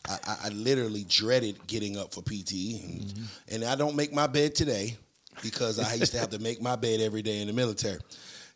I, 0.08 0.18
I, 0.26 0.36
I 0.44 0.48
literally 0.50 1.04
dreaded 1.08 1.66
getting 1.66 1.98
up 1.98 2.14
for 2.14 2.22
PT, 2.22 2.52
and, 2.82 3.14
and 3.48 3.64
I 3.64 3.74
don't 3.74 3.96
make 3.96 4.12
my 4.12 4.26
bed 4.26 4.54
today 4.54 4.96
because 5.42 5.78
I 5.78 5.94
used 5.94 6.12
to 6.12 6.18
have 6.18 6.30
to 6.30 6.38
make 6.38 6.62
my 6.62 6.76
bed 6.76 7.00
every 7.00 7.22
day 7.22 7.40
in 7.40 7.46
the 7.46 7.52
military. 7.52 7.98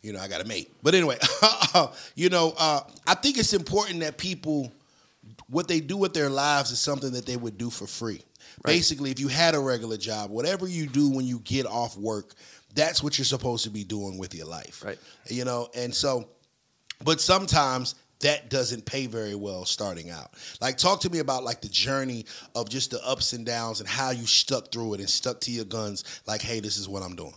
You 0.01 0.13
know, 0.13 0.19
I 0.19 0.27
got 0.27 0.41
a 0.41 0.45
mate. 0.45 0.71
But 0.81 0.95
anyway, 0.95 1.17
you 2.15 2.29
know, 2.29 2.53
uh, 2.57 2.81
I 3.07 3.13
think 3.13 3.37
it's 3.37 3.53
important 3.53 3.99
that 4.01 4.17
people 4.17 4.71
what 5.49 5.67
they 5.67 5.79
do 5.79 5.97
with 5.97 6.13
their 6.13 6.29
lives 6.29 6.71
is 6.71 6.79
something 6.79 7.11
that 7.11 7.25
they 7.25 7.37
would 7.37 7.57
do 7.57 7.69
for 7.69 7.87
free. 7.87 8.21
Basically, 8.65 9.11
if 9.11 9.19
you 9.19 9.27
had 9.27 9.55
a 9.55 9.59
regular 9.59 9.97
job, 9.97 10.29
whatever 10.29 10.67
you 10.67 10.87
do 10.87 11.09
when 11.09 11.25
you 11.25 11.39
get 11.39 11.65
off 11.65 11.97
work, 11.97 12.33
that's 12.73 13.03
what 13.03 13.17
you're 13.17 13.25
supposed 13.25 13.63
to 13.65 13.69
be 13.69 13.83
doing 13.83 14.17
with 14.17 14.33
your 14.33 14.47
life. 14.47 14.83
Right. 14.85 14.97
You 15.27 15.45
know, 15.45 15.69
and 15.75 15.93
so, 15.93 16.27
but 17.03 17.21
sometimes 17.21 17.95
that 18.19 18.49
doesn't 18.49 18.85
pay 18.85 19.05
very 19.05 19.35
well 19.35 19.65
starting 19.65 20.09
out. 20.09 20.31
Like, 20.61 20.77
talk 20.77 21.01
to 21.01 21.09
me 21.09 21.19
about 21.19 21.43
like 21.43 21.61
the 21.61 21.67
journey 21.67 22.25
of 22.55 22.69
just 22.69 22.91
the 22.91 23.05
ups 23.05 23.33
and 23.33 23.45
downs 23.45 23.79
and 23.79 23.87
how 23.89 24.11
you 24.11 24.25
stuck 24.25 24.71
through 24.71 24.93
it 24.95 24.99
and 25.01 25.09
stuck 25.09 25.41
to 25.41 25.51
your 25.51 25.65
guns. 25.65 26.03
Like, 26.25 26.41
hey, 26.41 26.59
this 26.61 26.77
is 26.77 26.87
what 26.87 27.03
I'm 27.03 27.15
doing. 27.15 27.33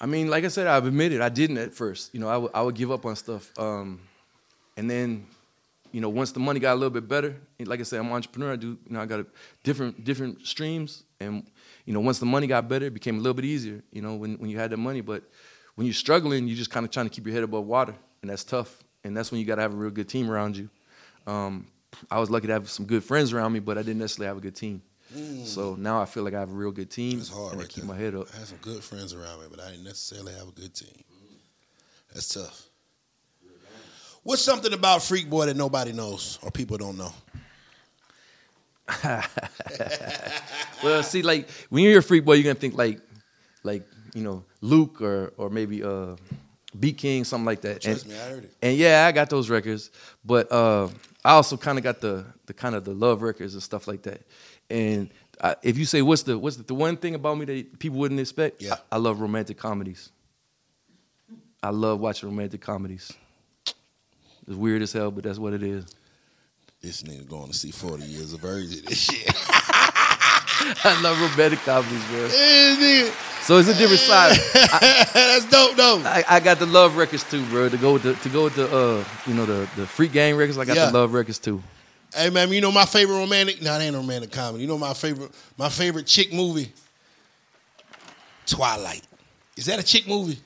I 0.00 0.06
mean, 0.06 0.28
like 0.28 0.44
I 0.44 0.48
said, 0.48 0.66
I've 0.66 0.86
admitted 0.86 1.20
I 1.20 1.30
didn't 1.30 1.58
at 1.58 1.74
first. 1.74 2.14
You 2.14 2.20
know, 2.20 2.28
I 2.28 2.36
would- 2.36 2.52
would 2.54 2.74
give 2.74 2.92
up 2.92 3.04
on 3.06 3.16
stuff. 3.16 3.50
Um, 3.58 4.00
and 4.76 4.90
then, 4.90 5.26
you 5.90 6.00
know, 6.00 6.10
once 6.10 6.32
the 6.32 6.40
money 6.40 6.60
got 6.60 6.74
a 6.74 6.78
little 6.78 6.90
bit 6.90 7.08
better, 7.08 7.34
like 7.58 7.80
I 7.80 7.82
said, 7.82 8.00
I'm 8.00 8.06
an 8.06 8.12
entrepreneur. 8.12 8.52
I 8.52 8.56
do, 8.56 8.78
you 8.86 8.92
know, 8.92 9.00
I 9.00 9.06
got 9.06 9.20
a 9.20 9.26
different 9.64 10.04
different 10.04 10.46
streams. 10.46 11.02
And, 11.18 11.46
you 11.86 11.94
know, 11.94 12.00
once 12.00 12.18
the 12.18 12.26
money 12.26 12.46
got 12.46 12.68
better, 12.68 12.86
it 12.86 12.94
became 12.94 13.14
a 13.16 13.20
little 13.20 13.34
bit 13.34 13.44
easier, 13.44 13.82
you 13.92 14.02
know, 14.02 14.16
when, 14.16 14.34
when 14.34 14.50
you 14.50 14.58
had 14.58 14.70
the 14.70 14.76
money. 14.76 15.00
But 15.00 15.22
when 15.76 15.86
you're 15.86 15.94
struggling, 15.94 16.46
you're 16.48 16.56
just 16.56 16.70
kind 16.70 16.84
of 16.84 16.90
trying 16.90 17.06
to 17.06 17.10
keep 17.10 17.24
your 17.24 17.34
head 17.34 17.44
above 17.44 17.64
water. 17.64 17.94
And 18.20 18.30
that's 18.30 18.44
tough. 18.44 18.78
And 19.04 19.16
that's 19.16 19.30
when 19.30 19.40
you 19.40 19.46
got 19.46 19.54
to 19.54 19.62
have 19.62 19.72
a 19.72 19.76
real 19.76 19.90
good 19.90 20.08
team 20.08 20.30
around 20.30 20.56
you. 20.56 20.68
Um, 21.26 21.68
I 22.10 22.18
was 22.18 22.28
lucky 22.28 22.48
to 22.48 22.52
have 22.52 22.68
some 22.68 22.86
good 22.86 23.04
friends 23.04 23.32
around 23.32 23.52
me, 23.52 23.60
but 23.60 23.78
I 23.78 23.82
didn't 23.82 24.00
necessarily 24.00 24.26
have 24.28 24.36
a 24.36 24.40
good 24.40 24.56
team. 24.56 24.82
So 25.44 25.76
now 25.76 26.02
I 26.02 26.04
feel 26.04 26.24
like 26.24 26.34
I 26.34 26.40
have 26.40 26.50
a 26.50 26.54
real 26.54 26.72
good 26.72 26.90
team. 26.90 27.20
It's 27.20 27.32
hard 27.32 27.52
and 27.52 27.62
I 27.62 27.64
keep 27.64 27.84
there. 27.84 27.94
my 27.94 27.96
head 27.96 28.14
up. 28.16 28.26
I 28.34 28.38
had 28.38 28.48
some 28.48 28.58
good 28.58 28.82
friends 28.82 29.14
around 29.14 29.40
me, 29.40 29.46
but 29.48 29.60
I 29.60 29.70
didn't 29.70 29.84
necessarily 29.84 30.32
have 30.34 30.48
a 30.48 30.52
good 30.52 30.74
team. 30.74 31.04
That's 32.12 32.34
tough. 32.34 32.68
What's 34.24 34.42
something 34.42 34.72
about 34.72 35.04
Freek 35.04 35.30
Boi 35.30 35.46
that 35.46 35.56
nobody 35.56 35.92
knows 35.92 36.40
or 36.42 36.50
people 36.50 36.76
don't 36.76 36.98
know? 36.98 37.12
Well, 40.82 41.02
see, 41.02 41.22
like 41.22 41.48
when 41.70 41.84
you're 41.84 41.98
a 41.98 42.02
Freek 42.02 42.24
Boi, 42.24 42.34
you're 42.34 42.44
gonna 42.44 42.54
think 42.54 42.76
like, 42.76 43.00
like 43.62 43.82
you 44.14 44.22
know, 44.22 44.44
Luke 44.60 45.00
or 45.00 45.32
or 45.36 45.50
maybe 45.50 45.82
uh, 45.82 46.16
Beat 46.78 46.98
King, 46.98 47.24
something 47.24 47.46
like 47.46 47.62
that. 47.62 47.80
Trust 47.80 48.04
and, 48.04 48.12
me, 48.12 48.18
I 48.18 48.28
heard 48.28 48.44
it. 48.44 48.54
And 48.62 48.76
yeah, 48.76 49.06
I 49.06 49.12
got 49.12 49.30
those 49.30 49.48
records, 49.50 49.90
but 50.24 50.50
uh, 50.52 50.88
I 51.24 51.32
also 51.32 51.56
kind 51.56 51.78
of 51.78 51.84
got 51.84 52.00
the 52.00 52.24
the 52.46 52.54
kind 52.54 52.74
of 52.74 52.84
the 52.84 52.92
love 52.92 53.22
records 53.22 53.54
and 53.54 53.62
stuff 53.62 53.88
like 53.88 54.02
that. 54.02 54.22
And 54.70 55.10
I, 55.40 55.56
if 55.62 55.78
you 55.78 55.84
say 55.84 56.02
what's 56.02 56.22
the 56.22 56.38
what's 56.38 56.56
the, 56.56 56.64
the 56.64 56.74
one 56.74 56.96
thing 56.96 57.14
about 57.14 57.38
me 57.38 57.44
that 57.46 57.78
people 57.78 57.98
wouldn't 57.98 58.20
expect, 58.20 58.62
Yeah. 58.62 58.74
I, 58.92 58.96
I 58.96 58.98
love 58.98 59.20
romantic 59.20 59.56
comedies. 59.56 60.10
I 61.62 61.70
love 61.70 62.00
watching 62.00 62.28
romantic 62.28 62.60
comedies. 62.60 63.12
It's 64.46 64.56
weird 64.56 64.82
as 64.82 64.92
hell, 64.92 65.10
but 65.10 65.24
that's 65.24 65.38
what 65.38 65.54
it 65.54 65.62
is. 65.62 65.86
This 66.86 67.02
nigga 67.02 67.26
going 67.28 67.48
to 67.50 67.52
see 67.52 67.72
40 67.72 68.04
years 68.04 68.32
of 68.32 68.38
virgin. 68.38 68.80
This 68.86 69.00
shit. 69.10 69.26
I 69.48 71.00
love 71.02 71.20
romantic 71.20 71.58
comedies, 71.64 72.04
bro. 72.06 72.28
Nigga- 72.28 73.10
So 73.42 73.58
it's 73.58 73.68
a 73.68 73.74
different 73.74 74.02
side. 74.02 74.38
That's 75.12 75.50
dope, 75.50 75.74
though. 75.76 75.98
I, 76.04 76.22
I 76.28 76.38
got 76.38 76.60
the 76.60 76.66
love 76.66 76.96
records 76.96 77.24
too, 77.28 77.44
bro. 77.46 77.68
To 77.68 77.76
go 77.76 77.94
with 77.94 78.04
the 78.04 78.14
to 78.14 78.28
go 78.28 78.44
with 78.44 78.54
the 78.54 78.66
uh 78.72 79.04
you 79.26 79.34
know 79.34 79.44
the 79.46 79.68
the 79.74 79.84
freak 79.84 80.12
gang 80.12 80.36
records. 80.36 80.58
I 80.58 80.64
got 80.64 80.76
Yeah. 80.76 80.86
the 80.86 80.92
love 80.92 81.12
records 81.12 81.40
too. 81.40 81.60
Hey 82.14 82.30
man, 82.30 82.52
you 82.52 82.60
know 82.60 82.70
my 82.70 82.84
favorite 82.86 83.16
romantic? 83.18 83.60
No, 83.60 83.74
it 83.76 83.82
ain't 83.82 83.96
romantic 83.96 84.30
comedy. 84.30 84.62
You 84.62 84.68
know 84.68 84.78
my 84.78 84.94
favorite 84.94 85.32
my 85.58 85.68
favorite 85.68 86.06
chick 86.06 86.32
movie? 86.32 86.72
Twilight. 88.46 89.02
Is 89.56 89.66
that 89.66 89.80
a 89.80 89.82
chick 89.82 90.06
movie? 90.06 90.38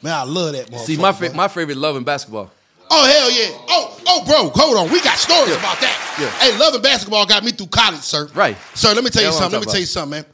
Man, 0.00 0.14
I 0.14 0.22
love 0.22 0.52
that. 0.52 0.72
See, 0.80 0.96
my 0.96 1.12
fa- 1.12 1.34
my 1.34 1.48
favorite 1.48 1.76
love 1.76 1.94
in 1.96 2.04
basketball. 2.04 2.50
Oh 2.90 3.04
hell 3.06 3.30
yeah! 3.30 3.64
Oh 3.68 4.00
oh 4.06 4.24
bro, 4.24 4.50
hold 4.54 4.76
on. 4.76 4.92
We 4.92 5.00
got 5.02 5.16
stories 5.18 5.50
Yeah. 5.50 5.58
about 5.58 5.80
that. 5.80 6.16
Yeah. 6.20 6.30
Hey, 6.50 6.58
loving 6.58 6.82
basketball 6.82 7.26
got 7.26 7.44
me 7.44 7.52
through 7.52 7.66
college, 7.68 8.00
sir. 8.00 8.28
Right. 8.34 8.56
Sir, 8.74 8.94
let 8.94 9.04
me 9.04 9.10
tell 9.10 9.22
you 9.22 9.28
That's 9.28 9.38
something. 9.38 9.60
Let 9.60 9.66
me 9.66 9.72
tell 9.72 9.80
you 9.80 9.86
something, 9.86 10.22
man. 10.22 10.26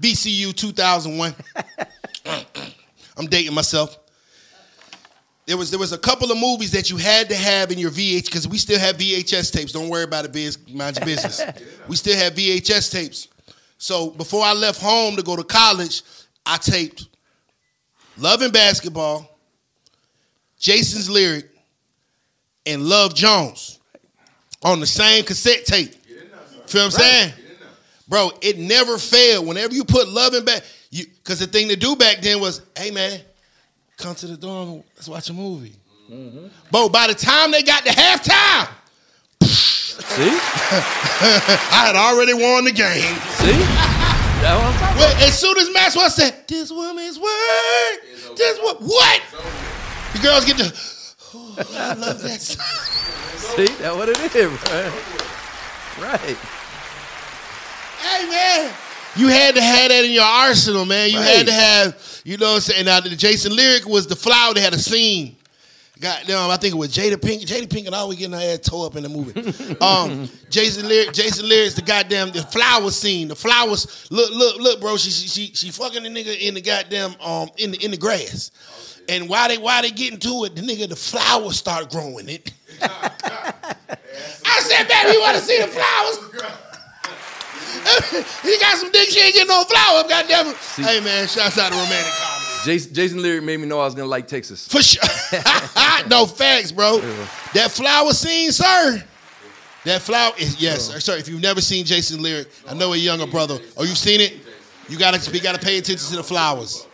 BCU 0.00 0.54
2001. 0.54 1.34
I'm 3.16 3.26
dating 3.26 3.54
myself. 3.54 3.98
There 5.46 5.56
was 5.56 5.70
there 5.70 5.80
was 5.80 5.92
a 5.92 5.98
couple 5.98 6.30
of 6.30 6.38
movies 6.38 6.72
that 6.72 6.90
you 6.90 6.96
had 6.98 7.28
to 7.30 7.34
have 7.34 7.72
in 7.72 7.78
your 7.78 7.90
VH 7.90 8.26
because 8.26 8.46
we 8.46 8.58
still 8.58 8.78
have 8.78 8.96
VHS 8.98 9.50
tapes. 9.52 9.72
Don't 9.72 9.88
worry 9.88 10.04
about 10.04 10.24
it, 10.24 10.32
biz. 10.32 10.58
Mind 10.68 10.96
your 10.96 11.06
business. 11.06 11.40
we 11.88 11.96
still 11.96 12.16
have 12.16 12.34
VHS 12.34 12.92
tapes. 12.92 13.28
So 13.78 14.10
before 14.10 14.44
I 14.44 14.52
left 14.52 14.80
home 14.80 15.16
to 15.16 15.22
go 15.22 15.36
to 15.36 15.44
college, 15.44 16.02
I 16.44 16.58
taped 16.58 17.08
Loving 18.18 18.50
Basketball, 18.50 19.38
Jason's 20.58 21.08
Lyric, 21.08 21.48
and 22.68 22.84
Love 22.84 23.14
Jones 23.14 23.80
on 24.62 24.80
the 24.80 24.86
same 24.86 25.24
cassette 25.24 25.64
tape. 25.64 25.94
Feel 26.66 26.82
what 26.82 26.84
I'm 26.84 26.90
saying? 26.90 27.32
Bro, 28.08 28.32
it 28.42 28.58
never 28.58 28.98
failed. 28.98 29.46
Whenever 29.46 29.74
you 29.74 29.84
put 29.84 30.08
love 30.08 30.34
in 30.34 30.44
back, 30.44 30.62
you 30.90 31.04
because 31.06 31.38
the 31.40 31.46
thing 31.46 31.68
to 31.68 31.76
do 31.76 31.96
back 31.96 32.20
then 32.20 32.40
was, 32.40 32.62
hey 32.76 32.90
man, 32.90 33.20
come 33.96 34.14
to 34.14 34.26
the 34.26 34.36
dorm, 34.36 34.82
let's 34.96 35.08
watch 35.08 35.28
a 35.30 35.32
movie. 35.32 35.74
Mm-hmm. 36.10 36.46
Bro, 36.70 36.88
by 36.90 37.06
the 37.06 37.14
time 37.14 37.50
they 37.50 37.62
got 37.62 37.84
to 37.84 37.90
halftime, 37.90 38.68
See, 39.42 40.22
I 40.30 41.84
had 41.86 41.96
already 41.96 42.32
won 42.32 42.64
the 42.64 42.72
game. 42.72 43.02
see, 43.34 43.52
that's 43.52 44.56
what 44.56 44.64
I'm 44.64 44.78
talking 44.78 44.96
Well, 44.96 45.26
as 45.26 45.38
soon 45.38 45.58
as 45.58 45.70
Maxwell 45.72 46.08
said, 46.08 46.44
"This 46.46 46.70
woman's 46.70 47.18
word," 47.18 47.98
this 48.36 48.58
what 48.60 48.80
what? 48.80 49.22
The 50.12 50.18
girls 50.20 50.44
get 50.44 50.56
to. 50.58 50.97
Oh, 51.34 51.54
I 51.76 51.94
love 51.94 52.22
that. 52.22 52.40
song. 52.40 52.64
See, 53.56 53.66
that's 53.74 53.96
what 53.96 54.08
it 54.08 54.18
is, 54.18 54.32
bro. 54.64 54.92
Right. 56.06 56.36
Hey 58.00 58.28
man, 58.30 58.72
you 59.16 59.26
had 59.28 59.54
to 59.56 59.60
have 59.62 59.88
that 59.90 60.04
in 60.04 60.12
your 60.12 60.22
arsenal, 60.24 60.84
man. 60.86 61.10
You 61.10 61.18
had 61.18 61.46
to 61.46 61.52
have, 61.52 62.20
you 62.24 62.36
know 62.36 62.46
what 62.50 62.54
I'm 62.56 62.60
saying? 62.60 62.84
Now 62.84 63.00
the 63.00 63.10
Jason 63.10 63.54
lyric 63.54 63.86
was 63.86 64.06
the 64.06 64.14
flower 64.16 64.54
that 64.54 64.60
had 64.60 64.72
a 64.74 64.78
scene. 64.78 65.34
Goddamn, 66.00 66.48
I 66.48 66.56
think 66.56 66.74
it 66.74 66.78
was 66.78 66.90
Jada 66.96 67.20
Pink. 67.20 67.42
Jada 67.42 67.66
Pinkett 67.66 67.92
always 67.92 68.18
getting 68.18 68.34
her 68.34 68.38
ass 68.40 68.60
tore 68.60 68.86
up 68.86 68.94
in 68.94 69.02
the 69.02 69.08
movie. 69.08 69.32
Um, 69.84 70.28
Jason 70.48 70.86
lyric, 70.88 71.12
Jason 71.12 71.48
lyrics, 71.48 71.74
the 71.74 71.82
goddamn 71.82 72.30
the 72.30 72.42
flower 72.42 72.90
scene. 72.92 73.26
The 73.26 73.34
flowers. 73.34 74.06
Look, 74.10 74.30
look, 74.32 74.60
look, 74.60 74.80
bro. 74.80 74.96
She 74.96 75.10
she 75.10 75.26
she, 75.28 75.54
she 75.54 75.70
fucking 75.72 76.04
the 76.04 76.08
nigga 76.08 76.38
in 76.38 76.54
the 76.54 76.60
goddamn 76.60 77.16
um 77.20 77.48
in 77.56 77.72
the 77.72 77.84
in 77.84 77.90
the 77.90 77.96
grass. 77.96 78.52
And 79.08 79.28
while 79.28 79.48
they 79.48 79.58
while 79.58 79.82
they 79.82 79.90
getting 79.90 80.18
to 80.20 80.44
it, 80.44 80.54
the 80.54 80.62
nigga 80.62 80.88
the 80.88 80.96
flowers 80.96 81.56
start 81.56 81.90
growing. 81.90 82.28
It. 82.28 82.52
I 82.82 84.60
said, 84.60 84.86
baby, 84.88 85.12
you 85.14 85.20
want 85.20 85.36
to 85.36 85.42
see 85.42 85.60
the 85.60 85.68
flowers? 85.68 86.18
he 88.42 88.58
got 88.58 88.76
some 88.76 88.90
dick, 88.92 89.08
she 89.08 89.20
ain't 89.20 89.34
getting 89.34 89.48
no 89.48 89.64
flowers, 89.64 90.04
goddamn 90.08 90.48
it. 90.48 90.56
Hey 90.76 91.00
man, 91.00 91.26
shouts 91.26 91.58
out 91.58 91.72
to 91.72 91.78
romantic 91.78 92.12
comedy. 92.12 92.44
Jason, 92.64 92.94
Jason 92.94 93.22
Lyric 93.22 93.44
made 93.44 93.58
me 93.60 93.66
know 93.66 93.80
I 93.80 93.84
was 93.84 93.94
gonna 93.94 94.08
like 94.08 94.26
Texas. 94.26 94.68
For 94.68 94.82
sure. 94.82 95.02
no 96.08 96.26
facts, 96.26 96.72
bro. 96.72 96.98
That 97.54 97.70
flower 97.70 98.12
scene, 98.12 98.52
sir. 98.52 99.02
That 99.84 100.02
flower 100.02 100.32
is 100.36 100.60
yes, 100.60 100.90
sir. 100.90 101.00
sir. 101.00 101.16
If 101.16 101.28
you've 101.28 101.40
never 101.40 101.60
seen 101.60 101.84
Jason 101.84 102.20
Lyric, 102.20 102.48
I 102.68 102.74
know 102.74 102.92
a 102.92 102.96
younger 102.96 103.26
brother. 103.26 103.58
Oh, 103.76 103.84
you've 103.84 103.96
seen 103.96 104.20
it? 104.20 104.40
You 104.88 104.98
gotta 104.98 105.30
we 105.30 105.40
gotta 105.40 105.58
pay 105.58 105.78
attention 105.78 106.10
to 106.10 106.16
the 106.16 106.24
flowers. 106.24 106.87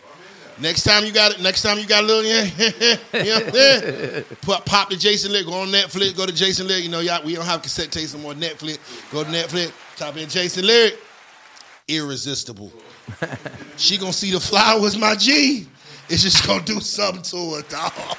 Next 0.59 0.83
time 0.83 1.03
you 1.03 1.11
got 1.11 1.33
it, 1.33 1.41
next 1.41 1.61
time 1.63 1.77
you 1.77 1.85
got 1.85 2.03
a 2.03 2.07
little, 2.07 2.23
yeah, 2.23 2.45
what 3.11 4.29
I'm? 4.29 4.37
Pop, 4.37 4.65
pop 4.65 4.89
the 4.89 4.95
Jason 4.95 5.33
Lyric, 5.33 5.47
go 5.47 5.53
on 5.53 5.67
Netflix, 5.67 6.15
go 6.15 6.25
to 6.25 6.33
Jason 6.33 6.67
Lyric. 6.67 6.85
You 6.85 6.89
know, 6.89 7.01
y'all, 7.01 7.23
we 7.25 7.35
don't 7.35 7.45
have 7.45 7.61
cassette 7.61 7.91
tapes 7.91 8.13
no 8.13 8.21
more. 8.21 8.33
Netflix, 8.33 8.79
go 9.11 9.23
to 9.23 9.29
Netflix, 9.29 9.73
type 9.97 10.15
in 10.15 10.29
Jason 10.29 10.65
Lyric. 10.65 10.97
Irresistible. 11.87 12.71
she 13.77 13.97
gonna 13.97 14.13
see 14.13 14.31
the 14.31 14.39
flowers, 14.39 14.97
my 14.97 15.15
G. 15.15 15.67
It's 16.07 16.23
just 16.23 16.47
gonna 16.47 16.63
do 16.63 16.79
something 16.79 17.21
to 17.23 17.55
her, 17.55 17.61
dog. 17.63 17.91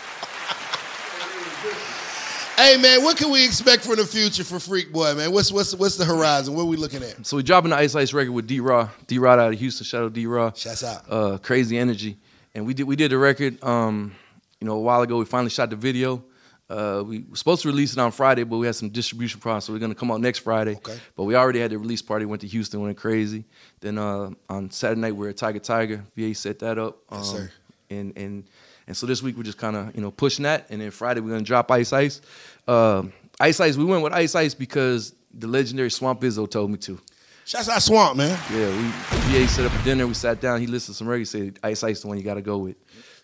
hey 2.57 2.77
man, 2.77 3.03
what 3.03 3.17
can 3.17 3.31
we 3.31 3.45
expect 3.45 3.85
from 3.85 3.97
the 3.97 4.05
future 4.05 4.45
for 4.45 4.59
Freek 4.61 4.93
Boi, 4.93 5.15
man? 5.15 5.33
What's 5.33 5.51
what's 5.51 5.75
what's 5.75 5.97
the 5.97 6.05
horizon? 6.05 6.55
What 6.55 6.63
are 6.63 6.67
we 6.67 6.77
looking 6.77 7.03
at? 7.03 7.27
So 7.27 7.37
we 7.37 7.43
dropping 7.43 7.71
the 7.71 7.77
Ice 7.77 7.95
Ice 7.95 8.13
record 8.13 8.33
with 8.33 8.47
D 8.47 8.61
Raw, 8.61 8.89
D 9.07 9.19
Rod 9.19 9.39
out 9.39 9.53
of 9.53 9.59
Houston. 9.59 9.85
Shout 9.85 10.05
out 10.05 10.13
D 10.13 10.27
Raw. 10.27 10.53
Shouts 10.53 10.85
out. 10.85 11.05
Uh, 11.09 11.39
crazy 11.39 11.79
energy, 11.79 12.19
and 12.57 12.67
we 12.67 12.75
did 12.75 12.85
we 12.85 12.97
did 12.97 13.13
the 13.13 13.19
record. 13.19 13.63
Um, 13.63 14.15
you 14.61 14.67
know, 14.67 14.73
a 14.75 14.81
while 14.81 15.03
ago 15.03 15.19
we 15.19 15.27
finally 15.27 15.51
shot 15.51 15.71
the 15.71 15.77
video. 15.77 16.25
Uh, 16.69 17.05
we 17.07 17.21
were 17.29 17.37
supposed 17.37 17.63
to 17.63 17.69
release 17.69 17.93
it 17.93 17.99
on 17.99 18.11
Friday, 18.11 18.43
but 18.43 18.57
we 18.57 18.67
had 18.67 18.75
some 18.75 18.89
distribution 18.89 19.39
problems, 19.39 19.65
so 19.65 19.73
we're 19.73 19.79
gonna 19.79 19.95
come 19.95 20.11
out 20.11 20.21
next 20.21 20.41
Friday. 20.41 20.75
Okay. 20.77 20.99
But 21.15 21.25
we 21.25 21.37
already 21.37 21.61
had 21.61 21.71
the 21.71 21.79
release 21.79 22.03
party. 22.03 22.25
Went 22.25 22.41
to 22.41 22.49
Houston, 22.49 22.81
went 22.81 22.97
crazy. 22.97 23.45
Then 23.81 23.99
uh, 23.99 24.31
on 24.49 24.71
Saturday 24.71 25.01
night 25.03 25.15
we 25.15 25.27
are 25.27 25.31
at 25.31 25.37
Tiger 25.37 25.61
Tiger. 25.61 26.03
VA 26.17 26.35
set 26.35 26.59
that 26.61 26.79
up. 26.79 26.99
Um, 27.11 27.19
Yes, 27.19 27.31
sir. 27.31 27.51
And 27.91 28.13
and 28.17 28.45
and 28.89 28.97
so 28.97 29.07
this 29.07 29.23
week 29.23 29.37
we're 29.37 29.45
just 29.45 29.59
kind 29.59 29.77
of 29.77 29.95
you 29.95 30.01
know 30.01 30.11
pushing 30.11 30.43
that, 30.45 30.67
and 30.71 30.81
then 30.81 30.91
Friday 30.91 31.21
we're 31.21 31.31
gonna 31.31 31.43
drop 31.43 31.71
Ice 31.71 31.93
Ice. 31.93 32.23
Um 32.67 33.13
Ice 33.39 33.61
Ice. 33.61 33.77
We 33.77 33.85
went 33.85 34.03
with 34.03 34.15
Ice 34.15 34.35
Ice 34.35 34.55
because 34.55 35.15
the 35.33 35.47
legendary 35.47 35.91
Swamp 35.91 36.23
Izzo 36.23 36.51
told 36.51 36.71
me 36.71 36.79
to. 36.79 36.99
Shouts 37.47 37.69
out 37.69 37.81
Swamp, 37.81 38.17
man. 38.17 38.37
Yeah, 38.53 38.69
we 38.77 39.45
VA 39.45 39.47
set 39.47 39.65
up 39.65 39.73
a 39.73 39.85
dinner. 39.85 40.05
We 40.05 40.15
sat 40.15 40.41
down. 40.41 40.61
He 40.61 40.67
listened 40.67 40.95
to 40.95 40.99
some 40.99 41.07
reggae. 41.07 41.25
Said 41.25 41.61
Ice 41.63 41.85
Ice 41.85 42.01
the 42.01 42.09
one 42.09 42.19
you 42.19 42.25
got 42.25 42.35
to 42.35 42.43
go 42.43 42.59
with. 42.59 42.75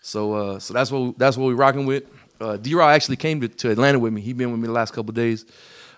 So 0.01 0.33
uh, 0.33 0.59
so 0.59 0.73
that's 0.73 0.89
what 0.91 1.19
that's 1.19 1.35
what 1.35 1.47
we 1.47 1.53
rocking 1.53 1.85
with. 1.85 2.05
Uh, 2.39 2.55
D 2.55 2.73
Raw 2.73 2.87
actually 2.87 3.17
came 3.17 3.41
to, 3.41 3.49
to 3.49 3.71
Atlanta 3.71 3.99
with 3.99 4.13
me. 4.13 4.21
He 4.21 4.31
been 4.31 4.49
with 4.51 4.61
me 4.61 4.67
the 4.67 4.73
last 4.73 4.93
couple 4.93 5.11
days. 5.11 5.45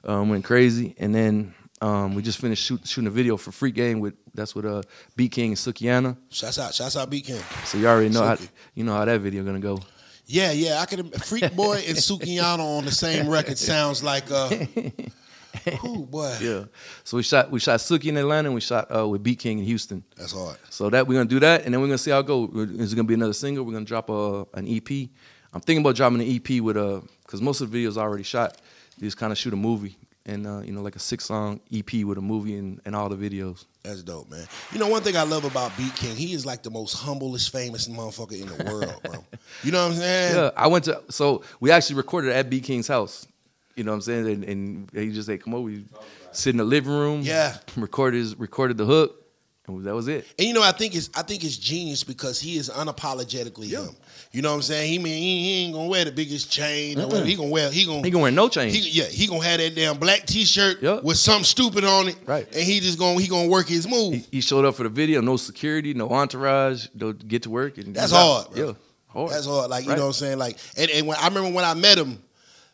Um, 0.03 0.29
went 0.29 0.43
crazy, 0.43 0.95
and 0.97 1.13
then 1.13 1.53
um, 1.81 2.15
we 2.15 2.23
just 2.23 2.39
finished 2.39 2.63
shoot, 2.63 2.87
shooting 2.87 3.07
a 3.07 3.11
video 3.11 3.37
for 3.37 3.51
Free 3.51 3.69
Game 3.69 3.99
with 3.99 4.15
that's 4.33 4.55
with 4.55 4.65
uh, 4.65 4.81
Beat 5.15 5.31
King 5.31 5.49
and 5.49 5.57
Sukihana. 5.57 6.17
Shouts 6.31 6.57
out, 6.57 6.73
shouts 6.73 6.97
out 6.97 7.07
Beat 7.11 7.25
King. 7.25 7.41
So 7.65 7.77
you 7.77 7.87
already 7.87 8.09
know 8.09 8.23
how 8.23 8.37
you 8.73 8.83
know 8.83 8.93
how 8.93 9.05
that 9.05 9.21
video 9.21 9.43
gonna 9.43 9.59
go. 9.59 9.77
Yeah, 10.25 10.51
yeah. 10.51 10.79
I 10.79 10.87
could 10.87 11.13
Freek 11.23 11.55
Boi 11.55 11.83
and 11.87 11.95
Sukihana 11.95 12.57
on 12.57 12.85
the 12.85 12.91
same 12.91 13.29
record 13.29 13.59
sounds 13.59 14.03
like 14.03 14.31
uh 14.31 14.49
Ooh, 15.85 16.05
boy. 16.05 16.35
Yeah. 16.41 16.65
So 17.03 17.17
we 17.17 17.23
shot 17.23 17.51
we 17.51 17.59
shot 17.59 17.79
Suki 17.79 18.05
in 18.05 18.17
Atlanta 18.17 18.47
and 18.49 18.55
we 18.55 18.61
shot 18.61 18.95
uh, 18.95 19.07
with 19.07 19.23
Beat 19.23 19.39
King 19.39 19.59
in 19.59 19.65
Houston. 19.65 20.03
That's 20.15 20.33
hard. 20.33 20.57
So 20.69 20.89
that 20.89 21.07
we're 21.07 21.15
gonna 21.15 21.29
do 21.29 21.39
that, 21.39 21.65
and 21.65 21.73
then 21.73 21.81
we're 21.81 21.87
gonna 21.87 21.97
see 21.97 22.11
how 22.11 22.19
it 22.19 22.25
go. 22.25 22.49
Is 22.53 22.93
it 22.93 22.95
gonna 22.95 23.07
be 23.07 23.13
another 23.13 23.33
single? 23.33 23.63
We're 23.65 23.73
gonna 23.73 23.85
drop 23.85 24.09
a, 24.09 24.45
an 24.53 24.67
EP. 24.67 25.09
I'm 25.53 25.61
thinking 25.61 25.83
about 25.83 25.95
dropping 25.95 26.21
an 26.21 26.27
EP 26.27 26.61
with 26.61 26.75
a, 26.75 27.01
because 27.23 27.41
most 27.41 27.61
of 27.61 27.71
the 27.71 27.85
videos 27.85 27.97
I 27.97 28.01
already 28.01 28.23
shot. 28.23 28.57
Just 28.99 29.17
kind 29.17 29.31
of 29.31 29.37
shoot 29.37 29.51
a 29.51 29.57
movie, 29.57 29.97
and 30.25 30.47
uh, 30.47 30.59
you 30.59 30.71
know, 30.71 30.81
like 30.81 30.95
a 30.95 30.99
six 30.99 31.25
song 31.25 31.59
EP 31.73 32.05
with 32.05 32.17
a 32.17 32.21
movie 32.21 32.55
and, 32.55 32.79
and 32.85 32.95
all 32.95 33.09
the 33.09 33.17
videos. 33.17 33.65
That's 33.83 34.03
dope, 34.03 34.29
man. 34.29 34.47
You 34.71 34.79
know, 34.79 34.87
one 34.87 35.01
thing 35.01 35.17
I 35.17 35.23
love 35.23 35.43
about 35.43 35.75
Beat 35.77 35.93
King, 35.95 36.15
he 36.15 36.33
is 36.33 36.45
like 36.45 36.63
the 36.63 36.71
most 36.71 36.93
humblest, 36.93 37.51
famous 37.51 37.87
motherfucker 37.87 38.41
in 38.41 38.47
the 38.47 38.71
world, 38.71 39.01
bro. 39.03 39.23
You 39.63 39.71
know 39.71 39.83
what 39.83 39.93
I'm 39.93 39.97
saying? 39.99 40.35
Yeah, 40.35 40.51
I 40.55 40.67
went 40.67 40.85
to 40.85 41.03
so 41.09 41.43
we 41.59 41.71
actually 41.71 41.97
recorded 41.97 42.31
at 42.31 42.49
Beat 42.49 42.63
King's 42.63 42.87
house. 42.87 43.27
You 43.75 43.83
know 43.83 43.91
what 43.91 43.95
I'm 43.95 44.01
saying? 44.01 44.27
And, 44.27 44.43
and 44.45 44.89
he 44.93 45.11
just 45.11 45.27
said, 45.27 45.43
"Come 45.43 45.53
over, 45.53 45.63
we 45.65 45.83
sit 46.31 46.51
in 46.51 46.57
the 46.57 46.63
living 46.63 46.93
room." 46.93 47.21
Yeah. 47.21 47.57
recorded 47.75 48.17
his, 48.19 48.37
recorded 48.39 48.77
the 48.77 48.85
hook, 48.85 49.21
and 49.67 49.83
that 49.85 49.93
was 49.93 50.07
it. 50.07 50.25
And 50.39 50.47
you 50.47 50.53
know, 50.53 50.61
I 50.63 50.71
think 50.71 50.95
it's 50.95 51.09
I 51.13 51.23
think 51.23 51.43
it's 51.43 51.57
genius 51.57 52.03
because 52.03 52.39
he 52.39 52.57
is 52.57 52.69
unapologetically 52.69 53.67
him. 53.69 53.89
You 54.31 54.41
know 54.41 54.49
what 54.49 54.55
I'm 54.55 54.61
saying? 54.61 54.89
He 54.91 54.97
mean 54.99 55.21
he, 55.21 55.63
ain't 55.65 55.73
gonna 55.73 55.87
wear 55.89 56.05
the 56.05 56.11
biggest 56.11 56.49
chain. 56.51 56.99
Or 56.99 57.07
whatever. 57.07 57.25
He 57.25 57.35
gonna 57.35 57.49
wear 57.49 57.69
he 57.71 57.85
gonna 57.85 58.01
He 58.03 58.11
gonna 58.11 58.21
wear 58.23 58.31
no 58.31 58.47
chain. 58.49 58.69
He, 58.69 58.79
yeah, 58.89 59.05
he 59.05 59.27
gonna 59.27 59.43
have 59.43 59.59
that 59.59 59.75
damn 59.75 59.97
black 59.97 60.25
T-shirt 60.25 60.81
Yup. 60.81 61.03
with 61.03 61.17
something 61.17 61.43
stupid 61.43 61.83
on 61.83 62.07
it, 62.09 62.17
Right. 62.25 62.45
And 62.53 62.63
he 62.63 62.79
just 62.79 62.97
gonna 62.99 63.19
he 63.19 63.27
gonna 63.27 63.49
work 63.49 63.67
his 63.67 63.87
move. 63.89 64.13
He, 64.13 64.25
he 64.31 64.41
showed 64.41 64.63
up 64.65 64.75
for 64.75 64.83
the 64.83 64.89
video, 64.89 65.19
no 65.21 65.35
security, 65.37 65.93
no 65.93 66.09
entourage, 66.09 66.87
no 66.95 67.11
get 67.13 67.43
to 67.43 67.49
work. 67.49 67.77
And 67.77 67.93
That's 67.95 68.13
out. 68.13 68.17
hard, 68.43 68.51
bro. 68.55 68.67
Yeah, 68.67 68.73
hard. 69.07 69.31
That's 69.31 69.45
hard. 69.45 69.69
Like 69.69 69.83
you 69.83 69.89
Right. 69.91 69.95
know 69.97 70.03
what 70.03 70.07
I'm 70.07 70.13
saying. 70.13 70.37
Like 70.37 70.57
and, 70.77 70.89
and 70.91 71.07
when 71.07 71.17
I 71.17 71.27
remember 71.27 71.51
when 71.51 71.65
I 71.65 71.73
met 71.73 71.97
him, 71.97 72.21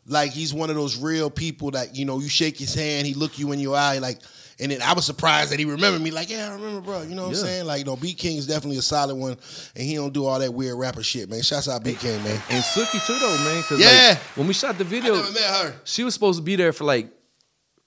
like 0.07 0.31
he's 0.31 0.53
one 0.53 0.69
of 0.69 0.75
those 0.75 0.97
real 0.97 1.29
people 1.29 1.71
that 1.71 1.95
you 1.95 2.05
know 2.05 2.19
you 2.19 2.29
shake 2.29 2.57
his 2.57 2.73
hand, 2.73 3.05
he 3.07 3.13
look 3.13 3.37
you 3.39 3.51
in 3.51 3.59
your 3.59 3.75
eye, 3.75 3.97
like. 3.99 4.19
And 4.59 4.71
then 4.71 4.79
I 4.83 4.93
was 4.93 5.05
surprised 5.05 5.51
that 5.51 5.57
he 5.57 5.65
remembered 5.65 6.03
me. 6.03 6.11
Like, 6.11 6.29
yeah, 6.29 6.51
I 6.51 6.53
remember, 6.53 6.81
bro. 6.81 7.01
You 7.01 7.15
know 7.15 7.23
what 7.23 7.29
I'm 7.29 7.35
saying? 7.35 7.65
Like, 7.65 7.79
you 7.79 7.85
know, 7.85 7.95
Beat 7.95 8.19
King 8.19 8.37
is 8.37 8.45
definitely 8.45 8.77
a 8.77 8.83
solid 8.83 9.15
one, 9.15 9.35
and 9.75 9.83
he 9.83 9.95
don't 9.95 10.13
do 10.13 10.23
all 10.27 10.37
that 10.37 10.53
weird 10.53 10.77
rapper 10.77 11.01
shit, 11.01 11.31
man. 11.31 11.41
Shouts 11.41 11.67
out 11.67 11.83
Beat 11.83 11.97
King, 11.97 12.23
man. 12.23 12.39
And 12.51 12.63
Suki 12.63 13.03
too, 13.07 13.17
though, 13.17 13.37
man. 13.43 13.63
Cause 13.63 13.79
Yeah. 13.79 14.09
like, 14.09 14.17
when 14.37 14.45
we 14.45 14.53
shot 14.53 14.77
the 14.77 14.83
I 14.83 14.87
video, 14.87 15.15
never 15.15 15.31
met 15.31 15.41
her. 15.41 15.73
she 15.83 16.03
was 16.03 16.13
supposed 16.13 16.37
to 16.37 16.43
be 16.43 16.55
there 16.55 16.73
for 16.73 16.83
like, 16.83 17.07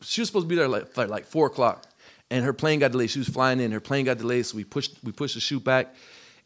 she 0.01 0.21
was 0.21 0.27
supposed 0.29 0.47
to 0.47 0.49
be 0.49 0.57
there 0.57 0.67
like 0.67 0.89
for 0.93 1.07
like 1.07 1.27
four 1.27 1.47
o'clock, 1.47 1.87
and 2.29 2.45
her 2.45 2.53
plane 2.53 2.81
got 2.81 2.91
delayed. 2.91 3.11
She 3.11 3.21
was 3.21 3.29
flying 3.29 3.61
in, 3.61 3.71
her 3.71 3.79
plane 3.79 4.07
got 4.07 4.19
delayed, 4.19 4.45
so 4.45 4.57
we 4.57 4.65
pushed 4.65 4.97
we 5.05 5.13
pushed 5.13 5.35
the 5.35 5.41
shoot 5.41 5.63
back, 5.63 5.95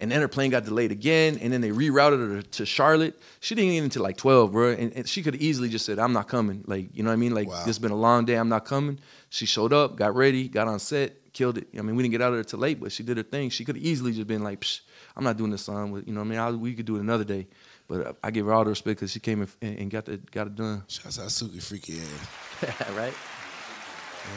and 0.00 0.10
then 0.12 0.20
her 0.20 0.28
plane 0.28 0.50
got 0.50 0.64
delayed 0.64 0.92
again, 0.92 1.38
and 1.40 1.52
then 1.52 1.60
they 1.60 1.70
rerouted 1.70 2.36
her 2.36 2.42
to 2.42 2.64
Charlotte. 2.66 3.20
She 3.40 3.54
didn't 3.54 3.72
get 3.72 3.82
until 3.84 4.02
like 4.02 4.16
twelve, 4.16 4.52
bro, 4.52 4.70
and, 4.72 4.92
and 4.94 5.08
she 5.08 5.22
could 5.22 5.34
have 5.34 5.42
easily 5.42 5.68
just 5.68 5.84
said, 5.84 5.98
"I'm 5.98 6.12
not 6.12 6.28
coming." 6.28 6.62
Like, 6.66 6.88
you 6.94 7.02
know 7.02 7.10
what 7.10 7.14
I 7.14 7.16
mean? 7.16 7.34
Like, 7.34 7.48
Wow. 7.48 7.56
this 7.58 7.66
has 7.66 7.78
been 7.78 7.90
a 7.90 7.96
long 7.96 8.24
day. 8.24 8.34
I'm 8.36 8.48
not 8.48 8.64
coming. 8.64 8.98
She 9.30 9.44
showed 9.46 9.72
up, 9.72 9.96
got 9.96 10.14
ready, 10.14 10.48
got 10.48 10.68
on 10.68 10.78
set, 10.78 11.32
killed 11.32 11.58
it. 11.58 11.68
I 11.76 11.82
mean, 11.82 11.96
we 11.96 12.02
didn't 12.02 12.12
get 12.12 12.22
out 12.22 12.28
of 12.28 12.34
there 12.36 12.44
till 12.44 12.60
late, 12.60 12.80
but 12.80 12.92
she 12.92 13.02
did 13.02 13.16
her 13.16 13.22
thing. 13.22 13.50
She 13.50 13.64
could 13.64 13.76
have 13.76 13.84
easily 13.84 14.12
just 14.12 14.26
been 14.28 14.42
like, 14.44 14.60
Psh, 14.60 14.80
"I'm 15.16 15.24
not 15.24 15.36
doing 15.36 15.50
this 15.50 15.62
song." 15.62 15.90
With 15.90 16.06
you 16.06 16.14
know, 16.14 16.20
what 16.20 16.26
I 16.26 16.30
mean, 16.30 16.38
I, 16.38 16.50
we 16.52 16.74
could 16.74 16.86
do 16.86 16.96
it 16.96 17.00
another 17.00 17.24
day. 17.24 17.46
But 17.88 18.06
uh, 18.06 18.12
I 18.22 18.30
give 18.30 18.44
her 18.46 18.52
all 18.52 18.64
the 18.64 18.70
respect 18.70 19.00
because 19.00 19.10
she 19.12 19.18
came 19.20 19.40
and, 19.62 19.78
and 19.78 19.90
got 19.90 20.04
the 20.04 20.18
got 20.18 20.46
it 20.46 20.54
done. 20.56 20.84
Shouts 20.88 21.18
out 21.18 21.26
Suki 21.28 21.60
Freaky 21.62 22.00
ass. 22.00 22.90
right? 22.96 23.14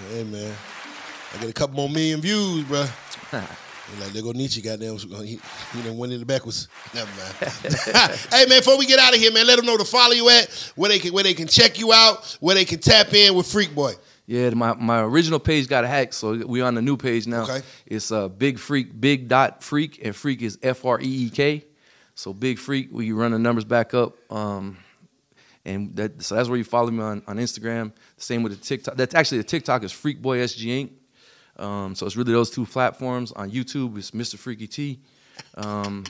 Hey 0.10 0.24
man, 0.24 0.56
I 1.34 1.38
get 1.42 1.50
a 1.50 1.54
couple 1.54 1.76
more 1.76 1.90
million 1.90 2.22
views, 2.22 2.64
bro. 2.64 2.86
like 4.00 4.14
there 4.14 4.22
go 4.22 4.32
Niche, 4.32 4.64
goddamn, 4.64 4.98
he, 4.98 5.40
he 5.74 5.82
done 5.82 5.98
went 5.98 6.14
in 6.14 6.20
the 6.20 6.26
backwards. 6.26 6.68
Never 6.94 7.10
mind. 7.18 7.36
hey 8.32 8.46
man, 8.48 8.60
before 8.60 8.78
we 8.78 8.86
get 8.86 9.00
out 9.00 9.14
of 9.14 9.20
here, 9.20 9.32
man, 9.32 9.46
let 9.46 9.58
them 9.58 9.66
know 9.66 9.78
to 9.78 9.86
follow 9.86 10.14
you 10.14 10.30
at 10.30 10.50
where 10.76 10.90
they 10.90 11.00
can 11.00 11.14
where 11.14 11.24
they 11.24 11.34
can 11.34 11.48
check 11.48 11.80
you 11.80 11.92
out, 11.92 12.38
where 12.40 12.56
they 12.56 12.66
can 12.66 12.80
tap 12.80 13.14
in 13.14 13.36
with 13.36 13.48
Freek 13.52 13.74
Boi. 13.76 13.94
Yeah, 14.28 14.52
my, 14.52 14.74
my 14.76 15.02
original 15.02 15.40
page 15.40 15.68
got 15.68 15.84
hacked, 15.84 16.14
so 16.14 16.38
we 16.46 16.62
on 16.62 16.74
the 16.74 16.82
new 16.82 16.96
page 16.96 17.28
now. 17.28 17.44
Okay. 17.44 17.62
It's 17.86 18.14
uh, 18.14 18.30
Big 18.30 18.60
Freak, 18.60 19.00
Big 19.00 19.28
Dot 19.28 19.62
Freak, 19.62 20.00
and 20.06 20.16
Freak 20.16 20.42
is 20.42 20.58
F 20.64 20.86
R 20.86 21.02
E 21.02 21.04
E 21.04 21.30
K. 21.30 21.66
So 22.16 22.34
Big 22.34 22.58
Freak, 22.58 22.90
we 22.92 23.12
run 23.12 23.32
the 23.32 23.40
numbers 23.40 23.66
back 23.66 23.94
up, 23.94 24.16
um, 24.32 24.78
and 25.66 25.94
that 25.98 26.22
so 26.22 26.36
that's 26.36 26.48
where 26.48 26.58
you 26.58 26.64
follow 26.64 26.92
me 26.92 27.02
on, 27.02 27.24
on 27.28 27.38
Instagram. 27.38 27.92
Same 28.18 28.44
with 28.44 28.58
the 28.58 28.64
TikTok. 28.64 28.96
That's 28.96 29.16
actually 29.16 29.40
the 29.40 29.44
TikTok 29.44 29.84
is 29.84 29.92
Freak 29.92 30.22
Boy 30.22 30.38
SG 30.38 30.66
Inc. 30.68 30.92
Um, 31.62 31.96
so 31.96 32.06
it's 32.06 32.16
really 32.16 32.34
those 32.34 32.50
two 32.50 32.66
platforms. 32.66 33.32
On 33.34 33.50
YouTube, 33.52 33.98
it's 33.98 34.12
Mr. 34.12 34.38
Freaky 34.38 34.68
T. 34.68 35.00
Um, 35.56 36.04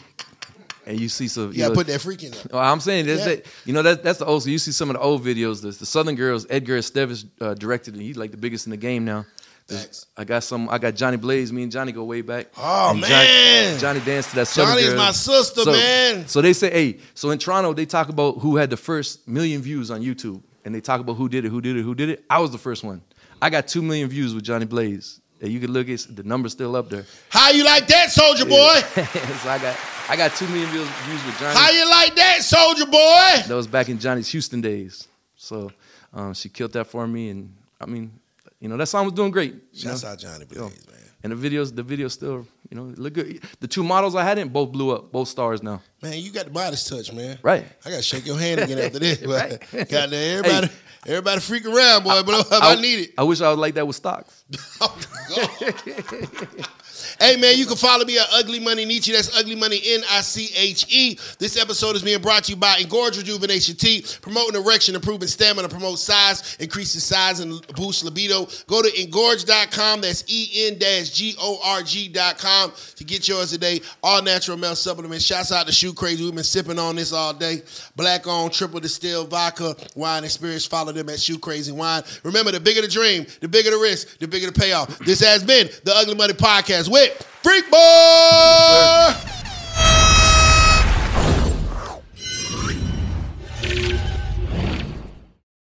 and 0.86 1.00
you 1.00 1.10
see 1.10 1.28
some. 1.28 1.52
You 1.54 1.64
know- 1.68 1.74
put 1.74 1.88
that 1.88 2.02
freak 2.02 2.24
in 2.24 2.32
there. 2.32 2.42
Oh, 2.54 2.58
I'm 2.58 2.80
saying 2.80 3.06
that's 3.06 3.20
Yeah. 3.20 3.26
that, 3.36 3.46
you 3.66 3.74
know 3.74 3.82
that 3.84 4.04
that's 4.04 4.20
the 4.20 4.26
old. 4.26 4.44
So 4.44 4.50
you 4.50 4.58
see 4.58 4.72
some 4.72 4.90
of 4.90 4.96
the 4.96 5.02
old 5.02 5.24
videos. 5.24 5.62
The, 5.62 5.72
the 5.72 5.86
Southern 5.86 6.16
Girls, 6.16 6.48
Edgar 6.50 6.78
Esteves 6.80 7.26
uh, 7.40 7.54
directed, 7.54 7.94
and 7.94 8.02
he's 8.04 8.18
like 8.18 8.32
the 8.32 8.38
biggest 8.38 8.66
in 8.66 8.72
the 8.72 8.78
game 8.78 9.06
now. 9.06 9.26
There's- 9.68 10.08
I 10.18 10.24
got 10.24 10.44
some. 10.44 10.68
I 10.70 10.80
got 10.80 10.96
Jhonni 10.96 11.22
Blaze. 11.22 11.54
Me 11.54 11.64
and 11.64 11.72
Jhonni 11.72 11.94
go 11.94 12.04
way 12.04 12.22
back. 12.22 12.48
Oh, 12.58 12.92
And 12.92 13.02
man. 13.02 13.80
Jhonni, 13.80 14.00
Jhonni 14.00 14.06
danced 14.06 14.30
to 14.32 14.36
that 14.38 14.48
Southern 14.48 14.76
Jhonni's 14.84 14.96
my 14.96 15.12
sister, 15.12 15.62
so, 15.62 15.72
man. 15.72 16.28
So 16.28 16.42
they 16.42 16.52
say, 16.54 16.72
hey. 16.72 17.00
So 17.14 17.30
in 17.30 17.38
Toronto, 17.38 17.74
they 17.74 17.86
talk 17.86 18.10
about 18.10 18.40
who 18.40 18.56
had 18.58 18.70
the 18.70 18.78
first 18.78 19.28
million 19.28 19.62
views 19.62 19.92
on 19.92 20.02
YouTube, 20.02 20.42
and 20.66 20.74
they 20.76 20.82
talk 20.82 21.00
about 21.00 21.14
who 21.14 21.30
did 21.30 21.46
it, 21.46 21.50
who 21.50 21.62
did 21.62 21.78
it, 21.78 21.84
who 21.84 21.94
did 21.96 22.10
it. 22.10 22.26
I 22.30 22.40
was 22.40 22.52
the 22.52 22.58
first 22.58 22.84
one. 22.84 23.02
I 23.42 23.50
got 23.50 23.68
two 23.68 23.82
million 23.84 24.10
views 24.10 24.34
with 24.36 24.44
Jhonni 24.44 24.68
Blaze. 24.68 25.21
You 25.50 25.60
can 25.60 25.72
look 25.72 25.90
at 25.90 26.06
the 26.16 26.24
number's 26.24 26.52
still 26.52 26.76
up 26.76 26.90
there. 26.90 27.06
How 27.30 27.50
you 27.50 27.64
like 27.66 27.88
that, 27.88 28.10
Soulja 28.10 28.48
Boy? 28.48 29.04
so 29.42 29.50
I 29.50 29.58
got 29.60 29.78
I 30.08 30.16
got 30.16 30.36
two 30.36 30.48
million 30.48 30.70
views, 30.70 30.88
views 30.88 31.26
with 31.26 31.36
Jhonni. 31.36 31.54
How 31.54 31.72
you 31.72 31.90
like 31.90 32.16
that, 32.16 32.40
Soulja 32.42 32.86
Boy? 32.86 33.48
That 33.48 33.56
was 33.56 33.68
back 33.68 33.90
in 33.90 33.98
Jhonni's 33.98 34.28
Houston 34.30 34.62
days. 34.62 35.08
So 35.36 35.72
um, 36.14 36.34
she 36.34 36.50
killed 36.50 36.74
that 36.74 36.86
for 36.86 37.08
me, 37.08 37.30
and 37.30 37.52
I 37.80 37.88
mean, 37.88 38.12
you 38.60 38.70
know, 38.70 38.78
that 38.78 38.86
song 38.88 39.06
was 39.06 39.14
doing 39.14 39.32
great. 39.32 39.56
Shouts 39.74 40.04
out 40.04 40.20
Jhonni 40.20 40.48
Blaze, 40.48 40.60
man. 40.88 40.98
And 41.24 41.34
the 41.34 41.50
videos, 41.50 41.76
the 41.76 41.84
videos 41.84 42.12
still, 42.12 42.46
you 42.72 42.78
know, 42.78 42.94
look 42.96 43.14
good. 43.14 43.42
The 43.60 43.68
two 43.68 43.84
models 43.84 44.16
I 44.16 44.24
had 44.24 44.38
in 44.40 44.48
both 44.50 44.72
blew 44.72 44.92
up, 44.92 45.12
both 45.12 45.28
stars 45.28 45.62
now. 45.62 45.82
Man, 46.02 46.18
you 46.18 46.32
got 46.32 46.46
the 46.46 46.52
modest 46.52 46.88
touch, 46.88 47.12
man. 47.12 47.38
Right. 47.44 47.66
I 47.86 47.90
gotta 47.90 48.02
shake 48.02 48.26
your 48.26 48.40
hand 48.40 48.62
again 48.62 48.80
after 48.80 48.98
this. 48.98 49.18
But 49.26 49.30
Right. 49.74 49.90
goddamn, 49.90 50.40
everybody, 50.46 50.68
Hey. 50.68 50.74
everybody 51.12 51.42
freak 51.42 51.66
around, 51.66 52.04
boy. 52.04 52.24
But 52.26 52.40
if 52.40 52.54
I, 52.54 52.76
need 52.80 53.00
it. 53.00 53.14
I 53.18 53.24
wish 53.24 53.42
I 53.42 53.50
was 53.50 53.58
like 53.60 53.74
that 53.76 53.86
with 53.86 53.98
stocks. 53.98 54.44
Oh, 54.82 54.98
God. 55.30 56.66
hey 57.20 57.36
man, 57.38 57.58
you 57.58 57.66
can 57.66 57.78
follow 57.78 58.06
me 58.06 58.18
at 58.18 58.28
Ugly 58.32 58.60
Money 58.60 58.86
Niche. 58.86 59.08
That's 59.08 59.36
Ugly 59.38 59.56
Money 59.56 59.80
N 59.86 60.02
I 60.10 60.22
C 60.22 60.50
H 60.56 60.86
E. 60.90 61.18
This 61.40 61.60
episode 61.60 61.96
is 61.96 62.04
being 62.04 62.22
brought 62.22 62.46
to 62.46 62.52
you 62.52 62.58
by 62.58 62.76
Engorge 62.76 63.18
Rejuvenation 63.18 63.76
Tea, 63.76 64.06
promoting 64.22 64.62
erection, 64.62 64.96
improving 64.96 65.28
stamina, 65.28 65.70
promote 65.70 66.00
size, 66.00 66.58
increasing 66.60 67.02
size, 67.02 67.40
and 67.40 67.66
boost 67.76 68.04
libido. 68.04 68.48
Go 68.68 68.82
to 68.82 68.90
engorge.com. 68.90 70.02
That's 70.02 70.24
E 70.28 70.68
N 70.68 70.80
G 70.80 71.36
O 71.40 71.60
R 71.64 71.82
G.com 71.82 72.72
to 72.96 73.04
get 73.04 73.28
yours 73.28 73.52
today. 73.52 73.82
All 74.04 74.22
natural 74.22 74.58
male 74.58 74.76
supplements. 74.76 75.26
Shouts 75.26 75.52
out 75.52 75.68
to 75.68 75.72
Shoe 75.72 75.94
Crazy. 75.94 76.24
We've 76.24 76.36
been 76.36 76.44
sipping 76.44 76.80
on 76.80 76.96
this 76.96 77.14
all 77.14 77.34
day. 77.34 77.62
Black 77.96 78.28
on 78.28 78.50
triple 78.50 78.80
distilled 78.80 79.30
vodka 79.30 79.76
wine 79.96 80.24
experience. 80.24 80.66
Follow 80.66 80.92
them 80.92 81.10
at 81.10 81.20
Shoe 81.20 81.40
Crazy 81.40 81.72
Wine. 81.72 82.04
Remember, 82.24 82.52
the 82.52 82.60
bigger 82.60 82.82
the 82.82 82.88
dream, 82.88 83.26
the 83.40 83.48
bigger 83.48 83.72
the 83.72 83.78
risk, 83.78 84.20
the 84.20 84.28
bigger 84.28 84.48
the 84.48 84.60
payoff. 84.60 85.00
This 85.00 85.20
has 85.22 85.44
been 85.44 85.70
the 85.84 85.94
Ugly 85.96 86.16
Money 86.16 86.34
Podcast 86.34 86.90
with 86.92 87.24
Freek 87.42 87.72
Boi. 87.72 89.41